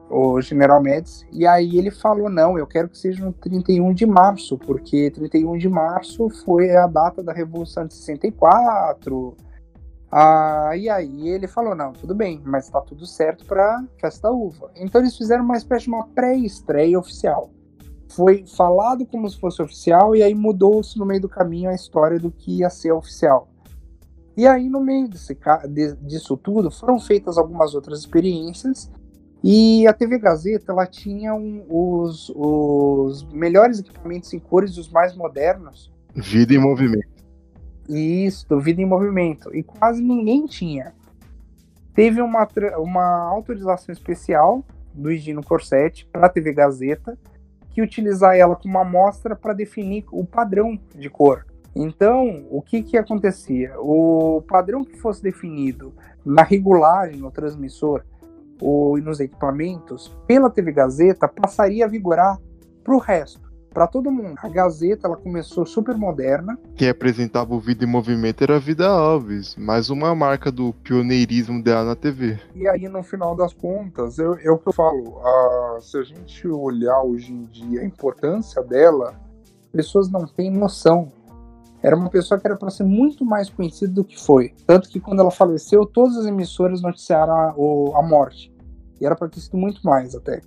o 0.10 0.40
General 0.42 0.82
Médici, 0.82 1.26
e 1.32 1.46
aí 1.46 1.78
ele 1.78 1.92
falou: 1.92 2.30
não, 2.30 2.58
eu 2.58 2.66
quero 2.66 2.90
que 2.90 2.98
seja 2.98 3.24
no 3.24 3.34
31 3.34 3.94
de 3.94 4.06
março, 4.06 4.58
porque 4.58 5.12
31 5.12 5.58
de 5.58 5.70
março 5.70 6.30
foi 6.46 6.76
a 6.76 6.88
data 6.88 7.22
da 7.22 7.34
Revolução 7.34 7.86
de 7.86 7.94
64 7.94 9.36
ah, 10.12 10.72
e 10.76 10.90
aí 10.90 11.28
ele 11.28 11.48
falou: 11.48 11.76
não, 11.76 11.92
tudo 11.92 12.16
bem, 12.16 12.42
mas 12.46 12.66
está 12.66 12.80
tudo 12.82 13.06
certo 13.06 13.46
para 13.46 13.84
Festa 14.00 14.32
Uva. 14.32 14.72
Então 14.76 15.02
eles 15.02 15.18
fizeram 15.18 15.44
uma 15.44 15.58
espécie 15.58 15.86
de 15.86 15.90
uma 15.90 16.08
pré-estreia 16.08 16.98
oficial. 16.98 17.50
Foi 18.10 18.46
falado 18.48 19.06
como 19.06 19.30
se 19.30 19.38
fosse 19.38 19.62
oficial, 19.62 20.16
e 20.16 20.24
aí 20.24 20.34
mudou-se 20.34 20.98
no 20.98 21.06
meio 21.06 21.22
do 21.22 21.30
caminho 21.30 21.70
a 21.70 21.76
história 21.76 22.18
do 22.18 22.32
que 22.32 22.60
ia 22.60 22.70
ser 22.70 22.94
oficial. 22.94 23.50
E 24.36 24.48
aí, 24.48 24.70
no 24.70 24.80
meio 24.80 25.10
desse, 25.10 25.36
disso 26.02 26.38
tudo, 26.38 26.72
foram 26.72 27.00
feitas 27.00 27.38
algumas 27.38 27.74
outras 27.74 28.00
experiências. 28.00 28.90
E 29.44 29.88
a 29.88 29.94
TV 29.94 30.18
Gazeta 30.18 30.72
ela 30.72 30.86
tinha 30.86 31.34
um, 31.34 31.66
os, 31.70 32.32
os 32.36 33.24
melhores 33.32 33.80
equipamentos 33.80 34.34
em 34.34 34.40
cores, 34.40 34.78
os 34.78 34.90
mais 34.90 35.16
modernos. 35.16 35.94
Vida 36.16 36.54
em 36.54 36.58
movimento. 36.58 37.18
Isso, 37.88 38.60
Vida 38.60 38.82
em 38.82 38.86
Movimento. 38.86 39.56
E 39.56 39.64
quase 39.64 40.02
ninguém 40.02 40.46
tinha. 40.46 40.94
Teve 41.94 42.22
uma, 42.22 42.48
uma 42.78 43.30
autorização 43.30 43.94
especial 43.94 44.64
do 44.94 45.12
Higino 45.12 45.44
Corsetti 45.44 46.08
para 46.12 46.28
a 46.28 46.30
TV 46.30 46.54
Gazeta, 46.54 47.18
que 47.70 47.82
utilizar 47.82 48.36
ela 48.36 48.56
como 48.56 48.78
amostra 48.78 49.36
para 49.36 49.54
definir 49.54 50.06
o 50.12 50.26
padrão 50.26 50.78
de 50.96 51.10
cor. 51.10 51.46
Então, 51.76 52.46
o 52.50 52.62
que, 52.62 52.82
que 52.82 52.98
acontecia? 52.98 53.74
O 53.80 54.42
padrão 54.48 54.84
que 54.84 54.98
fosse 54.98 55.22
definido 55.22 55.94
na 56.26 56.42
regulagem, 56.42 57.20
no 57.20 57.32
transmissor 57.32 58.04
ou 58.62 58.98
nos 58.98 59.20
equipamentos, 59.20 60.16
pela 60.26 60.50
TV 60.50 60.72
Gazeta, 60.72 61.28
passaria 61.28 61.86
a 61.86 61.88
vigorar 61.88 62.40
para 62.84 62.96
o 62.96 63.00
resto 63.00 63.48
para 63.78 63.86
todo 63.86 64.10
mundo. 64.10 64.40
A 64.42 64.50
Gazeta 64.50 65.08
ela 65.08 65.16
começou 65.16 65.64
super 65.64 65.96
moderna. 65.96 66.58
Quem 66.76 66.90
apresentava 66.90 67.54
o 67.54 67.60
Vida 67.60 67.86
em 67.86 67.88
Movimento 67.88 68.44
era 68.44 68.56
a 68.56 68.60
Vida 68.60 68.88
Alves, 68.88 69.56
mais 69.56 69.92
uma 69.92 70.16
marca 70.16 70.52
do 70.52 70.74
pioneirismo 70.74 71.62
dela 71.62 71.84
na 71.84 71.96
TV. 71.96 72.40
E 72.56 72.68
aí, 72.68 72.88
no 72.88 73.04
final 73.04 73.36
das 73.36 73.54
contas, 73.54 74.18
é, 74.18 74.24
é 74.24 74.50
o 74.50 74.58
que 74.58 74.70
eu 74.70 74.74
falo. 74.74 75.20
A, 75.20 75.78
se 75.80 75.96
a 75.96 76.02
gente 76.02 76.48
olhar 76.48 77.02
hoje 77.04 77.32
em 77.32 77.44
dia 77.44 77.82
a 77.82 77.86
importância 77.86 78.64
dela, 78.64 79.14
pessoas 79.72 80.10
não 80.10 80.26
têm 80.26 80.50
noção. 80.50 81.12
Era 81.88 81.96
uma 81.96 82.10
pessoa 82.10 82.40
que 82.40 82.46
era 82.46 82.58
para 82.58 82.70
ser 82.70 82.84
muito 82.84 83.24
mais 83.24 83.50
conhecida 83.50 83.94
do 83.94 84.04
que 84.04 84.20
foi. 84.20 84.54
Tanto 84.66 84.90
que 84.90 85.00
quando 85.00 85.22
ela 85.22 85.32
faleceu, 85.32 85.86
todas 85.86 86.18
as 86.18 86.26
emissoras 86.26 86.82
noticiaram 86.82 87.34
a, 87.34 88.00
a 88.00 88.04
morte. 88.04 88.54
E 89.00 89.06
era 89.06 89.16
para 89.16 89.30
ter 89.30 89.40
sido 89.40 89.58
muito 89.58 89.82
mais 89.84 90.14
até 90.14 90.42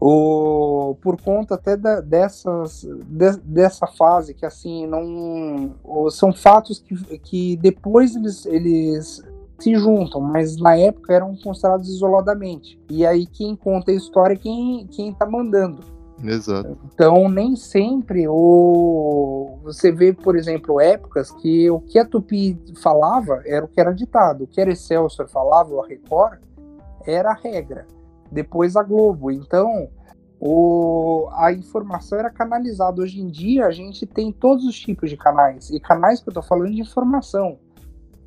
o, 0.00 0.96
por 1.02 1.20
conta 1.20 1.56
até 1.56 1.76
da, 1.76 2.00
dessas, 2.00 2.88
de, 3.06 3.36
dessa 3.44 3.86
fase 3.86 4.32
que 4.32 4.46
assim 4.46 4.86
não 4.86 5.76
são 6.10 6.32
fatos 6.32 6.78
que, 6.78 7.18
que 7.18 7.56
depois 7.58 8.16
eles, 8.16 8.46
eles 8.46 9.22
se 9.58 9.76
juntam, 9.76 10.22
mas 10.22 10.56
na 10.56 10.74
época 10.74 11.12
eram 11.12 11.36
considerados 11.36 11.90
isoladamente. 11.90 12.80
E 12.88 13.04
aí 13.04 13.26
quem 13.26 13.54
conta 13.54 13.90
a 13.90 13.94
história 13.94 14.32
é 14.32 14.38
quem, 14.38 14.86
quem 14.86 15.12
tá 15.12 15.26
mandando. 15.26 15.99
Exato. 16.22 16.76
Então 16.92 17.28
nem 17.28 17.56
sempre 17.56 18.26
o 18.28 19.58
você 19.62 19.90
vê, 19.90 20.12
por 20.12 20.36
exemplo, 20.36 20.80
épocas 20.80 21.30
que 21.30 21.70
o 21.70 21.80
que 21.80 21.98
a 21.98 22.04
Tupi 22.04 22.58
falava 22.82 23.42
era 23.46 23.64
o 23.64 23.68
que 23.68 23.80
era 23.80 23.92
ditado, 23.92 24.44
o 24.44 24.46
que 24.46 24.60
era 24.60 24.72
Excelsior 24.72 25.28
falava, 25.28 25.80
a 25.82 25.86
Record, 25.86 26.40
era 27.06 27.30
a 27.30 27.34
regra 27.34 27.86
depois 28.30 28.76
a 28.76 28.82
Globo. 28.82 29.30
Então, 29.30 29.88
o, 30.38 31.28
a 31.32 31.52
informação 31.52 32.18
era 32.18 32.30
canalizada. 32.30 33.02
Hoje 33.02 33.20
em 33.20 33.26
dia, 33.26 33.66
a 33.66 33.70
gente 33.70 34.06
tem 34.06 34.32
todos 34.32 34.64
os 34.64 34.78
tipos 34.78 35.10
de 35.10 35.16
canais. 35.16 35.70
E 35.70 35.80
canais 35.80 36.20
que 36.20 36.28
eu 36.28 36.32
estou 36.32 36.42
falando 36.42 36.72
de 36.72 36.80
informação. 36.80 37.58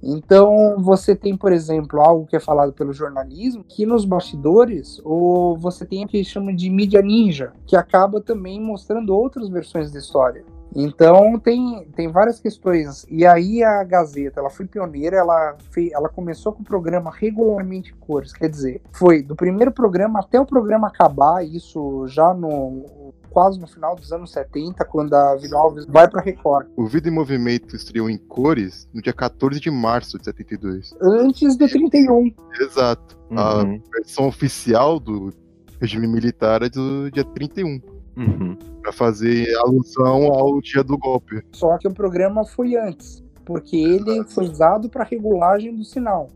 Então, 0.05 0.75
você 0.79 1.15
tem, 1.15 1.37
por 1.37 1.53
exemplo, 1.53 2.01
algo 2.01 2.25
que 2.25 2.35
é 2.35 2.39
falado 2.39 2.73
pelo 2.73 2.91
jornalismo, 2.91 3.63
que 3.63 3.85
nos 3.85 4.03
bastidores, 4.03 5.01
ou 5.05 5.57
você 5.57 5.85
tem 5.85 6.03
o 6.03 6.07
que 6.07 6.21
chama 6.25 6.53
de 6.53 6.69
mídia 6.69 7.01
ninja, 7.01 7.53
que 7.65 7.75
acaba 7.75 8.19
também 8.19 8.59
mostrando 8.59 9.15
outras 9.15 9.47
versões 9.47 9.91
da 9.93 9.99
história. 9.99 10.43
Então 10.75 11.37
tem, 11.39 11.87
tem 11.95 12.07
várias 12.11 12.39
questões. 12.39 13.05
E 13.09 13.25
aí 13.25 13.63
a 13.63 13.83
Gazeta, 13.83 14.39
ela 14.39 14.49
foi 14.49 14.65
pioneira, 14.65 15.17
ela, 15.17 15.55
fez, 15.71 15.91
ela 15.91 16.09
começou 16.09 16.51
com 16.51 16.61
o 16.61 16.65
programa 16.65 17.11
regularmente 17.11 17.93
cores, 17.93 18.33
quer 18.33 18.49
dizer, 18.49 18.81
foi 18.91 19.21
do 19.21 19.35
primeiro 19.35 19.71
programa 19.71 20.19
até 20.19 20.39
o 20.39 20.45
programa 20.45 20.87
acabar, 20.87 21.45
isso 21.45 22.07
já 22.07 22.33
no 22.33 23.02
quase 23.33 23.59
no 23.59 23.67
final 23.67 23.95
dos 23.95 24.13
anos 24.13 24.31
70, 24.31 24.85
quando 24.85 25.13
a 25.15 25.35
Vida 25.35 25.57
Alves 25.57 25.85
vai 25.87 26.07
para 26.07 26.21
Record. 26.21 26.67
O 26.77 26.85
Vida 26.85 27.09
em 27.09 27.11
Movimento 27.11 27.75
estreou 27.75 28.09
em 28.09 28.17
cores 28.17 28.87
no 28.93 29.01
dia 29.01 29.11
14 29.11 29.59
de 29.59 29.71
março 29.71 30.19
de 30.19 30.25
72. 30.25 30.95
Antes 31.01 31.57
do 31.57 31.67
31. 31.67 32.31
Exato. 32.61 33.17
Uhum. 33.31 33.39
A 33.39 33.63
versão 33.97 34.27
oficial 34.27 34.99
do 34.99 35.33
regime 35.81 36.07
militar 36.07 36.61
é 36.61 36.69
do 36.69 37.09
dia 37.09 37.25
31. 37.25 37.81
Uhum. 38.15 38.55
Pra 38.83 38.91
fazer 38.91 39.47
alusão 39.57 40.31
ao 40.31 40.61
dia 40.61 40.83
do 40.83 40.95
golpe. 40.97 41.41
Só 41.53 41.75
que 41.79 41.87
o 41.87 41.93
programa 41.93 42.45
foi 42.45 42.75
antes, 42.75 43.23
porque 43.43 43.75
ele 43.75 44.23
foi 44.25 44.45
usado 44.45 44.87
para 44.87 45.03
regulagem 45.03 45.75
do 45.75 45.83
sinal. 45.83 46.29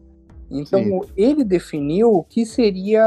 Então 0.50 0.82
Sim. 0.82 1.02
ele 1.16 1.44
definiu 1.44 2.12
o 2.12 2.24
que 2.24 2.46
seria 2.46 3.06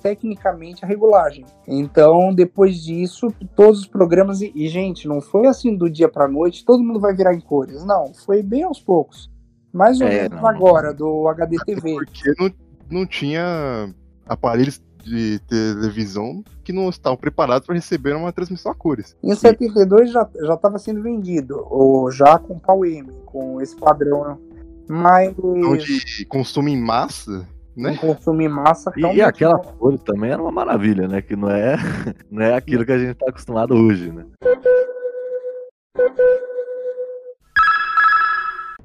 tecnicamente 0.00 0.84
a 0.84 0.88
regulagem. 0.88 1.44
Então 1.66 2.34
depois 2.34 2.82
disso 2.82 3.32
todos 3.54 3.80
os 3.80 3.86
programas 3.86 4.40
e, 4.40 4.50
e 4.54 4.68
gente 4.68 5.06
não 5.06 5.20
foi 5.20 5.46
assim 5.46 5.76
do 5.76 5.88
dia 5.90 6.08
para 6.08 6.28
noite 6.28 6.64
todo 6.64 6.82
mundo 6.82 7.00
vai 7.00 7.14
virar 7.14 7.34
em 7.34 7.40
cores. 7.40 7.84
Não, 7.84 8.12
foi 8.14 8.42
bem 8.42 8.62
aos 8.62 8.80
poucos. 8.80 9.30
Mais 9.72 10.00
ou 10.00 10.06
é, 10.06 10.22
menos 10.22 10.40
não. 10.40 10.48
agora 10.48 10.94
do 10.94 11.28
HDTV. 11.28 11.94
Porque 11.94 12.32
não, 12.38 12.50
não 12.90 13.06
tinha 13.06 13.92
aparelhos 14.26 14.80
de 15.04 15.38
televisão 15.48 16.42
que 16.62 16.72
não 16.72 16.88
estavam 16.88 17.16
preparados 17.16 17.66
para 17.66 17.74
receber 17.74 18.14
uma 18.14 18.32
transmissão 18.32 18.70
a 18.70 18.74
cores. 18.74 19.16
Em 19.22 19.34
72 19.34 20.10
já 20.10 20.28
estava 20.54 20.78
sendo 20.78 21.02
vendido, 21.02 21.66
ou 21.70 22.10
já 22.10 22.38
com 22.38 22.58
pau 22.58 22.84
M, 22.84 23.08
com 23.24 23.60
esse 23.60 23.74
padrão. 23.76 24.38
Mas. 24.88 25.34
De 25.36 26.24
consumo 26.24 26.68
em 26.68 26.80
massa, 26.80 27.46
né? 27.76 27.96
Consumo 27.96 28.42
em 28.42 28.48
massa. 28.48 28.92
E, 28.96 29.00
e 29.00 29.22
aquela 29.22 29.58
cor 29.58 29.98
também 29.98 30.30
era 30.30 30.42
uma 30.42 30.50
maravilha, 30.50 31.06
né? 31.06 31.22
Que 31.22 31.36
não 31.36 31.50
é, 31.50 31.76
não 32.30 32.42
é 32.42 32.54
aquilo 32.54 32.84
que 32.84 32.92
a 32.92 32.98
gente 32.98 33.12
está 33.12 33.26
acostumado 33.28 33.74
hoje, 33.74 34.10
né? 34.10 34.26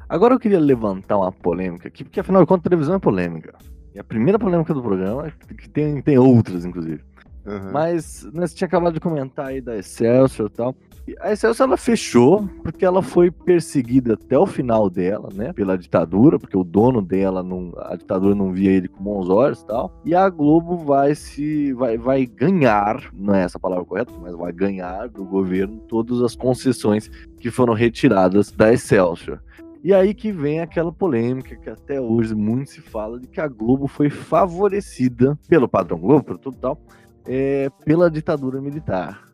Agora 0.07 0.35
eu 0.35 0.39
queria 0.39 0.59
levantar 0.59 1.17
uma 1.17 1.31
polêmica 1.31 1.87
aqui, 1.87 2.03
porque 2.03 2.19
afinal 2.19 2.43
de 2.43 2.47
contas 2.47 2.61
a 2.61 2.69
televisão 2.69 2.95
é 2.95 2.99
polêmica. 2.99 3.55
E 3.95 3.99
a 3.99 4.03
primeira 4.03 4.37
polêmica 4.37 4.71
do 4.71 4.81
programa, 4.81 5.31
que 5.57 5.67
tem, 5.67 6.01
tem 6.03 6.19
outras, 6.19 6.65
inclusive. 6.65 7.01
Uhum. 7.45 7.71
Mas 7.71 8.23
né, 8.31 8.45
você 8.45 8.55
tinha 8.55 8.67
acabado 8.67 8.93
de 8.93 8.99
comentar 8.99 9.47
aí 9.47 9.59
da 9.59 9.75
Excelsior 9.75 10.49
e 10.49 10.53
tal. 10.53 10.75
A 11.19 11.33
Excelsior 11.33 11.67
ela 11.67 11.77
fechou 11.77 12.47
porque 12.63 12.85
ela 12.85 13.01
foi 13.01 13.29
perseguida 13.29 14.13
até 14.13 14.37
o 14.37 14.45
final 14.45 14.89
dela, 14.89 15.27
né? 15.33 15.51
Pela 15.51 15.77
ditadura, 15.77 16.39
porque 16.39 16.57
o 16.57 16.63
dono 16.63 17.01
dela, 17.01 17.43
não, 17.43 17.73
a 17.77 17.95
ditadura 17.95 18.33
não 18.33 18.53
via 18.53 18.71
ele 18.71 18.87
com 18.87 19.03
bons 19.03 19.29
olhos 19.29 19.61
e 19.61 19.65
tal. 19.65 20.01
E 20.05 20.15
a 20.15 20.29
Globo 20.29 20.77
vai 20.77 21.13
se. 21.13 21.73
vai, 21.73 21.97
vai 21.97 22.25
ganhar, 22.25 23.11
não 23.13 23.35
é 23.35 23.43
essa 23.43 23.57
a 23.57 23.61
palavra 23.61 23.83
correta, 23.83 24.13
mas 24.21 24.33
vai 24.33 24.53
ganhar 24.53 25.09
do 25.09 25.25
governo 25.25 25.79
todas 25.89 26.21
as 26.21 26.35
concessões 26.35 27.11
que 27.37 27.51
foram 27.51 27.73
retiradas 27.73 28.49
da 28.51 28.71
Excelsior. 28.71 29.41
E 29.83 29.93
aí 29.93 30.13
que 30.13 30.31
vem 30.31 30.61
aquela 30.61 30.93
polêmica 30.93 31.57
que 31.57 31.69
até 31.69 31.99
hoje 31.99 32.33
muito 32.33 32.69
se 32.69 32.79
fala 32.79 33.19
de 33.19 33.27
que 33.27 33.41
a 33.41 33.47
Globo 33.49 33.85
foi 33.85 34.09
favorecida 34.09 35.37
pelo 35.49 35.67
padrão 35.67 35.99
Globo, 35.99 36.23
pelo 36.23 36.37
tudo 36.37 36.57
tal, 36.57 36.79
é, 37.27 37.69
pela 37.83 38.09
ditadura 38.09 38.61
militar. 38.61 39.32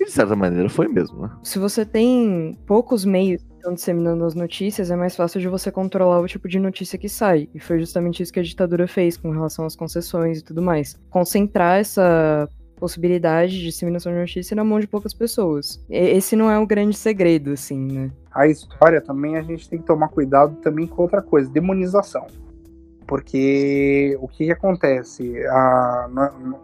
E 0.00 0.04
de 0.04 0.12
certa 0.12 0.36
maneira 0.36 0.68
foi 0.68 0.86
mesmo, 0.86 1.22
né? 1.22 1.30
Se 1.42 1.58
você 1.58 1.84
tem 1.84 2.56
poucos 2.66 3.04
meios 3.04 3.42
que 3.42 3.54
estão 3.54 3.74
disseminando 3.74 4.24
as 4.24 4.34
notícias, 4.34 4.90
é 4.90 4.96
mais 4.96 5.16
fácil 5.16 5.40
de 5.40 5.48
você 5.48 5.72
controlar 5.72 6.20
o 6.20 6.26
tipo 6.26 6.48
de 6.48 6.58
notícia 6.58 6.98
que 6.98 7.08
sai. 7.08 7.48
E 7.52 7.58
foi 7.58 7.80
justamente 7.80 8.22
isso 8.22 8.32
que 8.32 8.40
a 8.40 8.42
ditadura 8.42 8.86
fez 8.86 9.16
com 9.16 9.30
relação 9.30 9.64
às 9.64 9.74
concessões 9.74 10.38
e 10.38 10.44
tudo 10.44 10.62
mais. 10.62 10.98
Concentrar 11.10 11.80
essa 11.80 12.48
possibilidade 12.78 13.58
de 13.58 13.64
disseminação 13.64 14.12
de 14.12 14.18
notícia 14.18 14.54
na 14.54 14.62
mão 14.62 14.78
de 14.78 14.86
poucas 14.86 15.12
pessoas. 15.12 15.84
Esse 15.90 16.36
não 16.36 16.48
é 16.48 16.56
o 16.58 16.66
grande 16.66 16.96
segredo, 16.96 17.50
assim, 17.50 17.80
né? 17.92 18.10
A 18.32 18.46
história 18.46 19.00
também 19.00 19.36
a 19.36 19.42
gente 19.42 19.68
tem 19.68 19.80
que 19.80 19.86
tomar 19.86 20.08
cuidado 20.08 20.54
também 20.62 20.86
com 20.86 21.02
outra 21.02 21.20
coisa, 21.20 21.50
demonização. 21.50 22.26
Porque 23.08 24.18
o 24.20 24.28
que, 24.28 24.44
que 24.44 24.52
acontece? 24.52 25.32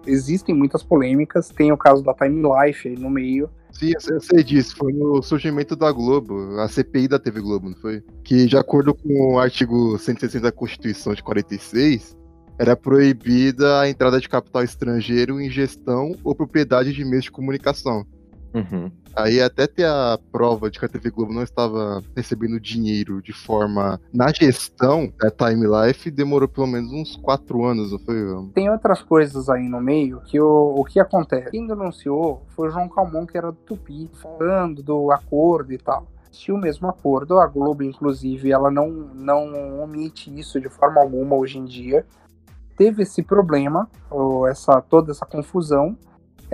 existem 0.07 0.55
muitas 0.55 0.83
polêmicas, 0.83 1.49
tem 1.49 1.73
o 1.73 1.77
caso 1.77 2.05
da 2.05 2.13
Time 2.13 2.43
Life 2.43 2.87
aí 2.87 2.99
no 2.99 3.09
meio. 3.09 3.49
Sim, 3.73 3.93
eu 4.11 4.21
sei 4.21 4.45
disso. 4.45 4.77
Foi 4.77 4.93
no 4.93 5.23
surgimento 5.23 5.75
da 5.75 5.91
Globo, 5.91 6.61
a 6.61 6.69
CPI 6.69 7.09
da 7.09 7.19
TV 7.19 7.41
Globo, 7.41 7.71
não 7.71 7.77
foi? 7.77 8.03
Que, 8.23 8.45
de 8.47 8.59
acordo 8.59 8.95
com 8.95 9.35
o 9.35 9.39
artigo 9.39 9.99
160 9.99 10.45
da 10.45 10.53
Constituição 10.53 11.15
de 11.15 11.23
46, 11.23 12.15
era 12.59 12.77
proibida 12.77 13.81
a 13.81 13.89
entrada 13.89 14.21
de 14.21 14.29
capital 14.29 14.63
estrangeiro 14.63 15.41
em 15.41 15.51
gestão 15.51 16.15
ou 16.23 16.35
propriedade 16.35 16.93
de 16.93 17.05
meios 17.07 17.25
de 17.25 17.33
comunicação. 17.33 18.07
Uhum. 18.55 18.93
Aí 19.17 19.41
até 19.41 19.67
ter 19.67 19.87
a 19.87 20.19
prova 20.33 20.71
de 20.71 20.79
que 20.79 20.85
a 20.85 20.89
TV 20.89 21.11
Globo 21.11 21.33
não 21.33 21.43
estava 21.43 22.03
recebendo 22.17 22.59
dinheiro 22.59 23.23
de 23.23 23.33
forma 23.33 24.01
na 24.13 24.33
gestão 24.33 25.13
da 25.19 25.31
Time 25.31 25.67
Life 25.67 26.11
demorou 26.11 26.49
pelo 26.49 26.67
menos 26.67 26.93
uns 26.93 27.17
quatro 27.17 27.65
anos, 27.65 27.93
não 27.93 27.99
foi? 27.99 28.17
Tem 28.55 28.71
outras 28.71 29.03
coisas 29.03 29.49
aí 29.49 29.69
no 29.69 29.81
meio 29.81 30.21
que 30.23 30.41
o, 30.41 30.75
o 30.77 30.85
que 30.85 30.99
acontece. 30.99 31.51
Quem 31.51 31.67
denunciou 31.67 32.45
foi 32.51 32.69
o 32.69 32.71
João 32.71 32.89
Calmon, 32.89 33.27
que 33.27 33.37
era 33.39 33.53
do 33.53 33.59
Tupi, 33.59 34.11
falando 34.15 34.83
do 34.83 35.11
acordo 35.11 35.73
e 35.73 35.79
tal 35.79 36.07
o 36.51 36.59
mesmo 36.59 36.89
acordo. 36.89 37.39
A 37.39 37.47
Globo, 37.47 37.83
inclusive, 37.83 38.51
ela 38.51 38.71
não, 38.71 38.89
não 39.15 39.81
omite 39.81 40.37
isso 40.39 40.61
de 40.61 40.69
forma 40.69 41.01
alguma 41.01 41.37
hoje 41.37 41.59
em 41.59 41.65
dia. 41.65 42.05
Teve 42.77 43.05
esse 43.05 43.23
problema, 43.23 43.89
ou 44.11 44.47
essa, 44.49 44.81
toda 44.81 45.13
essa 45.13 45.25
confusão, 45.25 45.97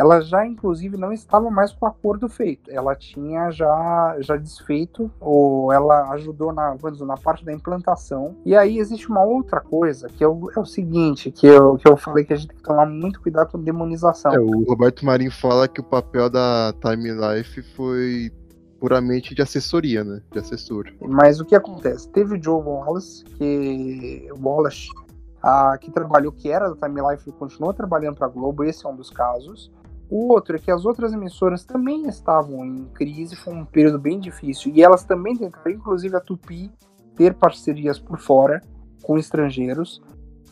ela 0.00 0.22
já 0.22 0.46
inclusive 0.46 0.96
não 0.96 1.12
estava 1.12 1.50
mais 1.50 1.74
com 1.74 1.84
o 1.84 1.88
acordo 1.88 2.26
feito. 2.26 2.70
Ela 2.70 2.96
tinha 2.96 3.50
já, 3.50 4.16
já 4.20 4.34
desfeito, 4.34 5.10
ou 5.20 5.70
ela 5.70 6.10
ajudou 6.12 6.54
na, 6.54 6.74
dizer, 6.90 7.04
na 7.04 7.18
parte 7.18 7.44
da 7.44 7.52
implantação. 7.52 8.34
E 8.46 8.56
aí 8.56 8.78
existe 8.78 9.10
uma 9.10 9.22
outra 9.22 9.60
coisa, 9.60 10.08
que 10.08 10.24
é 10.24 10.26
o, 10.26 10.50
é 10.56 10.58
o 10.58 10.64
seguinte, 10.64 11.30
que 11.30 11.46
eu, 11.46 11.76
que 11.76 11.86
eu 11.86 11.98
falei 11.98 12.24
que 12.24 12.32
a 12.32 12.36
gente 12.36 12.48
tem 12.48 12.56
que 12.56 12.62
tomar 12.62 12.86
muito 12.86 13.20
cuidado 13.20 13.52
com 13.52 13.62
demonização. 13.62 14.32
É, 14.32 14.40
o 14.40 14.64
Roberto 14.64 15.04
Marinho 15.04 15.30
fala 15.30 15.68
que 15.68 15.82
o 15.82 15.84
papel 15.84 16.30
da 16.30 16.72
Time 16.80 17.10
Life 17.12 17.62
foi 17.76 18.32
puramente 18.78 19.34
de 19.34 19.42
assessoria, 19.42 20.02
né? 20.02 20.22
De 20.32 20.38
assessor. 20.38 20.86
Mas 20.98 21.40
o 21.40 21.44
que 21.44 21.54
acontece? 21.54 22.08
Teve 22.08 22.38
o 22.38 22.42
Joe 22.42 22.62
Wallace, 22.62 23.22
que 23.22 24.26
Wallace, 24.42 24.88
a, 25.42 25.76
que 25.76 25.90
trabalhou, 25.90 26.32
que 26.32 26.50
era 26.50 26.70
da 26.70 26.88
Time 26.88 27.02
Life 27.06 27.28
e 27.28 27.32
continuou 27.32 27.74
trabalhando 27.74 28.16
para 28.16 28.28
a 28.28 28.30
Globo, 28.30 28.64
esse 28.64 28.86
é 28.86 28.88
um 28.88 28.96
dos 28.96 29.10
casos. 29.10 29.70
O 30.10 30.32
outro 30.32 30.56
é 30.56 30.58
que 30.58 30.72
as 30.72 30.84
outras 30.84 31.12
emissoras 31.12 31.64
também 31.64 32.08
estavam 32.08 32.64
em 32.64 32.84
crise, 32.86 33.36
foi 33.36 33.54
um 33.54 33.64
período 33.64 33.98
bem 33.98 34.18
difícil, 34.18 34.72
e 34.74 34.82
elas 34.82 35.04
também 35.04 35.36
tentaram, 35.36 35.70
inclusive 35.70 36.16
a 36.16 36.20
Tupi, 36.20 36.70
ter 37.14 37.34
parcerias 37.34 37.98
por 37.98 38.18
fora 38.18 38.60
com 39.04 39.16
estrangeiros, 39.16 40.02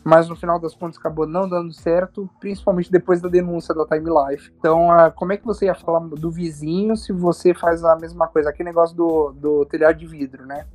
mas 0.01 0.29
no 0.29 0.35
final 0.35 0.59
das 0.59 0.73
contas 0.73 0.97
acabou 0.97 1.27
não 1.27 1.47
dando 1.47 1.73
certo, 1.73 2.29
principalmente 2.39 2.89
depois 2.89 3.19
da 3.21 3.27
denúncia 3.27 3.75
da 3.75 3.85
Time 3.85 4.09
Life. 4.09 4.49
Então, 4.57 4.87
uh, 4.87 5.11
como 5.13 5.33
é 5.33 5.37
que 5.37 5.45
você 5.45 5.65
ia 5.65 5.75
falar 5.75 5.99
do 5.99 6.31
vizinho 6.31 6.95
se 6.95 7.11
você 7.11 7.53
faz 7.53 7.83
a 7.83 7.97
mesma 7.97 8.27
coisa? 8.27 8.49
Aquele 8.49 8.69
negócio 8.69 8.95
do, 8.95 9.31
do 9.33 9.65
telhado 9.65 9.97
de 9.97 10.07
vidro, 10.07 10.45
né? 10.45 10.65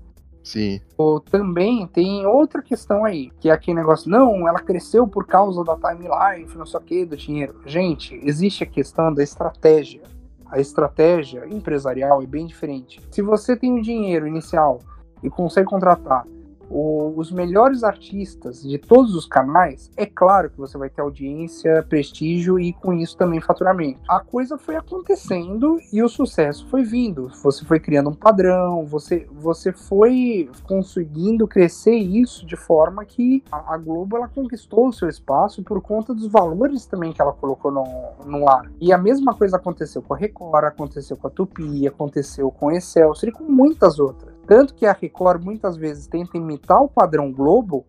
Sim. 0.45 0.79
Ou 0.97 1.19
também 1.19 1.87
tem 1.87 2.27
outra 2.27 2.63
questão 2.63 3.05
aí, 3.05 3.31
que 3.41 3.49
é 3.49 3.53
aquele 3.53 3.79
negócio, 3.79 4.11
não, 4.11 4.47
ela 4.47 4.61
cresceu 4.61 5.09
por 5.09 5.27
causa 5.27 5.65
da 5.65 5.75
timeline, 5.75 6.47
não 6.55 6.67
sei 6.67 6.79
o 6.79 6.83
que, 6.83 7.07
do 7.07 7.17
dinheiro. 7.17 7.63
Gente, 7.65 8.21
existe 8.23 8.63
a 8.63 8.67
questão 8.67 9.13
da 9.13 9.23
estratégia. 9.23 10.03
A 10.47 10.61
estratégia 10.61 11.49
empresarial 11.49 12.23
é 12.23 12.27
bem 12.27 12.47
diferente. 12.47 13.01
Se 13.11 13.23
você 13.23 13.57
tem 13.57 13.73
o 13.73 13.77
um 13.77 13.81
dinheiro 13.81 14.29
inicial 14.29 14.81
e 15.23 15.31
consegue 15.31 15.67
contratar 15.67 16.27
o, 16.71 17.13
os 17.17 17.31
melhores 17.31 17.85
artistas 17.85 18.63
de 18.63 18.79
todos 18.79 19.15
os 19.15 19.27
canais, 19.27 19.91
é 19.97 20.07
claro 20.07 20.51
que 20.51 20.59
você 20.59 20.77
vai 20.77 20.89
ter 20.89 21.03
audiência, 21.03 21.85
prestígio 21.89 22.59
e 22.59 22.73
com 22.73 22.93
isso 22.93 23.17
também 23.17 23.41
faturamento. 23.41 24.01
A 24.09 24.21
coisa 24.21 24.59
foi 24.59 24.77
acontecendo 24.77 25.79
e 25.93 26.03
o 26.03 26.09
sucesso 26.09 26.67
foi 26.69 26.83
vindo. 26.83 27.31
Você 27.43 27.65
foi 27.65 27.81
criando 27.81 28.11
um 28.11 28.15
padrão, 28.15 28.85
você, 28.85 29.27
você 29.33 29.73
foi 29.73 30.51
conseguindo 30.65 31.47
crescer 31.47 31.97
isso 31.97 32.47
de 32.47 32.57
forma 32.57 33.05
que 33.05 33.43
a, 33.51 33.75
a 33.75 33.79
Globo 33.79 34.17
ela 34.17 34.29
conquistou 34.29 34.89
o 34.89 34.93
seu 34.93 35.09
espaço 35.09 35.63
por 35.63 35.81
conta 35.81 36.15
dos 36.15 36.27
valores 36.27 36.87
também 36.87 37.13
que 37.13 37.21
ela 37.21 37.33
colocou 37.33 37.71
no, 37.71 37.85
no 38.25 38.49
ar. 38.49 38.71
E 38.81 38.93
a 38.93 38.99
mesma 38.99 39.35
coisa 39.35 39.57
aconteceu 39.57 40.03
com 40.03 40.15
a 40.15 40.17
Record, 40.17 40.65
aconteceu 40.65 41.17
com 41.17 41.27
a 41.27 41.31
Tupi, 41.31 41.87
aconteceu 41.87 42.51
com 42.51 42.69
a 42.69 42.75
Excelsior 42.75 43.29
e 43.29 43.33
com 43.33 43.45
muitas 43.45 43.99
outras. 43.99 44.34
Tanto 44.47 44.75
que 44.75 44.87
a 44.87 44.93
Record 44.93 45.43
muitas 45.43 45.77
vezes 45.77 46.07
tenta 46.07 46.37
imitar 46.37 46.83
o 46.83 46.89
padrão 46.89 47.33
Globo, 47.33 47.87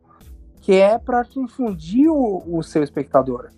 que 0.62 0.74
é 0.74 0.98
para 0.98 1.24
confundir 1.26 2.10
o, 2.10 2.44
o, 2.48 2.64
seu 2.64 2.84
espectador. 2.84 3.50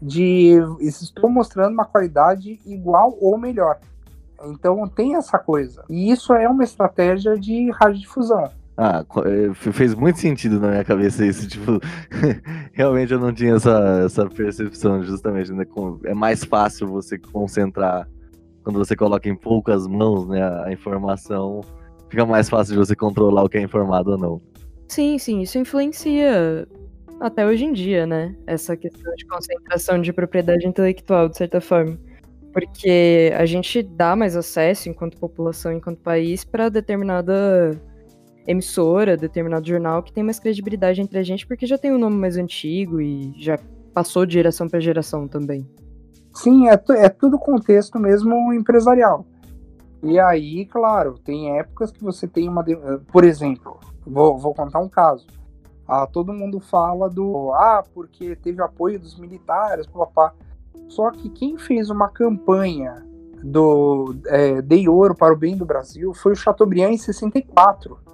De 0.00 0.54
estou 0.80 1.28
mostrando 1.28 1.72
uma 1.72 1.84
qualidade 1.84 2.60
igual 2.64 3.16
ou 3.20 3.36
melhor. 3.36 3.78
Então 4.44 4.86
tem 4.88 5.16
essa 5.16 5.38
coisa. 5.38 5.84
E 5.88 6.10
isso 6.10 6.32
é 6.32 6.48
uma 6.48 6.64
estratégia 6.64 7.38
de 7.38 7.70
radiodifusão. 7.70 8.50
Ah, 8.80 9.04
é, 9.24 9.52
fez 9.54 9.92
muito 9.92 10.20
sentido 10.20 10.60
na 10.60 10.68
minha 10.68 10.84
cabeça 10.84 11.26
isso. 11.26 11.48
Tipo, 11.48 11.80
realmente 12.72 13.12
eu 13.12 13.18
não 13.18 13.32
tinha 13.32 13.56
essa, 13.56 14.02
essa 14.04 14.26
percepção, 14.26 15.02
justamente. 15.02 15.52
Né? 15.52 15.64
É 16.04 16.14
mais 16.14 16.44
fácil 16.44 16.86
você 16.86 17.18
concentrar 17.18 18.08
quando 18.62 18.78
você 18.78 18.94
coloca 18.94 19.28
em 19.28 19.34
poucas 19.34 19.86
mãos 19.88 20.28
né, 20.28 20.42
a 20.64 20.72
informação 20.72 21.60
fica 22.08 22.26
mais 22.26 22.48
fácil 22.48 22.74
de 22.74 22.78
você 22.78 22.96
controlar 22.96 23.44
o 23.44 23.48
que 23.48 23.58
é 23.58 23.62
informado 23.62 24.12
ou 24.12 24.18
não. 24.18 24.40
Sim, 24.88 25.18
sim, 25.18 25.42
isso 25.42 25.58
influencia 25.58 26.66
até 27.20 27.46
hoje 27.46 27.64
em 27.64 27.72
dia, 27.72 28.06
né? 28.06 28.34
Essa 28.46 28.76
questão 28.76 29.14
de 29.14 29.26
concentração 29.26 30.00
de 30.00 30.12
propriedade 30.12 30.66
intelectual, 30.66 31.28
de 31.28 31.36
certa 31.36 31.60
forma. 31.60 31.98
Porque 32.52 33.32
a 33.36 33.44
gente 33.44 33.82
dá 33.82 34.16
mais 34.16 34.34
acesso, 34.34 34.88
enquanto 34.88 35.18
população, 35.18 35.72
enquanto 35.72 35.98
país, 35.98 36.44
para 36.44 36.68
determinada 36.68 37.78
emissora, 38.46 39.16
determinado 39.16 39.68
jornal 39.68 40.02
que 40.02 40.10
tem 40.10 40.24
mais 40.24 40.40
credibilidade 40.40 41.02
entre 41.02 41.18
a 41.18 41.22
gente, 41.22 41.46
porque 41.46 41.66
já 41.66 41.76
tem 41.76 41.92
um 41.92 41.98
nome 41.98 42.16
mais 42.16 42.38
antigo 42.38 42.98
e 42.98 43.34
já 43.38 43.58
passou 43.92 44.24
de 44.24 44.32
geração 44.32 44.66
para 44.66 44.80
geração 44.80 45.28
também. 45.28 45.68
Sim, 46.32 46.68
é, 46.68 46.80
é 46.96 47.08
tudo 47.10 47.38
contexto 47.38 47.98
mesmo 47.98 48.52
empresarial. 48.54 49.26
E 50.02 50.18
aí, 50.18 50.64
claro, 50.64 51.18
tem 51.18 51.58
épocas 51.58 51.90
que 51.90 52.02
você 52.02 52.26
tem 52.26 52.48
uma. 52.48 52.64
Eh, 52.68 53.00
por 53.10 53.24
exemplo, 53.24 53.78
vou, 54.06 54.38
vou 54.38 54.54
contar 54.54 54.78
um 54.78 54.88
caso. 54.88 55.26
Ah, 55.86 56.06
todo 56.06 56.32
mundo 56.32 56.60
fala 56.60 57.08
do. 57.08 57.52
Ah, 57.52 57.84
porque 57.94 58.36
teve 58.36 58.62
apoio 58.62 58.98
dos 58.98 59.18
militares, 59.18 59.86
papá. 59.86 60.32
Só 60.88 61.10
que 61.10 61.28
quem 61.28 61.58
fez 61.58 61.90
uma 61.90 62.08
campanha 62.08 63.04
do 63.42 64.14
é, 64.26 64.62
Dei 64.62 64.88
Ouro 64.88 65.14
para 65.14 65.34
o 65.34 65.36
Bem 65.36 65.56
do 65.56 65.64
Brasil 65.64 66.12
foi 66.14 66.32
o 66.32 66.36
Chateaubriand 66.36 66.92
em 66.92 66.98
64 66.98 68.07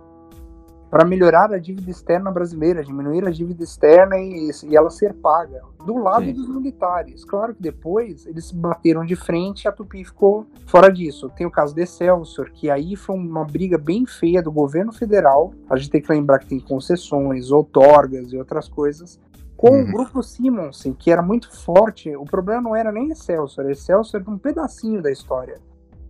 para 0.94 1.04
melhorar 1.04 1.52
a 1.52 1.58
dívida 1.58 1.90
externa 1.90 2.30
brasileira, 2.30 2.84
diminuir 2.84 3.26
a 3.26 3.30
dívida 3.32 3.64
externa 3.64 4.16
e, 4.16 4.48
e 4.62 4.76
ela 4.76 4.88
ser 4.90 5.12
paga, 5.12 5.60
do 5.84 5.96
lado 5.96 6.26
Sim. 6.26 6.34
dos 6.34 6.48
militares. 6.48 7.24
Claro 7.24 7.52
que 7.52 7.60
depois 7.60 8.24
eles 8.28 8.52
bateram 8.52 9.04
de 9.04 9.16
frente 9.16 9.64
e 9.64 9.68
a 9.68 9.72
Tupi 9.72 10.04
ficou 10.04 10.46
fora 10.68 10.92
disso. 10.92 11.28
Tem 11.30 11.44
o 11.44 11.50
caso 11.50 11.74
de 11.74 11.82
Excelsior, 11.82 12.48
que 12.52 12.70
aí 12.70 12.94
foi 12.94 13.16
uma 13.16 13.44
briga 13.44 13.76
bem 13.76 14.06
feia 14.06 14.40
do 14.40 14.52
governo 14.52 14.92
federal. 14.92 15.52
A 15.68 15.76
gente 15.76 15.90
tem 15.90 16.00
que 16.00 16.12
lembrar 16.12 16.38
que 16.38 16.46
tem 16.46 16.60
concessões, 16.60 17.50
outorgas 17.50 18.32
e 18.32 18.38
outras 18.38 18.68
coisas. 18.68 19.18
Com 19.56 19.70
uhum. 19.70 19.82
o 19.82 19.92
grupo 19.94 20.22
Simonsen, 20.22 20.94
que 20.94 21.10
era 21.10 21.22
muito 21.22 21.50
forte, 21.50 22.14
o 22.14 22.24
problema 22.24 22.62
não 22.62 22.76
era 22.76 22.92
nem 22.92 23.10
Excelsior, 23.10 23.68
Excelsior 23.68 24.22
era 24.22 24.30
um 24.30 24.38
pedacinho 24.38 25.02
da 25.02 25.10
história. 25.10 25.60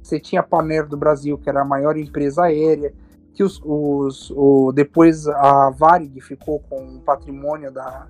Você 0.02 0.20
tinha 0.20 0.42
a 0.42 0.44
Paner 0.44 0.86
do 0.86 0.98
Brasil, 0.98 1.38
que 1.38 1.48
era 1.48 1.62
a 1.62 1.64
maior 1.64 1.96
empresa 1.96 2.42
aérea, 2.42 2.92
que 3.34 3.42
os, 3.42 3.60
os 3.64 4.30
o, 4.30 4.72
depois 4.72 5.26
a 5.26 5.70
Varig 5.70 6.20
ficou 6.20 6.60
com 6.60 6.96
o 6.96 7.00
patrimônio 7.00 7.72
da, 7.72 8.06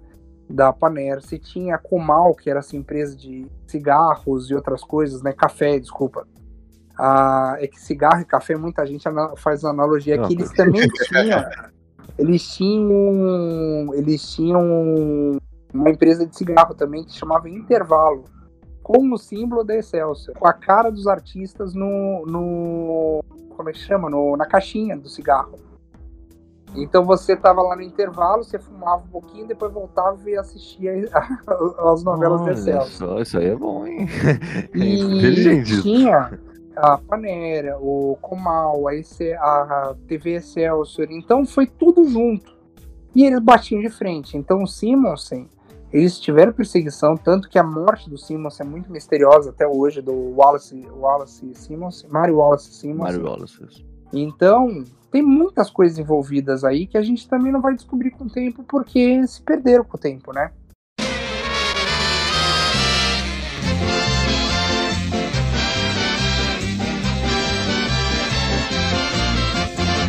da 0.49 0.73
Paner. 0.73 1.21
Você 1.21 1.39
tinha 1.39 1.77
a 1.77 1.79
Comal, 1.79 2.35
que 2.35 2.51
era 2.51 2.61
essa 2.61 2.77
empresa 2.77 3.17
de 3.17 3.47
cigarros 3.67 4.51
e 4.51 4.55
outras 4.55 4.83
coisas, 4.83 5.23
né? 5.23 5.33
Café, 5.33 5.79
desculpa. 5.79 6.27
Ah, 6.97 7.57
é 7.59 7.67
que 7.67 7.81
cigarro 7.81 8.21
e 8.21 8.25
café, 8.25 8.55
muita 8.57 8.87
gente 8.87 9.05
faz 9.39 9.65
analogia 9.65 10.17
que 10.19 10.35
eles 10.35 10.53
também 10.53 10.89
tinham. 11.09 11.45
Eles 12.17 12.49
tinham. 12.55 13.95
Eles 13.95 14.31
tinham 14.33 15.41
uma 15.73 15.91
empresa 15.91 16.25
de 16.25 16.37
cigarro 16.37 16.75
também 16.75 17.05
que 17.05 17.13
chamava 17.13 17.49
Intervalo, 17.49 18.25
com 18.85 19.11
o 19.11 19.17
símbolo 19.17 19.65
da 19.65 19.75
Excelsior, 19.75 20.37
com 20.39 20.47
a 20.47 20.53
cara 20.53 20.93
dos 20.93 21.07
artistas 21.07 21.75
no. 21.75 22.25
no 22.27 23.25
como 23.57 23.71
é 23.71 23.73
que 23.73 23.79
chama? 23.79 24.11
No, 24.11 24.37
na 24.37 24.47
caixinha 24.47 24.95
do 24.97 25.09
cigarro. 25.09 25.59
Então 26.77 27.05
você 27.05 27.35
tava 27.35 27.63
lá 27.63 27.77
no 27.77 27.83
intervalo, 27.83 28.45
você 28.45 28.59
fumava 28.59 29.03
um 29.05 29.09
pouquinho, 29.09 29.47
depois 29.47 29.73
voltava 29.73 30.19
e 30.29 30.37
assistia 30.37 30.93
as 31.93 32.03
novelas 32.03 32.43
Olha 32.43 32.53
da 32.53 32.61
Excelsior. 32.61 33.23
Isso 33.23 33.39
aí 33.39 33.47
é 33.47 33.57
bom, 33.57 33.87
hein? 33.87 34.07
E 34.75 35.01
Inteligente. 35.01 35.81
tinha 35.81 36.39
a 36.77 36.99
Panera, 36.99 37.79
o 37.79 38.19
Comal, 38.21 38.83
a, 38.89 38.93
a 39.41 39.95
TV 40.07 40.35
Excelsior, 40.35 41.09
então 41.11 41.47
foi 41.47 41.67
tudo 41.67 42.05
junto. 42.05 42.53
E 43.15 43.25
eles 43.25 43.41
batiam 43.41 43.81
de 43.81 43.89
frente. 43.89 44.37
Então 44.37 44.63
o 44.63 44.67
Simonsen, 44.67 45.49
eles 45.95 46.19
tiveram 46.19 46.53
perseguição, 46.53 47.17
tanto 47.17 47.49
que 47.49 47.57
a 47.57 47.63
morte 47.63 48.11
do 48.11 48.19
Simonsen 48.19 48.67
é 48.67 48.69
muito 48.69 48.91
misteriosa 48.91 49.51
até 49.51 49.65
hoje, 49.65 50.03
do 50.03 50.13
Wallace, 50.37 50.85
Wallace 50.91 51.55
Simonsen, 51.55 52.11
Mario 52.11 52.39
Wallace 52.39 52.75
Simonsen. 52.75 53.21
Mario 53.21 53.25
Wallace. 53.25 53.87
Então, 54.13 54.83
tem 55.13 55.23
muitas 55.23 55.71
coisas 55.71 55.97
envolvidas 55.97 56.65
aí 56.65 56.89
que 56.89 56.99
a 56.99 57.03
gente 57.03 57.29
também 57.29 57.53
não 57.53 57.61
vai 57.61 57.77
descobrir 57.77 58.11
com 58.11 58.25
o 58.25 58.29
tempo, 58.29 58.65
porque 58.65 59.25
se 59.29 59.41
perderam 59.41 59.85
com 59.85 59.97
o 59.97 60.01
tempo, 60.01 60.33
né? 60.33 60.51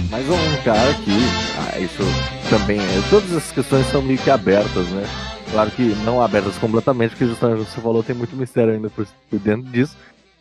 Mas 0.09 0.27
um 0.27 0.63
cara 0.63 0.93
que. 1.03 1.11
Ah, 1.59 1.79
isso 1.79 2.01
também 2.49 2.79
é. 2.79 3.09
Todas 3.11 3.29
essas 3.29 3.51
questões 3.51 3.85
são 3.91 4.01
meio 4.01 4.17
que 4.17 4.31
abertas, 4.31 4.89
né? 4.89 5.34
Claro 5.51 5.71
que 5.71 5.95
não 6.03 6.21
abertas 6.21 6.57
completamente, 6.57 7.11
porque 7.11 7.25
justamente 7.27 7.59
você 7.69 7.79
falou 7.79 8.03
tem 8.03 8.15
muito 8.15 8.35
mistério 8.35 8.73
ainda 8.73 8.89
por, 8.89 9.07
por 9.29 9.39
dentro 9.39 9.69
disso. 9.71 9.95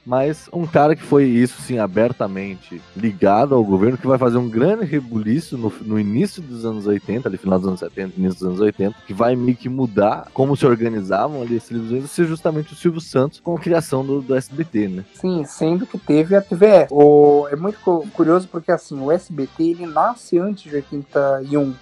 Mas 0.06 0.50
um 0.52 0.66
cara 0.66 0.94
que 0.94 1.02
foi 1.02 1.24
isso 1.24 1.62
sim 1.62 1.78
abertamente 1.78 2.78
ligado 2.94 3.54
ao 3.54 3.64
governo, 3.64 3.96
que 3.96 4.06
vai 4.06 4.18
fazer 4.18 4.36
um 4.36 4.50
grande 4.50 4.84
rebuliço 4.84 5.56
no, 5.56 5.72
no 5.80 5.98
início 5.98 6.42
dos 6.42 6.66
anos 6.66 6.86
80, 6.86 7.26
ali 7.26 7.38
final 7.38 7.58
dos 7.58 7.68
anos 7.68 7.80
70, 7.80 8.12
início 8.18 8.38
dos 8.40 8.48
anos 8.48 8.60
80, 8.60 8.96
que 9.06 9.14
vai 9.14 9.34
meio 9.34 9.56
que 9.56 9.66
mudar 9.66 10.28
como 10.34 10.54
se 10.58 10.66
organizavam 10.66 11.40
ali 11.40 11.56
as 11.56 11.64
televisões, 11.64 12.10
ser 12.10 12.26
justamente 12.26 12.74
o 12.74 12.76
Silvio 12.76 13.00
Santos 13.00 13.40
com 13.40 13.56
a 13.56 13.58
criação 13.58 14.04
do, 14.04 14.20
do 14.20 14.34
SBT, 14.34 14.88
né? 14.88 15.04
Sim, 15.14 15.42
sendo 15.46 15.86
que 15.86 15.96
teve 15.96 16.36
a 16.36 16.42
TVS. 16.42 16.88
O, 16.90 17.46
é 17.50 17.56
muito 17.56 17.78
cu- 17.80 18.06
curioso 18.12 18.46
porque 18.48 18.70
assim, 18.72 19.00
o 19.00 19.10
SBT 19.10 19.62
ele 19.70 19.86
nasce 19.86 20.38
antes 20.38 20.64
de 20.64 20.76
81. 20.76 21.72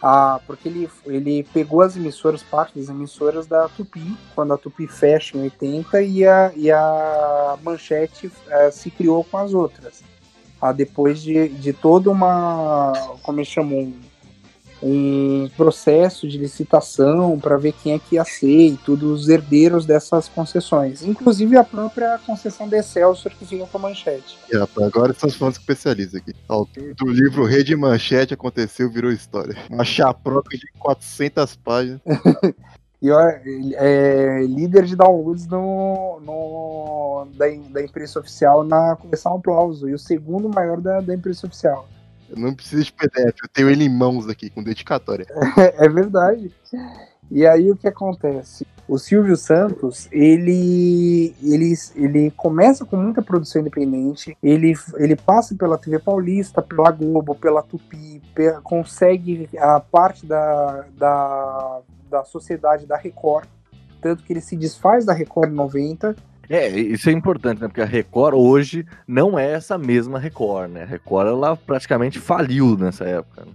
Ah, 0.00 0.40
porque 0.46 0.68
ele, 0.68 0.88
ele 1.06 1.42
pegou 1.52 1.82
as 1.82 1.96
emissoras, 1.96 2.42
parte 2.42 2.78
das 2.78 2.88
emissoras 2.88 3.46
da 3.46 3.68
Tupi, 3.68 4.16
quando 4.34 4.54
a 4.54 4.58
Tupi 4.58 4.86
fecha 4.86 5.36
em 5.36 5.42
80 5.42 6.02
e 6.02 6.24
a, 6.24 6.52
e 6.54 6.70
a 6.70 7.58
Manchete 7.62 8.30
eh, 8.48 8.70
se 8.70 8.90
criou 8.90 9.24
com 9.24 9.38
as 9.38 9.52
outras. 9.52 10.04
Ah, 10.60 10.72
depois 10.72 11.20
de, 11.20 11.48
de 11.48 11.72
toda 11.72 12.10
uma, 12.10 12.92
como 13.22 13.40
eles 13.40 13.48
chamam, 13.48 13.92
um, 14.82 15.48
processo 15.56 16.28
de 16.28 16.38
licitação 16.38 17.38
para 17.38 17.56
ver 17.56 17.72
quem 17.72 17.92
é 17.92 17.98
que 17.98 18.16
ia 18.16 18.24
ser 18.24 18.68
e 18.68 18.76
tudo, 18.76 19.12
os 19.12 19.28
herdeiros 19.28 19.84
dessas 19.84 20.28
concessões. 20.28 21.02
Inclusive 21.02 21.56
a 21.56 21.64
própria 21.64 22.18
concessão 22.26 22.68
da 22.68 22.78
Excelsior 22.78 23.34
que 23.34 23.44
fica 23.44 23.66
com 23.66 23.78
a 23.78 23.80
Manchete. 23.80 24.38
Rapaz, 24.52 24.86
agora 24.86 25.12
estamos 25.12 25.36
falando 25.36 25.54
com 25.54 25.60
especialista 25.60 26.18
aqui. 26.18 26.34
Autor 26.48 26.94
do 26.94 27.06
livro 27.08 27.44
Rede 27.44 27.74
Manchete 27.74 28.34
aconteceu, 28.34 28.90
virou 28.90 29.10
história. 29.10 29.56
Uma 29.70 29.84
chaproca 29.84 30.56
de 30.56 30.66
400 30.78 31.56
páginas. 31.56 32.00
E 33.00 33.12
ó, 33.12 33.20
é 33.20 34.42
líder 34.42 34.84
de 34.84 34.96
downloads 34.96 35.46
no, 35.46 36.18
no, 36.20 37.28
da, 37.36 37.46
da 37.70 37.80
imprensa 37.80 38.18
oficial 38.18 38.64
na 38.64 38.96
coleção 38.96 39.36
Aplauso, 39.36 39.88
e 39.88 39.94
o 39.94 39.98
segundo 39.98 40.48
maior 40.48 40.80
da, 40.80 41.00
da 41.00 41.14
imprensa 41.14 41.46
oficial. 41.46 41.88
Eu 42.28 42.36
não 42.36 42.54
preciso 42.54 42.84
de 42.84 42.92
PDF, 42.92 43.36
eu 43.42 43.48
tenho 43.52 43.70
ele 43.70 43.84
em 43.84 43.88
mãos 43.88 44.28
aqui, 44.28 44.50
com 44.50 44.62
dedicatória. 44.62 45.26
é 45.56 45.88
verdade. 45.88 46.52
E 47.30 47.46
aí 47.46 47.70
o 47.70 47.76
que 47.76 47.86
acontece? 47.86 48.66
O 48.86 48.98
Silvio 48.98 49.36
Santos, 49.36 50.08
ele, 50.10 51.34
ele, 51.42 51.74
ele 51.94 52.30
começa 52.30 52.86
com 52.86 52.96
muita 52.96 53.20
produção 53.20 53.60
independente, 53.60 54.36
ele, 54.42 54.72
ele 54.96 55.14
passa 55.14 55.54
pela 55.54 55.76
TV 55.76 55.98
Paulista, 55.98 56.62
pela 56.62 56.90
Globo, 56.90 57.34
pela 57.34 57.62
Tupi, 57.62 58.22
consegue 58.62 59.48
a 59.58 59.78
parte 59.78 60.24
da, 60.24 60.86
da, 60.96 61.80
da 62.10 62.24
sociedade 62.24 62.86
da 62.86 62.96
Record, 62.96 63.46
tanto 64.00 64.22
que 64.22 64.32
ele 64.32 64.40
se 64.40 64.56
desfaz 64.56 65.04
da 65.04 65.12
Record 65.12 65.50
em 65.50 65.54
90, 65.54 66.16
É, 66.50 66.68
isso 66.68 67.10
é 67.10 67.12
importante, 67.12 67.60
né? 67.60 67.68
Porque 67.68 67.82
a 67.82 67.84
Record 67.86 68.34
hoje 68.34 68.86
não 69.06 69.38
é 69.38 69.52
essa 69.52 69.76
mesma 69.76 70.18
Record, 70.18 70.70
né? 70.72 70.82
A 70.82 70.86
Record, 70.86 71.28
ela 71.28 71.56
praticamente 71.56 72.18
faliu 72.18 72.76
nessa 72.76 73.04
época. 73.04 73.44
né? 73.44 73.52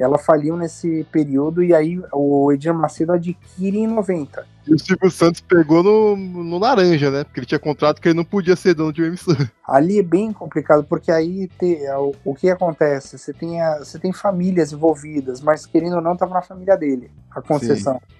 ela 0.00 0.16
faliu 0.16 0.56
nesse 0.56 1.04
período 1.10 1.60
e 1.60 1.74
aí 1.74 2.00
o 2.12 2.52
Edir 2.52 2.72
Macedo 2.72 3.12
adquire 3.14 3.78
em 3.78 3.86
90. 3.88 4.46
E 4.64 4.72
o 4.72 4.78
Silvio 4.78 5.10
Santos 5.10 5.40
pegou 5.40 5.82
no, 5.82 6.14
no 6.16 6.56
laranja, 6.56 7.10
né? 7.10 7.24
Porque 7.24 7.40
ele 7.40 7.46
tinha 7.46 7.58
contrato 7.58 8.00
que 8.00 8.06
ele 8.06 8.14
não 8.16 8.24
podia 8.24 8.54
ser 8.54 8.74
dono 8.74 8.92
de 8.92 9.00
uma 9.00 9.08
emissora. 9.08 9.50
Ali 9.66 9.98
é 9.98 10.02
bem 10.04 10.32
complicado, 10.32 10.84
porque 10.84 11.10
aí 11.10 11.48
te- 11.58 11.80
o, 11.96 12.14
o 12.26 12.32
que 12.32 12.48
acontece? 12.48 13.18
Você 13.18 13.32
tem, 13.32 13.60
a- 13.60 13.78
você 13.78 13.98
tem 13.98 14.12
famílias 14.12 14.72
envolvidas, 14.72 15.40
mas 15.40 15.66
querendo 15.66 15.96
ou 15.96 16.00
não, 16.02 16.12
estava 16.12 16.32
na 16.32 16.42
família 16.42 16.76
dele, 16.76 17.10
a 17.34 17.42
concessão. 17.42 17.94
Sim. 17.94 18.14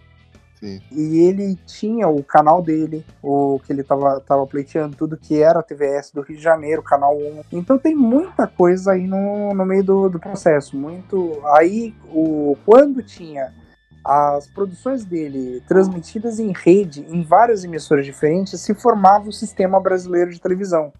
E 0.62 1.18
ele 1.18 1.56
tinha 1.66 2.08
o 2.08 2.22
canal 2.22 2.62
dele, 2.62 3.04
o 3.22 3.60
que 3.64 3.72
ele 3.72 3.82
tava, 3.82 4.20
tava 4.20 4.46
pleiteando, 4.46 4.96
tudo 4.96 5.16
que 5.16 5.40
era 5.40 5.60
a 5.60 5.62
TVS 5.62 6.10
do 6.12 6.22
Rio 6.22 6.36
de 6.36 6.42
Janeiro, 6.42 6.82
canal 6.82 7.16
1. 7.16 7.42
Então 7.52 7.78
tem 7.78 7.94
muita 7.94 8.46
coisa 8.46 8.92
aí 8.92 9.06
no, 9.06 9.54
no 9.54 9.64
meio 9.64 9.84
do, 9.84 10.08
do 10.08 10.18
processo. 10.18 10.76
Muito. 10.76 11.40
Aí, 11.56 11.94
o, 12.12 12.56
quando 12.64 13.02
tinha 13.02 13.52
as 14.04 14.46
produções 14.46 15.04
dele 15.04 15.62
transmitidas 15.68 16.38
em 16.38 16.52
rede, 16.52 17.04
em 17.08 17.22
várias 17.22 17.62
emissoras 17.64 18.06
diferentes, 18.06 18.60
se 18.60 18.74
formava 18.74 19.28
o 19.28 19.32
Sistema 19.32 19.78
Brasileiro 19.78 20.30
de 20.30 20.40
Televisão. 20.40 20.92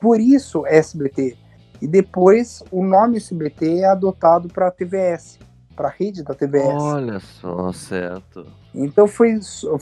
Por 0.00 0.20
isso, 0.20 0.66
SBT. 0.66 1.36
E 1.80 1.86
depois, 1.86 2.62
o 2.70 2.84
nome 2.84 3.16
SBT 3.18 3.80
é 3.80 3.84
adotado 3.84 4.48
para 4.48 4.68
a 4.68 4.70
TVS, 4.70 5.38
para 5.76 5.88
a 5.88 5.90
rede 5.90 6.24
da 6.24 6.34
TVS. 6.34 6.82
Olha 6.82 7.20
só, 7.20 7.72
certo. 7.72 8.44
Então 8.84 9.06
foi, 9.08 9.38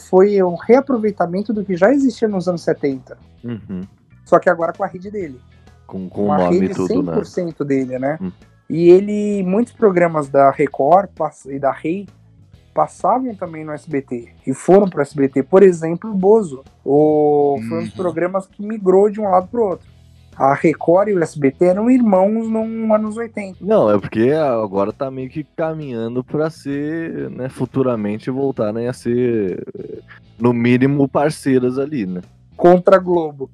foi 0.08 0.42
um 0.42 0.54
reaproveitamento 0.54 1.52
do 1.52 1.64
que 1.64 1.76
já 1.76 1.92
existia 1.92 2.26
nos 2.28 2.48
anos 2.48 2.62
70. 2.62 3.18
Uhum. 3.44 3.82
Só 4.24 4.38
que 4.38 4.48
agora 4.48 4.72
com 4.72 4.82
a 4.82 4.86
rede 4.86 5.10
dele. 5.10 5.40
Com, 5.86 6.08
com 6.08 6.24
uma 6.26 6.48
rede 6.48 6.74
tudo, 6.74 7.02
né? 7.02 7.12
100% 7.12 7.64
dele, 7.64 7.98
né? 7.98 8.18
Hum. 8.20 8.32
E 8.68 8.88
ele, 8.90 9.42
muitos 9.44 9.72
programas 9.72 10.28
da 10.28 10.50
Record 10.50 11.10
e 11.46 11.58
da 11.58 11.70
Rei 11.70 12.08
passavam 12.74 13.34
também 13.34 13.64
no 13.64 13.72
SBT 13.72 14.28
e 14.46 14.52
foram 14.52 14.88
para 14.88 14.98
o 14.98 15.02
SBT. 15.02 15.44
Por 15.44 15.62
exemplo, 15.62 16.10
o 16.10 16.14
Bozo. 16.14 16.64
O, 16.84 17.56
Foi 17.68 17.78
um 17.78 17.82
dos 17.82 17.90
Uhum. 17.90 17.96
programas 17.96 18.46
que 18.46 18.62
migrou 18.62 19.08
de 19.08 19.20
um 19.20 19.30
lado 19.30 19.46
para 19.48 19.60
o 19.60 19.64
outro. 19.64 19.86
A 20.36 20.54
Record 20.54 21.08
e 21.08 21.14
o 21.14 21.22
SBT 21.22 21.64
eram 21.66 21.90
irmãos 21.90 22.48
nos 22.48 22.90
anos 22.90 23.16
80. 23.16 23.58
Não, 23.60 23.90
é 23.90 23.98
porque 23.98 24.30
agora 24.32 24.92
tá 24.92 25.10
meio 25.10 25.30
que 25.30 25.44
caminhando 25.56 26.22
pra 26.22 26.50
ser, 26.50 27.30
né, 27.30 27.48
futuramente 27.48 28.30
voltarem 28.30 28.86
a 28.86 28.92
ser, 28.92 29.64
no 30.38 30.52
mínimo, 30.52 31.08
parceiras 31.08 31.78
ali, 31.78 32.04
né? 32.06 32.20
Contra 32.56 32.96
a 32.96 32.98
Globo. 32.98 33.50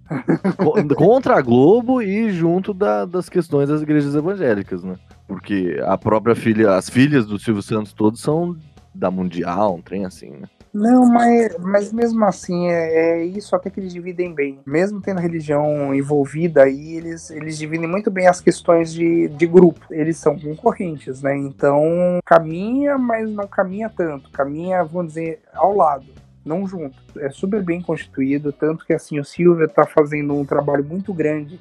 Co- 0.56 0.74
Contra 0.96 1.36
a 1.38 1.40
Globo 1.42 2.00
e 2.02 2.30
junto 2.30 2.72
da- 2.74 3.04
das 3.04 3.28
questões 3.28 3.68
das 3.68 3.82
igrejas 3.82 4.14
evangélicas, 4.14 4.82
né? 4.84 4.94
Porque 5.26 5.80
a 5.84 5.96
própria 5.98 6.34
filha, 6.34 6.76
as 6.76 6.88
filhas 6.88 7.26
do 7.26 7.38
Silvio 7.38 7.62
Santos 7.62 7.92
todos 7.92 8.20
são 8.20 8.56
da 8.94 9.10
Mundial, 9.10 9.74
um 9.76 9.80
trem 9.80 10.04
assim, 10.04 10.30
né? 10.30 10.48
Não, 10.72 11.04
mas, 11.04 11.54
mas 11.58 11.92
mesmo 11.92 12.24
assim, 12.24 12.68
é, 12.68 13.20
é 13.20 13.24
isso 13.24 13.54
até 13.54 13.68
que 13.68 13.78
eles 13.78 13.92
dividem 13.92 14.34
bem. 14.34 14.60
Mesmo 14.64 15.02
tendo 15.02 15.18
a 15.18 15.20
religião 15.20 15.94
envolvida 15.94 16.62
aí, 16.62 16.96
eles, 16.96 17.30
eles 17.30 17.58
dividem 17.58 17.86
muito 17.86 18.10
bem 18.10 18.26
as 18.26 18.40
questões 18.40 18.92
de, 18.92 19.28
de 19.28 19.46
grupo. 19.46 19.80
Eles 19.90 20.16
são 20.16 20.38
concorrentes, 20.38 21.20
né? 21.20 21.36
Então 21.36 22.20
caminha, 22.24 22.96
mas 22.96 23.28
não 23.30 23.46
caminha 23.46 23.90
tanto. 23.90 24.30
Caminha, 24.30 24.82
vamos 24.82 25.08
dizer, 25.08 25.40
ao 25.52 25.76
lado. 25.76 26.06
não 26.44 26.66
junto. 26.66 26.96
É 27.18 27.30
super 27.30 27.62
bem 27.62 27.82
constituído, 27.82 28.52
tanto 28.52 28.86
que 28.86 28.94
assim 28.94 29.20
o 29.20 29.24
Silvio 29.24 29.66
está 29.66 29.86
fazendo 29.86 30.34
um 30.34 30.44
trabalho 30.44 30.84
muito 30.84 31.12
grande, 31.12 31.60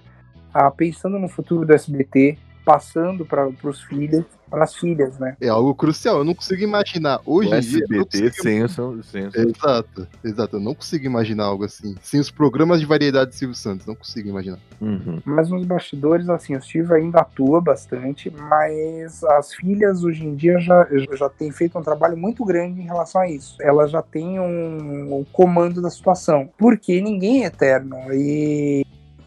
ah, 0.53 0.71
pensando 0.71 1.19
no 1.19 1.27
futuro 1.27 1.65
do 1.65 1.73
SBT, 1.73 2.37
passando 2.63 3.25
para 3.25 3.47
os 3.63 3.81
filhos, 3.83 4.23
para 4.49 4.63
as 4.65 4.75
filhas, 4.75 5.17
né? 5.17 5.35
É 5.39 5.47
algo 5.47 5.73
crucial. 5.73 6.17
Eu 6.19 6.23
não 6.23 6.35
consigo 6.35 6.61
imaginar 6.61 7.21
hoje 7.25 7.49
O 7.49 7.55
em 7.55 7.59
dia. 7.59 7.79
eu 7.79 7.87
não 7.89 8.01
SBT 8.01 8.19
consigo- 8.29 8.43
sem 8.43 8.63
o 8.63 8.69
seu- 8.69 9.03
sem 9.03 9.27
o 9.27 9.31
seu- 9.31 9.49
Exato, 9.49 10.07
exato. 10.23 10.55
Eu 10.57 10.59
não 10.59 10.75
consigo 10.75 11.05
imaginar 11.05 11.45
algo 11.45 11.63
assim. 11.63 11.95
Sem 12.01 12.19
os 12.19 12.29
programas 12.29 12.79
de 12.79 12.85
variedade 12.85 13.31
de 13.31 13.37
Silvio 13.37 13.55
Santos, 13.55 13.85
não 13.87 13.95
consigo 13.95 14.27
imaginar. 14.27 14.59
Uhum. 14.81 15.21
Mas 15.23 15.49
nos 15.49 15.65
bastidores, 15.65 16.27
assim, 16.29 16.55
o 16.55 16.61
Silvio 16.61 16.95
ainda 16.95 17.19
atua 17.21 17.61
bastante, 17.61 18.29
mas 18.29 19.23
as 19.23 19.53
filhas 19.53 20.03
hoje 20.03 20.25
em 20.25 20.35
dia 20.35 20.59
já, 20.59 20.85
já 21.13 21.29
têm 21.29 21.51
feito 21.51 21.77
um 21.79 21.81
trabalho 21.83 22.17
muito 22.17 22.43
grande 22.43 22.81
em 22.81 22.85
relação 22.85 23.21
a 23.21 23.29
isso. 23.29 23.55
Elas 23.61 23.89
já 23.91 24.01
têm 24.01 24.39
um, 24.39 25.19
um 25.19 25.23
comando 25.31 25.81
da 25.81 25.89
situação. 25.89 26.49
Porque 26.57 26.99
ninguém 26.99 27.43
é 27.43 27.47
eterno. 27.47 27.95
E 28.13 28.85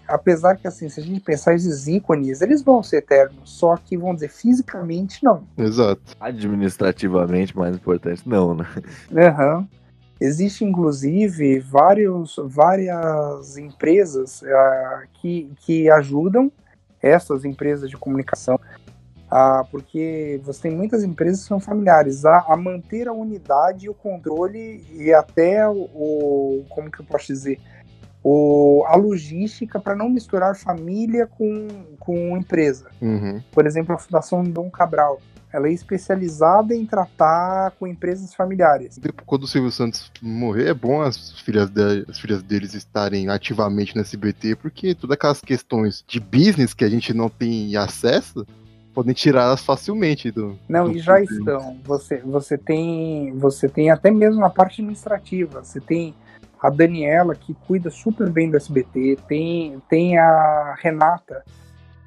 apesar 0.08 0.56
que, 0.56 0.66
assim, 0.66 0.88
se 0.88 1.00
a 1.00 1.02
gente 1.02 1.20
pensar 1.20 1.54
esses 1.54 1.86
ícones, 1.86 2.40
eles 2.40 2.62
vão 2.62 2.82
ser 2.82 2.98
eternos. 2.98 3.50
Só 3.50 3.76
que, 3.76 3.96
vamos 3.96 4.16
dizer, 4.16 4.28
fisicamente 4.28 5.22
não. 5.24 5.44
Exato. 5.56 6.02
Administrativamente, 6.20 7.56
mais 7.56 7.76
importante, 7.76 8.28
não, 8.28 8.54
né? 8.54 8.66
Aham. 9.16 9.68
Existe, 10.20 10.64
inclusive, 10.64 11.58
vários, 11.58 12.36
várias 12.44 13.58
empresas 13.58 14.42
ah, 14.44 15.02
que, 15.14 15.50
que 15.60 15.90
ajudam 15.90 16.50
essas 17.02 17.44
empresas 17.44 17.90
de 17.90 17.96
comunicação, 17.96 18.58
ah, 19.30 19.64
porque 19.70 20.40
você 20.44 20.62
tem 20.62 20.70
muitas 20.70 21.02
empresas 21.02 21.42
que 21.42 21.48
são 21.48 21.58
familiares, 21.60 22.24
a, 22.24 22.44
a 22.48 22.56
manter 22.56 23.08
a 23.08 23.12
unidade 23.12 23.86
e 23.86 23.88
o 23.90 23.94
controle 23.94 24.84
e 24.94 25.12
até 25.12 25.68
o, 25.68 25.72
o- 25.92 26.64
como 26.70 26.90
que 26.90 27.00
eu 27.00 27.04
posso 27.04 27.26
dizer, 27.26 27.60
o, 28.24 28.82
a 28.86 28.96
logística 28.96 29.78
para 29.78 29.94
não 29.94 30.08
misturar 30.08 30.56
família 30.56 31.26
com, 31.26 31.68
com 32.00 32.34
empresa. 32.38 32.86
Uhum. 33.00 33.42
Por 33.52 33.66
exemplo, 33.66 33.94
a 33.94 33.98
Fundação 33.98 34.42
Dom 34.42 34.70
Cabral, 34.70 35.20
ela 35.52 35.68
é 35.68 35.72
especializada 35.72 36.74
em 36.74 36.86
tratar 36.86 37.72
com 37.72 37.86
empresas 37.86 38.34
familiares. 38.34 38.98
Quando 39.26 39.42
o 39.42 39.46
Silvio 39.46 39.70
Santos 39.70 40.10
morrer, 40.22 40.68
é 40.68 40.74
bom 40.74 41.02
as 41.02 41.38
filhas, 41.42 41.68
de- 41.68 42.06
as 42.08 42.18
filhas 42.18 42.42
deles 42.42 42.72
estarem 42.72 43.28
ativamente 43.28 43.94
no 43.94 44.00
SBT, 44.00 44.56
porque 44.56 44.94
todas 44.94 45.14
aquelas 45.14 45.40
questões 45.42 46.02
de 46.08 46.18
business 46.18 46.72
que 46.72 46.84
a 46.84 46.88
gente 46.88 47.12
não 47.12 47.28
tem 47.28 47.76
acesso, 47.76 48.46
podem 48.94 49.12
tirá-las 49.12 49.62
facilmente 49.62 50.30
do. 50.30 50.58
Não, 50.66 50.88
do 50.88 50.96
e 50.96 50.98
já 50.98 51.20
estão. 51.20 51.76
Você, 51.84 52.18
você 52.18 52.56
tem, 52.56 53.32
você 53.36 53.68
tem 53.68 53.90
até 53.90 54.10
mesmo 54.10 54.40
na 54.40 54.48
parte 54.48 54.80
administrativa. 54.80 55.62
Você 55.62 55.80
tem 55.80 56.14
a 56.64 56.70
Daniela 56.70 57.34
que 57.34 57.52
cuida 57.52 57.90
super 57.90 58.30
bem 58.30 58.50
do 58.50 58.56
SBT. 58.56 59.18
Tem, 59.28 59.82
tem 59.86 60.16
a 60.16 60.74
Renata, 60.80 61.44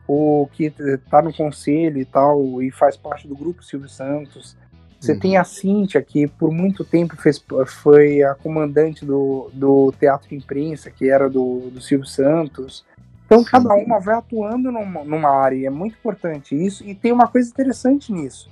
o 0.08 0.50
que 0.52 0.74
tá 1.12 1.22
no 1.22 1.32
conselho 1.32 2.00
e 2.00 2.06
tal 2.06 2.60
e 2.64 2.72
faz 2.72 2.98
parte 2.98 3.28
do 3.28 3.36
grupo 3.36 3.64
Silvio 3.64 3.88
Santos. 3.88 4.58
Você 5.00 5.12
Uhum. 5.12 5.20
tem 5.20 5.38
a 5.38 5.44
Cíntia 5.44 6.02
que 6.02 6.26
por 6.26 6.52
muito 6.52 6.84
tempo 6.84 7.16
fez, 7.16 7.40
foi 7.68 8.24
a 8.24 8.34
comandante 8.34 9.06
do, 9.06 9.52
do 9.54 9.94
teatro 10.00 10.28
de 10.28 10.36
imprensa 10.36 10.90
que 10.90 11.08
era 11.08 11.30
do, 11.30 11.70
do 11.72 11.80
Silvio 11.80 12.08
Santos. 12.08 12.84
Então 13.28 13.44
cada 13.44 13.76
uma 13.76 14.00
vai 14.00 14.16
atuando 14.16 14.72
numa, 14.72 15.04
numa 15.04 15.30
área, 15.30 15.68
é 15.68 15.70
muito 15.70 15.96
importante 16.00 16.56
isso. 16.56 16.84
E 16.84 16.96
tem 16.96 17.12
uma 17.12 17.28
coisa 17.28 17.48
interessante 17.48 18.12
nisso: 18.12 18.50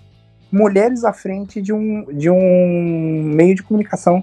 mulheres 0.52 1.04
à 1.04 1.12
frente 1.12 1.60
de 1.64 1.74
um, 1.74 2.06
de 2.14 2.30
um 2.30 3.24
meio 3.24 3.56
de 3.56 3.64
comunicação. 3.64 4.22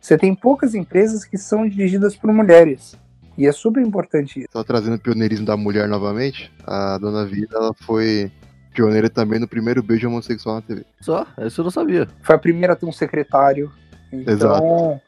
Você 0.00 0.16
tem 0.16 0.34
poucas 0.34 0.74
empresas 0.74 1.24
que 1.24 1.36
são 1.36 1.68
dirigidas 1.68 2.16
por 2.16 2.32
mulheres. 2.32 2.96
E 3.36 3.46
é 3.46 3.52
super 3.52 3.80
importante 3.80 4.40
isso. 4.40 4.48
Só 4.50 4.64
trazendo 4.64 4.96
o 4.96 5.00
pioneirismo 5.00 5.46
da 5.46 5.56
mulher 5.56 5.88
novamente, 5.88 6.52
a 6.66 6.98
dona 6.98 7.24
Vida 7.24 7.56
ela 7.56 7.72
foi 7.72 8.32
pioneira 8.74 9.08
também 9.08 9.38
no 9.38 9.48
primeiro 9.48 9.82
beijo 9.82 10.08
homossexual 10.08 10.56
na 10.56 10.62
TV. 10.62 10.84
Só, 11.00 11.26
isso 11.46 11.60
eu 11.60 11.64
não 11.64 11.70
sabia. 11.70 12.08
Foi 12.22 12.34
a 12.34 12.38
primeira 12.38 12.72
a 12.72 12.76
ter 12.76 12.86
um 12.86 12.92
secretário. 12.92 13.70
Então, 14.12 14.32
Exato. 14.32 15.00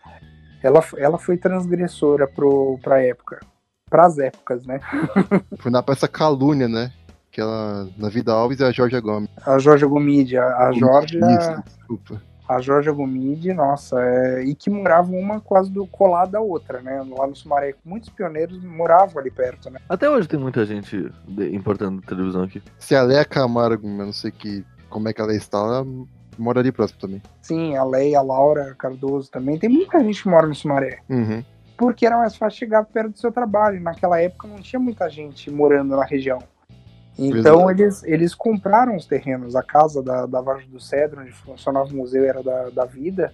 ela, 0.62 0.84
ela 0.96 1.18
foi 1.18 1.36
transgressora 1.36 2.28
pro, 2.28 2.78
pra 2.82 3.02
época. 3.02 3.40
Pras 3.88 4.18
épocas, 4.18 4.64
né? 4.64 4.78
Foi 5.58 5.68
na 5.68 5.82
peça 5.82 6.06
Calúnia, 6.06 6.68
né? 6.68 6.92
Que 7.32 7.40
ela, 7.40 7.88
na 7.98 8.08
Vida 8.08 8.32
Alves 8.32 8.60
e 8.60 8.64
a 8.64 8.70
Georgia 8.70 9.00
Gomes. 9.00 9.28
A 9.44 9.58
Georgia 9.58 9.88
Gomide, 9.88 10.38
a, 10.38 10.70
Georgia. 10.70 11.18
Isso, 11.18 11.62
desculpa. 11.64 12.22
A 12.50 12.60
Georgia 12.60 12.90
Gomide, 12.90 13.54
nossa, 13.54 13.96
é, 14.02 14.42
e 14.42 14.56
que 14.56 14.68
moravam 14.68 15.16
uma 15.16 15.40
quase 15.40 15.70
do 15.70 15.86
colada 15.86 16.32
da 16.32 16.40
outra, 16.40 16.80
né? 16.80 17.00
Lá 17.16 17.24
no 17.24 17.36
Sumaré, 17.36 17.76
muitos 17.84 18.08
pioneiros 18.08 18.60
moravam 18.64 19.20
ali 19.20 19.30
perto, 19.30 19.70
né? 19.70 19.78
Até 19.88 20.10
hoje 20.10 20.26
tem 20.26 20.40
muita 20.40 20.66
gente 20.66 21.12
importando 21.52 22.02
televisão 22.02 22.42
aqui. 22.42 22.60
Se 22.76 22.96
a 22.96 23.02
Leia 23.02 23.24
Camargo, 23.24 23.86
eu 23.86 24.06
não 24.06 24.12
sei 24.12 24.32
que, 24.32 24.64
como 24.88 25.08
é 25.08 25.12
que 25.12 25.20
ela 25.20 25.32
está, 25.32 25.58
ela 25.58 25.86
mora 26.36 26.58
ali 26.58 26.72
próximo 26.72 26.98
também. 26.98 27.22
Sim, 27.40 27.76
a 27.76 27.84
Leia, 27.84 28.18
a 28.18 28.22
Laura 28.22 28.74
Cardoso 28.76 29.30
também. 29.30 29.56
Tem 29.56 29.70
muita 29.70 30.00
gente 30.00 30.20
que 30.20 30.28
mora 30.28 30.48
no 30.48 30.54
Sumaré. 30.54 30.98
Uhum. 31.08 31.44
Porque 31.76 32.04
era 32.04 32.18
mais 32.18 32.34
fácil 32.34 32.58
chegar 32.58 32.84
perto 32.84 33.12
do 33.12 33.18
seu 33.20 33.30
trabalho. 33.30 33.80
Naquela 33.80 34.20
época 34.20 34.48
não 34.48 34.56
tinha 34.56 34.80
muita 34.80 35.08
gente 35.08 35.52
morando 35.52 35.94
na 35.94 36.04
região. 36.04 36.40
Então 37.18 37.68
Exato. 37.68 37.70
eles, 37.70 38.02
eles 38.04 38.34
compraram 38.34 38.96
os 38.96 39.06
terrenos. 39.06 39.54
A 39.54 39.62
casa 39.62 40.02
da, 40.02 40.26
da 40.26 40.40
Vargem 40.40 40.70
do 40.70 40.80
Cedro, 40.80 41.20
onde 41.20 41.32
funcionava 41.32 41.88
o 41.90 41.96
museu, 41.96 42.24
era 42.24 42.42
da, 42.42 42.70
da 42.70 42.84
vida. 42.84 43.32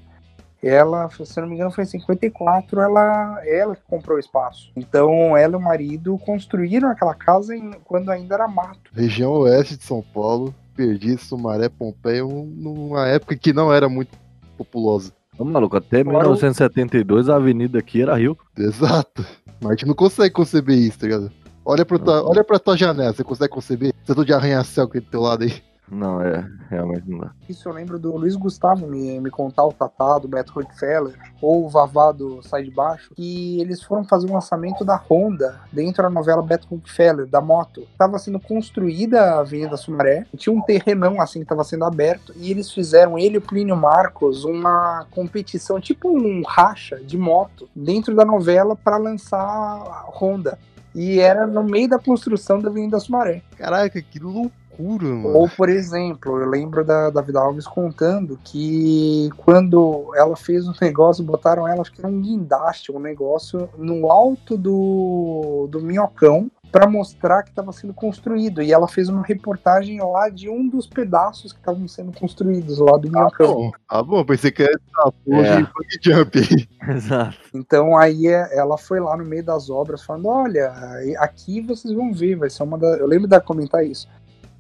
Ela, 0.62 1.09
se 1.11 1.39
eu 1.39 1.43
não 1.43 1.48
me 1.51 1.55
engano, 1.55 1.70
foi 1.70 1.85
em 1.85 1.86
54, 1.86 2.81
ela, 2.81 3.40
ela 3.47 3.77
que 3.77 3.82
comprou 3.86 4.16
o 4.16 4.20
espaço. 4.20 4.73
Então 4.74 5.36
ela 5.36 5.53
e 5.55 5.57
o 5.57 5.61
marido 5.61 6.19
construíram 6.19 6.89
aquela 6.90 7.15
casa 7.15 7.55
em- 7.55 7.73
quando 7.85 8.11
ainda 8.11 8.35
era 8.35 8.48
mato. 8.48 8.90
Região 8.93 9.32
oeste 9.32 9.77
de 9.77 9.85
São 9.85 10.03
Paulo, 10.15 10.53
Perdiz, 10.74 11.20
Sumaré, 11.20 11.69
Pompeia, 11.69 12.24
um- 12.27 12.47
numa 12.47 13.07
época 13.07 13.36
que 13.36 13.53
não 13.53 13.73
era 13.73 13.89
muito 13.89 14.16
populosa. 14.57 15.12
Ô, 15.39 15.44
maluco, 15.44 15.77
até 15.77 16.01
o- 16.03 16.07
1972 16.07 17.28
a 17.28 17.36
avenida 17.36 17.78
aqui 17.78 18.03
era 18.03 18.16
Rio. 18.16 18.36
Exato. 18.59 19.24
Mas 19.61 19.70
a 19.70 19.74
gente 19.74 19.86
não 19.86 19.94
consegue 19.94 20.35
conceber 20.35 20.77
isso, 20.77 20.98
tá 20.98 21.07
ligado? 21.07 21.31
Olha 21.68 21.84
pra, 21.84 21.98
tua, 21.98 22.22
olha 22.22 22.44
pra 22.44 22.60
tua 22.60 22.76
janela, 22.76 23.12
você 23.12 23.24
consegue 23.24 23.52
conceber? 23.52 23.93
Setor 24.05 24.24
de 24.24 24.32
arranha-céu 24.32 24.86
que 24.86 25.01
tem 25.01 25.02
do 25.02 25.10
teu 25.10 25.20
lado 25.20 25.43
aí. 25.43 25.52
Não, 25.90 26.20
é, 26.20 26.48
realmente 26.70 27.09
não 27.10 27.18
dá. 27.18 27.30
Isso 27.48 27.68
eu 27.68 27.72
lembro 27.72 27.98
do 27.98 28.16
Luiz 28.16 28.36
Gustavo 28.36 28.86
me, 28.86 29.18
me 29.20 29.30
contar 29.30 29.64
o 29.64 29.72
Tatá, 29.72 30.18
do 30.18 30.28
Beto 30.28 30.52
Rockefeller, 30.52 31.16
ou 31.43 31.64
o 31.64 31.68
Vavá 31.68 32.12
do 32.12 32.40
Sai 32.43 32.62
de 32.62 32.70
Baixo, 32.70 33.12
que 33.16 33.60
eles 33.60 33.82
foram 33.82 34.05
fazer 34.05 34.30
um 34.30 34.34
lançamento 34.34 34.84
da 34.84 34.97
Honda 34.97 35.60
dentro 35.72 36.05
da 36.05 36.10
novela 36.10 36.40
Beto 36.40 36.68
Rockefeller, 36.68 37.26
da 37.26 37.40
moto. 37.40 37.86
Tava 37.98 38.18
sendo 38.20 38.38
construída 38.38 39.20
a 39.20 39.40
Avenida 39.40 39.76
Sumaré, 39.76 40.24
tinha 40.36 40.55
um 40.55 40.60
terrenão 40.60 41.20
assim 41.20 41.40
que 41.40 41.47
tava 41.47 41.64
sendo 41.64 41.84
aberto, 41.84 42.32
e 42.36 42.48
eles 42.48 42.70
fizeram, 42.70 43.18
ele 43.18 43.34
e 43.34 43.38
o 43.38 43.43
Plínio 43.43 43.76
Marcos, 43.76 44.44
uma 44.44 45.05
competição, 45.10 45.80
tipo 45.80 46.09
um 46.09 46.43
racha 46.47 46.97
de 46.97 47.18
moto, 47.18 47.68
dentro 47.74 48.14
da 48.14 48.24
novela 48.24 48.76
para 48.76 48.97
lançar 48.97 49.38
a 49.38 50.06
Honda. 50.14 50.59
E 50.97 51.20
era 51.20 51.47
no 51.47 51.62
meio 51.62 51.90
da 51.90 51.98
construção 51.98 52.59
da 52.59 52.70
Avenida 52.70 52.98
Sumaré. 52.98 53.43
Caraca, 53.59 54.01
que 54.01 54.18
loucura, 54.18 55.05
mano. 55.05 55.36
Ou, 55.36 55.47
por 55.47 55.68
exemplo, 55.68 56.40
eu 56.40 56.48
lembro 56.48 56.82
da, 56.82 57.10
da 57.10 57.20
Vida 57.20 57.39
Alves 57.39 57.66
contando 57.66 58.39
que 58.43 59.28
quando 59.36 60.10
ela 60.16 60.35
fez 60.36 60.66
um 60.66 60.73
negócio, 60.81 61.23
botaram 61.23 61.68
ela, 61.68 61.82
acho 61.82 61.93
que 61.93 62.01
era 62.01 62.09
um 62.09 62.23
guindaste, 62.23 62.90
um 62.90 62.98
negócio, 62.98 63.68
no 63.77 64.10
alto 64.10 64.56
do, 64.56 65.68
do 65.70 65.82
minhocão 65.82 66.51
para 66.72 66.86
mostrar 66.88 67.43
que 67.43 67.51
estava 67.51 67.72
sendo 67.72 67.94
construído. 67.94 68.60
E 68.62 68.72
ela 68.72 68.86
fez 68.88 69.09
uma 69.09 69.22
reportagem 69.22 69.98
lá 70.01 70.28
de 70.28 70.48
um 70.51 70.68
dos 70.68 70.86
pedaços 70.86 71.52
que 71.52 71.59
estavam 71.59 71.86
sendo 71.88 72.12
construídos 72.12 72.78
lá 72.78 72.98
do 72.98 73.09
Ah, 73.09 73.10
minhocão. 73.12 73.55
bom. 73.55 73.70
Ah, 73.88 74.02
bom, 74.02 74.24
pensei 74.24 74.51
que 74.51 74.62
era 74.62 74.72
essa 74.72 75.12
porra 75.24 75.47
É. 75.47 75.62
bug 75.62 75.98
jump. 76.02 76.36
Exato. 76.88 77.36
Então 77.55 77.97
aí 77.97 78.26
é- 78.26 78.59
ela 78.59 78.76
foi 78.76 79.01
lá 79.01 79.16
no 79.16 79.24
meio 79.24 79.43
das 79.44 79.70
obras 79.70 80.02
falando, 80.02 80.28
olha, 80.28 80.72
aqui 81.18 81.60
vocês 81.60 81.94
vão 81.94 82.12
ver, 82.12 82.36
vai 82.36 82.51
ser 82.51 82.62
uma 82.62 82.76
da... 82.76 82.88
Eu 82.97 83.06
lembro 83.06 83.28
de 83.28 83.40
comentar 83.40 83.84
isso. 83.84 84.06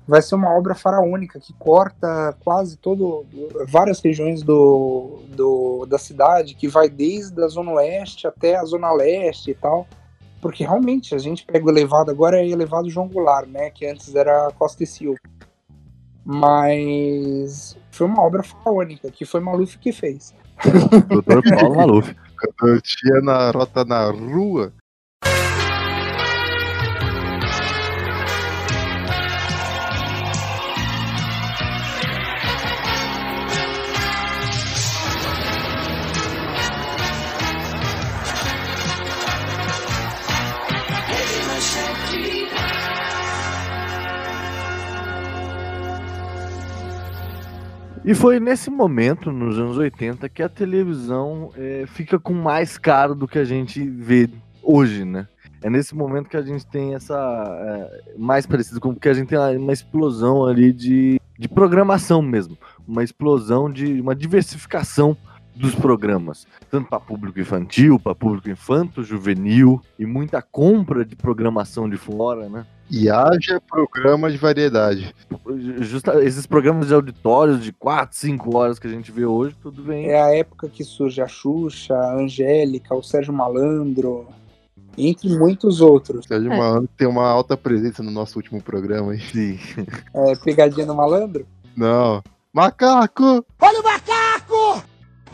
Vai 0.08 0.22
ser 0.22 0.36
uma 0.36 0.56
obra 0.56 0.72
faraônica 0.74 1.40
que 1.40 1.52
corta 1.54 2.32
quase 2.44 2.76
todo 2.76 3.26
várias 3.68 4.00
regiões 4.00 4.40
do, 4.42 5.18
do 5.34 5.84
da 5.86 5.98
cidade, 5.98 6.54
que 6.54 6.68
vai 6.68 6.88
desde 6.88 7.42
a 7.42 7.48
zona 7.48 7.72
oeste 7.72 8.24
até 8.26 8.54
a 8.56 8.64
zona 8.64 8.92
leste 8.92 9.50
e 9.50 9.54
tal. 9.54 9.84
Porque 10.46 10.62
realmente 10.62 11.12
a 11.12 11.18
gente 11.18 11.44
pega 11.44 11.66
o 11.66 11.68
elevado, 11.68 12.08
agora 12.08 12.38
é 12.38 12.48
elevado 12.48 12.88
João 12.88 13.08
Goulart, 13.08 13.48
né? 13.48 13.68
Que 13.68 13.84
antes 13.84 14.14
era 14.14 14.48
Costa 14.56 14.84
e 14.84 14.86
Silva. 14.86 15.18
Mas 16.24 17.76
foi 17.90 18.06
uma 18.06 18.22
obra 18.22 18.44
faraônica, 18.44 19.10
que 19.10 19.24
foi 19.24 19.40
Maluf 19.40 19.76
que 19.76 19.90
fez. 19.90 20.32
Doutor 21.08 21.42
Paulo 21.42 21.74
Maluf. 21.74 22.14
Quando 22.38 22.74
eu 22.76 22.80
tinha 22.80 23.20
na 23.22 23.50
rota 23.50 23.84
na 23.84 24.08
rua. 24.08 24.72
E 48.06 48.14
foi 48.14 48.38
nesse 48.38 48.70
momento, 48.70 49.32
nos 49.32 49.58
anos 49.58 49.76
80, 49.76 50.28
que 50.28 50.40
a 50.40 50.48
televisão 50.48 51.50
é, 51.56 51.86
fica 51.88 52.20
com 52.20 52.32
mais 52.32 52.78
caro 52.78 53.16
do 53.16 53.26
que 53.26 53.36
a 53.36 53.44
gente 53.44 53.82
vê 53.84 54.30
hoje, 54.62 55.04
né? 55.04 55.26
É 55.60 55.68
nesse 55.68 55.92
momento 55.92 56.28
que 56.28 56.36
a 56.36 56.42
gente 56.42 56.64
tem 56.64 56.94
essa. 56.94 57.16
É, 57.16 58.14
mais 58.16 58.46
parecido 58.46 58.78
com 58.78 58.94
que 58.94 59.08
a 59.08 59.12
gente 59.12 59.30
tem 59.30 59.38
uma 59.56 59.72
explosão 59.72 60.46
ali 60.46 60.72
de, 60.72 61.20
de 61.36 61.48
programação 61.48 62.22
mesmo. 62.22 62.56
Uma 62.86 63.02
explosão 63.02 63.68
de. 63.68 64.00
uma 64.00 64.14
diversificação 64.14 65.16
dos 65.56 65.74
programas, 65.74 66.46
tanto 66.70 66.88
para 66.88 67.00
público 67.00 67.40
infantil, 67.40 67.98
para 67.98 68.14
público 68.14 68.48
infanto, 68.48 69.02
juvenil 69.02 69.80
e 69.98 70.06
muita 70.06 70.40
compra 70.40 71.04
de 71.04 71.16
programação 71.16 71.90
de 71.90 71.96
fora, 71.96 72.48
né? 72.48 72.66
E 72.90 73.10
haja 73.10 73.60
programa 73.60 74.30
de 74.30 74.36
variedade. 74.36 75.14
Justa, 75.80 76.22
esses 76.24 76.46
programas 76.46 76.88
de 76.88 76.94
auditórios 76.94 77.62
de 77.62 77.72
4, 77.72 78.16
5 78.16 78.56
horas 78.56 78.78
que 78.78 78.86
a 78.86 78.90
gente 78.90 79.10
vê 79.10 79.24
hoje, 79.24 79.56
tudo 79.60 79.82
bem. 79.82 80.08
É 80.08 80.22
a 80.22 80.34
época 80.34 80.68
que 80.68 80.84
surge 80.84 81.20
a 81.20 81.26
Xuxa, 81.26 81.94
a 81.94 82.14
Angélica, 82.14 82.94
o 82.94 83.02
Sérgio 83.02 83.32
Malandro, 83.32 84.28
entre 84.96 85.28
muitos 85.36 85.80
outros. 85.80 86.26
Sérgio 86.26 86.52
é. 86.52 86.56
Malandro 86.56 86.88
tem 86.96 87.08
uma 87.08 87.28
alta 87.28 87.56
presença 87.56 88.02
no 88.02 88.10
nosso 88.10 88.38
último 88.38 88.62
programa, 88.62 89.14
hein? 89.14 89.20
Sim. 89.32 89.58
É, 90.14 90.36
pegadinha 90.36 90.86
no 90.86 90.94
malandro? 90.94 91.46
Não. 91.76 92.22
Macaco! 92.52 93.44
Olha 93.60 93.80
o 93.80 93.82
macaco! 93.82 94.82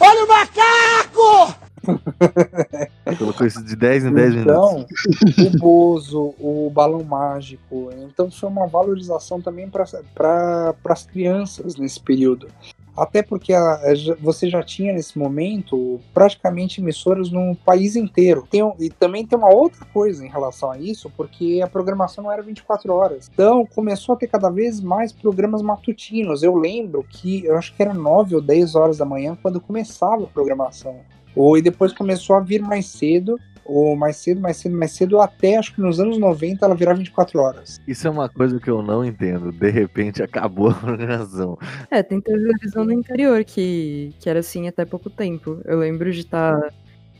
Olha 0.01 0.25
o 0.25 0.29
macaco! 0.29 1.62
Colocou 3.19 3.47
isso 3.47 3.63
de 3.65 3.77
10 3.77 4.07
em 4.07 4.13
10 4.13 4.35
então, 4.37 4.73
minutos. 4.75 5.55
o 5.55 5.59
Bozo, 5.59 6.35
o 6.39 6.71
Balão 6.73 7.03
Mágico. 7.05 7.91
Então 8.03 8.31
foi 8.31 8.49
uma 8.49 8.67
valorização 8.67 9.41
também 9.41 9.69
para 9.69 9.85
pra, 10.15 10.75
as 10.85 11.05
crianças 11.05 11.77
nesse 11.77 12.01
período. 12.01 12.49
Até 12.95 13.23
porque 13.23 13.55
a, 13.55 13.81
você 14.21 14.51
já 14.51 14.63
tinha 14.63 14.93
nesse 14.93 15.19
momento 15.19 15.99
praticamente 16.13 16.81
emissoras 16.81 17.31
no 17.31 17.57
país 17.57 17.97
inteiro. 17.97 18.47
Tem, 18.51 18.61
e 18.79 18.91
também 18.91 19.27
tem 19.27 19.39
uma 19.39 19.53
outra 19.53 19.85
coisa 19.87 20.25
em 20.25 20.29
relação 20.29 20.71
a 20.71 20.79
isso, 20.79 21.11
porque 21.17 21.61
a 21.65 21.67
programação 21.67 22.25
não 22.25 22.33
era 22.33 22.43
24 22.43 22.93
horas. 22.93 23.31
Então 23.33 23.65
começou 23.65 24.15
a 24.15 24.19
ter 24.19 24.27
cada 24.27 24.51
vez 24.51 24.79
mais 24.81 25.11
programas 25.11 25.63
matutinos. 25.63 26.43
Eu 26.43 26.55
lembro 26.55 27.03
que 27.09 27.47
eu 27.47 27.57
acho 27.57 27.75
que 27.75 27.83
era 27.83 27.95
9 27.95 28.35
ou 28.35 28.43
10 28.43 28.75
horas 28.75 28.99
da 28.99 29.07
manhã 29.07 29.37
quando 29.41 29.61
começava 29.61 30.25
a 30.25 30.29
programação. 30.29 31.01
Ou 31.35 31.57
e 31.57 31.63
depois 31.63 31.93
começou 31.93 32.37
a 32.37 32.41
vir 32.41 32.61
mais 32.61 32.87
cedo, 32.87 33.39
ou 33.65 33.97
mais 33.97 34.17
cedo, 34.17 34.41
mais 34.41 34.57
cedo, 34.57 34.77
mais 34.77 34.93
cedo, 34.93 35.21
até 35.21 35.57
acho 35.57 35.75
que 35.75 35.81
nos 35.81 36.01
anos 36.01 36.19
90 36.19 36.65
ela 36.65 36.75
virar 36.75 36.95
24 36.95 37.39
horas. 37.39 37.81
Isso 37.87 38.07
é 38.07 38.11
uma 38.11 38.29
coisa 38.29 38.59
que 38.59 38.69
eu 38.69 38.83
não 38.83 39.05
entendo. 39.05 39.53
De 39.53 39.71
repente 39.71 40.23
acabou 40.23 40.71
a 40.71 40.75
programação. 40.75 41.59
É, 41.91 42.03
tem 42.03 42.21
televisão 42.21 42.85
no 42.85 42.93
interior 42.93 43.45
que, 43.45 44.13
que 44.19 44.29
era 44.29 44.41
assim 44.41 44.69
até 44.69 44.85
pouco 44.85 45.09
tempo. 45.09 45.61
Eu 45.65 45.79
lembro 45.79 46.11
de 46.13 46.21
estar 46.21 46.61
tá 46.61 46.69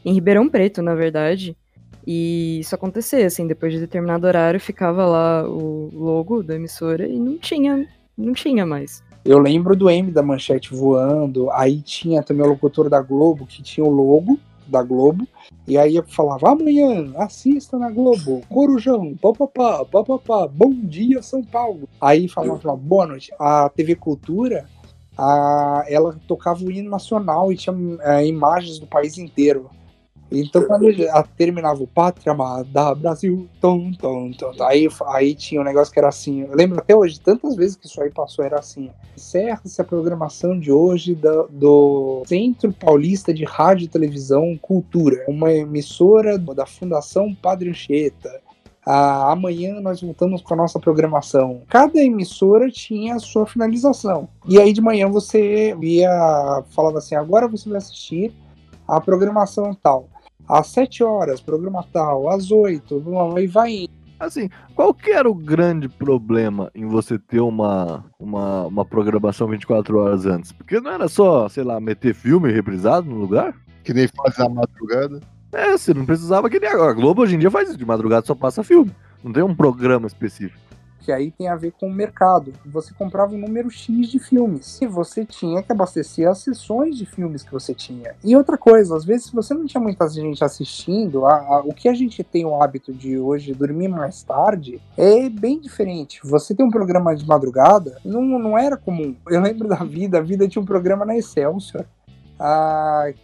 em 0.05 0.13
Ribeirão 0.13 0.49
Preto, 0.49 0.83
na 0.83 0.95
verdade. 0.95 1.57
E 2.07 2.59
isso 2.61 2.75
acontecia, 2.75 3.27
assim, 3.27 3.47
depois 3.47 3.73
de 3.73 3.79
determinado 3.79 4.27
horário 4.27 4.59
ficava 4.59 5.07
lá 5.07 5.49
o 5.49 5.89
logo 5.93 6.43
da 6.43 6.57
emissora 6.57 7.07
e 7.07 7.19
não 7.19 7.39
tinha, 7.39 7.87
não 8.19 8.33
tinha 8.33 8.67
mais. 8.67 9.05
Eu 9.25 9.39
lembro 9.39 9.77
do 9.77 9.89
M 9.89 10.11
da 10.11 10.23
Manchete 10.23 10.75
voando, 10.75 11.49
aí 11.53 11.81
tinha 11.81 12.23
também 12.23 12.45
o 12.45 12.49
locutor 12.49 12.91
da 12.91 13.01
Globo, 13.01 13.47
que 13.47 13.63
tinha 13.63 13.87
o 13.87 13.91
logo 13.91 14.39
da 14.67 14.83
Globo, 14.83 15.29
e 15.67 15.79
aí 15.79 15.95
eu 15.95 16.03
falava, 16.03 16.51
amanhã, 16.51 17.13
assista 17.17 17.79
na 17.79 17.89
Globo, 17.89 18.43
Corujão, 18.49 19.15
papapá, 19.15 19.85
papapá, 19.85 20.49
bom 20.49 20.73
dia 20.73 21.23
São 21.23 21.43
Paulo. 21.45 21.89
Aí 22.01 22.27
falava, 22.27 22.77
boa 22.77 23.07
noite. 23.07 23.33
A 23.39 23.69
TV 23.69 23.95
Cultura, 23.95 24.67
a, 25.17 25.85
ela 25.89 26.19
tocava 26.27 26.65
o 26.65 26.71
hino 26.71 26.91
nacional 26.91 27.53
e 27.53 27.57
tinha 27.57 27.77
é, 28.01 28.27
imagens 28.27 28.81
do 28.81 28.87
país 28.87 29.19
inteiro. 29.19 29.71
Então, 30.33 30.65
quando 30.65 30.87
terminava 31.37 31.83
o 31.83 31.87
Pátria 31.87 32.33
Amada, 32.33 32.95
Brasil, 32.95 33.49
tom, 33.61 33.93
tom, 33.93 34.31
tom, 34.33 34.53
aí, 34.65 34.89
aí 35.09 35.35
tinha 35.35 35.61
um 35.61 35.65
negócio 35.65 35.93
que 35.93 35.99
era 35.99 36.09
assim. 36.09 36.43
Eu 36.43 36.57
lembro 36.57 36.79
até 36.79 36.97
hoje, 36.97 37.21
tantas 37.21 37.55
vezes 37.55 37.77
que 37.77 37.87
isso 37.87 38.03
aí 38.03 38.11
passou, 38.11 38.45
era 38.45 38.59
assim. 38.59 38.91
Encerra-se 39.15 39.81
a 39.81 39.85
programação 39.85 40.59
de 40.59 40.73
hoje 40.73 41.15
do, 41.15 41.49
do 41.51 42.23
Centro 42.27 42.73
Paulista 42.73 43.35
de 43.35 43.45
Rádio 43.45 43.85
e 43.85 43.89
Televisão 43.89 44.59
Cultura, 44.61 45.25
uma 45.29 45.53
emissora 45.53 46.39
da 46.39 46.65
Fundação 46.65 47.35
Padre 47.35 47.69
Anchieta. 47.69 48.41
Ah, 48.85 49.31
amanhã 49.31 49.81
nós 49.81 50.01
voltamos 50.01 50.43
com 50.43 50.55
a 50.55 50.57
nossa 50.57 50.81
programação. 50.81 51.63
Cada 51.69 52.01
emissora 52.01 52.69
tinha 52.71 53.15
a 53.15 53.21
sua 53.21 53.47
finalização. 53.47 54.29
E 54.49 54.59
aí 54.59 54.73
de 54.73 54.81
manhã 54.81 55.09
você 55.09 55.77
ia, 55.81 56.65
falava 56.71 56.99
assim: 56.99 57.15
agora 57.15 57.47
você 57.47 57.69
vai 57.69 57.79
assistir 57.79 58.33
a 58.89 59.01
programação 59.01 59.73
tal 59.81 60.09
às 60.53 60.67
7 60.69 61.03
horas, 61.03 61.41
programa 61.41 61.83
tal, 61.91 62.29
às 62.29 62.51
8, 62.51 63.03
e 63.39 63.47
vai 63.47 63.73
indo. 63.73 64.03
Assim, 64.21 64.49
qual 64.77 64.95
que 64.95 65.11
era 65.11 65.29
o 65.29 65.35
grande 65.35 65.89
problema 65.89 66.71
em 66.75 66.87
você 66.87 67.19
ter 67.19 67.41
uma, 67.41 68.05
uma, 68.21 68.67
uma 68.67 68.85
programação 68.85 69.49
24 69.49 69.99
horas 69.99 70.27
antes? 70.27 70.53
Porque 70.53 70.79
não 70.79 70.93
era 70.93 71.09
só, 71.09 71.49
sei 71.49 71.65
lá, 71.65 71.81
meter 71.81 72.15
filme 72.15 72.53
reprisado 72.53 73.09
no 73.09 73.17
lugar? 73.17 73.55
Que 73.83 73.93
nem 73.93 74.07
faz 74.07 74.39
a 74.39 74.49
madrugada. 74.49 75.21
É, 75.51 75.73
você 75.73 75.93
não 75.93 76.07
precisava 76.07 76.49
que 76.49 76.61
nem 76.61 76.71
agora. 76.71 76.93
A 76.93 76.95
Globo 76.95 77.23
hoje 77.23 77.35
em 77.35 77.39
dia 77.39 77.51
faz 77.51 77.71
isso, 77.71 77.79
de 77.79 77.85
madrugada 77.85 78.25
só 78.25 78.35
passa 78.35 78.63
filme. 78.63 78.95
Não 79.25 79.33
tem 79.33 79.43
um 79.43 79.55
programa 79.55 80.07
específico 80.07 80.72
que 81.03 81.13
aí 81.13 81.31
tem 81.31 81.49
a 81.49 81.57
ver 81.57 81.73
com 81.73 81.89
o 81.89 81.93
mercado. 81.93 82.53
Você 82.67 82.95
comprava 82.95 83.35
um 83.35 83.39
número 83.39 83.71
X 83.71 84.09
de 84.09 84.19
filmes 84.19 84.81
e 84.81 84.87
você 84.87 85.25
tinha 85.25 85.63
que 85.63 85.73
abastecer 85.73 86.29
as 86.29 86.39
sessões 86.39 86.97
de 86.97 87.05
filmes 87.05 87.43
que 87.43 87.53
você 87.53 87.75
tinha. 87.75 88.15
E 88.23 88.37
outra 88.37 88.57
coisa, 88.57 88.97
às 88.97 89.05
vezes, 89.05 89.27
se 89.27 89.35
você 89.35 89.55
não 89.55 89.67
tinha 89.67 89.81
muita 89.81 90.09
gente 90.09 90.45
assistindo, 90.45 91.27
a, 91.27 91.35
a, 91.35 91.61
o 91.61 91.75
que 91.75 91.89
a 91.89 91.95
gente 91.95 92.23
tem 92.23 92.45
o 92.45 92.63
hábito 92.63 92.93
de 92.93 93.19
hoje 93.19 93.55
dormir 93.55 93.89
mais 93.89 94.23
tarde 94.23 94.81
é 94.97 95.29
bem 95.29 95.61
diferente. 95.61 96.21
Você 96.25 96.55
tem 96.55 96.65
um 96.65 96.71
programa 96.71 97.15
de 97.15 97.27
madrugada, 97.27 97.99
não, 98.05 98.23
não 98.23 98.57
era 98.57 98.77
comum. 98.77 99.17
Eu 99.29 99.41
lembro 99.41 99.69
da 99.69 99.77
vida, 99.77 100.19
a 100.19 100.23
vida 100.23 100.49
tinha 100.49 100.63
um 100.63 100.67
programa 100.67 101.05
na 101.05 101.17
Excelsior 101.17 101.85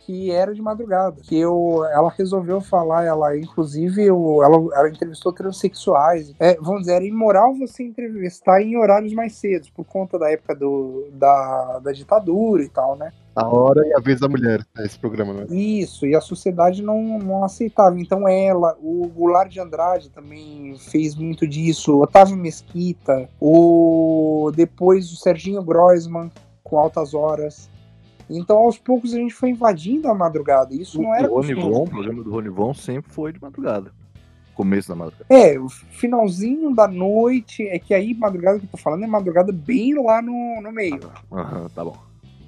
que 0.01 0.31
era 0.31 0.55
de 0.55 0.63
madrugada. 0.63 1.21
Que 1.23 1.39
eu, 1.39 1.85
ela 1.93 2.13
resolveu 2.17 2.61
falar, 2.61 3.05
ela 3.05 3.37
inclusive 3.37 4.05
eu, 4.05 4.43
ela, 4.43 4.57
ela 4.75 4.89
entrevistou 4.89 5.33
transexuais. 5.33 6.35
É, 6.39 6.57
vamos 6.57 6.81
dizer, 6.83 6.95
era 6.95 7.05
imoral 7.05 7.55
você 7.55 7.83
entrevistar 7.83 8.63
em 8.63 8.77
horários 8.77 9.13
mais 9.13 9.35
cedos, 9.35 9.71
por 9.71 9.85
conta 9.85 10.19
da 10.19 10.31
época 10.31 10.55
do, 10.55 11.09
da, 11.13 11.81
da 11.81 11.93
ditadura 11.93 12.63
e 12.63 12.69
tal, 12.69 12.97
né? 12.97 13.13
A 13.35 13.47
hora 13.47 13.87
e 13.87 13.95
a 13.95 14.01
vez 14.01 14.19
da 14.19 14.29
mulher, 14.29 14.67
né, 14.77 14.85
esse 14.85 14.99
programa, 14.99 15.33
né? 15.33 15.47
Isso, 15.49 16.05
e 16.05 16.17
a 16.17 16.21
sociedade 16.21 16.83
não, 16.83 17.21
não 17.21 17.45
aceitava. 17.45 17.99
Então 18.01 18.29
ela, 18.29 18.77
o 18.83 19.07
Goulart 19.07 19.49
de 19.49 19.61
Andrade 19.61 20.11
também 20.11 20.77
fez 20.77 21.15
muito 21.15 21.47
disso, 21.47 22.01
Otávio 22.01 22.37
Mesquita, 22.37 23.29
o 23.41 24.51
depois 24.57 25.13
o 25.13 25.17
Serginho 25.17 25.63
Groisman 25.63 26.31
com 26.65 26.79
altas 26.79 27.15
horas. 27.15 27.71
Então, 28.31 28.59
aos 28.59 28.79
poucos, 28.79 29.15
a 29.15 29.17
gente 29.17 29.35
foi 29.35 29.51
invadindo 29.51 30.09
a 30.09 30.15
madrugada. 30.15 30.75
Isso 30.75 30.99
o, 30.99 31.03
não 31.03 31.15
era. 31.15 31.31
O 31.31 31.37
Ronivon, 31.37 31.83
o 31.83 31.89
programa 31.89 32.23
do 32.23 32.31
Ronivon 32.31 32.75
sempre 32.75 33.11
foi 33.13 33.33
de 33.33 33.41
madrugada. 33.41 33.93
Começo 34.55 34.89
da 34.89 34.95
madrugada. 34.95 35.27
É, 35.29 35.59
o 35.59 35.69
finalzinho 35.69 36.75
da 36.75 36.89
noite. 36.89 37.67
É 37.69 37.79
que 37.79 37.95
aí, 37.95 38.13
madrugada 38.15 38.59
que 38.59 38.67
eu 38.67 38.71
tô 38.71 38.77
falando, 38.77 39.05
é 39.05 39.07
madrugada 39.07 39.53
bem 39.53 39.95
lá 39.95 40.21
no, 40.21 40.61
no 40.61 40.73
meio. 40.73 41.01
Aham, 41.33 41.63
uhum, 41.63 41.69
tá 41.69 41.85
bom. 41.85 41.97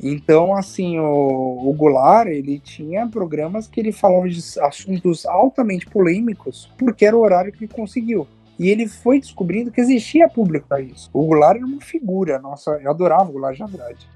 Então, 0.02 0.56
assim, 0.56 0.98
o, 0.98 1.68
o 1.68 1.72
Goulart, 1.74 2.28
ele 2.28 2.58
tinha 2.58 3.06
programas 3.06 3.66
que 3.66 3.78
ele 3.78 3.92
falava 3.92 4.28
de 4.28 4.40
assuntos 4.60 5.26
altamente 5.26 5.86
polêmicos, 5.86 6.70
porque 6.78 7.04
era 7.04 7.16
o 7.16 7.20
horário 7.20 7.52
que 7.52 7.64
ele 7.64 7.72
conseguiu. 7.72 8.26
E 8.58 8.68
ele 8.68 8.88
foi 8.88 9.20
descobrindo 9.20 9.70
que 9.70 9.80
existia 9.80 10.28
público 10.28 10.66
para 10.68 10.80
isso. 10.80 11.10
O 11.12 11.26
Goulart 11.26 11.56
era 11.56 11.66
uma 11.66 11.80
figura, 11.80 12.38
nossa, 12.38 12.72
eu 12.82 12.90
adorava 12.90 13.28
o 13.28 13.32
Goulart 13.32 13.56
de 13.56 13.62
Andrade. 13.62 14.08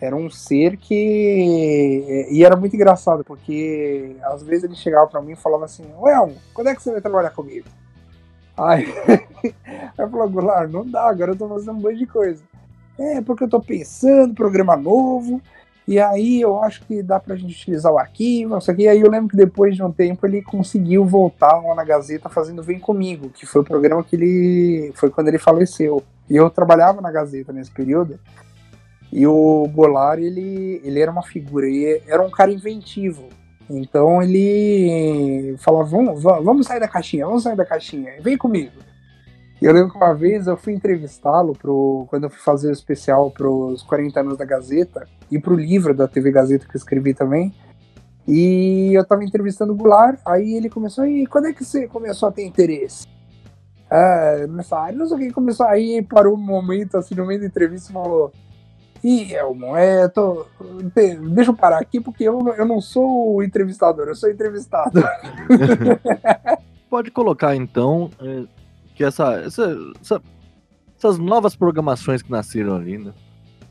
Era 0.00 0.16
um 0.16 0.30
ser 0.30 0.76
que. 0.76 2.26
E 2.30 2.42
era 2.44 2.56
muito 2.56 2.74
engraçado, 2.74 3.22
porque 3.22 4.16
às 4.22 4.42
vezes 4.42 4.64
ele 4.64 4.74
chegava 4.74 5.06
para 5.06 5.20
mim 5.20 5.32
e 5.32 5.36
falava 5.36 5.66
assim: 5.66 5.84
Ué, 5.98 6.14
quando 6.54 6.68
é 6.68 6.74
que 6.74 6.82
você 6.82 6.90
vai 6.90 7.00
trabalhar 7.00 7.30
comigo? 7.30 7.66
Aí, 8.56 8.92
eu 9.96 10.10
falava, 10.10 10.30
Goulart, 10.30 10.70
não 10.70 10.86
dá, 10.86 11.08
agora 11.08 11.32
eu 11.32 11.36
tô 11.36 11.48
fazendo 11.48 11.78
um 11.78 11.80
monte 11.80 11.96
de 11.96 12.06
coisa. 12.06 12.42
É, 12.98 13.22
porque 13.22 13.44
eu 13.44 13.48
tô 13.48 13.58
pensando, 13.58 14.34
programa 14.34 14.76
novo, 14.76 15.40
e 15.90 15.98
aí 15.98 16.40
eu 16.40 16.62
acho 16.62 16.84
que 16.84 17.02
dá 17.02 17.18
pra 17.18 17.34
gente 17.34 17.52
utilizar 17.52 17.92
o 17.92 17.98
arquivo, 17.98 18.56
isso 18.56 18.70
aqui. 18.70 18.82
E 18.82 18.88
aí 18.88 19.00
eu 19.00 19.10
lembro 19.10 19.28
que 19.28 19.36
depois 19.36 19.74
de 19.74 19.82
um 19.82 19.90
tempo 19.90 20.24
ele 20.24 20.40
conseguiu 20.40 21.04
voltar 21.04 21.58
lá 21.60 21.74
na 21.74 21.82
Gazeta 21.82 22.28
fazendo 22.28 22.62
Vem 22.62 22.78
Comigo, 22.78 23.28
que 23.30 23.44
foi 23.44 23.62
o 23.62 23.64
programa 23.64 24.04
que 24.04 24.14
ele. 24.14 24.92
Foi 24.94 25.10
quando 25.10 25.26
ele 25.26 25.38
faleceu. 25.38 26.00
E 26.28 26.36
eu 26.36 26.48
trabalhava 26.48 27.00
na 27.00 27.10
Gazeta 27.10 27.52
nesse 27.52 27.72
período. 27.72 28.20
E 29.12 29.26
o 29.26 29.68
Goulart, 29.74 30.20
ele, 30.20 30.80
ele 30.84 31.00
era 31.00 31.10
uma 31.10 31.22
figura, 31.22 31.66
ele 31.66 32.02
era 32.06 32.22
um 32.22 32.30
cara 32.30 32.52
inventivo. 32.52 33.28
Então 33.68 34.22
ele 34.22 35.56
falava, 35.58 35.84
vamos, 35.84 36.22
vamos 36.22 36.66
sair 36.66 36.80
da 36.80 36.88
caixinha, 36.88 37.26
vamos 37.26 37.42
sair 37.42 37.56
da 37.56 37.64
caixinha, 37.64 38.20
vem 38.20 38.36
comigo. 38.36 38.72
Eu 39.60 39.74
lembro 39.74 39.90
que 39.90 39.96
uma 39.96 40.14
vez 40.14 40.46
eu 40.46 40.56
fui 40.56 40.72
entrevistá-lo 40.72 41.56
quando 42.08 42.24
eu 42.24 42.30
fui 42.30 42.40
fazer 42.40 42.68
o 42.68 42.72
especial 42.72 43.30
pros 43.30 43.82
40 43.82 44.20
anos 44.20 44.38
da 44.38 44.44
Gazeta 44.44 45.06
e 45.30 45.38
pro 45.38 45.54
livro 45.54 45.94
da 45.94 46.08
TV 46.08 46.32
Gazeta 46.32 46.66
que 46.66 46.74
eu 46.74 46.78
escrevi 46.78 47.12
também. 47.12 47.54
E 48.26 48.92
eu 48.94 49.04
tava 49.04 49.22
entrevistando 49.22 49.72
o 49.72 49.76
Goulart, 49.76 50.18
aí 50.24 50.54
ele 50.54 50.70
começou, 50.70 51.04
e 51.04 51.26
quando 51.26 51.48
é 51.48 51.52
que 51.52 51.64
você 51.64 51.86
começou 51.86 52.28
a 52.28 52.32
ter 52.32 52.44
interesse? 52.44 53.06
Ah, 53.90 54.46
nessa 54.48 54.78
área, 54.78 54.96
não 54.96 55.06
sei 55.06 55.16
o 55.16 55.20
que 55.20 55.32
começou, 55.32 55.66
aí 55.66 56.00
parou 56.02 56.34
um 56.34 56.40
momento, 56.40 56.96
assim, 56.96 57.14
no 57.14 57.26
meio 57.26 57.40
da 57.40 57.46
entrevista 57.46 57.90
e 57.90 57.92
falou, 57.92 58.32
Elmo, 59.34 59.76
é, 59.76 60.08
tô, 60.08 60.46
deixa 61.34 61.50
eu 61.50 61.54
parar 61.56 61.78
aqui 61.78 62.00
porque 62.00 62.24
eu, 62.24 62.46
eu 62.56 62.66
não 62.66 62.80
sou 62.80 63.36
o 63.36 63.42
entrevistador, 63.42 64.08
eu 64.08 64.14
sou 64.14 64.30
entrevistado. 64.30 64.92
Pode 66.88 67.10
colocar 67.10 67.54
então 67.54 68.10
é, 68.20 68.42
que 68.94 69.04
essa, 69.04 69.34
essa, 69.40 69.76
essa- 70.00 70.22
essas 70.98 71.18
novas 71.18 71.56
programações 71.56 72.20
que 72.20 72.30
nasceram 72.30 72.74
ali, 72.76 72.98
né? 72.98 73.12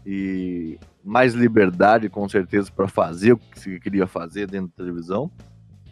E 0.06 0.80
mais 1.04 1.34
liberdade, 1.34 2.10
com 2.10 2.28
certeza, 2.28 2.72
para 2.76 2.88
fazer 2.88 3.34
o 3.34 3.38
que 3.38 3.60
se 3.60 3.80
queria 3.80 4.08
fazer 4.08 4.48
dentro 4.48 4.70
da 4.70 4.74
televisão. 4.84 5.30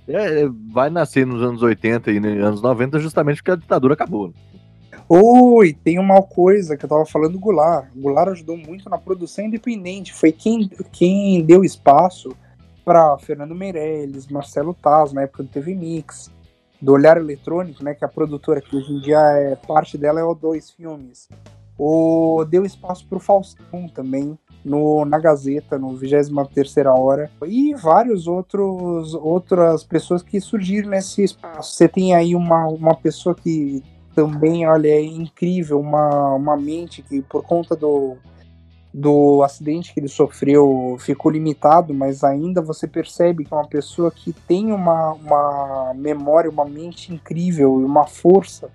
é, 0.07 0.41
é, 0.43 0.49
vai 0.72 0.89
nascer 0.89 1.27
nos 1.27 1.41
anos 1.43 1.61
80 1.61 2.11
e 2.11 2.19
nos 2.19 2.43
anos 2.43 2.61
90 2.61 2.97
justamente 2.99 3.38
porque 3.38 3.51
a 3.51 3.55
ditadura 3.55 3.93
acabou. 3.93 4.34
Oi, 5.10 5.74
tem 5.74 5.98
uma 6.00 6.22
coisa 6.22 6.76
que 6.76 6.84
eu 6.84 6.90
tava 6.90 7.06
falando 7.06 7.32
do 7.32 7.40
Goulart. 7.40 7.88
O 7.96 8.02
Goulart 8.02 8.32
ajudou 8.32 8.58
muito 8.58 8.90
na 8.90 8.98
produção 8.98 9.46
independente. 9.46 10.14
Foi 10.14 10.34
quem, 10.34 10.70
quem 10.92 11.42
deu 11.46 11.64
espaço 11.64 12.36
para 12.84 13.18
Fernando 13.18 13.56
Meirelles, 13.56 14.28
Marcelo 14.28 14.74
Taz, 14.74 15.14
na 15.14 15.22
época 15.22 15.44
do 15.44 15.50
TV 15.50 15.74
Mix, 15.74 16.30
do 16.82 16.92
Olhar 16.92 17.16
Eletrônico, 17.16 17.86
né, 17.86 17.94
que 17.94 18.04
é 18.04 18.08
a 18.08 18.12
produtora 18.12 18.60
que 18.60 18.76
hoje 18.76 18.92
em 18.92 19.00
dia 19.00 19.18
é 19.18 19.56
parte 19.56 19.98
dela 19.98 20.20
é 20.20 20.24
o 20.26 20.36
Dois 20.36 20.72
Filmes. 20.72 21.30
O, 21.78 22.44
deu 22.44 22.66
espaço 22.66 23.08
para 23.08 23.18
o 23.18 23.22
Faustão 23.22 23.88
também, 23.88 24.38
no, 24.66 25.06
na 25.06 25.20
Gazeta, 25.20 25.78
no 25.78 25.96
23 25.96 26.86
Hora, 26.88 27.32
e 27.46 27.74
vários 27.76 28.28
outros 28.28 29.14
outras 29.14 29.86
pessoas 29.86 30.22
que 30.22 30.42
surgiram 30.42 30.90
nesse 30.90 31.24
espaço. 31.24 31.76
Você 31.76 31.88
tem 31.88 32.14
aí 32.14 32.36
uma, 32.36 32.68
uma 32.68 32.96
pessoa 32.96 33.34
que 33.34 33.82
também, 34.18 34.68
olha, 34.68 34.88
é 34.88 34.99
incrível, 34.99 35.80
uma, 35.80 36.34
uma 36.34 36.57
mente 36.57 37.03
que 37.03 37.22
por 37.22 37.44
conta 37.44 37.76
do, 37.76 38.18
do 38.91 39.44
acidente 39.44 39.94
que 39.94 39.99
ele 39.99 40.07
sofreu 40.07 40.98
ficou 40.99 41.31
limitado, 41.31 41.94
mas 41.94 42.23
ainda 42.23 42.60
você 42.60 42.88
percebe 42.88 43.45
que 43.45 43.53
é 43.53 43.56
uma 43.56 43.68
pessoa 43.68 44.10
que 44.10 44.34
tem 44.34 44.72
uma, 44.72 45.14
uma 45.14 45.94
memória, 45.94 46.49
uma 46.49 46.65
mente 46.65 47.14
incrível 47.14 47.80
e 47.80 47.84
uma 47.84 48.07
força 48.07 48.72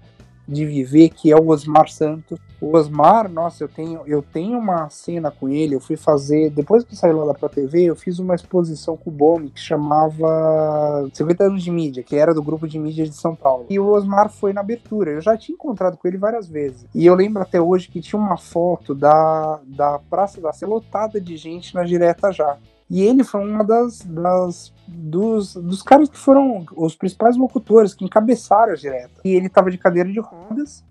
de 0.47 0.65
viver, 0.65 1.09
que 1.09 1.33
é 1.33 1.37
o 1.37 1.49
Osmar 1.49 1.89
Santos. 1.89 2.39
O 2.63 2.77
Osmar, 2.77 3.29
nossa, 3.29 3.65
eu 3.65 3.69
tenho, 3.69 4.03
eu 4.07 4.23
tenho 4.23 4.57
uma 4.57 4.89
cena 4.89 5.33
com 5.33 5.49
ele, 5.49 5.75
eu 5.75 5.81
fui 5.81 5.97
fazer, 5.97 6.49
depois 6.51 6.85
que 6.85 6.95
saiu 6.95 7.25
lá 7.25 7.35
Pro 7.35 7.49
TV, 7.49 7.87
eu 7.87 7.97
fiz 7.97 8.21
uma 8.21 8.37
exposição 8.37 8.97
com 8.97 9.11
o 9.11 9.13
Bomi 9.13 9.51
que 9.51 9.59
chamava 9.59 11.11
50 11.13 11.43
anos 11.43 11.65
de 11.65 11.73
mídia, 11.73 12.05
que 12.05 12.15
era 12.15 12.33
do 12.33 12.41
grupo 12.41 12.69
de 12.69 12.79
mídia 12.79 13.05
de 13.05 13.17
São 13.17 13.35
Paulo. 13.35 13.67
E 13.69 13.81
o 13.81 13.89
Osmar 13.89 14.31
foi 14.31 14.53
na 14.53 14.61
abertura, 14.61 15.11
eu 15.11 15.21
já 15.21 15.37
tinha 15.37 15.57
encontrado 15.57 15.97
com 15.97 16.07
ele 16.07 16.17
várias 16.17 16.47
vezes. 16.47 16.87
E 16.95 17.05
eu 17.05 17.17
lembro 17.17 17.43
até 17.43 17.61
hoje 17.61 17.89
que 17.89 18.01
tinha 18.01 18.21
uma 18.21 18.37
foto 18.37 18.95
da, 18.95 19.59
da 19.67 19.99
Praça 19.99 20.41
da 20.41 20.53
Sé 20.53 20.65
lotada 20.65 21.21
de 21.21 21.37
gente 21.37 21.75
na 21.75 21.83
direta 21.83 22.31
já. 22.31 22.59
E 22.89 23.03
ele 23.03 23.25
foi 23.25 23.45
uma 23.45 23.65
das, 23.65 24.03
das 24.03 24.73
dos, 24.87 25.55
dos 25.55 25.83
caras 25.83 26.09
que 26.09 26.19
foram 26.19 26.65
os 26.77 26.95
principais 26.95 27.37
locutores 27.37 27.93
que 27.93 28.05
encabeçaram 28.05 28.73
a 28.73 28.77
direta. 28.77 29.21
E 29.25 29.31
ele 29.31 29.49
tava 29.49 29.69
de 29.69 29.79
cadeira 29.79 30.13
de 30.13 30.21
rodas, 30.21 30.85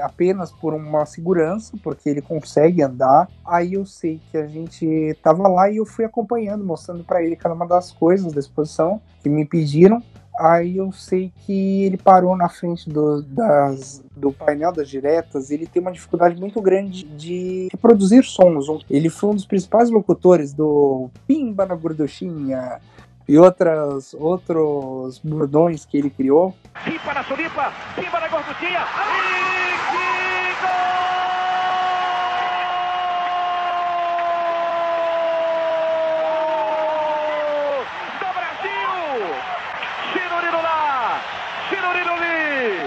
apenas 0.00 0.52
por 0.52 0.74
uma 0.74 1.06
segurança, 1.06 1.76
porque 1.82 2.08
ele 2.08 2.20
consegue 2.20 2.82
andar. 2.82 3.28
Aí 3.44 3.74
eu 3.74 3.84
sei 3.84 4.20
que 4.30 4.36
a 4.36 4.46
gente 4.46 5.16
tava 5.22 5.48
lá 5.48 5.70
e 5.70 5.76
eu 5.76 5.86
fui 5.86 6.04
acompanhando, 6.04 6.64
mostrando 6.64 7.04
para 7.04 7.22
ele 7.22 7.36
cada 7.36 7.54
uma 7.54 7.66
das 7.66 7.90
coisas 7.90 8.32
da 8.32 8.40
exposição 8.40 9.00
que 9.22 9.28
me 9.28 9.44
pediram. 9.44 10.02
Aí 10.36 10.78
eu 10.78 10.90
sei 10.90 11.32
que 11.46 11.84
ele 11.84 11.96
parou 11.96 12.36
na 12.36 12.48
frente 12.48 12.90
do, 12.90 13.22
das, 13.22 14.02
do 14.16 14.32
painel 14.32 14.72
das 14.72 14.88
diretas. 14.88 15.50
Ele 15.50 15.64
tem 15.64 15.80
uma 15.80 15.92
dificuldade 15.92 16.38
muito 16.40 16.60
grande 16.60 17.04
de 17.04 17.68
reproduzir 17.70 18.24
sons. 18.24 18.66
Ele 18.90 19.08
foi 19.08 19.30
um 19.30 19.34
dos 19.34 19.46
principais 19.46 19.90
locutores 19.90 20.52
do 20.52 21.08
Pimba 21.26 21.64
na 21.66 21.76
Gorduchinha 21.76 22.80
e 23.26 23.38
outras, 23.38 24.14
outros 24.14 25.18
bordões 25.18 25.84
que 25.84 25.96
ele 25.96 26.10
criou. 26.10 26.54
Pipa 26.84 27.14
na 27.14 27.24
Sulipa, 27.24 27.72
Pimba 27.94 28.20
na 28.20 28.28
gorduchinha. 28.28 28.80
Do 38.20 38.26
Brasil! 38.34 38.92
Chirurino 40.12 40.62
lá! 40.62 41.20
Chirurino 41.70 42.14
li! 42.16 42.80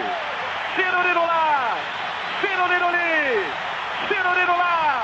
Chirurino 0.76 1.26
lá! 1.26 1.78
Chirurino 2.42 2.92
li! 2.92 3.46
Chirurino 4.08 4.58
lá! 4.58 5.04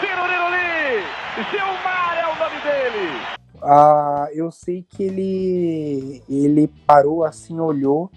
Chirurino 0.00 0.48
li! 0.50 1.04
Gilmar 1.50 2.18
é 2.18 2.26
o 2.26 2.34
nome 2.36 2.60
dele! 2.60 3.36
Ah, 3.68 4.28
eu 4.32 4.50
sei 4.52 4.86
que 4.88 5.02
ele 5.02 6.22
ele 6.28 6.70
parou 6.86 7.24
assim, 7.24 7.58
olhou, 7.58 8.10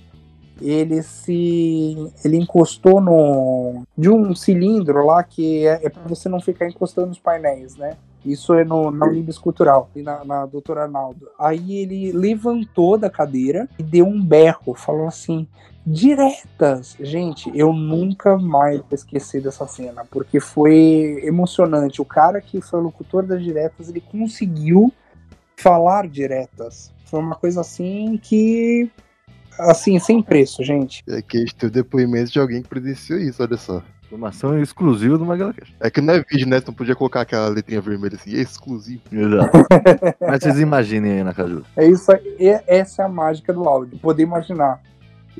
ele 0.62 1.02
se 1.02 2.12
ele 2.24 2.38
encostou 2.38 3.02
no 3.02 3.84
de 3.98 4.10
um 4.10 4.36
cilindro 4.36 5.06
lá 5.06 5.24
que 5.24 5.66
é, 5.66 5.86
é 5.86 5.90
para 5.90 6.04
você 6.04 6.30
não 6.30 6.40
ficar 6.40 6.68
encostando 6.68 7.08
nos 7.08 7.20
painéis, 7.20 7.76
né? 7.76 7.98
Isso 8.24 8.54
é 8.54 8.66
no, 8.66 8.92
na 8.92 9.06
Unibis 9.06 9.38
Cultural, 9.38 9.90
na, 9.96 10.26
na 10.26 10.46
doutora 10.46 10.84
Arnaldo. 10.84 11.30
Aí 11.40 11.78
ele 11.78 12.12
levantou 12.12 12.98
da 12.98 13.10
cadeira 13.10 13.68
e 13.80 13.84
deu 13.84 14.06
um 14.06 14.22
berro, 14.22 14.74
falou 14.76 15.08
assim: 15.08 15.48
diretas! 15.86 16.96
Gente, 17.00 17.50
eu 17.56 17.72
nunca 17.74 18.38
mais 18.38 18.80
vou 18.82 18.88
esquecer 18.92 19.42
dessa 19.42 19.66
cena, 19.68 20.06
porque 20.12 20.40
foi 20.40 21.22
emocionante. 21.24 22.02
O 22.02 22.06
cara 22.06 22.42
que 22.42 22.62
foi 22.62 22.82
locutor 22.82 23.26
das 23.26 23.42
diretas, 23.42 23.90
ele 23.90 24.02
conseguiu 24.02 24.94
falar 25.62 26.08
diretas. 26.08 26.92
Foi 27.06 27.20
uma 27.20 27.36
coisa 27.36 27.62
assim 27.62 28.20
que. 28.22 28.90
Assim, 29.60 30.00
sem 30.00 30.22
preço, 30.22 30.64
gente. 30.64 31.04
É 31.08 31.22
que 31.22 31.46
tem 31.54 31.68
o 31.68 31.72
depoimento 31.72 32.32
de 32.32 32.40
alguém 32.40 32.62
que 32.62 32.70
presenciou 32.70 33.20
isso, 33.20 33.44
olha 33.44 33.58
só. 33.58 33.84
Informação 34.06 34.60
exclusiva 34.60 35.18
do 35.18 35.26
MagalaCast. 35.26 35.76
É 35.80 35.90
que 35.92 36.02
não 36.02 36.14
é 36.16 36.24
vídeo, 36.24 36.48
né? 36.48 36.58
Então 36.58 36.74
podia 36.74 36.96
colocar 36.96 37.22
aquela 37.22 37.48
letrinha 37.50 37.82
vermelha 37.82 38.16
assim, 38.16 38.32
exclusivo. 38.32 39.02
Exato. 39.12 39.58
Mas 40.20 40.42
vocês 40.42 40.60
imaginem 40.60 41.12
aí 41.12 41.24
na 41.24 41.34
Caju. 41.34 41.64
É 41.76 41.86
isso 41.86 42.12
aí, 42.12 42.60
essa 42.66 43.04
é 43.04 43.06
a 43.06 43.10
mágica 43.10 43.54
do 43.54 43.68
áudio, 43.68 44.00
poder 44.00 44.24
imaginar. 44.24 44.82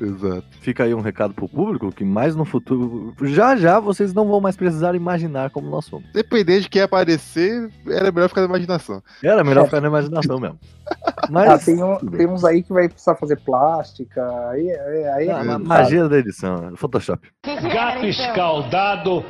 Exato. 0.00 0.44
Fica 0.60 0.84
aí 0.84 0.94
um 0.94 1.00
recado 1.00 1.34
pro 1.34 1.46
público 1.48 1.92
que 1.92 2.02
mais 2.04 2.34
no 2.34 2.44
futuro. 2.46 3.14
Já 3.22 3.54
já 3.54 3.78
vocês 3.78 4.14
não 4.14 4.26
vão 4.26 4.40
mais 4.40 4.56
precisar 4.56 4.94
imaginar 4.94 5.50
como 5.50 5.68
nós 5.68 5.84
somos. 5.84 6.08
Dependendo 6.12 6.62
de 6.62 6.68
quem 6.70 6.80
aparecer, 6.82 7.70
era 7.86 8.10
melhor 8.10 8.28
ficar 8.28 8.40
na 8.40 8.46
imaginação. 8.46 9.02
Era 9.22 9.44
melhor 9.44 9.66
ficar 9.66 9.80
na 9.82 9.88
imaginação 9.88 10.40
mesmo. 10.40 10.58
Mas 11.30 11.48
Ah, 11.50 11.58
tem, 11.58 11.82
um- 11.82 11.98
tem 11.98 12.26
uns 12.26 12.44
aí 12.44 12.62
que 12.62 12.72
vai 12.72 12.88
precisar 12.88 13.14
fazer 13.16 13.36
plástica, 13.40 14.22
aí, 14.48 14.70
aí, 14.70 15.04
aí 15.08 15.28
é 15.28 15.32
Ah, 15.32 15.36
complicado. 15.38 15.64
magia 15.66 16.08
da 16.08 16.16
edição, 16.18 16.72
Photoshop. 16.76 17.28
Gato 17.44 18.06
escaldado, 18.06 19.24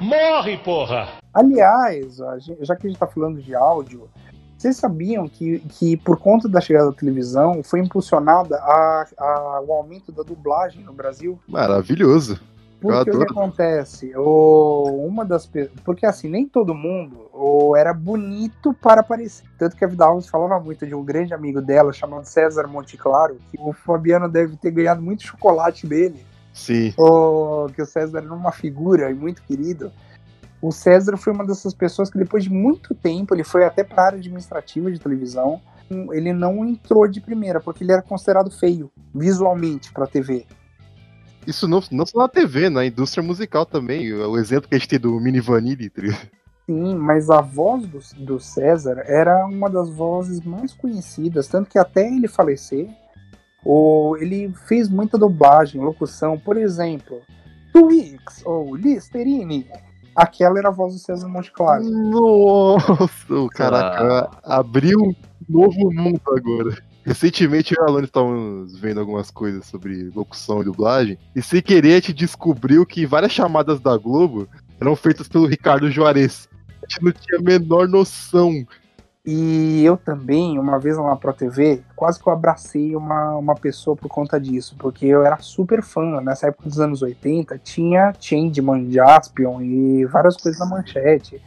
morre, 0.00 0.58
porra! 0.58 1.08
Aliás, 1.32 2.18
já 2.60 2.76
que 2.76 2.86
a 2.86 2.90
gente 2.90 2.98
tá 2.98 3.06
falando 3.06 3.42
de 3.42 3.54
áudio, 3.54 4.08
vocês 4.64 4.76
sabiam 4.76 5.28
que, 5.28 5.58
que 5.58 5.94
por 5.98 6.18
conta 6.18 6.48
da 6.48 6.58
chegada 6.58 6.86
da 6.86 6.96
televisão 6.96 7.62
foi 7.62 7.80
impulsionada 7.80 8.56
a, 8.56 9.06
a- 9.18 9.60
o 9.66 9.72
aumento 9.74 10.10
da 10.10 10.22
dublagem 10.22 10.82
no 10.82 10.92
Brasil? 10.92 11.38
Maravilhoso. 11.46 12.40
Porque 12.80 13.10
o 13.10 13.18
que 13.18 13.32
acontece? 13.32 14.12
O, 14.16 15.06
uma 15.06 15.24
das 15.24 15.50
Porque 15.84 16.04
assim, 16.06 16.28
nem 16.28 16.46
todo 16.46 16.74
mundo 16.74 17.28
o, 17.32 17.76
era 17.76 17.92
bonito 17.94 18.74
para 18.74 19.00
aparecer. 19.02 19.46
Tanto 19.58 19.76
que 19.76 19.84
a 19.84 19.88
Vida 19.88 20.04
Alves 20.06 20.28
falava 20.28 20.58
muito 20.62 20.86
de 20.86 20.94
um 20.94 21.04
grande 21.04 21.32
amigo 21.34 21.60
dela, 21.60 21.92
chamado 21.92 22.24
César 22.26 22.66
Monte 22.66 22.96
Claro, 22.96 23.36
que 23.50 23.58
o 23.60 23.72
Fabiano 23.72 24.28
deve 24.28 24.56
ter 24.56 24.70
ganhado 24.70 25.00
muito 25.02 25.22
chocolate 25.24 25.86
dele. 25.86 26.24
Sim. 26.52 26.92
O, 26.98 27.66
que 27.74 27.82
o 27.82 27.86
César 27.86 28.18
era 28.18 28.32
uma 28.32 28.52
figura 28.52 29.10
e 29.10 29.14
muito 29.14 29.42
querido. 29.42 29.90
O 30.64 30.72
César 30.72 31.18
foi 31.18 31.30
uma 31.30 31.44
dessas 31.44 31.74
pessoas 31.74 32.08
que 32.08 32.16
depois 32.16 32.44
de 32.44 32.48
muito 32.48 32.94
tempo, 32.94 33.34
ele 33.34 33.44
foi 33.44 33.66
até 33.66 33.84
para 33.84 34.02
a 34.02 34.06
área 34.06 34.18
administrativa 34.18 34.90
de 34.90 34.98
televisão. 34.98 35.60
Ele 36.10 36.32
não 36.32 36.64
entrou 36.64 37.06
de 37.06 37.20
primeira, 37.20 37.60
porque 37.60 37.84
ele 37.84 37.92
era 37.92 38.00
considerado 38.00 38.50
feio, 38.50 38.90
visualmente, 39.14 39.92
para 39.92 40.06
TV. 40.06 40.46
Isso 41.46 41.68
não, 41.68 41.82
não 41.90 42.06
só 42.06 42.20
na 42.20 42.28
TV, 42.28 42.70
na 42.70 42.82
indústria 42.86 43.22
musical 43.22 43.66
também. 43.66 44.10
O 44.14 44.38
exemplo 44.38 44.66
que 44.66 44.74
a 44.74 44.78
gente 44.78 44.88
tem 44.88 44.98
do 44.98 45.20
Mini 45.20 45.38
Vanille. 45.38 45.90
tá? 45.90 46.00
Sim, 46.64 46.94
mas 46.94 47.28
a 47.28 47.42
voz 47.42 47.86
do, 47.86 48.00
do 48.24 48.40
César 48.40 49.04
era 49.04 49.44
uma 49.44 49.68
das 49.68 49.90
vozes 49.90 50.40
mais 50.40 50.72
conhecidas, 50.72 51.46
tanto 51.46 51.68
que 51.68 51.78
até 51.78 52.08
ele 52.08 52.26
falecer, 52.26 52.88
o, 53.62 54.16
ele 54.18 54.50
fez 54.66 54.88
muita 54.88 55.18
dublagem, 55.18 55.82
locução. 55.82 56.38
Por 56.38 56.56
exemplo, 56.56 57.20
Twix 57.70 58.40
ou 58.46 58.74
Listerine. 58.74 59.68
Aquela 60.14 60.58
era 60.58 60.68
a 60.68 60.72
voz 60.72 60.94
do 60.94 61.00
César 61.00 61.28
Monte 61.28 61.50
Claro. 61.50 61.84
Nossa, 61.84 63.48
caraca, 63.52 64.30
abriu 64.44 64.98
um 65.00 65.14
novo 65.48 65.92
mundo 65.92 66.20
agora. 66.26 66.76
Recentemente 67.04 67.74
eu 67.74 67.82
e 67.82 67.84
a 67.84 67.90
Alane 67.90 68.06
estávamos 68.06 68.78
vendo 68.78 68.98
algumas 68.98 69.30
coisas 69.30 69.66
sobre 69.66 70.10
locução 70.14 70.62
e 70.62 70.64
dublagem, 70.64 71.18
e 71.36 71.42
sem 71.42 71.60
querer 71.60 71.92
a 71.92 71.94
gente 71.96 72.14
descobriu 72.14 72.86
que 72.86 73.04
várias 73.04 73.32
chamadas 73.32 73.78
da 73.78 73.96
Globo 73.96 74.48
eram 74.80 74.96
feitas 74.96 75.28
pelo 75.28 75.46
Ricardo 75.46 75.90
Juarez. 75.90 76.48
A 76.82 76.86
gente 76.88 77.04
não 77.04 77.12
tinha 77.12 77.38
a 77.38 77.42
menor 77.42 77.88
noção. 77.88 78.66
E 79.26 79.82
eu 79.82 79.96
também, 79.96 80.58
uma 80.58 80.78
vez 80.78 80.98
lá 80.98 81.08
na 81.08 81.16
Pro 81.16 81.32
TV, 81.32 81.82
quase 81.96 82.22
que 82.22 82.28
eu 82.28 82.32
abracei 82.32 82.94
uma, 82.94 83.36
uma 83.36 83.54
pessoa 83.54 83.96
por 83.96 84.08
conta 84.08 84.38
disso, 84.38 84.76
porque 84.78 85.06
eu 85.06 85.24
era 85.24 85.38
super 85.38 85.82
fã. 85.82 86.20
Nessa 86.20 86.48
época 86.48 86.68
dos 86.68 86.78
anos 86.78 87.00
80, 87.00 87.58
tinha 87.58 88.12
Changeman, 88.20 88.92
Jaspion 88.92 89.62
e 89.62 90.04
várias 90.04 90.36
coisas 90.36 90.60
na 90.60 90.66
manchete, 90.66 91.40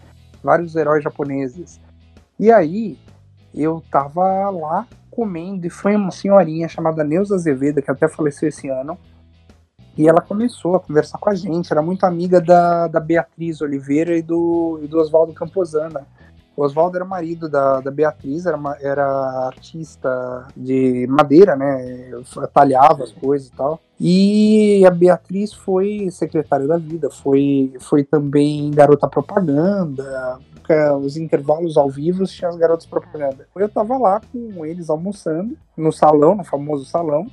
vários 0.44 0.76
heróis 0.76 1.04
japoneses. 1.04 1.80
E 2.40 2.52
aí, 2.52 2.98
eu 3.54 3.84
tava 3.91 4.49
lá 4.49 4.88
comendo 5.12 5.68
e 5.68 5.70
foi 5.70 5.95
uma 5.95 6.12
senhorinha 6.12 6.68
chamada 6.68 7.04
Neuza 7.04 7.36
Azevedo, 7.36 7.82
que 7.82 7.91
até 7.91 8.08
faleceu 8.08 8.49
esse 8.49 8.68
ano. 8.70 8.98
E 9.95 10.08
ela 10.08 10.22
começou 10.22 10.76
a 10.76 10.80
conversar 10.80 11.20
com 11.20 11.30
a 11.30 11.36
gente, 11.36 11.72
era 11.72 11.82
muito 11.82 12.06
amiga 12.06 12.41
da, 12.41 12.88
da 12.88 12.99
Beatriz 12.99 13.62
Oliveira 13.62 14.16
e 14.16 14.22
do, 14.24 14.80
e 14.84 14.88
do 14.88 14.99
Oswaldo 14.99 15.34
Camposana. 15.34 16.08
O 16.57 16.63
Oswaldo 16.63 16.97
era 16.97 17.05
marido 17.05 17.47
da, 17.47 17.79
da 17.79 17.91
Beatriz, 17.91 18.47
era, 18.47 18.57
uma, 18.57 18.75
era 18.81 19.05
artista 19.45 20.47
de 20.57 21.05
madeira, 21.07 21.55
né? 21.55 22.09
Talhava 22.51 23.03
as 23.03 23.11
coisas 23.11 23.49
e 23.49 23.51
tal. 23.51 23.79
E 24.01 24.84
a 24.84 24.89
Beatriz 24.89 25.53
foi 25.53 26.09
secretária 26.09 26.65
da 26.65 26.77
vida, 26.77 27.11
foi, 27.11 27.73
foi 27.79 28.03
também 28.03 28.71
garota 28.71 29.07
propaganda. 29.07 30.39
Os 31.03 31.15
intervalos 31.15 31.77
ao 31.77 31.91
vivo 31.91 32.25
tinha 32.25 32.49
as 32.49 32.57
garotas 32.57 32.88
propaganda. 32.88 33.47
Eu 33.55 33.69
tava 33.69 33.95
lá 33.95 34.19
com 34.19 34.65
eles 34.65 34.89
almoçando, 34.89 35.55
no 35.77 35.91
salão, 35.91 36.35
no 36.35 36.43
famoso 36.43 36.85
salão. 36.85 37.27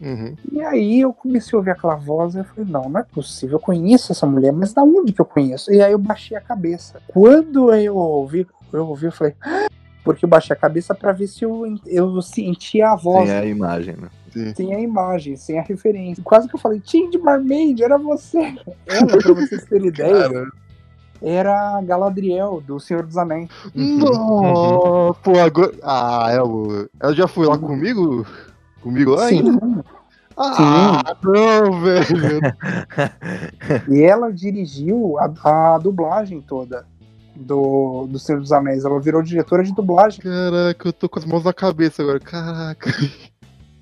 Uhum. 0.00 0.36
E 0.52 0.60
aí 0.60 1.00
eu 1.00 1.12
comecei 1.12 1.56
a 1.56 1.58
ouvir 1.58 1.70
aquela 1.70 1.96
voz 1.96 2.34
e 2.34 2.38
eu 2.38 2.44
falei, 2.44 2.70
não, 2.70 2.88
não 2.88 3.00
é 3.00 3.02
possível, 3.02 3.56
eu 3.56 3.60
conheço 3.60 4.12
essa 4.12 4.26
mulher, 4.26 4.52
mas 4.52 4.74
da 4.74 4.82
onde 4.82 5.10
que 5.10 5.20
eu 5.20 5.24
conheço? 5.24 5.72
E 5.72 5.80
aí 5.82 5.92
eu 5.92 5.98
baixei 5.98 6.36
a 6.36 6.40
cabeça. 6.40 7.00
Quando 7.08 7.72
eu 7.72 7.96
ouvi, 7.96 8.46
eu 8.72 8.86
ouvi, 8.86 9.06
eu 9.06 9.12
falei, 9.12 9.34
"Ah!" 9.42 9.66
porque 10.06 10.24
eu 10.24 10.28
baixei 10.28 10.54
a 10.54 10.58
cabeça 10.58 10.94
para 10.94 11.10
ver 11.10 11.26
se 11.26 11.44
eu, 11.44 11.64
eu 11.84 12.22
sentia 12.22 12.90
a 12.90 12.96
voz. 12.96 13.28
Tem 13.28 13.38
a 13.38 13.44
imagem, 13.44 13.96
né? 13.96 14.08
Sem 14.54 14.72
a 14.72 14.78
imagem, 14.78 15.34
sem 15.34 15.58
a 15.58 15.62
referência. 15.62 16.22
Quase 16.22 16.46
que 16.48 16.54
eu 16.54 16.60
falei, 16.60 16.78
Tindy 16.78 17.18
Marmaid, 17.18 17.82
era 17.82 17.98
você. 17.98 18.54
Ela, 18.86 19.18
pra 19.18 19.34
vocês 19.34 19.64
terem 19.64 19.88
ideia, 19.88 20.46
era 21.20 21.76
a 21.76 21.82
Galadriel, 21.82 22.62
do 22.64 22.78
Senhor 22.78 23.02
dos 23.02 23.16
Anéis. 23.16 23.48
Não, 23.74 25.12
pô, 25.24 25.40
agora. 25.40 25.72
Ah, 25.82 26.28
ela, 26.30 26.88
ela 27.00 27.12
já 27.12 27.26
foi 27.26 27.46
lá 27.48 27.58
comigo? 27.58 28.24
Comigo 28.80 29.10
lá 29.16 29.28
Sim. 29.28 29.38
ainda? 29.38 29.84
Ah, 30.36 31.16
não, 31.20 31.80
velho. 31.80 32.40
E 33.90 34.02
ela 34.02 34.32
dirigiu 34.32 35.16
a, 35.18 35.74
a 35.74 35.78
dublagem 35.78 36.40
toda 36.40 36.86
do, 37.36 38.06
do 38.08 38.18
Senhor 38.18 38.40
dos 38.40 38.52
Anéis. 38.52 38.84
Ela 38.84 38.98
virou 39.00 39.22
diretora 39.22 39.62
de 39.62 39.74
dublagem. 39.74 40.20
Caraca, 40.20 40.88
eu 40.88 40.92
tô 40.92 41.08
com 41.08 41.18
as 41.18 41.24
mãos 41.24 41.44
na 41.44 41.52
cabeça 41.52 42.02
agora. 42.02 42.20
Caraca. 42.20 42.90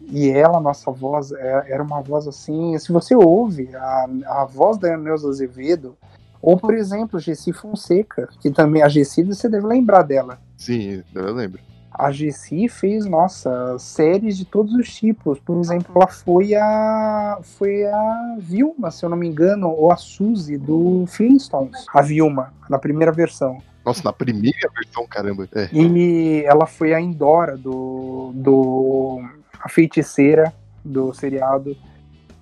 E 0.06 0.28
ela, 0.28 0.60
nossa 0.60 0.90
voz, 0.90 1.32
é- 1.32 1.66
era 1.68 1.82
uma 1.82 2.00
voz 2.02 2.26
assim. 2.28 2.78
Se 2.78 2.92
você 2.92 3.14
ouve 3.14 3.74
a, 3.74 4.06
a 4.26 4.44
voz 4.44 4.78
da 4.78 4.96
Neuza 4.96 5.28
Azevedo, 5.28 5.96
ou 6.42 6.58
por 6.58 6.74
exemplo, 6.74 7.18
Gessi 7.18 7.52
Fonseca, 7.52 8.28
que 8.40 8.50
também 8.50 8.82
a 8.82 8.88
Gessi 8.88 9.22
você 9.22 9.48
deve 9.48 9.66
lembrar 9.66 10.02
dela. 10.02 10.38
Sim, 10.56 11.02
eu 11.14 11.32
lembro. 11.32 11.60
A 11.94 12.10
Gessi 12.10 12.68
fez, 12.68 13.06
nossa, 13.06 13.78
séries 13.78 14.36
de 14.36 14.44
todos 14.44 14.74
os 14.74 14.92
tipos. 14.92 15.38
Por 15.38 15.58
exemplo, 15.58 15.92
ela 15.94 16.08
foi 16.08 16.54
a 16.54 17.38
foi 17.42 17.84
a 17.86 18.36
Vilma, 18.38 18.90
se 18.90 19.04
eu 19.04 19.08
não 19.08 19.16
me 19.16 19.28
engano, 19.28 19.68
ou 19.68 19.92
a 19.92 19.96
Suzy 19.96 20.58
do 20.58 21.04
Flintstones. 21.06 21.84
A 21.94 22.02
Vilma, 22.02 22.52
na 22.68 22.78
primeira 22.78 23.12
versão. 23.12 23.62
Nossa, 23.84 24.02
na 24.02 24.12
primeira 24.12 24.70
versão, 24.74 25.06
caramba. 25.06 25.48
É. 25.54 25.68
E 25.72 26.42
ela 26.46 26.66
foi 26.66 26.94
a 26.94 27.00
Endora 27.00 27.56
do, 27.56 28.32
do 28.34 29.22
a 29.60 29.68
feiticeira 29.68 30.52
do 30.84 31.14
seriado. 31.14 31.76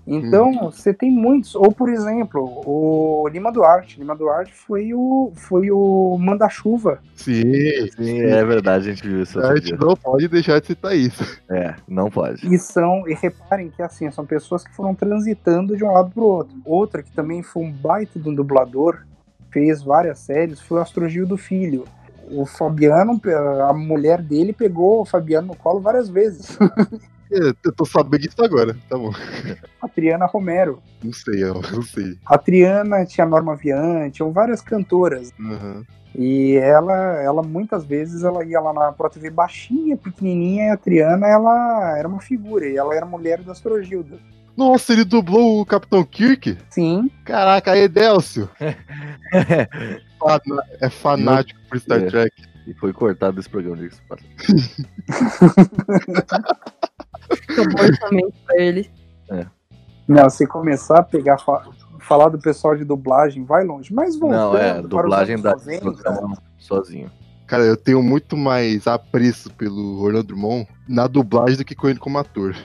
Então, 0.07 0.71
você 0.71 0.93
tem 0.93 1.11
muitos. 1.11 1.55
Ou, 1.55 1.71
por 1.71 1.89
exemplo, 1.89 2.63
o 2.67 3.29
Lima 3.29 3.53
Duarte. 3.53 3.99
Lima 3.99 4.17
Duarte 4.17 4.53
foi 4.53 4.93
o, 4.93 5.33
foi 5.35 5.71
o 5.71 6.17
manda-chuva. 6.19 6.99
Sim, 7.15 7.43
Sim, 7.97 8.21
é 8.23 8.45
verdade, 8.45 8.89
a 8.89 8.93
gente 8.93 9.07
viu 9.07 9.23
isso 9.23 9.39
A 9.39 9.55
gente 9.57 9.73
não 9.77 9.95
pode 9.97 10.27
deixar 10.27 10.61
de 10.61 10.67
citar 10.67 10.97
isso. 10.97 11.41
É, 11.49 11.75
não 11.89 12.11
pode. 12.11 12.53
E 12.53 12.59
são, 12.59 13.09
e 13.09 13.15
reparem 13.15 13.71
que 13.71 13.81
assim, 13.81 14.11
são 14.11 14.27
pessoas 14.27 14.65
que 14.65 14.75
foram 14.75 14.95
transitando 14.95 15.77
de 15.77 15.85
um 15.85 15.93
lado 15.93 16.11
pro 16.11 16.25
outro. 16.25 16.57
Outra 16.65 17.03
que 17.03 17.13
também 17.13 17.43
foi 17.43 17.63
um 17.63 17.71
baita 17.71 18.19
de 18.19 18.29
um 18.29 18.35
dublador, 18.35 19.05
fez 19.51 19.83
várias 19.83 20.19
séries, 20.19 20.61
foi 20.61 20.79
o 20.79 20.83
Astrogil 20.83 21.27
do 21.27 21.37
Filho. 21.37 21.85
O 22.31 22.47
Fabiano, 22.47 23.21
a 23.69 23.73
mulher 23.73 24.21
dele 24.23 24.53
pegou 24.53 25.03
o 25.03 25.05
Fabiano 25.05 25.49
no 25.49 25.57
colo 25.57 25.81
várias 25.81 26.09
vezes. 26.09 26.59
É, 27.33 27.55
Eu 27.65 27.73
tô 27.73 27.85
sabendo 27.85 28.21
disso 28.23 28.45
agora, 28.45 28.77
tá 28.89 28.97
bom. 28.99 29.11
A 29.81 29.89
Triana 29.89 30.27
Romero. 30.27 30.83
Não 31.03 31.13
sei, 31.13 31.43
eu 31.43 31.55
não 31.55 31.83
sei. 31.83 32.19
A 32.27 32.37
Triana 32.39 33.05
tinha 33.07 33.27
a 33.27 33.29
Norma 33.31 33.57
Vian, 33.57 34.11
tinham 34.11 34.31
várias 34.33 34.61
cantoras. 34.61 35.33
Uhum. 35.39 35.83
E 36.15 36.57
ela, 36.57 36.95
ela 37.23 37.43
muitas 37.43 37.87
vezes 37.87 38.23
ela 38.23 38.45
ia 38.45 38.61
lá 38.61 38.73
na 38.75 38.93
Pro 38.93 39.09
TV 39.09 39.31
baixinha, 39.31 39.97
pequenininha, 39.97 40.67
e 40.67 40.71
a 40.71 40.77
Triana 40.77 41.27
ela 41.27 41.97
era 41.97 42.07
uma 42.07 42.21
figura, 42.21 42.67
e 42.67 42.77
ela 42.77 42.95
era 42.95 43.07
mulher 43.07 43.41
do 43.43 43.51
Astrogildo. 43.51 44.21
Nossa, 44.55 44.93
ele 44.93 45.05
dublou 45.07 45.63
o 45.63 45.65
Capitão 45.67 46.05
Kirk? 46.05 46.59
Sim. 46.69 47.11
Caraca, 47.25 47.73
aí, 47.73 47.89
Delcio. 47.89 48.47
Fana- 50.21 50.63
é 50.83 50.91
fanático 50.91 51.59
por 51.71 51.81
Star 51.81 52.03
É. 52.03 52.07
Trek. 52.07 52.53
E 52.67 52.75
foi 52.75 52.93
cortado 52.93 53.37
desse 53.37 53.49
programa, 53.49 53.77
bom 57.57 57.83
orçamento 57.83 58.35
pra 58.47 58.57
ele. 58.63 58.91
Não, 60.07 60.29
se 60.29 60.47
começar 60.47 60.99
a 60.99 61.03
pegar, 61.03 61.39
fa- 61.39 61.65
falar 62.01 62.29
do 62.29 62.39
pessoal 62.39 62.77
de 62.77 62.85
dublagem, 62.85 63.45
vai 63.45 63.65
longe. 63.65 63.95
Mas 63.95 64.19
voltando 64.19 64.53
Não, 64.53 64.57
é, 64.59 64.83
dublagem 64.83 65.41
da 65.41 65.53
90, 65.53 65.81
programa 65.81 66.37
sozinho. 66.59 67.11
Cara, 67.47 67.63
eu 67.65 67.77
tenho 67.77 68.03
muito 68.03 68.37
mais 68.37 68.87
apreço 68.87 69.51
pelo 69.55 70.01
Orlando 70.03 70.29
Drummond 70.29 70.67
na 70.89 71.07
dublagem 71.07 71.57
do 71.57 71.65
que 71.65 71.75
com 71.75 71.89
ele 71.89 71.99
como 71.99 72.19
ator. 72.19 72.57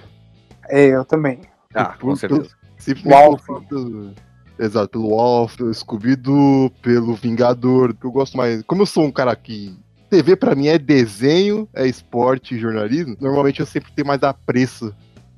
É, 0.68 0.86
eu 0.88 1.06
também. 1.06 1.42
Ah, 1.74 1.96
com 2.00 2.16
certeza. 2.16 2.50
Simplesmente 2.78 3.46
Wolf. 3.48 3.68
pelo 3.68 4.12
Exato, 4.60 4.90
pelo 4.90 5.10
Wolf, 5.10 5.56
pelo 5.58 5.74
Scooby-Doo, 5.74 6.72
pelo 6.82 7.14
Vingador. 7.14 7.96
Eu 8.04 8.12
gosto 8.12 8.36
mais. 8.36 8.64
Como 8.64 8.82
eu 8.82 8.86
sou 8.86 9.04
um 9.04 9.12
cara 9.12 9.36
que. 9.36 9.78
TV 10.10 10.36
pra 10.36 10.56
mim 10.56 10.68
é 10.68 10.78
desenho, 10.78 11.68
é 11.74 11.86
esporte 11.86 12.56
e 12.56 12.60
jornalismo. 12.60 13.16
Normalmente 13.20 13.60
eu 13.60 13.66
sempre 13.66 13.92
tenho 13.92 14.08
mais 14.08 14.24
apreço 14.24 14.94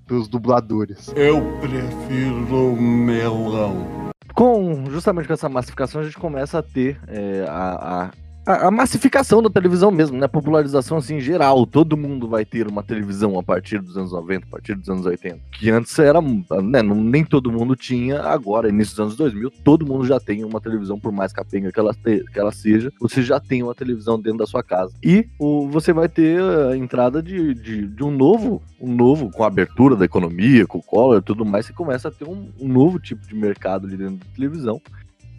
pelos 0.05 0.27
dubladores. 0.27 1.11
Eu 1.15 1.41
prefiro 1.59 2.75
melão. 2.75 4.09
Com, 4.33 4.85
justamente 4.89 5.27
com 5.27 5.33
essa 5.33 5.49
massificação, 5.49 6.01
a 6.01 6.03
gente 6.03 6.17
começa 6.17 6.59
a 6.59 6.63
ter 6.63 6.99
é, 7.07 7.45
a, 7.47 8.05
a, 8.05 8.11
a- 8.49 8.67
a 8.67 8.71
massificação 8.71 9.41
da 9.43 9.49
televisão 9.49 9.91
mesmo, 9.91 10.17
né? 10.17 10.27
Popularização 10.27 10.97
assim 10.97 11.17
em 11.17 11.21
geral. 11.21 11.65
Todo 11.67 11.95
mundo 11.95 12.27
vai 12.27 12.43
ter 12.43 12.67
uma 12.67 12.81
televisão 12.81 13.37
a 13.37 13.43
partir 13.43 13.79
dos 13.79 13.95
anos 13.95 14.11
90, 14.11 14.45
a 14.47 14.49
partir 14.49 14.73
dos 14.75 14.89
anos 14.89 15.05
80. 15.05 15.39
Que 15.51 15.69
antes 15.69 15.97
era, 15.99 16.19
né? 16.19 16.81
não- 16.81 16.95
nem 16.95 17.23
todo 17.23 17.51
mundo 17.51 17.75
tinha, 17.75 18.21
agora, 18.23 18.69
início 18.69 18.93
dos 18.95 18.99
anos 19.01 19.15
2000, 19.15 19.51
todo 19.63 19.85
mundo 19.85 20.05
já 20.05 20.19
tem 20.19 20.43
uma 20.43 20.59
televisão, 20.59 20.99
por 20.99 21.11
mais 21.11 21.31
capenga 21.31 21.71
que 21.71 21.79
ela, 21.79 21.93
te- 21.93 22.23
que 22.33 22.39
ela 22.39 22.51
seja, 22.51 22.91
você 22.99 23.21
já 23.21 23.39
tem 23.39 23.61
uma 23.61 23.75
televisão 23.75 24.19
dentro 24.19 24.39
da 24.39 24.47
sua 24.47 24.63
casa. 24.63 24.93
E 25.03 25.27
o, 25.39 25.67
você 25.69 25.93
vai 25.93 26.09
ter 26.09 26.41
a 26.41 26.75
entrada 26.75 27.21
de, 27.21 27.53
de, 27.53 27.87
de 27.87 28.03
um 28.03 28.09
novo, 28.11 28.61
um 28.81 28.93
novo, 28.95 29.29
com 29.31 29.43
a 29.43 29.47
abertura 29.47 29.95
da 29.95 30.05
economia, 30.05 30.65
com 30.65 30.79
o 30.79 30.83
Collor 30.83 31.17
e 31.19 31.21
tudo 31.21 31.45
mais, 31.45 31.67
você 31.67 31.73
começa 31.73 32.07
a 32.07 32.11
ter 32.11 32.25
um, 32.25 32.49
um 32.59 32.67
novo 32.67 32.99
tipo 32.99 33.27
de 33.27 33.35
mercado 33.35 33.85
ali 33.85 33.95
dentro 33.95 34.15
da 34.15 34.25
televisão 34.35 34.81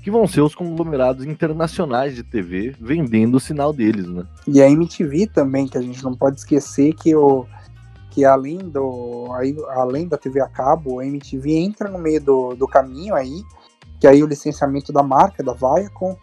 que 0.03 0.11
vão 0.11 0.27
ser 0.27 0.41
os 0.41 0.55
conglomerados 0.55 1.25
internacionais 1.25 2.15
de 2.15 2.23
TV 2.23 2.75
vendendo 2.81 3.37
o 3.37 3.41
sinal 3.41 3.73
deles, 3.73 4.07
né? 4.07 4.25
E 4.47 4.61
a 4.63 4.71
MTV 4.71 5.27
também, 5.27 5.67
que 5.67 5.79
a 5.79 5.83
gente 5.83 6.03
não 6.03 6.15
pode 6.15 6.39
esquecer 6.39 6.95
que 6.95 7.15
o 7.15 7.47
que 8.11 8.25
além 8.25 8.59
do 8.59 9.29
aí, 9.33 9.57
além 9.69 10.09
da 10.09 10.19
TV 10.19 10.41
a 10.41 10.49
cabo, 10.49 10.99
a 10.99 11.07
MTV 11.07 11.53
entra 11.53 11.89
no 11.89 11.99
meio 11.99 12.21
do, 12.21 12.55
do 12.57 12.67
caminho 12.67 13.15
aí, 13.15 13.43
que 14.01 14.07
aí 14.07 14.23
o 14.23 14.27
licenciamento 14.27 14.93
da 14.93 15.03
marca 15.03 15.45
da 15.45 15.53
Viacom, 15.53 16.17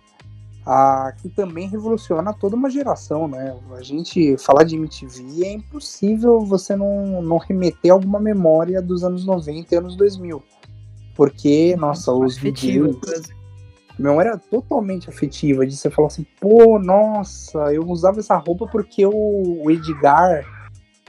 a, 0.66 1.14
que 1.22 1.30
também 1.30 1.70
revoluciona 1.70 2.34
toda 2.34 2.58
uma 2.58 2.70
geração, 2.70 3.28
né? 3.28 3.56
A 3.72 3.82
gente 3.82 4.38
falar 4.38 4.66
de 4.66 4.76
MTV 4.76 5.46
é 5.46 5.54
impossível 5.54 6.42
você 6.42 6.76
não, 6.76 7.22
não 7.22 7.38
remeter 7.38 7.92
alguma 7.92 8.20
memória 8.20 8.82
dos 8.82 9.04
anos 9.04 9.26
90 9.26 9.74
e 9.74 9.78
anos 9.78 9.96
2000. 9.96 10.44
Porque, 11.16 11.76
nossa, 11.78 12.12
os 12.12 12.38
vídeos. 12.38 12.98
Meu, 13.98 14.22
era 14.22 14.38
totalmente 14.38 15.10
afetiva, 15.10 15.66
de 15.66 15.76
você 15.76 15.90
falar 15.90 16.08
assim, 16.08 16.26
pô, 16.40 16.78
nossa, 16.78 17.74
eu 17.74 17.84
usava 17.88 18.20
essa 18.20 18.38
roupa 18.38 18.68
porque 18.68 19.06
o, 19.06 19.72
Edgar, 19.72 20.46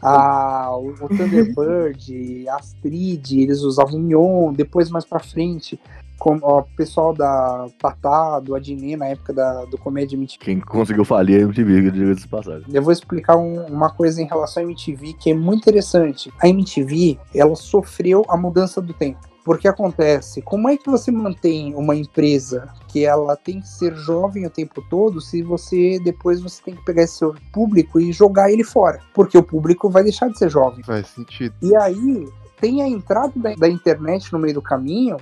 a, 0.01 0.75
o, 0.75 0.89
o 0.89 1.09
Thunderbird, 1.09 2.49
a 2.49 2.57
Astrid, 2.57 3.41
eles 3.41 3.61
usavam 3.61 4.01
Mion, 4.01 4.53
depois 4.53 4.91
mais 4.91 5.05
pra 5.05 5.19
frente, 5.19 5.79
com, 6.19 6.39
ó, 6.43 6.61
o 6.61 6.65
pessoal 6.77 7.15
da 7.15 7.67
Tatá, 7.79 8.41
do 8.41 8.55
Adnet, 8.55 8.97
na 8.97 9.07
época 9.07 9.33
da, 9.33 9.65
do 9.67 9.79
Comédia 9.79 10.17
MTV. 10.17 10.45
Quem 10.45 10.61
conseguiu 10.61 11.05
falir 11.05 11.37
é 11.39 11.43
a 11.43 11.45
MTV, 11.45 11.91
diga 11.91 12.15
de 12.15 12.29
passagem. 12.29 12.65
Eu 12.73 12.83
vou 12.83 12.93
explicar 12.93 13.37
um- 13.37 13.67
uma 13.67 13.91
coisa 13.91 14.21
em 14.21 14.27
relação 14.27 14.63
à 14.63 14.67
MTV 14.67 15.15
que 15.15 15.31
é 15.31 15.35
muito 15.35 15.61
interessante. 15.63 16.33
A 16.41 16.49
MTV, 16.49 17.19
ela 17.35 17.55
sofreu 17.55 18.25
a 18.29 18.37
mudança 18.37 18.81
do 18.81 18.93
tempo. 18.93 19.21
Porque 19.45 19.67
acontece, 19.67 20.43
como 20.43 20.69
é 20.69 20.77
que 20.77 20.91
você 20.91 21.11
mantém 21.11 21.75
uma 21.75 21.97
empresa 21.97 22.69
que 22.89 23.07
ela 23.07 23.35
tem 23.35 23.61
que 23.61 23.69
ser 23.69 23.95
jovem 23.95 24.45
o 24.45 24.51
tempo 24.51 24.83
todo 24.91 25.23
se 25.23 25.41
você 25.43 25.99
depois 26.05 26.43
você 26.43 26.63
tem 26.63 26.75
que 26.75 26.85
pegar 26.85 27.05
esse 27.05 27.15
seu 27.17 27.35
público 27.51 27.99
e 27.99 28.13
jogar 28.13 28.53
ele 28.53 28.63
fora? 28.63 29.01
Porque 29.15 29.39
o 29.39 29.43
público 29.43 29.89
vai 29.89 30.03
deixar 30.03 30.29
de 30.29 30.37
ser 30.37 30.51
jovem. 30.51 30.85
Faz 30.85 31.07
sentido. 31.07 31.55
E 31.63 31.75
aí 31.77 32.29
tem 32.61 32.83
a 32.83 32.89
entrada 32.89 33.33
da, 33.37 33.55
da 33.55 33.69
internet 33.69 34.31
no 34.35 34.39
meio 34.39 34.53
do 34.53 34.61
caminho. 34.61 35.17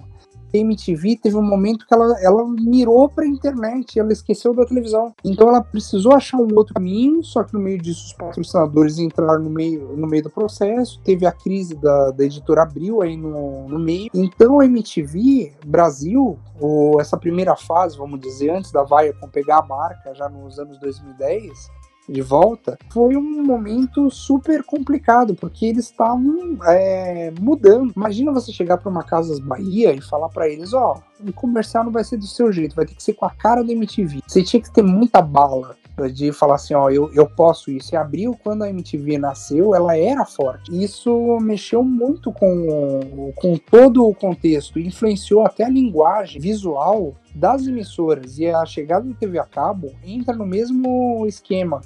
A 0.56 0.60
MTV 0.60 1.18
teve 1.22 1.36
um 1.36 1.42
momento 1.42 1.86
que 1.86 1.94
ela, 1.94 2.18
ela 2.20 2.44
mirou 2.46 3.08
pra 3.08 3.26
internet, 3.26 3.98
ela 3.98 4.12
esqueceu 4.12 4.54
da 4.54 4.64
televisão. 4.64 5.14
Então 5.24 5.48
ela 5.48 5.62
precisou 5.62 6.12
achar 6.12 6.38
um 6.38 6.48
outro 6.54 6.74
caminho, 6.74 7.22
só 7.22 7.44
que 7.44 7.52
no 7.52 7.60
meio 7.60 7.78
disso 7.78 8.06
os 8.06 8.12
patrocinadores 8.12 8.98
entraram 8.98 9.42
no 9.42 9.50
meio, 9.50 9.96
no 9.96 10.06
meio 10.06 10.22
do 10.22 10.30
processo. 10.30 11.00
Teve 11.04 11.26
a 11.26 11.32
crise 11.32 11.74
da, 11.74 12.10
da 12.10 12.24
editora 12.24 12.62
Abril 12.62 13.02
aí 13.02 13.16
no, 13.16 13.68
no 13.68 13.78
meio. 13.78 14.10
Então 14.14 14.60
a 14.60 14.64
MTV 14.64 15.52
Brasil, 15.64 16.38
ou 16.60 17.00
essa 17.00 17.16
primeira 17.16 17.56
fase, 17.56 17.96
vamos 17.96 18.20
dizer, 18.20 18.50
antes 18.50 18.72
da 18.72 18.82
Viacom 18.82 19.28
pegar 19.28 19.58
a 19.58 19.66
marca, 19.66 20.14
já 20.14 20.28
nos 20.28 20.58
anos 20.58 20.78
2010, 20.78 21.70
de 22.08 22.22
volta, 22.22 22.78
foi 22.90 23.16
um 23.16 23.44
momento 23.44 24.10
super 24.10 24.62
complicado, 24.62 25.34
porque 25.34 25.66
eles 25.66 25.86
estavam 25.86 26.58
é, 26.64 27.32
mudando. 27.40 27.92
Imagina 27.96 28.32
você 28.32 28.52
chegar 28.52 28.78
para 28.78 28.90
uma 28.90 29.02
Casas 29.02 29.38
Bahia 29.38 29.92
e 29.92 30.00
falar 30.00 30.28
para 30.28 30.48
eles: 30.48 30.72
ó, 30.72 31.00
o 31.26 31.32
comercial 31.32 31.84
não 31.84 31.92
vai 31.92 32.04
ser 32.04 32.16
do 32.16 32.26
seu 32.26 32.52
jeito, 32.52 32.76
vai 32.76 32.86
ter 32.86 32.94
que 32.94 33.02
ser 33.02 33.14
com 33.14 33.24
a 33.24 33.30
cara 33.30 33.62
da 33.64 33.72
MTV. 33.72 34.22
Você 34.26 34.42
tinha 34.42 34.62
que 34.62 34.72
ter 34.72 34.82
muita 34.82 35.20
bala 35.20 35.76
de 36.12 36.32
falar 36.32 36.56
assim: 36.56 36.74
ó, 36.74 36.90
eu, 36.90 37.10
eu 37.14 37.26
posso 37.26 37.70
isso. 37.70 37.94
E 37.94 37.96
abriu, 37.96 38.36
quando 38.42 38.62
a 38.62 38.70
MTV 38.70 39.18
nasceu, 39.18 39.74
ela 39.74 39.96
era 39.96 40.24
forte. 40.24 40.70
Isso 40.72 41.38
mexeu 41.40 41.82
muito 41.82 42.32
com, 42.32 43.32
com 43.36 43.56
todo 43.56 44.06
o 44.06 44.14
contexto, 44.14 44.78
influenciou 44.78 45.44
até 45.46 45.64
a 45.64 45.70
linguagem 45.70 46.40
visual 46.40 47.14
das 47.34 47.66
emissoras. 47.66 48.38
E 48.38 48.46
a 48.46 48.64
chegada 48.66 49.08
da 49.08 49.14
TV 49.14 49.38
a 49.38 49.44
cabo 49.44 49.92
entra 50.04 50.34
no 50.34 50.46
mesmo 50.46 51.24
esquema. 51.26 51.80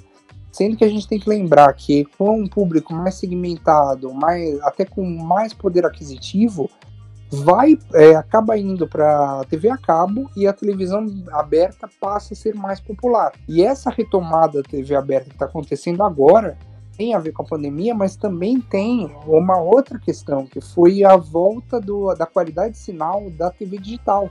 Sendo 0.51 0.75
que 0.75 0.83
a 0.83 0.89
gente 0.89 1.07
tem 1.07 1.19
que 1.19 1.29
lembrar 1.29 1.71
que 1.73 2.05
com 2.17 2.41
um 2.41 2.47
público 2.47 2.93
mais 2.93 3.15
segmentado, 3.15 4.13
mais, 4.13 4.59
até 4.61 4.83
com 4.85 5.03
mais 5.03 5.53
poder 5.53 5.85
aquisitivo, 5.85 6.69
vai 7.31 7.79
é, 7.93 8.15
acaba 8.15 8.57
indo 8.57 8.85
para 8.85 9.45
TV 9.45 9.69
a 9.69 9.77
cabo 9.77 10.29
e 10.35 10.45
a 10.45 10.51
televisão 10.51 11.05
aberta 11.31 11.89
passa 11.99 12.33
a 12.33 12.37
ser 12.37 12.53
mais 12.53 12.79
popular. 12.79 13.31
E 13.47 13.63
essa 13.63 13.89
retomada 13.89 14.61
da 14.61 14.69
TV 14.69 14.93
aberta 14.95 15.29
que 15.29 15.35
está 15.35 15.45
acontecendo 15.45 16.03
agora 16.03 16.57
tem 16.97 17.15
a 17.15 17.19
ver 17.19 17.31
com 17.31 17.41
a 17.41 17.45
pandemia, 17.45 17.95
mas 17.95 18.17
também 18.17 18.59
tem 18.59 19.09
uma 19.25 19.57
outra 19.57 19.97
questão, 19.97 20.45
que 20.45 20.59
foi 20.59 21.03
a 21.03 21.15
volta 21.15 21.79
do, 21.79 22.13
da 22.13 22.25
qualidade 22.25 22.73
de 22.73 22.79
sinal 22.79 23.29
da 23.31 23.49
TV 23.49 23.77
digital. 23.77 24.29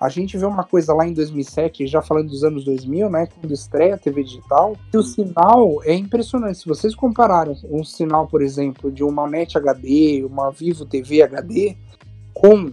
A 0.00 0.08
gente 0.08 0.38
vê 0.38 0.46
uma 0.46 0.64
coisa 0.64 0.94
lá 0.94 1.06
em 1.06 1.12
2007, 1.12 1.86
já 1.86 2.00
falando 2.00 2.28
dos 2.28 2.42
anos 2.42 2.64
2000, 2.64 3.10
né, 3.10 3.26
quando 3.26 3.52
estreia 3.52 3.96
a 3.96 3.98
TV 3.98 4.24
digital, 4.24 4.74
que 4.90 4.96
o 4.96 5.02
sinal 5.02 5.82
é 5.84 5.92
impressionante. 5.92 6.60
Se 6.60 6.66
vocês 6.66 6.94
compararem 6.94 7.54
um 7.70 7.84
sinal, 7.84 8.26
por 8.26 8.40
exemplo, 8.40 8.90
de 8.90 9.04
uma 9.04 9.28
NET 9.28 9.58
HD, 9.58 10.24
uma 10.24 10.50
Vivo 10.50 10.86
TV 10.86 11.20
HD, 11.20 11.76
com 12.32 12.72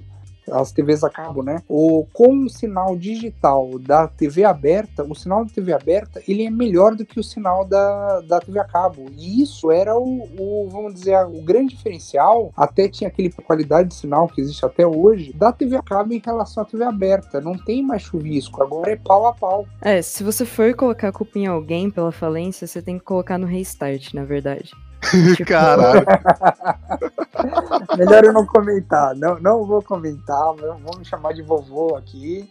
as 0.51 0.71
TVs 0.71 1.03
a 1.03 1.09
cabo, 1.09 1.43
né? 1.43 1.61
O, 1.67 2.05
com 2.13 2.45
o 2.45 2.49
sinal 2.49 2.95
digital 2.95 3.77
da 3.79 4.07
TV 4.07 4.43
aberta, 4.43 5.03
o 5.03 5.15
sinal 5.15 5.45
da 5.45 5.51
TV 5.51 5.73
aberta, 5.73 6.21
ele 6.27 6.45
é 6.45 6.49
melhor 6.49 6.95
do 6.95 7.05
que 7.05 7.19
o 7.19 7.23
sinal 7.23 7.65
da, 7.65 8.21
da 8.21 8.39
TV 8.39 8.59
a 8.59 8.65
cabo. 8.65 9.05
E 9.17 9.41
isso 9.41 9.71
era 9.71 9.97
o, 9.97 10.27
o, 10.37 10.69
vamos 10.69 10.93
dizer, 10.93 11.17
o 11.25 11.41
grande 11.41 11.75
diferencial, 11.75 12.51
até 12.55 12.87
tinha 12.87 13.07
aquele 13.07 13.31
qualidade 13.31 13.89
de 13.89 13.95
sinal 13.95 14.27
que 14.27 14.41
existe 14.41 14.65
até 14.65 14.85
hoje, 14.85 15.33
da 15.33 15.51
TV 15.51 15.77
a 15.77 15.81
cabo 15.81 16.13
em 16.13 16.21
relação 16.23 16.63
à 16.63 16.65
TV 16.65 16.83
aberta. 16.83 17.41
Não 17.41 17.53
tem 17.53 17.83
mais 17.83 18.01
chuvisco, 18.01 18.61
agora 18.61 18.91
é 18.91 18.95
pau 18.95 19.27
a 19.27 19.33
pau. 19.33 19.65
É, 19.81 20.01
se 20.01 20.23
você 20.23 20.45
for 20.45 20.73
colocar 20.75 21.09
a 21.09 21.11
culpa 21.11 21.37
em 21.37 21.47
alguém 21.47 21.89
pela 21.89 22.11
falência, 22.11 22.67
você 22.67 22.81
tem 22.81 22.97
que 22.97 23.05
colocar 23.05 23.37
no 23.37 23.47
restart, 23.47 24.13
na 24.13 24.23
verdade. 24.23 24.71
Tipo, 25.35 25.49
Caralho. 25.49 26.05
Melhor 27.97 28.23
eu 28.25 28.33
não 28.33 28.45
comentar, 28.45 29.15
não, 29.15 29.39
não 29.39 29.65
vou 29.65 29.81
comentar, 29.81 30.53
vou 30.53 30.97
me 30.97 31.05
chamar 31.05 31.33
de 31.33 31.41
vovô 31.41 31.95
aqui. 31.95 32.49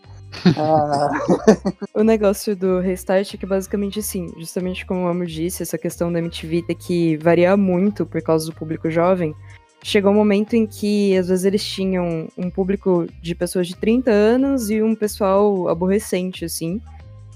Ah, 0.56 1.10
O 1.94 2.02
negócio 2.02 2.54
do 2.54 2.80
restart 2.80 3.34
é 3.34 3.36
que 3.36 3.46
basicamente 3.46 4.00
assim, 4.00 4.32
justamente 4.38 4.84
como 4.84 5.04
o 5.04 5.08
Amo 5.08 5.24
disse, 5.24 5.62
essa 5.62 5.78
questão 5.78 6.12
da 6.12 6.18
MTV 6.18 6.62
ter 6.62 6.74
que 6.74 7.16
variar 7.18 7.56
muito 7.56 8.04
por 8.04 8.20
causa 8.22 8.46
do 8.46 8.54
público 8.54 8.90
jovem, 8.90 9.34
chegou 9.82 10.10
um 10.10 10.16
momento 10.16 10.54
em 10.54 10.66
que 10.66 11.16
às 11.16 11.28
vezes 11.28 11.44
eles 11.44 11.64
tinham 11.64 12.28
um 12.36 12.50
público 12.50 13.06
de 13.22 13.34
pessoas 13.34 13.68
de 13.68 13.76
30 13.76 14.10
anos 14.10 14.68
e 14.70 14.82
um 14.82 14.94
pessoal 14.94 15.68
aborrecente, 15.68 16.44
assim, 16.44 16.80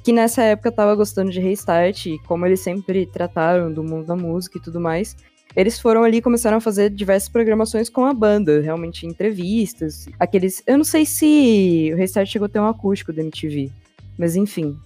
que 0.03 0.13
nessa 0.13 0.43
época 0.43 0.73
tava 0.73 0.95
gostando 0.95 1.31
de 1.31 1.41
restart, 1.41 2.07
e 2.07 2.19
como 2.21 2.47
eles 2.47 2.61
sempre 2.61 3.07
trataram 3.07 3.73
do 3.73 3.83
mundo 3.83 4.07
da 4.07 4.17
música 4.17 4.59
e 4.59 4.61
tudo 4.61 4.81
mais, 4.81 5.17
eles 5.55 5.79
foram 5.81 6.05
ali 6.05 6.19
e 6.19 6.23
começaram 6.23 6.59
a 6.59 6.61
fazer 6.61 6.91
diversas 6.91 7.29
programações 7.29 7.89
com 7.89 8.05
a 8.05 8.15
banda, 8.15 8.61
realmente 8.61 9.07
entrevistas, 9.07 10.09
aqueles. 10.19 10.63
Eu 10.67 10.79
não 10.79 10.85
sei 10.85 11.05
se 11.05 11.91
o 11.93 11.97
Restart 11.97 12.29
chegou 12.29 12.47
a 12.47 12.49
ter 12.49 12.61
um 12.61 12.69
acústico 12.69 13.13
da 13.13 13.21
MTV, 13.21 13.71
mas 14.17 14.37
enfim. 14.37 14.79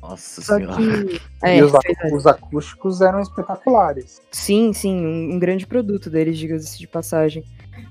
Nossa 0.00 0.40
Só 0.40 0.56
senhora. 0.56 0.76
que. 0.76 1.20
É, 1.40 1.58
e 1.58 1.62
os, 1.62 1.72
é. 1.72 2.14
os 2.14 2.26
acústicos 2.26 3.00
eram 3.00 3.20
espetaculares. 3.20 4.20
Sim, 4.32 4.72
sim, 4.72 4.92
um, 4.92 5.34
um 5.34 5.38
grande 5.38 5.64
produto 5.64 6.10
deles, 6.10 6.36
diga-se 6.36 6.76
de 6.76 6.88
passagem. 6.88 7.44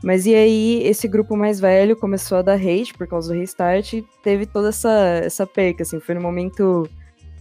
Mas 0.03 0.25
e 0.25 0.33
aí, 0.35 0.83
esse 0.83 1.07
grupo 1.07 1.35
mais 1.35 1.59
velho 1.59 1.95
começou 1.95 2.37
a 2.37 2.41
dar 2.41 2.55
hate 2.55 2.93
por 2.93 3.07
causa 3.07 3.33
do 3.33 3.39
restart 3.39 3.93
e 3.93 4.05
teve 4.23 4.45
toda 4.45 4.69
essa, 4.69 4.91
essa 5.23 5.45
perca, 5.45 5.83
assim, 5.83 5.99
foi 5.99 6.15
no 6.15 6.21
momento, 6.21 6.87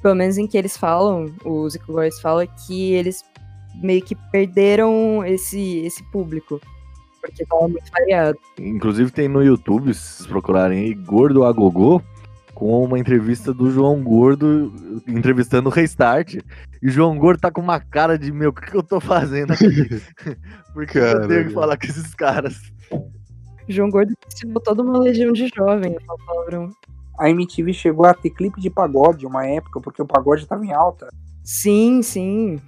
pelo 0.03 0.15
menos 0.15 0.39
em 0.39 0.47
que 0.47 0.57
eles 0.57 0.77
falam, 0.77 1.33
o 1.45 1.69
Zico 1.69 1.93
Góes 1.93 2.21
fala 2.21 2.47
que 2.47 2.93
eles 2.93 3.25
meio 3.83 4.03
que 4.03 4.15
perderam 4.15 5.25
esse, 5.25 5.79
esse 5.79 6.03
público, 6.11 6.61
porque 7.21 7.45
tava 7.45 7.69
muito 7.69 7.91
variado. 7.91 8.39
Inclusive 8.59 9.11
tem 9.11 9.29
no 9.29 9.43
YouTube, 9.43 9.93
se 9.93 10.01
vocês 10.01 10.27
procurarem 10.27 10.79
aí, 10.79 10.95
Gordo 10.95 11.45
a 11.45 11.53
Gogô, 11.53 12.01
com 12.57 12.83
uma 12.83 12.99
entrevista 12.99 13.53
do 13.53 13.71
João 13.71 14.03
Gordo 14.03 14.73
entrevistando 15.07 15.69
o 15.69 15.73
Restart. 15.73 16.37
E 16.83 16.89
o 16.89 16.91
João 16.91 17.19
Gordo 17.19 17.39
tá 17.39 17.51
com 17.51 17.61
uma 17.61 17.79
cara 17.79 18.19
de, 18.19 18.33
meu, 18.33 18.49
o 18.49 18.53
que, 18.53 18.71
que 18.71 18.75
eu 18.75 18.83
tô 18.83 18.99
fazendo 18.99 19.53
aqui? 19.53 19.67
Porque 20.73 20.97
eu 20.97 21.29
tenho 21.29 21.49
que 21.49 21.53
falar 21.53 21.77
com 21.77 21.85
esses 21.85 22.15
caras. 22.15 22.73
João 23.69 23.91
Gordo 23.91 24.15
ensinou 24.33 24.59
toda 24.63 24.83
uma 24.83 24.99
legião 24.99 25.33
de 25.33 25.51
jovem, 25.55 25.97
essa 25.97 26.15
palavrão. 26.27 26.71
A 27.19 27.29
MTV 27.29 27.75
chegou 27.75 28.07
a 28.07 28.15
ter 28.15 28.31
clipe 28.31 28.59
de 28.59 28.71
pagode 28.71 29.27
uma 29.27 29.47
época, 29.47 29.79
porque 29.79 30.01
o 30.01 30.07
pagode 30.07 30.45
estava 30.45 30.65
em 30.65 30.73
alta. 30.73 31.09
Sim, 31.45 32.01
sim. 32.01 32.59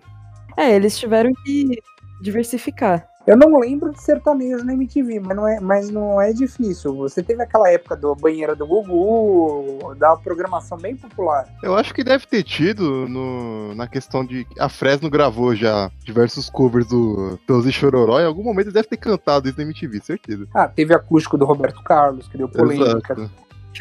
É, 0.55 0.77
eles 0.77 0.99
tiveram 0.99 1.33
que 1.43 1.81
diversificar. 2.21 3.09
Eu 3.29 3.37
não 3.37 3.59
lembro 3.59 3.91
de 3.93 4.01
sertanejo 4.03 4.65
na 4.65 4.73
MTV, 4.73 5.21
mas 5.21 5.37
não 5.37 5.47
é, 5.47 5.61
mas 5.61 5.91
não 5.91 6.19
é 6.21 6.33
difícil. 6.33 6.95
Você 6.97 7.23
teve 7.23 7.43
aquela 7.43 7.71
época 7.71 7.95
do 7.95 8.15
banheira 8.15 8.57
do 8.57 8.67
Gugu, 8.67 9.95
da 9.97 10.17
programação 10.17 10.79
bem 10.79 10.97
popular. 10.97 11.47
Eu 11.63 11.77
acho 11.77 11.93
que 11.93 12.03
deve 12.03 12.27
ter 12.27 12.43
tido 12.43 13.07
no, 13.07 13.75
na 13.75 13.87
questão 13.87 14.25
de. 14.25 14.47
A 14.59 14.69
Fresno 14.71 15.11
gravou 15.11 15.55
já 15.55 15.91
diversos 16.05 16.49
covers 16.49 16.87
do 16.89 17.39
Teuzi 17.47 17.71
Chororó. 17.71 18.19
Em 18.19 18.25
algum 18.25 18.43
momento 18.43 18.73
devem 18.73 18.89
ter 18.89 18.97
cantado 18.97 19.47
isso 19.49 19.59
na 19.59 19.65
MTV, 19.65 20.01
certeza. 20.01 20.47
Ah, 20.55 20.67
teve 20.67 20.95
acústico 20.95 21.37
do 21.37 21.45
Roberto 21.45 21.83
Carlos, 21.83 22.27
que 22.29 22.39
deu 22.39 22.49
polêmica. 22.49 23.13
Exato. 23.13 23.31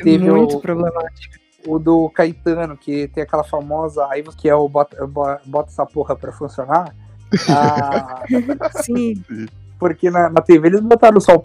Teve 0.03 0.29
Muito 0.29 0.57
o- 0.57 0.61
problemático. 0.61 1.35
O 1.65 1.79
do 1.79 2.09
Caetano, 2.09 2.77
que 2.77 3.07
tem 3.09 3.23
aquela 3.23 3.43
famosa, 3.43 4.05
aí 4.09 4.21
você- 4.21 4.37
que 4.37 4.49
é 4.49 4.55
o 4.55 4.67
bota, 4.69 5.05
bo- 5.07 5.37
bota 5.45 5.69
essa 5.69 5.85
porra 5.85 6.15
pra 6.15 6.31
funcionar. 6.31 6.93
Ah, 7.49 8.23
Sim. 8.83 9.23
porque 9.79 10.09
na, 10.09 10.29
na 10.29 10.41
TV 10.41 10.67
eles 10.67 10.79
botaram 10.79 11.19
só 11.19 11.35
o 11.35 11.43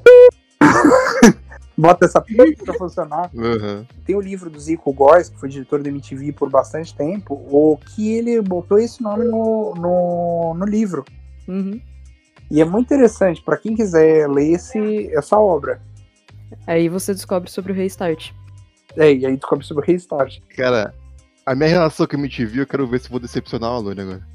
bota 1.77 2.07
essa 2.07 2.21
porra 2.21 2.45
pra 2.65 2.75
funcionar. 2.75 3.31
Aham. 3.37 3.87
Tem 4.05 4.15
o 4.15 4.21
livro 4.21 4.51
do 4.51 4.61
Zico 4.61 4.93
Góes, 4.93 5.29
que 5.29 5.39
foi 5.39 5.49
diretor 5.49 5.83
da 5.83 5.89
MTV 5.89 6.33
por 6.33 6.49
bastante 6.49 6.95
tempo, 6.95 7.35
o 7.35 7.79
que 7.79 8.13
ele 8.13 8.41
botou 8.41 8.79
esse 8.79 9.03
nome 9.03 9.25
no, 9.25 9.75
no, 9.75 10.55
no 10.55 10.65
livro. 10.65 11.05
Uhum. 11.49 11.81
E 12.51 12.61
é 12.61 12.65
muito 12.65 12.87
interessante 12.87 13.43
para 13.43 13.57
quem 13.57 13.75
quiser 13.75 14.29
ler 14.29 14.53
esse, 14.53 15.11
essa 15.15 15.39
obra. 15.39 15.81
Aí 16.67 16.89
você 16.89 17.15
descobre 17.15 17.51
sobre 17.51 17.73
o 17.73 17.75
Restart. 17.75 18.31
É, 18.97 19.13
e 19.13 19.25
aí 19.25 19.37
descobre 19.37 19.65
sobre 19.65 19.83
o 19.83 19.87
Restart. 19.87 20.39
Cara, 20.55 20.95
a 21.47 21.55
minha 21.55 21.71
relação 21.71 22.07
com 22.07 22.17
a 22.17 22.19
MTV, 22.19 22.61
eu 22.61 22.67
quero 22.67 22.87
ver 22.87 23.01
se 23.01 23.09
vou 23.09 23.19
decepcionar 23.19 23.71
o 23.71 23.77
Alone 23.77 24.01
agora. 24.03 24.32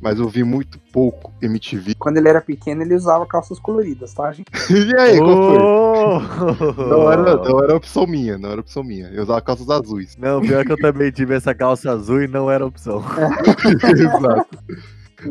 Mas 0.00 0.18
eu 0.18 0.28
vi 0.28 0.44
muito 0.44 0.78
pouco 0.92 1.32
MTV. 1.40 1.94
Quando 1.98 2.18
ele 2.18 2.28
era 2.28 2.40
pequeno, 2.40 2.82
ele 2.82 2.94
usava 2.94 3.26
calças 3.26 3.58
coloridas, 3.58 4.12
tá, 4.12 4.30
gente? 4.32 4.46
e 4.70 4.96
aí, 4.96 5.18
qual 5.18 5.56
Oh! 5.56 6.20
foi? 6.20 6.86
Não 6.86 7.12
era, 7.12 7.36
não 7.36 7.62
era 7.62 7.76
opção 7.76 8.06
minha, 8.06 8.38
não 8.38 8.50
era 8.50 8.60
opção 8.60 8.84
minha. 8.84 9.08
Eu 9.08 9.22
usava 9.22 9.40
calças 9.40 9.68
azuis. 9.70 10.16
Não, 10.16 10.40
pior 10.40 10.64
que 10.64 10.72
eu 10.72 10.76
também 10.76 11.10
tive 11.10 11.34
essa 11.34 11.54
calça 11.54 11.90
azul 11.90 12.22
e 12.22 12.28
não 12.28 12.50
era 12.50 12.64
opção. 12.64 13.02
Exato. 13.90 14.58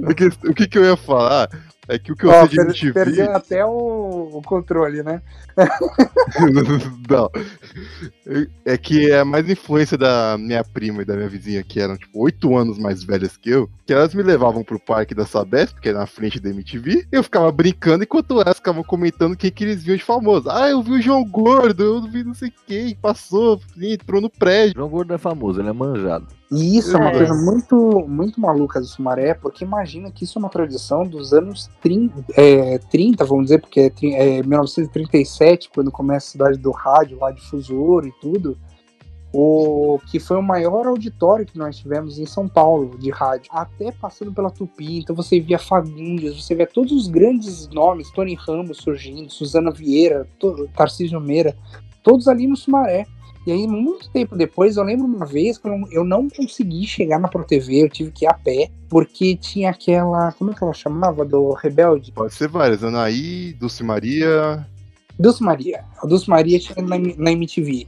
Porque, 0.03 0.27
o 0.49 0.53
que, 0.53 0.67
que 0.67 0.77
eu 0.77 0.83
ia 0.83 0.97
falar 0.97 1.47
é 1.87 1.99
que 1.99 2.11
o 2.11 2.15
que 2.15 2.25
eu 2.25 2.29
Ó, 2.29 2.39
sei 2.39 2.49
de 2.49 2.55
per- 2.55 2.65
MTV. 2.65 2.93
perdeu 2.93 3.31
até 3.35 3.65
o, 3.65 4.29
o 4.33 4.41
controle, 4.43 5.03
né? 5.03 5.21
não. 7.09 7.29
É 8.65 8.77
que 8.77 9.11
é 9.11 9.23
mais 9.23 9.49
influência 9.49 9.97
da 9.97 10.37
minha 10.37 10.63
prima 10.63 11.01
e 11.01 11.05
da 11.05 11.15
minha 11.15 11.29
vizinha, 11.29 11.63
que 11.63 11.79
eram, 11.79 11.95
tipo, 11.97 12.23
oito 12.23 12.55
anos 12.57 12.77
mais 12.77 13.03
velhas 13.03 13.37
que 13.37 13.49
eu, 13.49 13.69
que 13.85 13.93
elas 13.93 14.13
me 14.13 14.23
levavam 14.23 14.63
pro 14.63 14.79
parque 14.79 15.13
da 15.13 15.25
Sabesp, 15.25 15.79
que 15.79 15.89
é 15.89 15.93
na 15.93 16.05
frente 16.05 16.39
da 16.39 16.49
MTV, 16.49 17.07
e 17.11 17.15
eu 17.15 17.23
ficava 17.23 17.51
brincando 17.51 18.03
enquanto 18.03 18.39
elas 18.41 18.57
ficavam 18.57 18.83
comentando 18.83 19.35
quem 19.37 19.51
que 19.51 19.63
eles 19.63 19.83
viam 19.83 19.95
de 19.97 20.03
famoso. 20.03 20.49
Ah, 20.49 20.69
eu 20.69 20.81
vi 20.81 20.91
o 20.93 21.01
João 21.01 21.23
Gordo, 21.23 21.83
eu 21.83 22.01
vi 22.03 22.23
não 22.23 22.33
sei 22.33 22.51
quem, 22.67 22.95
passou, 22.95 23.61
entrou 23.79 24.19
no 24.21 24.29
prédio. 24.29 24.73
João 24.75 24.89
Gordo 24.89 25.13
é 25.13 25.17
famoso, 25.17 25.59
ele 25.61 25.69
é 25.69 25.73
manjado. 25.73 26.27
E 26.55 26.77
isso 26.77 26.95
é 26.95 26.99
uma 26.99 27.09
É. 27.11 27.17
coisa 27.17 27.33
muito, 27.33 28.05
muito 28.07 28.39
maluca 28.39 28.79
do 28.79 28.85
Sumaré, 28.85 29.33
porque 29.33 29.63
imagina 29.63 30.11
que 30.11 30.23
isso 30.23 30.37
é 30.37 30.39
uma 30.39 30.49
tradição 30.49 31.03
dos 31.03 31.33
anos 31.33 31.69
30, 31.81 32.25
é, 32.35 32.77
30 32.77 33.25
vamos 33.25 33.45
dizer, 33.45 33.59
porque 33.61 33.91
é, 34.03 34.37
é 34.37 34.43
1937, 34.43 35.69
quando 35.73 35.91
começa 35.91 36.27
a 36.27 36.31
cidade 36.31 36.57
do 36.57 36.71
rádio, 36.71 37.19
lá 37.19 37.31
difusor 37.31 38.05
e 38.05 38.11
tudo, 38.21 38.57
o 39.37 39.99
que 40.09 40.17
foi 40.17 40.37
o 40.37 40.41
maior 40.41 40.87
auditório 40.87 41.45
que 41.45 41.57
nós 41.57 41.75
tivemos 41.77 42.17
em 42.17 42.25
São 42.25 42.47
Paulo 42.47 42.97
de 42.97 43.09
rádio, 43.09 43.49
até 43.51 43.91
passando 43.91 44.31
pela 44.31 44.49
Tupi, 44.49 44.99
então 44.99 45.13
você 45.13 45.41
via 45.41 45.59
Fagundes, 45.59 46.41
você 46.41 46.55
via 46.55 46.65
todos 46.65 46.93
os 46.93 47.07
grandes 47.09 47.67
nomes, 47.67 48.09
Tony 48.11 48.33
Ramos 48.35 48.77
surgindo, 48.77 49.29
Suzana 49.29 49.71
Vieira, 49.71 50.25
Tarcísio 50.73 51.19
Meira, 51.19 51.53
todos 52.01 52.29
ali 52.29 52.47
no 52.47 52.55
Sumaré. 52.55 53.05
E 53.45 53.51
aí, 53.51 53.67
muito 53.67 54.09
tempo 54.09 54.35
depois, 54.35 54.75
eu 54.75 54.83
lembro 54.83 55.05
uma 55.05 55.25
vez 55.25 55.57
que 55.57 55.67
eu 55.67 56.03
não, 56.03 56.23
eu 56.23 56.27
consegui 56.35 56.87
chegar 56.87 57.19
na 57.19 57.27
ProTV, 57.27 57.83
eu 57.83 57.89
tive 57.89 58.11
que 58.11 58.25
ir 58.25 58.27
a 58.27 58.33
pé, 58.33 58.71
porque 58.89 59.35
tinha 59.35 59.69
aquela. 59.69 60.31
Como 60.31 60.51
é 60.51 60.53
que 60.55 60.63
ela 60.63 60.73
chamava? 60.73 61.23
Do 61.23 61.53
Rebelde? 61.53 62.11
Pode 62.11 62.33
ser 62.33 62.47
várias, 62.47 62.83
Anaí, 62.83 63.53
Dulce 63.53 63.83
Maria. 63.83 64.65
Dulce 65.19 65.43
Maria. 65.43 65.85
A 66.01 66.07
Dulce 66.07 66.27
Maria 66.27 66.59
tinha 66.59 66.83
na, 66.83 66.97
na 66.97 67.31
MTV. 67.31 67.87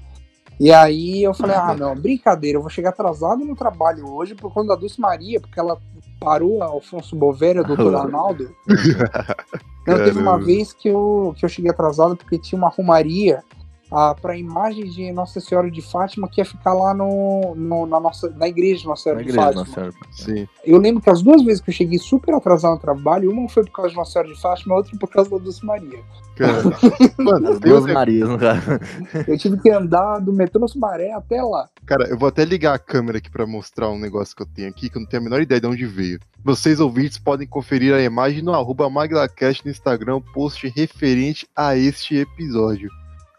E 0.59 0.71
aí 0.71 1.23
eu 1.23 1.33
falei, 1.33 1.55
ah, 1.55 1.73
não, 1.77 1.95
brincadeira, 1.95 2.57
eu 2.57 2.61
vou 2.61 2.69
chegar 2.69 2.89
atrasado 2.89 3.43
no 3.43 3.55
trabalho 3.55 4.07
hoje 4.07 4.35
por 4.35 4.53
conta 4.53 4.69
da 4.69 4.75
Dulce 4.75 4.99
Maria, 4.99 5.39
porque 5.39 5.59
ela 5.59 5.79
parou 6.19 6.61
a 6.61 6.67
Alfonso 6.67 7.15
Bovéria, 7.15 7.63
doutor 7.65 7.95
Arnaldo. 7.95 8.53
Não, 9.87 9.95
teve 10.03 10.19
uma 10.19 10.37
vez 10.37 10.73
que 10.73 10.89
eu, 10.89 11.33
que 11.37 11.45
eu 11.45 11.49
cheguei 11.49 11.71
atrasado 11.71 12.17
porque 12.17 12.37
tinha 12.37 12.59
uma 12.59 12.67
romaria 12.67 13.41
ah, 13.91 14.13
para 14.19 14.33
a 14.33 14.37
imagem 14.37 14.85
de 14.89 15.11
Nossa 15.11 15.39
Senhora 15.39 15.69
de 15.71 15.81
Fátima 15.81 16.27
que 16.27 16.41
ia 16.41 16.45
ficar 16.45 16.73
lá 16.73 16.93
no, 16.93 17.53
no- 17.55 17.85
na, 17.85 17.99
nossa, 17.99 18.29
na 18.31 18.47
igreja 18.47 18.81
de 18.81 18.85
Nossa 18.87 19.03
Senhora 19.03 19.19
Na 19.21 19.23
de 19.25 19.29
igreja, 19.31 19.45
Fátima. 19.47 19.61
Nossa 19.63 19.73
Senhora. 19.73 19.93
Sim. 20.11 20.47
Eu 20.65 20.77
lembro 20.77 21.01
que 21.01 21.09
as 21.09 21.21
duas 21.21 21.43
vezes 21.43 21.61
que 21.61 21.69
eu 21.69 21.73
cheguei 21.73 21.97
super 21.99 22.33
atrasado 22.35 22.73
no 22.73 22.79
trabalho, 22.79 23.31
uma 23.31 23.47
foi 23.49 23.63
por 23.63 23.71
causa 23.71 23.91
de 23.91 23.95
Nossa 23.95 24.11
Senhora 24.11 24.33
de 24.33 24.41
Fátima, 24.41 24.73
a 24.75 24.77
outra 24.77 24.97
por 24.99 25.09
causa 25.09 25.29
da 25.29 25.37
Dulce 25.37 25.65
Maria. 25.65 25.99
Cara, 26.35 26.61
mano, 27.17 27.59
duas 27.59 27.85
ne- 27.85 27.93
Marias, 27.93 28.29
caso. 28.37 28.61
Eu 29.27 29.37
tive 29.37 29.57
que 29.59 29.69
andar 29.71 30.19
do 30.19 30.31
metrô 30.31 30.67
Sumaré 30.67 31.11
até 31.11 31.41
lá. 31.41 31.67
Cara, 31.85 32.07
eu 32.09 32.17
vou 32.17 32.27
até 32.29 32.43
ligar 32.45 32.75
a 32.75 32.79
câmera 32.79 33.17
aqui 33.17 33.31
pra 33.31 33.47
mostrar 33.47 33.89
um 33.89 33.97
negócio 33.97 34.35
que 34.35 34.43
eu 34.43 34.47
tenho 34.53 34.67
aqui, 34.69 34.89
que 34.89 34.97
eu 34.97 35.01
não 35.01 35.07
tenho 35.07 35.21
a 35.21 35.23
menor 35.23 35.41
ideia 35.41 35.59
de 35.61 35.65
onde 35.65 35.85
veio. 35.85 36.19
Vocês 36.43 36.79
ouvintes 36.79 37.17
podem 37.17 37.47
conferir 37.47 37.93
a 37.93 38.01
imagem 38.01 38.41
no 38.43 38.53
arroba 38.53 38.87
MaglaCast 38.89 39.65
no 39.65 39.71
Instagram, 39.71 40.21
post 40.33 40.67
referente 40.75 41.47
a 41.55 41.75
este 41.75 42.17
episódio. 42.17 42.89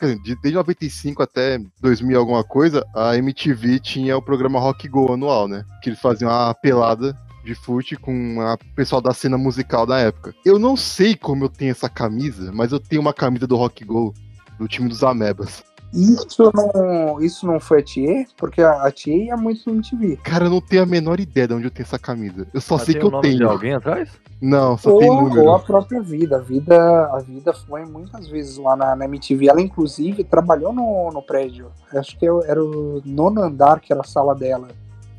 Desde 0.00 0.52
95 0.52 1.22
até 1.22 1.58
2000 1.80 2.12
e 2.12 2.14
alguma 2.14 2.44
coisa, 2.44 2.86
a 2.94 3.16
MTV 3.16 3.80
tinha 3.80 4.16
o 4.16 4.22
programa 4.22 4.60
Rock 4.60 4.88
Go 4.88 5.12
anual, 5.12 5.48
né? 5.48 5.64
Que 5.82 5.90
eles 5.90 6.00
faziam 6.00 6.30
uma 6.30 6.54
pelada 6.54 7.16
de 7.44 7.54
fute 7.54 7.96
com 7.96 8.38
o 8.38 8.74
pessoal 8.74 9.00
da 9.00 9.14
cena 9.14 9.38
musical 9.38 9.86
da 9.86 9.98
época. 9.98 10.34
Eu 10.44 10.58
não 10.58 10.76
sei 10.76 11.16
como 11.16 11.44
eu 11.44 11.48
tenho 11.48 11.70
essa 11.70 11.88
camisa, 11.88 12.52
mas 12.52 12.72
eu 12.72 12.78
tenho 12.78 13.00
uma 13.00 13.14
camisa 13.14 13.46
do 13.46 13.56
Rock 13.56 13.84
Go, 13.84 14.14
do 14.58 14.68
time 14.68 14.88
dos 14.88 15.02
Amebas. 15.02 15.64
Isso 15.92 16.50
não, 16.54 17.20
isso 17.20 17.46
não 17.46 17.58
foi 17.58 17.80
a 17.80 17.82
Thier, 17.82 18.26
porque 18.36 18.60
a, 18.60 18.82
a 18.86 18.90
Thier 18.92 19.26
ia 19.28 19.36
muito 19.36 19.62
no 19.66 19.76
MTV. 19.76 20.18
Cara, 20.22 20.44
eu 20.46 20.50
não 20.50 20.60
tenho 20.60 20.82
a 20.82 20.86
menor 20.86 21.18
ideia 21.18 21.48
de 21.48 21.54
onde 21.54 21.64
eu 21.64 21.70
tenho 21.70 21.84
essa 21.86 21.98
camisa. 21.98 22.46
Eu 22.52 22.60
só 22.60 22.76
Mas 22.76 22.84
sei 22.84 22.94
tem 22.94 23.00
que 23.00 23.06
o 23.06 23.08
eu 23.08 23.12
nome 23.12 23.30
de 23.30 23.38
tenho. 23.38 23.50
alguém 23.50 23.74
atrás? 23.74 24.10
Não, 24.40 24.76
só 24.76 24.90
Ou, 24.92 24.98
tem 24.98 25.08
a- 25.10 25.22
número. 25.22 25.40
ou 25.46 25.54
a 25.54 25.58
própria 25.58 26.00
vida. 26.02 26.36
A 26.36 26.40
vida, 26.40 27.06
a 27.12 27.18
vida 27.20 27.52
foi 27.54 27.84
muitas 27.86 28.28
vezes 28.28 28.58
lá 28.58 28.76
na, 28.76 28.94
na 28.94 29.04
MTV. 29.06 29.48
Ela, 29.48 29.60
inclusive, 29.62 30.22
trabalhou 30.24 30.72
no, 30.72 31.10
no 31.10 31.22
prédio. 31.22 31.70
Acho 31.94 32.16
que 32.18 32.24
eu- 32.26 32.42
era 32.44 32.62
o 32.62 33.00
nono 33.04 33.42
andar, 33.42 33.80
que 33.80 33.90
era 33.92 34.02
a 34.02 34.04
sala 34.04 34.34
dela. 34.34 34.68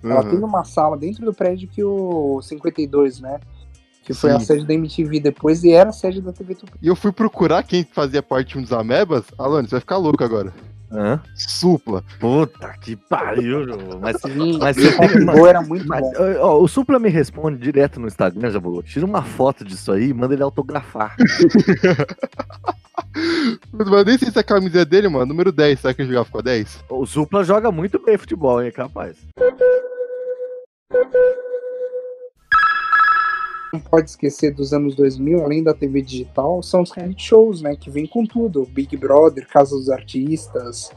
Ela 0.03 0.23
Uhum. 0.23 0.29
teve 0.29 0.43
uma 0.43 0.63
sala 0.63 0.95
dentro 0.95 1.25
do 1.25 1.33
prédio 1.33 1.67
que 1.67 1.83
o 1.83 2.41
52, 2.41 3.19
né? 3.19 3.39
Que 4.09 4.13
foi 4.15 4.31
a 4.31 4.39
Sim. 4.39 4.45
sede 4.47 4.65
da 4.65 4.73
MTV 4.73 5.19
depois 5.19 5.63
e 5.63 5.71
era 5.71 5.91
a 5.91 5.93
sede 5.93 6.19
da 6.19 6.33
TV 6.33 6.55
Tupi. 6.55 6.71
E 6.81 6.87
eu 6.87 6.95
fui 6.95 7.11
procurar 7.11 7.61
quem 7.61 7.83
fazia 7.83 8.23
parte 8.23 8.53
de 8.53 8.57
um 8.57 8.63
dos 8.63 8.73
Amebas. 8.73 9.25
Alane, 9.37 9.67
você 9.67 9.75
vai 9.75 9.81
ficar 9.81 9.97
louco 9.97 10.23
agora. 10.23 10.51
Hã? 10.91 11.21
Supla. 11.35 12.03
Puta 12.19 12.73
que 12.81 12.95
pariu. 12.95 13.67
Mas, 14.01 14.19
Sim, 14.19 14.57
mas 14.57 14.75
o 14.77 14.81
você 14.81 15.23
Go 15.25 15.45
era 15.45 15.61
muito 15.61 15.87
Mas, 15.87 16.01
bom. 16.01 16.11
ó, 16.39 16.59
o 16.59 16.67
Supla 16.67 16.97
me 16.97 17.07
responde 17.07 17.59
direto 17.59 17.99
no 17.99 18.07
Instagram, 18.07 18.49
já 18.49 18.59
falou. 18.59 18.81
Tira 18.81 19.05
uma 19.05 19.21
foto 19.21 19.63
disso 19.63 19.91
aí 19.91 20.05
e 20.09 20.13
manda 20.15 20.33
ele 20.33 20.41
autografar. 20.41 21.15
Mas 23.71 24.05
nem 24.07 24.17
sei 24.17 24.31
se 24.31 24.39
a 24.39 24.43
camisa 24.43 24.81
é 24.81 24.85
dele, 24.85 25.07
mano. 25.07 25.27
Número 25.27 25.51
10. 25.51 25.79
Será 25.81 25.93
que 25.93 26.01
ele 26.01 26.09
jogava 26.09 26.29
com 26.31 26.39
a 26.39 26.41
10? 26.41 26.85
o 26.89 27.05
Supla 27.05 27.43
joga 27.43 27.71
muito 27.71 28.03
bem 28.03 28.17
futebol, 28.17 28.59
hein, 28.63 28.71
capaz. 28.71 29.17
Não 33.71 33.79
pode 33.79 34.09
esquecer 34.09 34.53
dos 34.53 34.73
anos 34.73 34.95
2000, 34.95 35.43
além 35.43 35.63
da 35.63 35.73
TV 35.73 36.01
digital, 36.01 36.63
são 36.63 36.81
os 36.81 36.91
reality 36.91 37.23
shows, 37.23 37.61
né? 37.61 37.75
Que 37.75 37.89
vem 37.89 38.07
com 38.07 38.25
tudo. 38.25 38.65
Big 38.65 38.97
Brother, 38.97 39.47
Casa 39.47 39.75
dos 39.75 39.89
Artistas. 39.89 40.91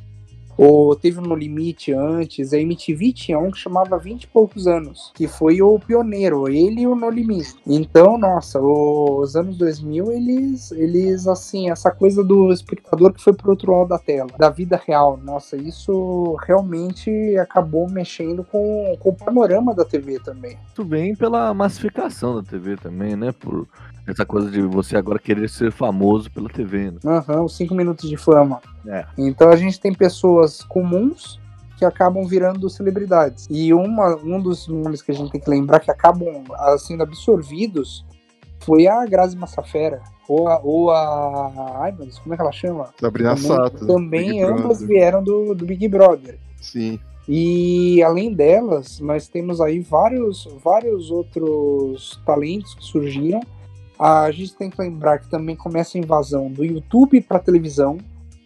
Ou 0.63 0.95
teve 0.95 1.21
No 1.21 1.35
Limite 1.35 1.93
antes. 1.93 2.53
A 2.53 2.59
MTV 2.59 3.13
tinha 3.13 3.39
um 3.39 3.51
que 3.51 3.59
chamava 3.59 3.99
20 3.99 4.23
e 4.23 4.27
poucos 4.29 4.69
anos. 4.69 5.11
Que 5.13 5.27
foi 5.27 5.61
o 5.61 5.77
pioneiro, 5.77 6.49
ele 6.49 6.83
e 6.83 6.87
o 6.87 6.95
No 6.95 7.11
Limite. 7.11 7.57
Então, 7.67 8.17
nossa, 8.17 8.61
os 8.61 9.35
anos 9.35 9.57
2000, 9.57 10.13
eles, 10.13 10.71
eles 10.71 11.27
assim, 11.27 11.69
essa 11.69 11.91
coisa 11.91 12.23
do 12.23 12.53
espectador 12.53 13.13
que 13.13 13.21
foi 13.21 13.33
pro 13.33 13.51
outro 13.51 13.73
lado 13.73 13.89
da 13.89 13.99
tela. 13.99 14.31
Da 14.39 14.51
vida 14.51 14.81
real. 14.87 15.17
Nossa, 15.17 15.57
isso 15.57 16.37
realmente 16.47 17.11
acabou 17.39 17.91
mexendo 17.91 18.45
com, 18.45 18.97
com 19.01 19.11
o 19.11 19.17
panorama 19.17 19.75
da 19.75 19.85
TV 19.85 20.21
também. 20.21 20.57
Muito 20.67 20.85
bem 20.85 21.17
pela 21.17 21.53
massificação 21.53 22.37
da 22.37 22.43
TV 22.43 22.77
também, 22.77 23.17
né? 23.17 23.33
Por 23.33 23.67
essa 24.07 24.27
coisa 24.27 24.51
de 24.51 24.63
você 24.63 24.97
agora 24.97 25.19
querer 25.19 25.49
ser 25.49 25.71
famoso 25.71 26.31
pela 26.31 26.49
TV, 26.49 26.91
né? 26.91 26.99
Aham, 27.05 27.45
os 27.45 27.57
cinco 27.57 27.75
minutos 27.75 28.09
de 28.09 28.17
fama. 28.17 28.61
É. 28.87 29.07
Então 29.17 29.51
a 29.51 29.57
gente 29.57 29.81
tem 29.81 29.95
pessoas 29.95 30.63
comuns 30.63 31.41
que 31.79 31.85
acabam 31.85 32.25
virando 32.27 32.69
celebridades. 32.71 33.47
E 33.51 33.73
uma, 33.73 34.17
um 34.17 34.41
dos 34.41 34.69
nomes 34.69 35.03
que 35.03 35.11
a 35.11 35.15
gente 35.15 35.33
tem 35.33 35.41
que 35.41 35.51
lembrar 35.51 35.81
que 35.81 35.91
acabam 35.91 36.45
sendo 36.79 37.03
absorvidos 37.03 38.05
foi 38.61 38.87
a 38.87 39.05
Grazi 39.07 39.37
Massafera. 39.37 40.01
Ou 40.29 40.49
a, 40.49 40.61
ou 40.63 40.91
a. 40.91 41.81
Ai, 41.83 41.93
meu 41.93 42.07
Deus, 42.07 42.19
como 42.21 42.33
é 42.33 42.37
que 42.37 42.43
ela 42.43 42.53
chama? 42.53 42.91
Sabrina 43.01 43.35
também, 43.35 43.49
Sato. 43.49 43.87
Também 43.87 44.43
ambas 44.43 44.81
vieram 44.81 45.23
do, 45.23 45.55
do 45.55 45.67
Big 45.67 45.89
Brother. 45.89 46.39
Sim. 46.61 46.99
E 47.29 48.03
além 48.03 48.33
delas, 48.33 49.01
nós 49.01 49.29
temos 49.29 49.61
aí 49.61 49.81
vários, 49.81 50.49
vários 50.63 51.11
outros 51.11 52.21
talentos 52.25 52.75
que 52.75 52.85
surgiram. 52.85 53.41
A 54.03 54.29
gente 54.33 54.57
tem 54.57 54.69
que 54.69 54.83
lembrar 54.83 55.21
que 55.21 55.31
também 55.31 55.55
começa 55.55 55.97
a 55.97 56.01
invasão 56.01 56.51
do 56.51 56.65
YouTube 56.65 57.21
para 57.21 57.39
televisão, 57.39 57.99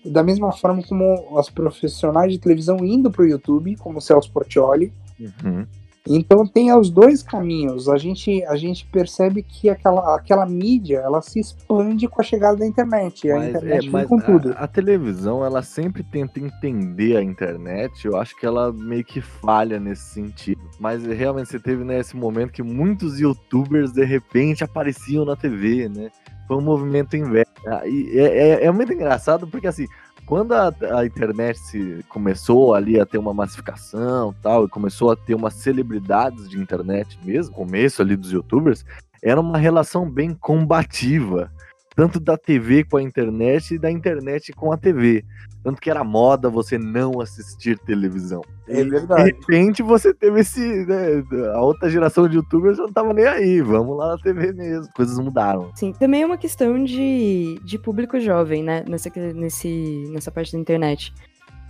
da 0.05 0.23
mesma 0.23 0.53
forma 0.53 0.83
como 0.83 1.39
as 1.39 1.49
profissionais 1.49 2.31
de 2.31 2.39
televisão 2.39 2.85
indo 2.85 3.11
para 3.11 3.23
o 3.23 3.27
YouTube, 3.27 3.75
como 3.77 3.97
o 3.97 4.01
Celso 4.03 4.31
Portioli. 4.31 4.93
Uhum. 5.19 5.67
Então 6.09 6.47
tem 6.47 6.73
os 6.73 6.91
dois 6.91 7.23
caminhos. 7.23 7.89
A 7.89 7.97
gente, 7.99 8.45
a 8.45 8.57
gente 8.57 8.87
percebe 8.87 9.43
que 9.43 9.69
aquela, 9.69 10.17
aquela 10.17 10.47
mídia 10.47 10.99
ela 10.99 11.21
se 11.21 11.41
expande 11.41 12.09
com 12.09 12.21
a 12.21 12.25
chegada 12.25 12.57
da 12.59 12.67
internet. 12.67 13.27
E 13.27 13.33
a 13.33 13.37
Mas, 13.37 13.49
internet 13.49 13.89
é, 13.89 13.91
vem 13.91 13.91
mas 13.91 14.07
com 14.07 14.21
tudo. 14.21 14.53
a, 14.53 14.65
a 14.65 14.69
televisão, 14.69 15.45
ela 15.45 15.63
sempre 15.63 16.03
tenta 16.05 16.39
entender 16.39 17.17
a 17.17 17.23
internet. 17.23 18.07
Eu 18.07 18.17
acho 18.17 18.37
que 18.39 18.47
ela 18.47 18.73
meio 18.73 19.05
que 19.05 19.21
falha 19.21 19.81
nesse 19.81 20.05
sentido. 20.15 20.61
Mas 20.79 21.05
realmente 21.05 21.49
você 21.51 21.59
teve 21.59 21.83
né, 21.85 21.99
esse 21.99 22.17
momento 22.17 22.53
que 22.53 22.63
muitos 22.63 23.19
youtubers 23.19 23.93
de 23.93 24.05
repente 24.05 24.63
apareciam 24.63 25.25
na 25.25 25.37
TV, 25.37 25.89
né? 25.89 26.11
Foi 26.47 26.57
um 26.57 26.61
movimento 26.61 27.17
inverso. 27.17 27.53
Ah, 27.67 27.83
E 27.87 28.19
é, 28.19 28.39
é, 28.51 28.65
é 28.67 28.71
muito 28.71 28.93
engraçado 28.93 29.47
porque 29.49 29.67
assim. 29.67 29.87
Quando 30.27 30.53
a, 30.53 30.75
a 30.99 31.07
internet 31.07 31.57
se 31.57 32.05
começou 32.09 32.75
ali 32.75 32.99
a 32.99 33.07
ter 33.07 33.17
uma 33.17 33.33
massificação 33.33 34.35
tal, 34.43 34.65
e 34.65 34.69
começou 34.69 35.13
a 35.13 35.17
ter 35.17 35.37
umas 35.37 35.55
celebridades 35.55 36.49
de 36.49 36.59
internet 36.59 37.17
mesmo, 37.23 37.55
começo 37.55 38.03
ali 38.03 38.17
dos 38.17 38.33
youtubers, 38.33 38.85
era 39.23 39.41
uma 39.41 39.57
relação 39.57 40.11
bem 40.11 40.35
combativa. 40.35 41.51
Tanto 41.97 42.21
da 42.21 42.37
TV 42.37 42.85
com 42.85 42.99
a 42.99 43.03
internet 43.03 43.75
e 43.75 43.79
da 43.79 43.91
internet 43.91 44.53
com 44.53 44.71
a 44.71 44.77
TV. 44.77 45.25
Tanto 45.65 45.81
que 45.81 45.91
era 45.91 46.05
moda 46.05 46.51
você 46.51 46.79
não 46.79 47.21
assistir 47.21 47.79
televisão. 47.79 48.43
É 48.69 48.81
E, 48.81 48.85
verdade. 48.85 49.25
De 49.25 49.31
repente 49.33 49.83
você 49.83 50.13
teve 50.13 50.41
esse. 50.41 50.61
Né, 50.61 51.25
a 51.55 51.61
outra 51.63 51.89
geração 51.89 52.29
de 52.29 52.37
youtubers 52.37 52.77
não 52.79 52.93
tava 52.93 53.15
nem 53.15 53.25
aí. 53.25 53.63
Vamos 53.63 53.97
lá 53.97 54.11
na 54.11 54.19
TV 54.19 54.53
mesmo. 54.53 54.93
Coisas 54.95 55.19
mudaram. 55.19 55.73
Sim, 55.75 55.93
também 55.93 56.23
é 56.23 56.27
uma 56.27 56.37
questão 56.37 56.85
de, 56.85 57.59
de 57.65 57.79
público 57.79 58.21
jovem, 58.21 58.63
né? 58.63 58.85
Nessa, 58.87 59.11
nesse, 59.35 60.05
nessa 60.13 60.31
parte 60.31 60.53
da 60.53 60.59
internet. 60.59 61.15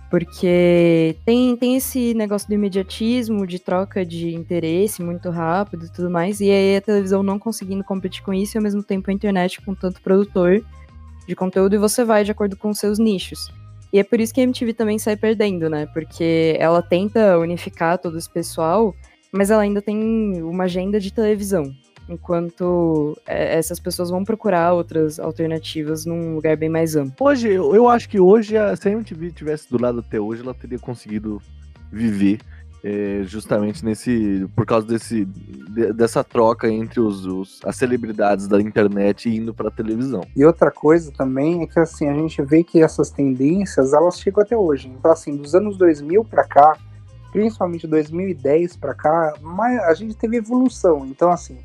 Porque 0.09 1.17
tem, 1.25 1.55
tem 1.57 1.75
esse 1.75 2.13
negócio 2.13 2.47
do 2.47 2.53
imediatismo, 2.53 3.45
de 3.45 3.59
troca 3.59 4.05
de 4.05 4.33
interesse 4.33 5.03
muito 5.03 5.29
rápido 5.29 5.85
e 5.85 5.91
tudo 5.91 6.09
mais. 6.09 6.39
E 6.39 6.49
aí 6.49 6.77
a 6.77 6.81
televisão 6.81 7.21
não 7.21 7.37
conseguindo 7.37 7.83
competir 7.83 8.23
com 8.23 8.33
isso, 8.33 8.55
e 8.55 8.57
ao 8.57 8.63
mesmo 8.63 8.81
tempo 8.81 9.09
a 9.09 9.13
internet 9.13 9.61
com 9.61 9.75
tanto 9.75 10.01
produtor 10.01 10.63
de 11.27 11.35
conteúdo, 11.35 11.75
e 11.75 11.77
você 11.77 12.05
vai 12.05 12.23
de 12.23 12.31
acordo 12.31 12.55
com 12.55 12.69
os 12.69 12.79
seus 12.79 12.97
nichos. 12.97 13.51
E 13.91 13.99
é 13.99 14.03
por 14.03 14.19
isso 14.19 14.33
que 14.33 14.39
a 14.39 14.43
MTV 14.43 14.73
também 14.73 14.97
sai 14.97 15.17
perdendo, 15.17 15.69
né? 15.69 15.85
Porque 15.87 16.55
ela 16.59 16.81
tenta 16.81 17.37
unificar 17.37 17.97
todo 17.97 18.17
esse 18.17 18.29
pessoal, 18.29 18.95
mas 19.31 19.49
ela 19.49 19.61
ainda 19.61 19.81
tem 19.81 20.41
uma 20.41 20.65
agenda 20.65 20.99
de 20.99 21.11
televisão. 21.11 21.73
Enquanto 22.09 23.17
é, 23.27 23.57
essas 23.57 23.79
pessoas 23.79 24.09
vão 24.09 24.23
procurar 24.23 24.73
outras 24.73 25.19
alternativas 25.19 26.05
num 26.05 26.35
lugar 26.35 26.55
bem 26.55 26.69
mais 26.69 26.95
amplo. 26.95 27.27
Hoje, 27.27 27.49
eu, 27.51 27.87
acho 27.89 28.07
que 28.09 28.19
hoje, 28.19 28.55
a- 28.57 28.75
se 28.75 28.87
a 28.87 28.91
MTV 28.91 29.31
tivesse 29.31 29.69
do 29.69 29.81
lado 29.81 29.99
até 29.99 30.19
hoje, 30.19 30.41
ela 30.41 30.53
teria 30.53 30.79
conseguido 30.79 31.41
viver 31.91 32.39
é, 32.83 33.23
justamente 33.25 33.83
nesse. 33.83 34.47
por 34.55 34.65
causa 34.65 34.85
desse, 34.87 35.25
de- 35.25 35.91
dessa 35.93 36.23
troca 36.23 36.69
entre 36.69 36.99
os, 36.99 37.25
os- 37.25 37.59
as 37.65 37.75
celebridades 37.75 38.47
da 38.47 38.61
internet 38.61 39.27
indo 39.29 39.51
pra 39.53 39.71
televisão. 39.71 40.21
E 40.35 40.45
outra 40.45 40.69
coisa 40.71 41.11
também 41.11 41.63
é 41.63 41.67
que 41.67 41.79
assim, 41.79 42.07
a 42.07 42.13
gente 42.13 42.39
vê 42.43 42.63
que 42.63 42.81
essas 42.81 43.09
tendências, 43.09 43.93
elas 43.93 44.19
chegam 44.19 44.43
até 44.43 44.55
hoje. 44.55 44.87
Então 44.89 45.11
assim, 45.11 45.35
dos 45.35 45.55
anos 45.55 45.75
2000 45.75 46.23
pra 46.23 46.43
cá, 46.45 46.77
principalmente 47.31 47.87
2010 47.87 48.77
pra 48.77 48.93
cá, 48.93 49.33
mas 49.41 49.79
a 49.79 49.93
gente 49.95 50.15
teve 50.15 50.37
evolução. 50.37 51.05
Então 51.07 51.31
assim, 51.31 51.57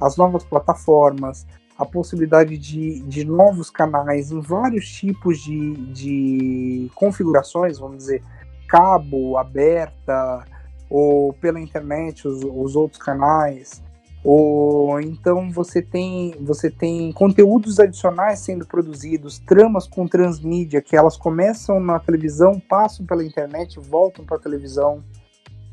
as 0.00 0.16
novas 0.16 0.44
plataformas, 0.44 1.46
a 1.78 1.84
possibilidade 1.84 2.58
de, 2.58 3.00
de 3.00 3.24
novos 3.24 3.70
canais 3.70 4.32
em 4.32 4.40
vários 4.40 4.88
tipos 4.88 5.38
de, 5.38 5.74
de 5.92 6.90
configurações, 6.94 7.78
vamos 7.78 7.98
dizer, 7.98 8.22
cabo, 8.68 9.38
aberta, 9.38 10.44
ou 10.90 11.32
pela 11.34 11.60
internet 11.60 12.26
os, 12.26 12.42
os 12.42 12.74
outros 12.74 13.00
canais, 13.00 13.82
ou 14.24 15.00
então 15.00 15.50
você 15.50 15.80
tem 15.80 16.34
você 16.40 16.68
tem 16.70 17.12
conteúdos 17.12 17.78
adicionais 17.78 18.40
sendo 18.40 18.66
produzidos, 18.66 19.38
tramas 19.38 19.86
com 19.86 20.08
transmídia 20.08 20.82
que 20.82 20.96
elas 20.96 21.16
começam 21.16 21.78
na 21.78 21.98
televisão, 22.00 22.58
passam 22.58 23.06
pela 23.06 23.24
internet, 23.24 23.78
voltam 23.78 24.24
para 24.24 24.36
a 24.36 24.40
televisão. 24.40 25.04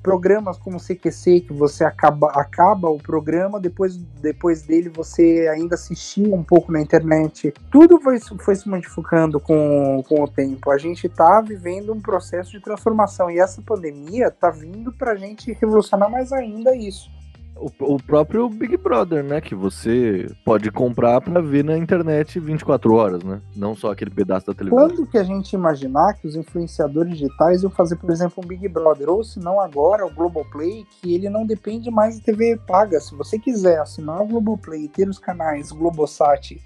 Programas 0.06 0.56
como 0.60 0.80
CQC 0.80 1.41
que 1.48 1.52
você 1.52 1.84
acaba 1.84 2.30
acaba 2.30 2.88
o 2.91 2.99
programa, 2.99 3.60
depois 3.60 3.98
depois 3.98 4.61
dele 4.61 4.88
você 4.88 5.49
ainda 5.52 5.73
assistia 5.73 6.32
um 6.32 6.44
pouco 6.44 6.72
na 6.72 6.80
internet. 6.80 7.52
Tudo 7.72 7.99
foi, 7.99 8.19
foi 8.19 8.56
se 8.56 8.69
modificando 8.69 9.40
com, 9.40 10.03
com 10.07 10.22
o 10.22 10.27
tempo. 10.27 10.69
A 10.69 10.77
gente 10.77 11.07
está 11.07 11.41
vivendo 11.41 11.91
um 11.91 11.99
processo 11.99 12.52
de 12.52 12.60
transformação 12.60 13.32
e 13.32 13.40
essa 13.40 13.64
pandemia 13.64 14.27
está 14.27 14.52
vindo 14.52 14.91
para 14.91 15.14
a 15.14 15.15
gente 15.15 15.52
revolucionar 15.53 16.07
mais 16.07 16.32
ainda 16.32 16.76
isso. 16.76 17.10
O, 17.56 17.94
o 17.95 17.98
próprio 18.02 18.49
Big 18.49 18.76
Brother, 18.77 19.23
né? 19.23 19.40
Que 19.40 19.56
você 19.56 20.27
pode 20.44 20.69
comprar 20.72 21.22
pra 21.22 21.40
ver 21.41 21.64
na 21.64 21.77
internet 21.77 22.40
24 22.40 22.94
horas, 22.94 23.23
né? 23.23 23.41
Não 23.56 23.76
só 23.76 23.91
aquele 23.91 24.11
pedaço 24.11 24.48
da 24.48 24.53
televisão. 24.53 24.88
Quando 24.88 25.07
que 25.07 25.18
a 25.18 25.23
gente 25.23 25.53
imaginar 25.53 26.14
que 26.14 26.27
os 26.27 26.36
influenciadores 26.36 27.18
digitais 27.18 27.64
iam 27.64 27.72
fazer, 27.72 27.95
por 27.95 28.11
exemplo, 28.11 28.44
um 28.44 28.48
Big 28.48 28.68
Brother, 28.68 29.10
ou 29.10 29.23
se 29.23 29.40
não 29.40 29.60
agora 29.60 30.06
o 30.06 30.14
Globoplay, 30.14 30.86
que 31.02 31.14
ele 31.14 31.30
não 31.30 31.45
depende 31.45 31.90
mais 31.90 32.15
de 32.15 32.22
TV 32.22 32.60
paga. 32.68 32.99
Se 32.99 33.15
você 33.15 33.40
quiser 33.40 33.80
assinar 33.80 34.22
o 34.22 34.27
Globoplay 34.27 34.86
e 34.86 34.90
ter 34.90 35.07
os 35.07 35.18
canais 35.18 35.72
Globosat 35.72 36.57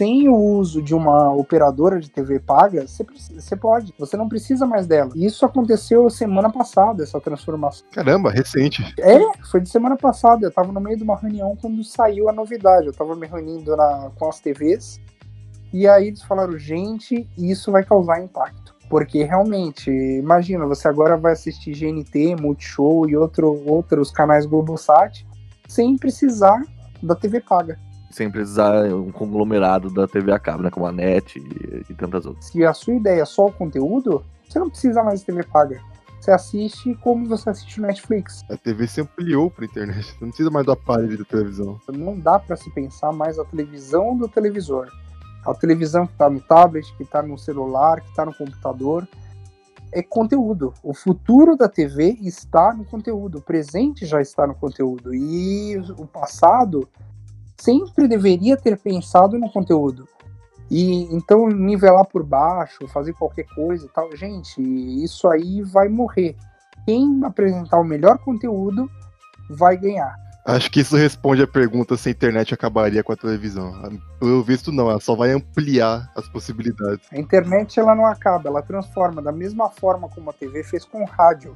sem 0.00 0.30
o 0.30 0.34
uso 0.34 0.80
de 0.80 0.94
uma 0.94 1.30
operadora 1.34 2.00
de 2.00 2.10
TV 2.10 2.40
paga, 2.40 2.88
você, 2.88 3.04
preci- 3.04 3.34
você 3.38 3.54
pode. 3.54 3.92
Você 3.98 4.16
não 4.16 4.30
precisa 4.30 4.64
mais 4.64 4.86
dela. 4.86 5.10
E 5.14 5.26
Isso 5.26 5.44
aconteceu 5.44 6.08
semana 6.08 6.50
passada, 6.50 7.02
essa 7.02 7.20
transformação. 7.20 7.86
Caramba, 7.92 8.30
recente. 8.30 8.82
É, 8.98 9.18
foi 9.50 9.60
de 9.60 9.68
semana 9.68 9.98
passada. 9.98 10.46
Eu 10.46 10.50
tava 10.50 10.72
no 10.72 10.80
meio 10.80 10.96
de 10.96 11.02
uma 11.02 11.16
reunião 11.18 11.54
quando 11.60 11.84
saiu 11.84 12.30
a 12.30 12.32
novidade. 12.32 12.86
Eu 12.86 12.94
tava 12.94 13.14
me 13.14 13.26
reunindo 13.26 13.76
na- 13.76 14.10
com 14.18 14.26
as 14.26 14.40
TVs. 14.40 14.98
E 15.70 15.86
aí 15.86 16.06
eles 16.08 16.22
falaram, 16.22 16.58
gente, 16.58 17.28
isso 17.36 17.70
vai 17.70 17.84
causar 17.84 18.22
impacto. 18.24 18.74
Porque 18.88 19.22
realmente, 19.22 19.90
imagina, 19.90 20.64
você 20.64 20.88
agora 20.88 21.18
vai 21.18 21.34
assistir 21.34 21.72
GNT, 21.74 22.36
Multishow 22.40 23.06
e 23.06 23.14
outro, 23.18 23.62
outros 23.66 24.10
canais 24.10 24.46
Globosat 24.46 25.26
sem 25.68 25.96
precisar 25.98 26.62
da 27.02 27.14
TV 27.14 27.40
paga. 27.40 27.78
Sem 28.10 28.30
precisar 28.30 28.92
um 28.92 29.12
conglomerado 29.12 29.88
da 29.88 30.06
TV 30.06 30.32
a 30.32 30.38
cabo, 30.38 30.64
né? 30.64 30.70
Como 30.70 30.86
a 30.86 30.92
NET 30.92 31.38
e, 31.38 31.84
e 31.88 31.94
tantas 31.94 32.26
outras. 32.26 32.46
Se 32.46 32.64
a 32.64 32.74
sua 32.74 32.94
ideia 32.94 33.22
é 33.22 33.24
só 33.24 33.46
o 33.46 33.52
conteúdo, 33.52 34.24
você 34.48 34.58
não 34.58 34.68
precisa 34.68 35.02
mais 35.02 35.20
de 35.20 35.26
TV 35.26 35.44
paga. 35.44 35.80
Você 36.20 36.32
assiste 36.32 36.94
como 36.96 37.26
você 37.26 37.48
assiste 37.48 37.80
o 37.80 37.82
Netflix. 37.82 38.44
A 38.50 38.56
TV 38.56 38.86
se 38.86 39.00
ampliou 39.00 39.50
pra 39.50 39.64
internet. 39.64 40.04
Você 40.04 40.16
não 40.20 40.28
precisa 40.28 40.50
mais 40.50 40.66
do 40.66 40.72
aparelho 40.72 41.16
de 41.16 41.24
televisão. 41.24 41.80
Não 41.88 42.18
dá 42.18 42.38
para 42.38 42.56
se 42.56 42.68
pensar 42.70 43.10
mais 43.10 43.38
a 43.38 43.44
televisão 43.44 44.14
do 44.14 44.28
televisor. 44.28 44.88
A 45.46 45.54
televisão 45.54 46.06
que 46.06 46.12
está 46.12 46.28
no 46.28 46.40
tablet, 46.40 46.94
que 46.96 47.04
está 47.04 47.22
no 47.22 47.38
celular, 47.38 48.02
que 48.02 48.10
está 48.10 48.26
no 48.26 48.34
computador, 48.34 49.08
é 49.92 50.02
conteúdo. 50.02 50.74
O 50.82 50.92
futuro 50.92 51.56
da 51.56 51.68
TV 51.68 52.18
está 52.20 52.74
no 52.74 52.84
conteúdo. 52.84 53.38
O 53.38 53.42
presente 53.42 54.04
já 54.04 54.20
está 54.20 54.46
no 54.46 54.54
conteúdo. 54.54 55.14
E 55.14 55.78
o 55.96 56.06
passado 56.06 56.86
sempre 57.60 58.08
deveria 58.08 58.56
ter 58.56 58.78
pensado 58.78 59.38
no 59.38 59.50
conteúdo. 59.50 60.08
E 60.70 61.02
então 61.14 61.48
nivelar 61.48 62.06
por 62.06 62.22
baixo, 62.22 62.86
fazer 62.88 63.12
qualquer 63.14 63.44
coisa 63.54 63.86
e 63.86 63.88
tal, 63.88 64.14
gente, 64.16 64.62
isso 65.02 65.28
aí 65.28 65.62
vai 65.62 65.88
morrer. 65.88 66.36
Quem 66.86 67.20
apresentar 67.24 67.78
o 67.78 67.84
melhor 67.84 68.18
conteúdo 68.18 68.88
vai 69.50 69.76
ganhar. 69.76 70.14
Acho 70.44 70.70
que 70.70 70.80
isso 70.80 70.96
responde 70.96 71.42
a 71.42 71.46
pergunta 71.46 71.96
se 71.96 72.08
a 72.08 72.12
internet 72.12 72.54
acabaria 72.54 73.04
com 73.04 73.12
a 73.12 73.16
televisão. 73.16 73.72
Pelo 74.18 74.42
visto, 74.42 74.72
não. 74.72 74.90
Ela 74.90 75.00
só 75.00 75.14
vai 75.14 75.32
ampliar 75.32 76.10
as 76.16 76.28
possibilidades. 76.28 77.06
A 77.12 77.18
internet 77.18 77.78
ela 77.78 77.94
não 77.94 78.06
acaba, 78.06 78.48
ela 78.48 78.62
transforma 78.62 79.20
da 79.20 79.32
mesma 79.32 79.68
forma 79.68 80.08
como 80.08 80.30
a 80.30 80.32
TV 80.32 80.64
fez 80.64 80.84
com 80.84 81.02
o 81.02 81.06
rádio. 81.06 81.54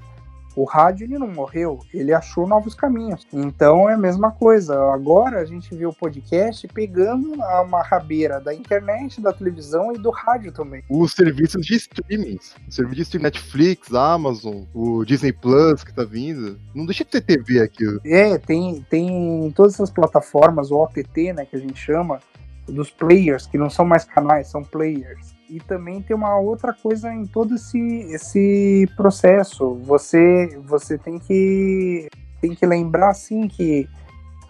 O 0.56 0.64
rádio 0.64 1.04
ele 1.04 1.18
não 1.18 1.28
morreu, 1.28 1.80
ele 1.92 2.12
achou 2.12 2.46
novos 2.46 2.74
caminhos. 2.74 3.26
Então 3.32 3.88
é 3.88 3.94
a 3.94 3.98
mesma 3.98 4.30
coisa. 4.30 4.92
Agora 4.92 5.40
a 5.40 5.44
gente 5.44 5.74
vê 5.74 5.86
o 5.86 5.92
podcast 5.92 6.66
pegando 6.68 7.34
uma 7.34 7.82
rabeira 7.82 8.40
da 8.40 8.54
internet, 8.54 9.20
da 9.20 9.32
televisão 9.32 9.92
e 9.92 9.98
do 9.98 10.10
rádio 10.10 10.52
também. 10.52 10.82
Os 10.88 11.12
serviços 11.12 11.66
de 11.66 11.74
streaming. 11.74 12.38
O 12.68 12.72
serviço 12.72 12.96
de 12.96 13.02
streaming 13.02 13.24
Netflix, 13.24 13.92
Amazon, 13.92 14.62
o 14.72 15.04
Disney 15.04 15.32
Plus 15.32 15.82
que 15.82 15.92
tá 15.92 16.04
vindo. 16.04 16.58
Não 16.74 16.86
deixa 16.86 17.04
de 17.04 17.10
ter 17.10 17.22
TV 17.22 17.60
aquilo. 17.60 18.00
É, 18.04 18.38
tem, 18.38 18.84
tem 18.88 19.52
todas 19.54 19.74
essas 19.74 19.90
plataformas, 19.90 20.70
o 20.70 20.76
OTT, 20.76 21.32
né, 21.32 21.44
que 21.44 21.56
a 21.56 21.58
gente 21.58 21.78
chama, 21.78 22.20
dos 22.66 22.90
players, 22.90 23.46
que 23.46 23.58
não 23.58 23.68
são 23.68 23.84
mais 23.84 24.04
canais, 24.04 24.48
são 24.48 24.62
players. 24.62 25.33
E 25.48 25.60
também 25.60 26.00
tem 26.00 26.16
uma 26.16 26.38
outra 26.38 26.72
coisa 26.72 27.12
em 27.12 27.26
todo 27.26 27.54
esse, 27.54 27.78
esse 27.78 28.88
processo. 28.96 29.74
Você, 29.82 30.58
você 30.64 30.96
tem 30.96 31.18
que 31.18 32.08
tem 32.40 32.54
que 32.54 32.66
lembrar 32.66 33.10
assim 33.10 33.48
que 33.48 33.88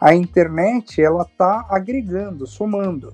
a 0.01 0.15
internet 0.15 1.01
ela 1.01 1.25
tá 1.39 1.65
agregando, 1.71 2.47
somando. 2.47 3.13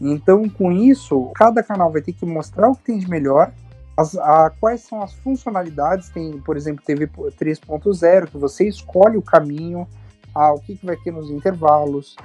Então, 0.00 0.48
com 0.48 0.72
isso, 0.72 1.30
cada 1.34 1.62
canal 1.62 1.92
vai 1.92 2.02
ter 2.02 2.12
que 2.12 2.26
mostrar 2.26 2.68
o 2.68 2.74
que 2.74 2.84
tem 2.84 2.98
de 2.98 3.08
melhor, 3.08 3.52
as, 3.96 4.16
a, 4.16 4.50
quais 4.58 4.80
são 4.80 5.02
as 5.02 5.12
funcionalidades. 5.14 6.08
Tem, 6.08 6.38
por 6.40 6.56
exemplo, 6.56 6.84
TV 6.84 7.06
3.0, 7.06 8.28
que 8.28 8.38
você 8.38 8.66
escolhe 8.66 9.16
o 9.16 9.22
caminho, 9.22 9.86
ah, 10.34 10.52
o 10.52 10.60
que, 10.60 10.76
que 10.76 10.84
vai 10.84 10.96
ter 10.96 11.12
nos 11.12 11.30
intervalos, 11.30 12.16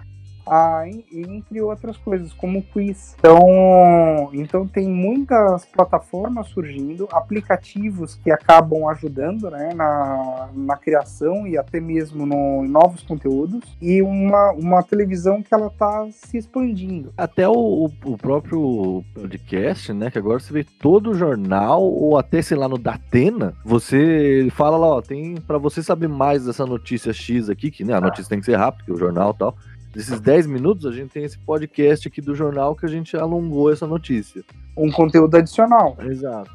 ah, 0.50 0.84
entre 1.12 1.62
outras 1.62 1.98
coisas, 1.98 2.34
como 2.34 2.64
quiz. 2.64 3.16
Então, 3.20 4.30
então 4.34 4.68
tem 4.68 4.88
muitas 4.90 5.66
plataformas 5.66 6.48
surgindo, 6.48 7.08
aplicativos 7.12 8.16
que 8.16 8.32
acabam 8.32 8.88
ajudando 8.88 9.50
né, 9.50 9.74
na, 9.76 10.50
na 10.54 10.78
criação 10.78 11.48
e 11.48 11.58
até 11.58 11.80
mesmo 11.80 12.26
no, 12.26 12.66
em 12.66 12.68
novos 12.68 13.04
conteúdos, 13.04 13.78
e 13.82 14.02
uma, 14.02 14.52
uma 14.52 14.84
televisão 14.84 15.42
que 15.42 15.54
ela 15.54 15.68
está 15.68 16.08
se 16.12 16.38
expandindo. 16.38 17.14
Até 17.18 17.48
o, 17.48 17.90
o 18.06 18.18
próprio 18.18 19.04
podcast, 19.14 19.94
né? 19.94 20.10
Que 20.10 20.18
agora 20.18 20.40
você 20.40 20.52
vê 20.52 20.64
todo 20.64 21.12
o 21.12 21.14
jornal, 21.14 21.84
ou 21.84 22.18
até, 22.18 22.42
sei 22.42 22.58
lá, 22.58 22.68
no 22.68 22.78
Datena, 22.78 23.54
você 23.64 24.48
fala 24.52 24.78
lá, 24.78 24.88
ó, 24.88 25.02
tem 25.02 25.36
para 25.36 25.58
você 25.58 25.84
saber 25.84 26.08
mais 26.08 26.46
dessa 26.46 26.66
notícia 26.66 27.14
X 27.14 27.50
aqui, 27.50 27.70
que 27.70 27.84
né, 27.84 27.94
a 27.94 28.02
notícia 28.02 28.30
tem 28.30 28.40
que 28.40 28.46
ser 28.46 28.56
rápida, 28.56 28.86
que 28.86 28.92
é 28.92 28.94
o 28.94 28.98
jornal 28.98 29.32
e 29.32 29.38
tal 29.38 29.56
desses 29.94 30.20
10 30.20 30.48
minutos, 30.48 30.86
a 30.86 30.92
gente 30.92 31.12
tem 31.12 31.24
esse 31.24 31.38
podcast 31.38 32.08
aqui 32.08 32.22
do 32.22 32.36
jornal 32.36 32.76
que 32.76 32.86
a 32.86 32.90
gente 32.90 33.18
alongou 33.18 33.72
essa 33.72 33.88
notícia. 33.88 34.44
Um 34.78 34.92
conteúdo 34.92 35.36
adicional. 35.36 35.98
Exato. 36.00 36.52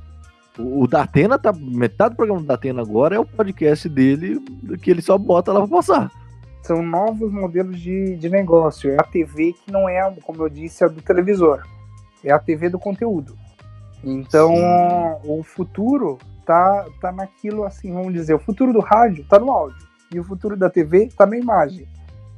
O, 0.59 0.83
o 0.83 0.87
Datena 0.87 1.39
tá. 1.39 1.53
Metade 1.53 2.15
do 2.15 2.17
programa 2.17 2.41
do 2.41 2.47
Datena 2.47 2.83
agora 2.83 3.17
é 3.17 3.19
o 3.19 3.27
podcast 3.27 3.89
dele, 3.89 4.41
que 4.81 4.91
ele 4.91 5.03
só 5.03 5.19
bota 5.19 5.53
lá 5.53 5.67
pra 5.67 5.77
passar. 5.77 6.13
São 6.63 6.83
novos 6.83 7.31
modelos 7.31 7.79
de, 7.79 8.17
de 8.17 8.31
negócio. 8.31 8.91
É 8.91 8.97
a 8.99 9.05
TV 9.05 9.53
que 9.53 9.71
não 9.71 9.89
é, 9.89 10.11
como 10.23 10.43
eu 10.43 10.49
disse, 10.49 10.85
a 10.85 10.89
do 10.89 11.03
televisor. 11.03 11.63
É 12.23 12.33
a 12.33 12.39
TV 12.39 12.71
do 12.71 12.79
conteúdo. 12.79 13.37
Então, 14.03 14.55
Sim. 14.55 15.21
o 15.25 15.43
futuro 15.43 16.19
tá, 16.47 16.87
tá 17.01 17.13
naquilo 17.13 17.65
assim, 17.65 17.93
vamos 17.93 18.13
dizer, 18.13 18.35
o 18.35 18.39
futuro 18.39 18.73
do 18.73 18.81
rádio 18.81 19.25
tá 19.29 19.39
no 19.39 19.51
áudio. 19.51 19.87
E 20.13 20.21
o 20.21 20.25
futuro 20.25 20.57
da 20.57 20.71
TV 20.71 21.09
tá 21.17 21.27
na 21.27 21.37
imagem. 21.37 21.87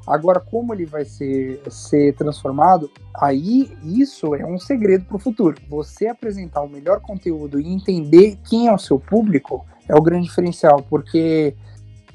Agora, 0.06 0.38
como 0.38 0.72
ele 0.72 0.86
vai 0.86 1.04
ser, 1.04 1.60
ser 1.68 2.14
transformado, 2.14 2.90
aí 3.14 3.76
isso 3.82 4.34
é 4.34 4.46
um 4.46 4.58
segredo 4.58 5.04
para 5.04 5.16
o 5.16 5.20
futuro. 5.20 5.56
Você 5.68 6.06
apresentar 6.06 6.62
o 6.62 6.68
melhor 6.68 7.00
conteúdo 7.00 7.60
e 7.60 7.66
entender 7.66 8.38
quem 8.48 8.68
é 8.68 8.72
o 8.72 8.78
seu 8.78 9.00
público 9.00 9.66
é 9.88 9.94
o 9.94 10.02
grande 10.02 10.28
diferencial, 10.28 10.82
porque 10.88 11.54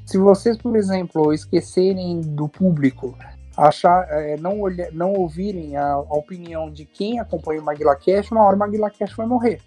se 0.06 0.18
vocês, 0.18 0.58
por 0.58 0.76
exemplo, 0.76 1.34
esquecerem 1.34 2.22
do 2.22 2.48
público, 2.48 3.18
achar, 3.56 4.08
é, 4.10 4.38
não, 4.38 4.60
olhar, 4.60 4.92
não 4.92 5.14
ouvirem 5.14 5.76
a, 5.76 5.94
a, 5.94 6.00
opinião 6.00 6.70
de 6.70 6.86
quem 6.86 7.20
acompanha 7.20 7.62
o 7.62 7.64
Maguila 7.66 7.96
Cash, 7.96 8.32
uma 8.32 8.44
hora 8.44 8.56
o 8.56 8.60
Maguila 8.60 8.90
Cash 8.90 9.14
vai 9.16 9.26
morrer. 9.26 9.62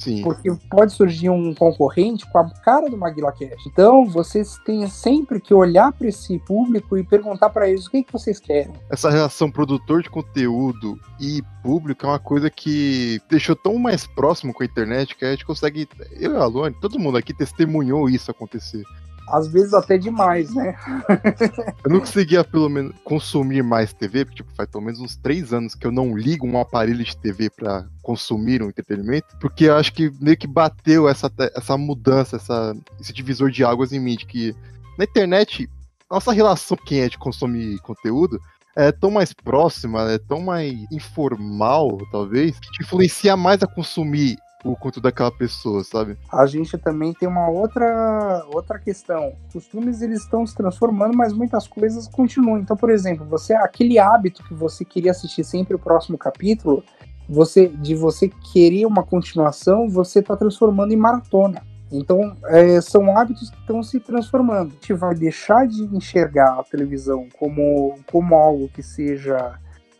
Sim. 0.00 0.22
Porque 0.22 0.50
pode 0.70 0.92
surgir 0.92 1.28
um 1.28 1.54
concorrente 1.54 2.24
com 2.30 2.38
a 2.38 2.48
cara 2.48 2.88
do 2.88 2.96
Maguila 2.96 3.30
Cash. 3.32 3.66
Então, 3.66 4.06
vocês 4.06 4.56
têm 4.64 4.88
sempre 4.88 5.38
que 5.38 5.52
olhar 5.52 5.92
para 5.92 6.08
esse 6.08 6.38
público 6.38 6.96
e 6.96 7.04
perguntar 7.04 7.50
para 7.50 7.68
eles 7.68 7.86
o 7.86 7.90
que, 7.90 8.02
que 8.02 8.12
vocês 8.12 8.40
querem. 8.40 8.72
Essa 8.88 9.10
relação 9.10 9.50
produtor 9.50 10.02
de 10.02 10.08
conteúdo 10.08 10.98
e 11.20 11.42
público 11.62 12.06
é 12.06 12.08
uma 12.08 12.18
coisa 12.18 12.48
que 12.48 13.20
deixou 13.28 13.54
tão 13.54 13.76
mais 13.76 14.06
próximo 14.06 14.54
com 14.54 14.62
a 14.62 14.66
internet 14.66 15.14
que 15.14 15.24
a 15.24 15.32
gente 15.32 15.44
consegue. 15.44 15.86
Eu 16.18 16.32
e 16.32 16.36
a 16.36 16.40
Alone, 16.40 16.74
todo 16.80 16.98
mundo 16.98 17.18
aqui 17.18 17.34
testemunhou 17.34 18.08
isso 18.08 18.30
acontecer 18.30 18.82
às 19.30 19.48
vezes 19.48 19.72
até 19.74 19.96
demais, 19.96 20.54
né? 20.54 20.76
eu 21.84 21.90
não 21.90 22.00
conseguia, 22.00 22.44
pelo 22.44 22.68
menos, 22.68 22.94
consumir 23.04 23.62
mais 23.62 23.92
TV, 23.92 24.24
porque 24.24 24.42
tipo, 24.42 24.54
faz 24.54 24.68
pelo 24.68 24.84
menos 24.84 25.00
uns 25.00 25.16
três 25.16 25.52
anos 25.52 25.74
que 25.74 25.86
eu 25.86 25.92
não 25.92 26.16
ligo 26.16 26.46
um 26.46 26.60
aparelho 26.60 27.04
de 27.04 27.16
TV 27.16 27.50
para 27.50 27.86
consumir 28.02 28.62
um 28.62 28.68
entretenimento, 28.68 29.36
porque 29.40 29.64
eu 29.64 29.76
acho 29.76 29.92
que 29.92 30.12
meio 30.20 30.36
que 30.36 30.46
bateu 30.46 31.08
essa, 31.08 31.30
essa 31.54 31.76
mudança, 31.76 32.36
essa, 32.36 32.76
esse 33.00 33.12
divisor 33.12 33.50
de 33.50 33.64
águas 33.64 33.92
em 33.92 34.00
mim, 34.00 34.16
de 34.16 34.26
que 34.26 34.54
na 34.98 35.04
internet, 35.04 35.68
nossa 36.10 36.32
relação 36.32 36.76
quem 36.76 37.00
é 37.00 37.08
de 37.08 37.18
consumir 37.18 37.78
conteúdo 37.80 38.40
é 38.76 38.92
tão 38.92 39.10
mais 39.10 39.32
próxima, 39.32 40.10
é 40.10 40.18
tão 40.18 40.40
mais 40.40 40.74
informal, 40.92 41.98
talvez, 42.10 42.58
que 42.58 42.70
te 42.70 42.82
influencia 42.82 43.36
mais 43.36 43.62
a 43.62 43.66
consumir 43.66 44.36
o 44.64 44.76
conto 44.76 45.00
daquela 45.00 45.30
pessoa, 45.30 45.82
sabe? 45.82 46.18
A 46.32 46.46
gente 46.46 46.76
também 46.76 47.12
tem 47.12 47.28
uma 47.28 47.48
outra 47.48 48.44
outra 48.52 48.78
questão. 48.78 49.32
Costumes 49.52 50.02
eles 50.02 50.22
estão 50.22 50.46
se 50.46 50.54
transformando, 50.54 51.16
mas 51.16 51.32
muitas 51.32 51.66
coisas 51.66 52.06
continuam. 52.06 52.58
Então, 52.58 52.76
por 52.76 52.90
exemplo, 52.90 53.26
você 53.26 53.54
aquele 53.54 53.98
hábito 53.98 54.44
que 54.44 54.54
você 54.54 54.84
queria 54.84 55.12
assistir 55.12 55.44
sempre 55.44 55.74
o 55.74 55.78
próximo 55.78 56.18
capítulo, 56.18 56.84
você 57.28 57.68
de 57.68 57.94
você 57.94 58.28
querer 58.52 58.86
uma 58.86 59.02
continuação, 59.02 59.88
você 59.88 60.18
está 60.18 60.36
transformando 60.36 60.92
em 60.92 60.96
maratona. 60.96 61.62
Então, 61.92 62.36
é, 62.44 62.80
são 62.80 63.16
hábitos 63.16 63.50
que 63.50 63.58
estão 63.58 63.82
se 63.82 63.98
transformando. 63.98 64.68
A 64.68 64.74
gente 64.74 64.92
vai 64.92 65.14
deixar 65.14 65.66
de 65.66 65.82
enxergar 65.94 66.60
a 66.60 66.62
televisão 66.62 67.26
como, 67.36 67.98
como 68.10 68.34
algo 68.36 68.68
que 68.68 68.82
seja, 68.82 69.58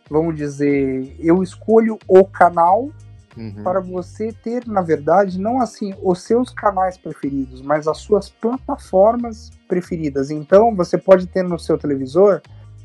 vamos 0.09 0.35
dizer, 0.35 1.13
eu 1.19 1.43
escolho 1.43 1.97
o 2.07 2.23
canal 2.23 2.89
Uhum. 3.37 3.63
para 3.63 3.79
você 3.79 4.33
ter, 4.33 4.67
na 4.67 4.81
verdade, 4.81 5.39
não 5.39 5.61
assim 5.61 5.95
os 6.03 6.21
seus 6.23 6.49
canais 6.49 6.97
preferidos, 6.97 7.61
mas 7.61 7.87
as 7.87 7.99
suas 7.99 8.29
plataformas 8.29 9.49
preferidas. 9.69 10.29
Então, 10.29 10.75
você 10.75 10.97
pode 10.97 11.27
ter 11.27 11.41
no 11.41 11.57
seu 11.57 11.77
televisor 11.77 12.41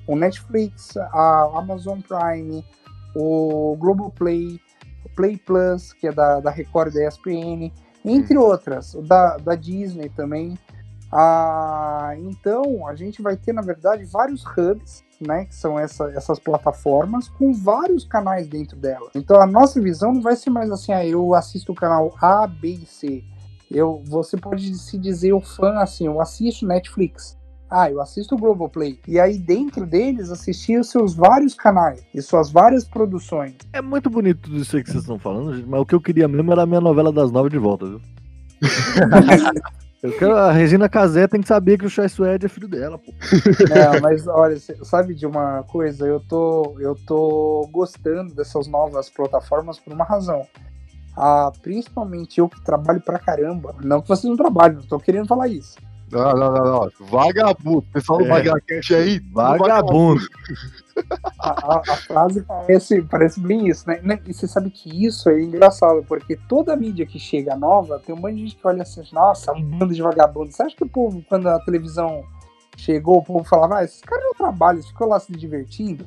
o 0.06 0.14
Netflix, 0.14 0.96
a 0.96 1.50
Amazon 1.54 1.98
Prime, 2.00 2.64
o 3.14 3.76
Globoplay, 3.76 4.60
o 5.04 5.08
Play 5.16 5.36
Plus, 5.36 5.92
que 5.92 6.06
é 6.06 6.12
da, 6.12 6.40
da 6.40 6.50
Record 6.50 6.94
da 6.94 7.08
ESPN, 7.08 7.72
entre 8.04 8.36
uhum. 8.36 8.44
outras, 8.44 8.94
da, 9.02 9.36
da 9.38 9.54
Disney 9.54 10.08
também. 10.10 10.56
Ah, 11.12 12.14
então, 12.18 12.86
a 12.86 12.94
gente 12.94 13.22
vai 13.22 13.36
ter, 13.36 13.52
na 13.52 13.62
verdade, 13.62 14.04
vários 14.04 14.44
hubs 14.44 15.04
né, 15.20 15.44
que 15.46 15.54
são 15.54 15.78
essa, 15.78 16.10
essas 16.10 16.38
plataformas, 16.38 17.28
com 17.28 17.52
vários 17.52 18.04
canais 18.04 18.46
dentro 18.46 18.76
delas. 18.76 19.10
Então 19.14 19.40
a 19.40 19.46
nossa 19.46 19.80
visão 19.80 20.12
não 20.12 20.20
vai 20.20 20.36
ser 20.36 20.50
mais 20.50 20.70
assim, 20.70 20.92
ah, 20.92 21.06
eu 21.06 21.34
assisto 21.34 21.72
o 21.72 21.74
canal 21.74 22.14
A, 22.20 22.46
B 22.46 22.80
e 22.82 22.86
C. 22.86 23.24
Eu, 23.70 24.02
você 24.04 24.36
pode 24.36 24.74
se 24.74 24.96
dizer 24.98 25.32
o 25.32 25.40
fã 25.40 25.78
assim, 25.78 26.06
eu 26.06 26.20
assisto 26.20 26.66
Netflix. 26.66 27.36
Ah, 27.68 27.90
eu 27.90 28.00
assisto 28.00 28.36
o 28.36 28.38
Globoplay. 28.38 29.00
E 29.08 29.18
aí, 29.18 29.38
dentro 29.38 29.84
deles, 29.84 30.30
assistir 30.30 30.78
os 30.78 30.88
seus 30.88 31.16
vários 31.16 31.52
canais 31.52 32.00
e 32.14 32.22
suas 32.22 32.48
várias 32.48 32.84
produções. 32.84 33.56
É 33.72 33.82
muito 33.82 34.08
bonito 34.08 34.42
tudo 34.42 34.58
isso 34.58 34.76
aí 34.76 34.84
que 34.84 34.90
vocês 34.90 35.02
estão 35.02 35.18
falando, 35.18 35.56
gente, 35.56 35.68
mas 35.68 35.80
o 35.80 35.84
que 35.84 35.94
eu 35.94 36.00
queria 36.00 36.28
mesmo 36.28 36.52
era 36.52 36.62
a 36.62 36.66
minha 36.66 36.80
novela 36.80 37.12
das 37.12 37.32
nove 37.32 37.50
de 37.50 37.58
volta, 37.58 37.86
viu? 37.86 38.00
Quero, 40.18 40.36
a 40.36 40.52
Regina 40.52 40.88
Casé 40.88 41.26
tem 41.26 41.40
que 41.40 41.48
saber 41.48 41.78
que 41.78 41.86
o 41.86 41.90
Chai 41.90 42.08
Suede 42.08 42.46
é 42.46 42.48
filho 42.48 42.68
dela, 42.68 42.98
pô. 42.98 43.12
Não, 43.12 44.00
mas 44.02 44.26
olha, 44.26 44.56
sabe 44.82 45.14
de 45.14 45.26
uma 45.26 45.62
coisa? 45.64 46.06
Eu 46.06 46.20
tô, 46.20 46.76
eu 46.78 46.94
tô 46.94 47.68
gostando 47.72 48.34
dessas 48.34 48.66
novas 48.66 49.08
plataformas 49.08 49.78
por 49.78 49.92
uma 49.92 50.04
razão. 50.04 50.46
Ah, 51.16 51.50
principalmente 51.62 52.38
eu 52.38 52.48
que 52.48 52.62
trabalho 52.62 53.00
pra 53.00 53.18
caramba. 53.18 53.74
Não 53.82 54.02
que 54.02 54.08
vocês 54.08 54.28
não 54.28 54.36
trabalhem, 54.36 54.76
não 54.76 54.82
tô 54.82 54.98
querendo 55.00 55.26
falar 55.26 55.48
isso. 55.48 55.76
Não, 56.12 56.34
não, 56.34 56.52
não, 56.52 56.64
não. 56.64 56.90
Vagabundo. 57.00 57.82
Pessoal 57.92 58.18
do 58.18 58.26
é. 58.26 58.96
Aí. 58.96 59.18
Vagabundo. 59.32 60.22
A, 60.22 60.85
a, 61.38 61.78
a, 61.78 61.96
frase 61.96 62.42
parece, 62.42 63.02
parece 63.02 63.40
bem 63.40 63.68
isso, 63.68 63.88
né? 63.88 64.00
E 64.26 64.32
você 64.32 64.46
sabe 64.46 64.70
que 64.70 65.04
isso 65.04 65.28
é 65.28 65.40
engraçado, 65.40 66.04
porque 66.06 66.36
toda 66.48 66.76
mídia 66.76 67.06
que 67.06 67.18
chega 67.18 67.56
nova, 67.56 67.98
tem 68.04 68.14
um 68.14 68.18
monte 68.18 68.34
de 68.34 68.40
gente 68.42 68.56
que 68.56 68.66
olha 68.66 68.82
assim, 68.82 69.02
nossa, 69.12 69.52
um 69.52 69.62
bando 69.62 69.94
de 69.94 70.02
vagabundo. 70.02 70.52
Você 70.52 70.62
acha 70.62 70.76
que 70.76 70.84
o 70.84 70.88
povo, 70.88 71.24
quando 71.28 71.48
a 71.48 71.60
televisão 71.60 72.24
chegou, 72.76 73.18
o 73.18 73.24
povo 73.24 73.44
falava, 73.44 73.78
ah, 73.78 73.84
esses 73.84 74.00
caras 74.00 74.24
não 74.24 74.34
trabalham, 74.34 74.78
eles 74.78 74.88
ficam 74.88 75.08
lá 75.08 75.20
se 75.20 75.32
divertindo? 75.32 76.06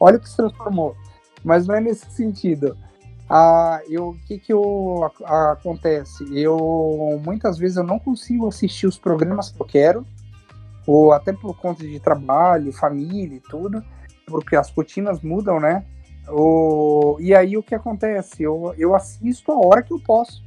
Olha 0.00 0.16
o 0.16 0.20
que 0.20 0.28
se 0.28 0.36
transformou. 0.36 0.96
Mas 1.44 1.66
não 1.66 1.74
é 1.74 1.80
nesse 1.80 2.10
sentido 2.10 2.76
ah, 3.28 3.82
eu, 3.86 4.10
o 4.10 4.18
que 4.26 4.38
que 4.38 4.52
eu, 4.52 5.10
a, 5.24 5.52
acontece? 5.52 6.24
Eu 6.32 7.20
muitas 7.22 7.58
vezes 7.58 7.76
eu 7.76 7.84
não 7.84 7.98
consigo 7.98 8.48
assistir 8.48 8.86
os 8.86 8.98
programas 8.98 9.50
que 9.50 9.60
eu 9.60 9.66
quero, 9.66 10.06
ou 10.86 11.12
até 11.12 11.32
por 11.32 11.54
conta 11.58 11.86
de 11.86 12.00
trabalho, 12.00 12.72
família 12.72 13.36
e 13.36 13.40
tudo, 13.40 13.84
porque 14.28 14.56
as 14.56 14.70
rotinas 14.70 15.20
mudam, 15.20 15.58
né? 15.60 15.84
O, 16.28 17.16
e 17.20 17.34
aí 17.34 17.56
o 17.56 17.62
que 17.62 17.74
acontece? 17.74 18.42
Eu, 18.42 18.74
eu 18.76 18.94
assisto 18.94 19.50
a 19.50 19.58
hora 19.58 19.82
que 19.82 19.92
eu 19.92 20.00
posso 20.00 20.42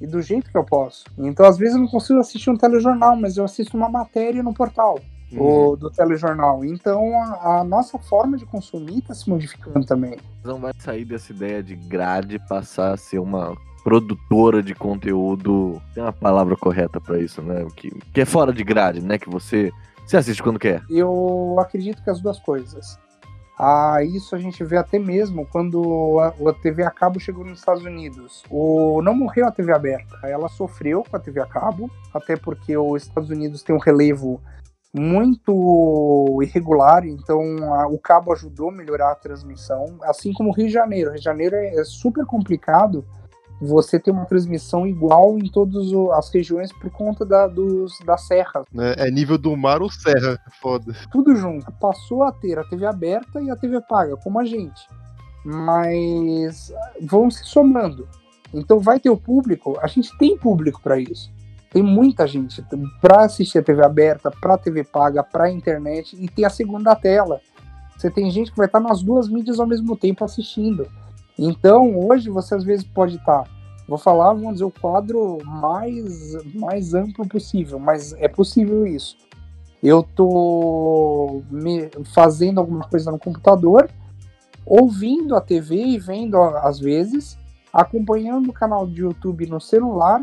e 0.00 0.06
do 0.06 0.22
jeito 0.22 0.50
que 0.50 0.56
eu 0.56 0.64
posso. 0.64 1.04
Então 1.18 1.44
às 1.44 1.58
vezes 1.58 1.74
eu 1.74 1.80
não 1.80 1.88
consigo 1.88 2.20
assistir 2.20 2.50
um 2.50 2.56
telejornal, 2.56 3.16
mas 3.16 3.36
eu 3.36 3.44
assisto 3.44 3.76
uma 3.76 3.88
matéria 3.88 4.42
no 4.42 4.54
portal 4.54 4.98
uhum. 5.32 5.72
o, 5.72 5.76
do 5.76 5.90
telejornal. 5.90 6.64
Então 6.64 7.14
a, 7.22 7.60
a 7.60 7.64
nossa 7.64 7.98
forma 7.98 8.36
de 8.36 8.46
consumir 8.46 8.98
está 8.98 9.14
se 9.14 9.28
modificando 9.28 9.84
também. 9.84 10.16
Não 10.44 10.58
vai 10.58 10.72
sair 10.78 11.04
dessa 11.04 11.32
ideia 11.32 11.62
de 11.62 11.76
grade 11.76 12.38
passar 12.48 12.94
a 12.94 12.96
ser 12.96 13.18
uma 13.18 13.56
produtora 13.84 14.62
de 14.62 14.74
conteúdo. 14.74 15.80
Tem 15.94 16.02
uma 16.02 16.12
palavra 16.12 16.56
correta 16.56 17.00
para 17.00 17.18
isso, 17.18 17.42
né? 17.42 17.66
Que, 17.76 17.90
que 18.12 18.20
é 18.20 18.24
fora 18.24 18.52
de 18.52 18.62
grade, 18.62 19.00
né? 19.00 19.18
Que 19.18 19.30
você, 19.30 19.70
você 20.10 20.16
assiste 20.16 20.42
quando 20.42 20.58
quer. 20.58 20.82
Eu 20.90 21.56
acredito 21.60 22.02
que 22.02 22.10
as 22.10 22.20
duas 22.20 22.38
coisas. 22.40 22.98
Ah, 23.56 24.02
isso 24.02 24.34
a 24.34 24.38
gente 24.38 24.64
vê 24.64 24.76
até 24.76 24.98
mesmo 24.98 25.46
quando 25.46 26.18
a, 26.18 26.52
TV 26.54 26.82
a 26.82 26.90
cabo 26.90 27.20
chegou 27.20 27.44
nos 27.44 27.58
Estados 27.58 27.84
Unidos. 27.84 28.42
O, 28.50 29.02
não 29.02 29.14
morreu 29.14 29.46
a 29.46 29.52
TV 29.52 29.72
aberta, 29.72 30.18
ela 30.24 30.48
sofreu 30.48 31.04
com 31.08 31.16
a 31.16 31.20
TV 31.20 31.40
a 31.40 31.46
cabo, 31.46 31.90
até 32.12 32.36
porque 32.36 32.76
os 32.76 33.02
Estados 33.02 33.28
Unidos 33.28 33.62
tem 33.62 33.76
um 33.76 33.78
relevo 33.78 34.40
muito 34.92 36.40
irregular, 36.42 37.06
então 37.06 37.72
a, 37.74 37.86
o 37.86 37.98
cabo 37.98 38.32
ajudou 38.32 38.70
a 38.70 38.72
melhorar 38.72 39.12
a 39.12 39.14
transmissão, 39.14 39.98
assim 40.02 40.32
como 40.32 40.48
o 40.48 40.52
Rio 40.52 40.66
de 40.66 40.72
Janeiro. 40.72 41.10
O 41.10 41.12
Rio 41.12 41.20
de 41.20 41.24
Janeiro 41.24 41.54
é, 41.54 41.74
é 41.80 41.84
super 41.84 42.24
complicado 42.24 43.04
você 43.60 44.00
ter 44.00 44.10
uma 44.10 44.24
transmissão 44.24 44.86
igual 44.86 45.36
em 45.38 45.50
todas 45.50 45.92
as 46.14 46.32
regiões 46.32 46.72
por 46.72 46.90
conta 46.90 47.24
da, 47.26 47.46
dos, 47.46 47.98
da 48.04 48.16
serra. 48.16 48.64
É, 48.78 49.08
é 49.08 49.10
nível 49.10 49.36
do 49.36 49.54
mar 49.56 49.82
ou 49.82 49.90
serra, 49.90 50.38
foda. 50.62 50.94
Tudo 51.12 51.36
junto. 51.36 51.70
Passou 51.72 52.22
a 52.22 52.32
ter 52.32 52.58
a 52.58 52.64
TV 52.64 52.86
aberta 52.86 53.40
e 53.40 53.50
a 53.50 53.56
TV 53.56 53.80
paga, 53.82 54.16
como 54.16 54.40
a 54.40 54.44
gente. 54.44 54.88
Mas 55.44 56.72
vão 57.02 57.30
se 57.30 57.44
somando. 57.44 58.08
Então 58.52 58.80
vai 58.80 58.98
ter 58.98 59.10
o 59.10 59.16
público, 59.16 59.78
a 59.80 59.86
gente 59.86 60.16
tem 60.18 60.36
público 60.36 60.80
para 60.82 60.98
isso. 60.98 61.30
Tem 61.70 61.82
muita 61.82 62.26
gente 62.26 62.64
para 63.00 63.24
assistir 63.24 63.58
a 63.58 63.62
TV 63.62 63.84
aberta, 63.84 64.30
para 64.30 64.58
TV 64.58 64.82
paga, 64.82 65.22
para 65.22 65.50
internet 65.50 66.16
e 66.18 66.28
tem 66.28 66.44
a 66.44 66.50
segunda 66.50 66.96
tela. 66.96 67.40
Você 67.96 68.10
tem 68.10 68.30
gente 68.30 68.50
que 68.50 68.56
vai 68.56 68.66
estar 68.66 68.80
nas 68.80 69.02
duas 69.02 69.28
mídias 69.28 69.60
ao 69.60 69.66
mesmo 69.66 69.96
tempo 69.96 70.24
assistindo. 70.24 70.88
Então, 71.42 71.98
hoje 71.98 72.28
você 72.28 72.54
às 72.54 72.62
vezes 72.62 72.84
pode 72.84 73.16
estar, 73.16 73.48
vou 73.88 73.96
falar, 73.96 74.34
vamos 74.34 74.52
dizer, 74.52 74.64
o 74.64 74.70
quadro 74.70 75.38
mais, 75.42 76.36
mais 76.54 76.92
amplo 76.92 77.26
possível, 77.26 77.78
mas 77.78 78.12
é 78.18 78.28
possível 78.28 78.86
isso. 78.86 79.16
Eu 79.82 80.02
tô 80.02 81.42
me 81.50 81.88
fazendo 82.12 82.60
alguma 82.60 82.86
coisa 82.86 83.10
no 83.10 83.18
computador, 83.18 83.88
ouvindo 84.66 85.34
a 85.34 85.40
TV 85.40 85.82
e 85.82 85.98
vendo 85.98 86.36
às 86.36 86.78
vezes, 86.78 87.38
acompanhando 87.72 88.50
o 88.50 88.52
canal 88.52 88.86
de 88.86 89.00
YouTube 89.00 89.46
no 89.46 89.62
celular 89.62 90.22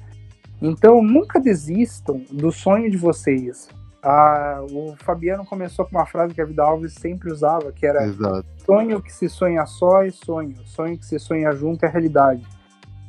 Então 0.61 1.01
nunca 1.01 1.39
desistam 1.39 2.23
do 2.31 2.51
sonho 2.51 2.89
de 2.89 2.97
vocês. 2.97 3.67
Ah, 4.03 4.63
o 4.71 4.95
Fabiano 4.97 5.45
começou 5.45 5.85
com 5.85 5.91
uma 5.91 6.05
frase 6.05 6.33
que 6.33 6.41
a 6.41 6.45
Vida 6.45 6.63
Alves 6.63 6.93
sempre 6.93 7.31
usava, 7.31 7.71
que 7.71 7.85
era 7.85 8.03
Exato. 8.03 8.45
sonho 8.65 9.01
que 9.01 9.13
se 9.13 9.29
sonha 9.29 9.65
só 9.65 10.03
é 10.03 10.09
sonho, 10.09 10.55
sonho 10.65 10.97
que 10.97 11.05
se 11.05 11.19
sonha 11.19 11.51
junto 11.51 11.85
é 11.85 11.89
realidade. 11.89 12.43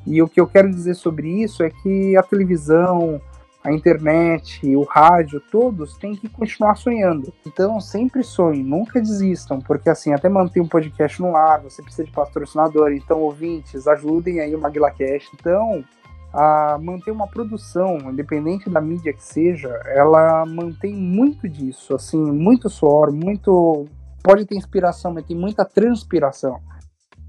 E 0.06 0.20
o 0.20 0.28
que 0.28 0.40
eu 0.40 0.46
quero 0.46 0.70
dizer 0.70 0.94
sobre 0.94 1.28
isso 1.28 1.62
é 1.62 1.70
que 1.70 2.16
a 2.16 2.22
televisão, 2.22 3.20
a 3.62 3.72
internet, 3.72 4.60
o 4.74 4.82
rádio, 4.82 5.40
todos 5.40 5.96
têm 5.96 6.16
que 6.16 6.28
continuar 6.28 6.74
sonhando. 6.74 7.32
Então, 7.46 7.80
sempre 7.80 8.22
sonhem, 8.24 8.62
nunca 8.64 9.00
desistam, 9.00 9.60
porque 9.60 9.88
assim, 9.88 10.12
até 10.12 10.28
manter 10.28 10.60
um 10.60 10.68
podcast 10.68 11.22
no 11.22 11.36
ar, 11.36 11.60
você 11.62 11.80
precisa 11.80 12.04
de 12.04 12.10
patrocinador. 12.10 12.92
Então, 12.92 13.20
ouvintes, 13.20 13.86
ajudem 13.86 14.40
aí 14.40 14.54
o 14.54 14.60
MaguilaCast. 14.60 15.30
Então, 15.38 15.84
a 16.32 16.78
manter 16.80 17.10
uma 17.10 17.26
produção, 17.26 17.98
independente 18.10 18.70
da 18.70 18.80
mídia 18.80 19.12
que 19.12 19.22
seja, 19.22 19.68
ela 19.86 20.44
mantém 20.46 20.94
muito 20.94 21.48
disso, 21.48 21.94
assim, 21.94 22.18
muito 22.18 22.68
suor, 22.70 23.12
muito. 23.12 23.86
Pode 24.22 24.46
ter 24.46 24.54
inspiração, 24.54 25.12
mas 25.12 25.26
tem 25.26 25.36
muita 25.36 25.64
transpiração. 25.64 26.60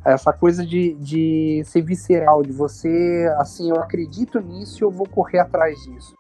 Essa 0.06 0.32
coisa 0.32 0.66
de, 0.66 0.94
de 0.96 1.64
ser 1.66 1.82
visceral, 1.82 2.44
de 2.44 2.52
você, 2.52 3.34
assim, 3.38 3.70
eu 3.70 3.78
acredito 3.78 4.40
nisso 4.40 4.84
e 4.84 4.84
eu 4.84 4.92
vou 4.92 5.08
correr 5.08 5.40
atrás 5.40 5.80
disso 5.84 6.14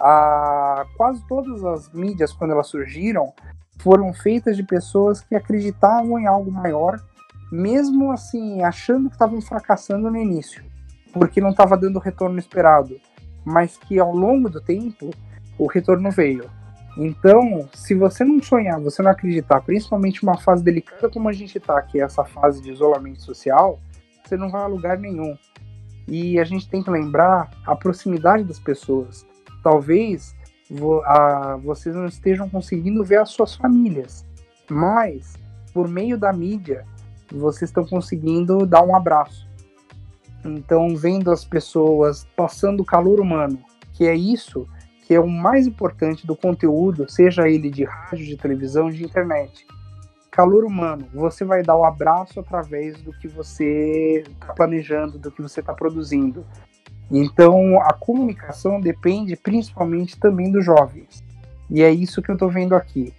a, 0.00 0.84
quase 0.96 1.26
todas 1.26 1.64
as 1.64 1.92
mídias, 1.92 2.32
quando 2.32 2.52
elas 2.52 2.66
surgiram, 2.66 3.32
foram 3.78 4.12
feitas 4.12 4.56
de 4.56 4.62
pessoas 4.62 5.20
que 5.20 5.34
acreditavam 5.34 6.18
em 6.18 6.26
algo 6.26 6.50
maior, 6.50 7.00
mesmo 7.50 8.10
assim, 8.10 8.62
achando 8.62 9.08
que 9.08 9.14
estavam 9.14 9.40
fracassando 9.40 10.10
no 10.10 10.16
início, 10.16 10.64
porque 11.14 11.40
não 11.40 11.50
estava 11.50 11.76
dando 11.76 11.96
o 11.96 12.00
retorno 12.00 12.38
esperado, 12.38 13.00
mas 13.44 13.78
que 13.78 13.98
ao 13.98 14.14
longo 14.14 14.50
do 14.50 14.60
tempo 14.60 15.10
o 15.56 15.66
retorno 15.66 16.10
veio. 16.10 16.50
Então, 16.96 17.68
se 17.72 17.94
você 17.94 18.24
não 18.24 18.42
sonhar, 18.42 18.80
você 18.80 19.02
não 19.02 19.10
acreditar, 19.10 19.60
principalmente 19.62 20.22
uma 20.22 20.36
fase 20.36 20.62
delicada 20.62 21.08
como 21.08 21.28
a 21.28 21.32
gente 21.32 21.56
está, 21.56 21.80
que 21.80 22.00
é 22.00 22.04
essa 22.04 22.24
fase 22.24 22.60
de 22.60 22.70
isolamento 22.70 23.22
social, 23.22 23.80
você 24.22 24.36
não 24.36 24.50
vai 24.50 24.62
a 24.62 24.66
lugar 24.66 24.98
nenhum. 24.98 25.36
E 26.06 26.38
a 26.38 26.44
gente 26.44 26.68
tem 26.68 26.82
que 26.82 26.90
lembrar 26.90 27.50
a 27.64 27.74
proximidade 27.74 28.44
das 28.44 28.58
pessoas 28.58 29.26
talvez 29.62 30.36
vo, 30.70 31.02
a, 31.04 31.56
vocês 31.56 31.94
não 31.94 32.06
estejam 32.06 32.48
conseguindo 32.48 33.02
ver 33.02 33.18
as 33.18 33.30
suas 33.30 33.54
famílias, 33.54 34.24
mas 34.68 35.34
por 35.72 35.88
meio 35.88 36.18
da 36.18 36.32
mídia 36.32 36.86
vocês 37.32 37.70
estão 37.70 37.86
conseguindo 37.86 38.66
dar 38.66 38.84
um 38.84 38.94
abraço. 38.94 39.48
Então, 40.44 40.94
vendo 40.94 41.30
as 41.30 41.44
pessoas 41.44 42.26
passando 42.36 42.80
o 42.80 42.84
calor 42.84 43.20
humano, 43.20 43.58
que 43.92 44.06
é 44.06 44.14
isso 44.14 44.68
que 45.06 45.14
é 45.14 45.20
o 45.20 45.28
mais 45.28 45.66
importante 45.66 46.26
do 46.26 46.34
conteúdo, 46.34 47.10
seja 47.10 47.48
ele 47.48 47.70
de 47.70 47.84
rádio, 47.84 48.24
de 48.24 48.36
televisão, 48.36 48.90
de 48.90 49.04
internet. 49.04 49.66
Calor 50.30 50.64
humano, 50.64 51.06
você 51.12 51.44
vai 51.44 51.62
dar 51.62 51.76
o 51.76 51.84
abraço 51.84 52.40
através 52.40 53.00
do 53.02 53.12
que 53.12 53.28
você 53.28 54.24
está 54.26 54.54
planejando, 54.54 55.18
do 55.18 55.30
que 55.30 55.42
você 55.42 55.60
está 55.60 55.74
produzindo. 55.74 56.44
Então, 57.10 57.80
a 57.82 57.92
comunicação 57.92 58.80
depende 58.80 59.36
principalmente 59.36 60.18
também 60.18 60.50
dos 60.50 60.64
jovens. 60.64 61.22
E 61.70 61.82
é 61.82 61.90
isso 61.90 62.22
que 62.22 62.30
eu 62.30 62.34
estou 62.34 62.50
vendo 62.50 62.74
aqui. 62.74 63.12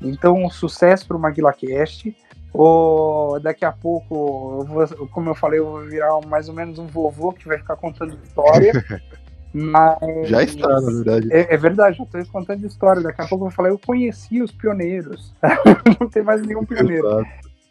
Então, 0.00 0.48
sucesso 0.48 1.06
para 1.06 1.16
o 1.16 1.20
MaguilaCast. 1.20 2.16
Ou 2.58 3.38
daqui 3.38 3.66
a 3.66 3.72
pouco, 3.72 4.60
eu 4.60 4.66
vou, 4.66 5.08
como 5.08 5.28
eu 5.28 5.34
falei, 5.34 5.60
eu 5.60 5.66
vou 5.66 5.82
virar 5.82 6.18
mais 6.26 6.48
ou 6.48 6.54
menos 6.54 6.78
um 6.78 6.86
vovô 6.86 7.30
que 7.30 7.46
vai 7.46 7.58
ficar 7.58 7.76
contando 7.76 8.18
história. 8.24 8.72
Mas 9.52 10.28
já 10.28 10.42
está, 10.42 10.68
na 10.68 10.90
verdade. 10.90 11.28
É, 11.30 11.54
é 11.54 11.56
verdade, 11.56 11.98
já 11.98 12.04
estou 12.04 12.26
contando 12.26 12.66
história. 12.66 13.02
Daqui 13.02 13.20
a 13.20 13.26
pouco 13.26 13.44
eu 13.44 13.48
vou 13.48 13.50
falar, 13.50 13.68
eu 13.68 13.78
conheci 13.78 14.40
os 14.40 14.52
pioneiros. 14.52 15.34
Não 16.00 16.08
tem 16.08 16.22
mais 16.22 16.42
nenhum 16.42 16.64
pioneiro. 16.64 17.06
Exato. 17.06 17.28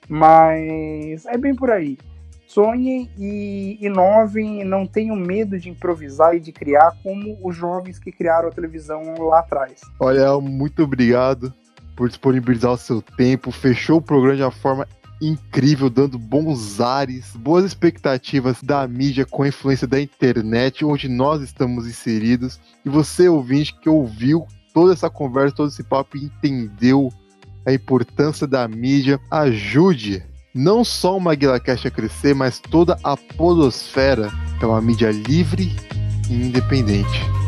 Mas 0.08 1.26
é 1.26 1.38
bem 1.38 1.56
por 1.56 1.72
aí 1.72 1.98
sonhem 2.48 3.10
e 3.18 3.78
inovem, 3.82 4.64
não 4.64 4.86
tenham 4.86 5.16
medo 5.16 5.60
de 5.60 5.70
improvisar 5.70 6.36
e 6.36 6.40
de 6.40 6.54
criar 6.54 6.96
como 7.04 7.38
os 7.44 7.54
jovens 7.56 8.00
que 8.00 8.12
criaram 8.12 8.48
a 8.48 8.52
televisão 8.52 9.02
lá 9.18 9.40
atrás. 9.40 9.82
Olha, 10.00 10.40
muito 10.40 10.84
obrigado 10.84 11.54
por 11.96 12.08
disponibilizar 12.08 12.72
o 12.72 12.78
seu 12.78 13.02
tempo, 13.02 13.52
fechou 13.52 13.98
o 13.98 14.02
programa 14.02 14.36
de 14.36 14.44
uma 14.44 14.52
forma 14.52 14.88
incrível, 15.22 15.90
dando 15.90 16.20
bons 16.20 16.82
ares, 16.82 17.32
boas 17.36 17.66
expectativas 17.66 18.62
da 18.62 18.86
mídia 18.88 19.26
com 19.26 19.44
a 19.44 19.48
influência 19.48 19.88
da 19.88 20.00
internet, 20.00 20.84
onde 20.84 21.08
nós 21.08 21.42
estamos 21.42 21.88
inseridos. 21.88 22.60
E 22.86 22.90
você, 22.90 23.30
ouvinte, 23.30 23.74
que 23.80 23.90
ouviu 23.90 24.46
toda 24.74 24.94
essa 24.94 25.10
conversa, 25.10 25.56
todo 25.56 25.70
esse 25.70 25.84
papo 25.84 26.18
e 26.18 26.26
entendeu 26.26 27.10
a 27.66 27.74
importância 27.74 28.46
da 28.46 28.68
mídia, 28.68 29.20
ajude 29.32 30.24
não 30.54 30.84
só 30.84 31.18
o 31.18 31.22
MaguilaCast 31.22 31.88
a 31.88 31.92
crescer, 31.92 32.34
mas 32.34 32.60
toda 32.60 32.98
a 33.04 33.18
podosfera, 33.18 34.32
é 34.62 34.66
uma 34.66 34.82
mídia 34.82 35.12
livre 35.12 35.76
e 36.30 36.34
independente. 36.34 37.45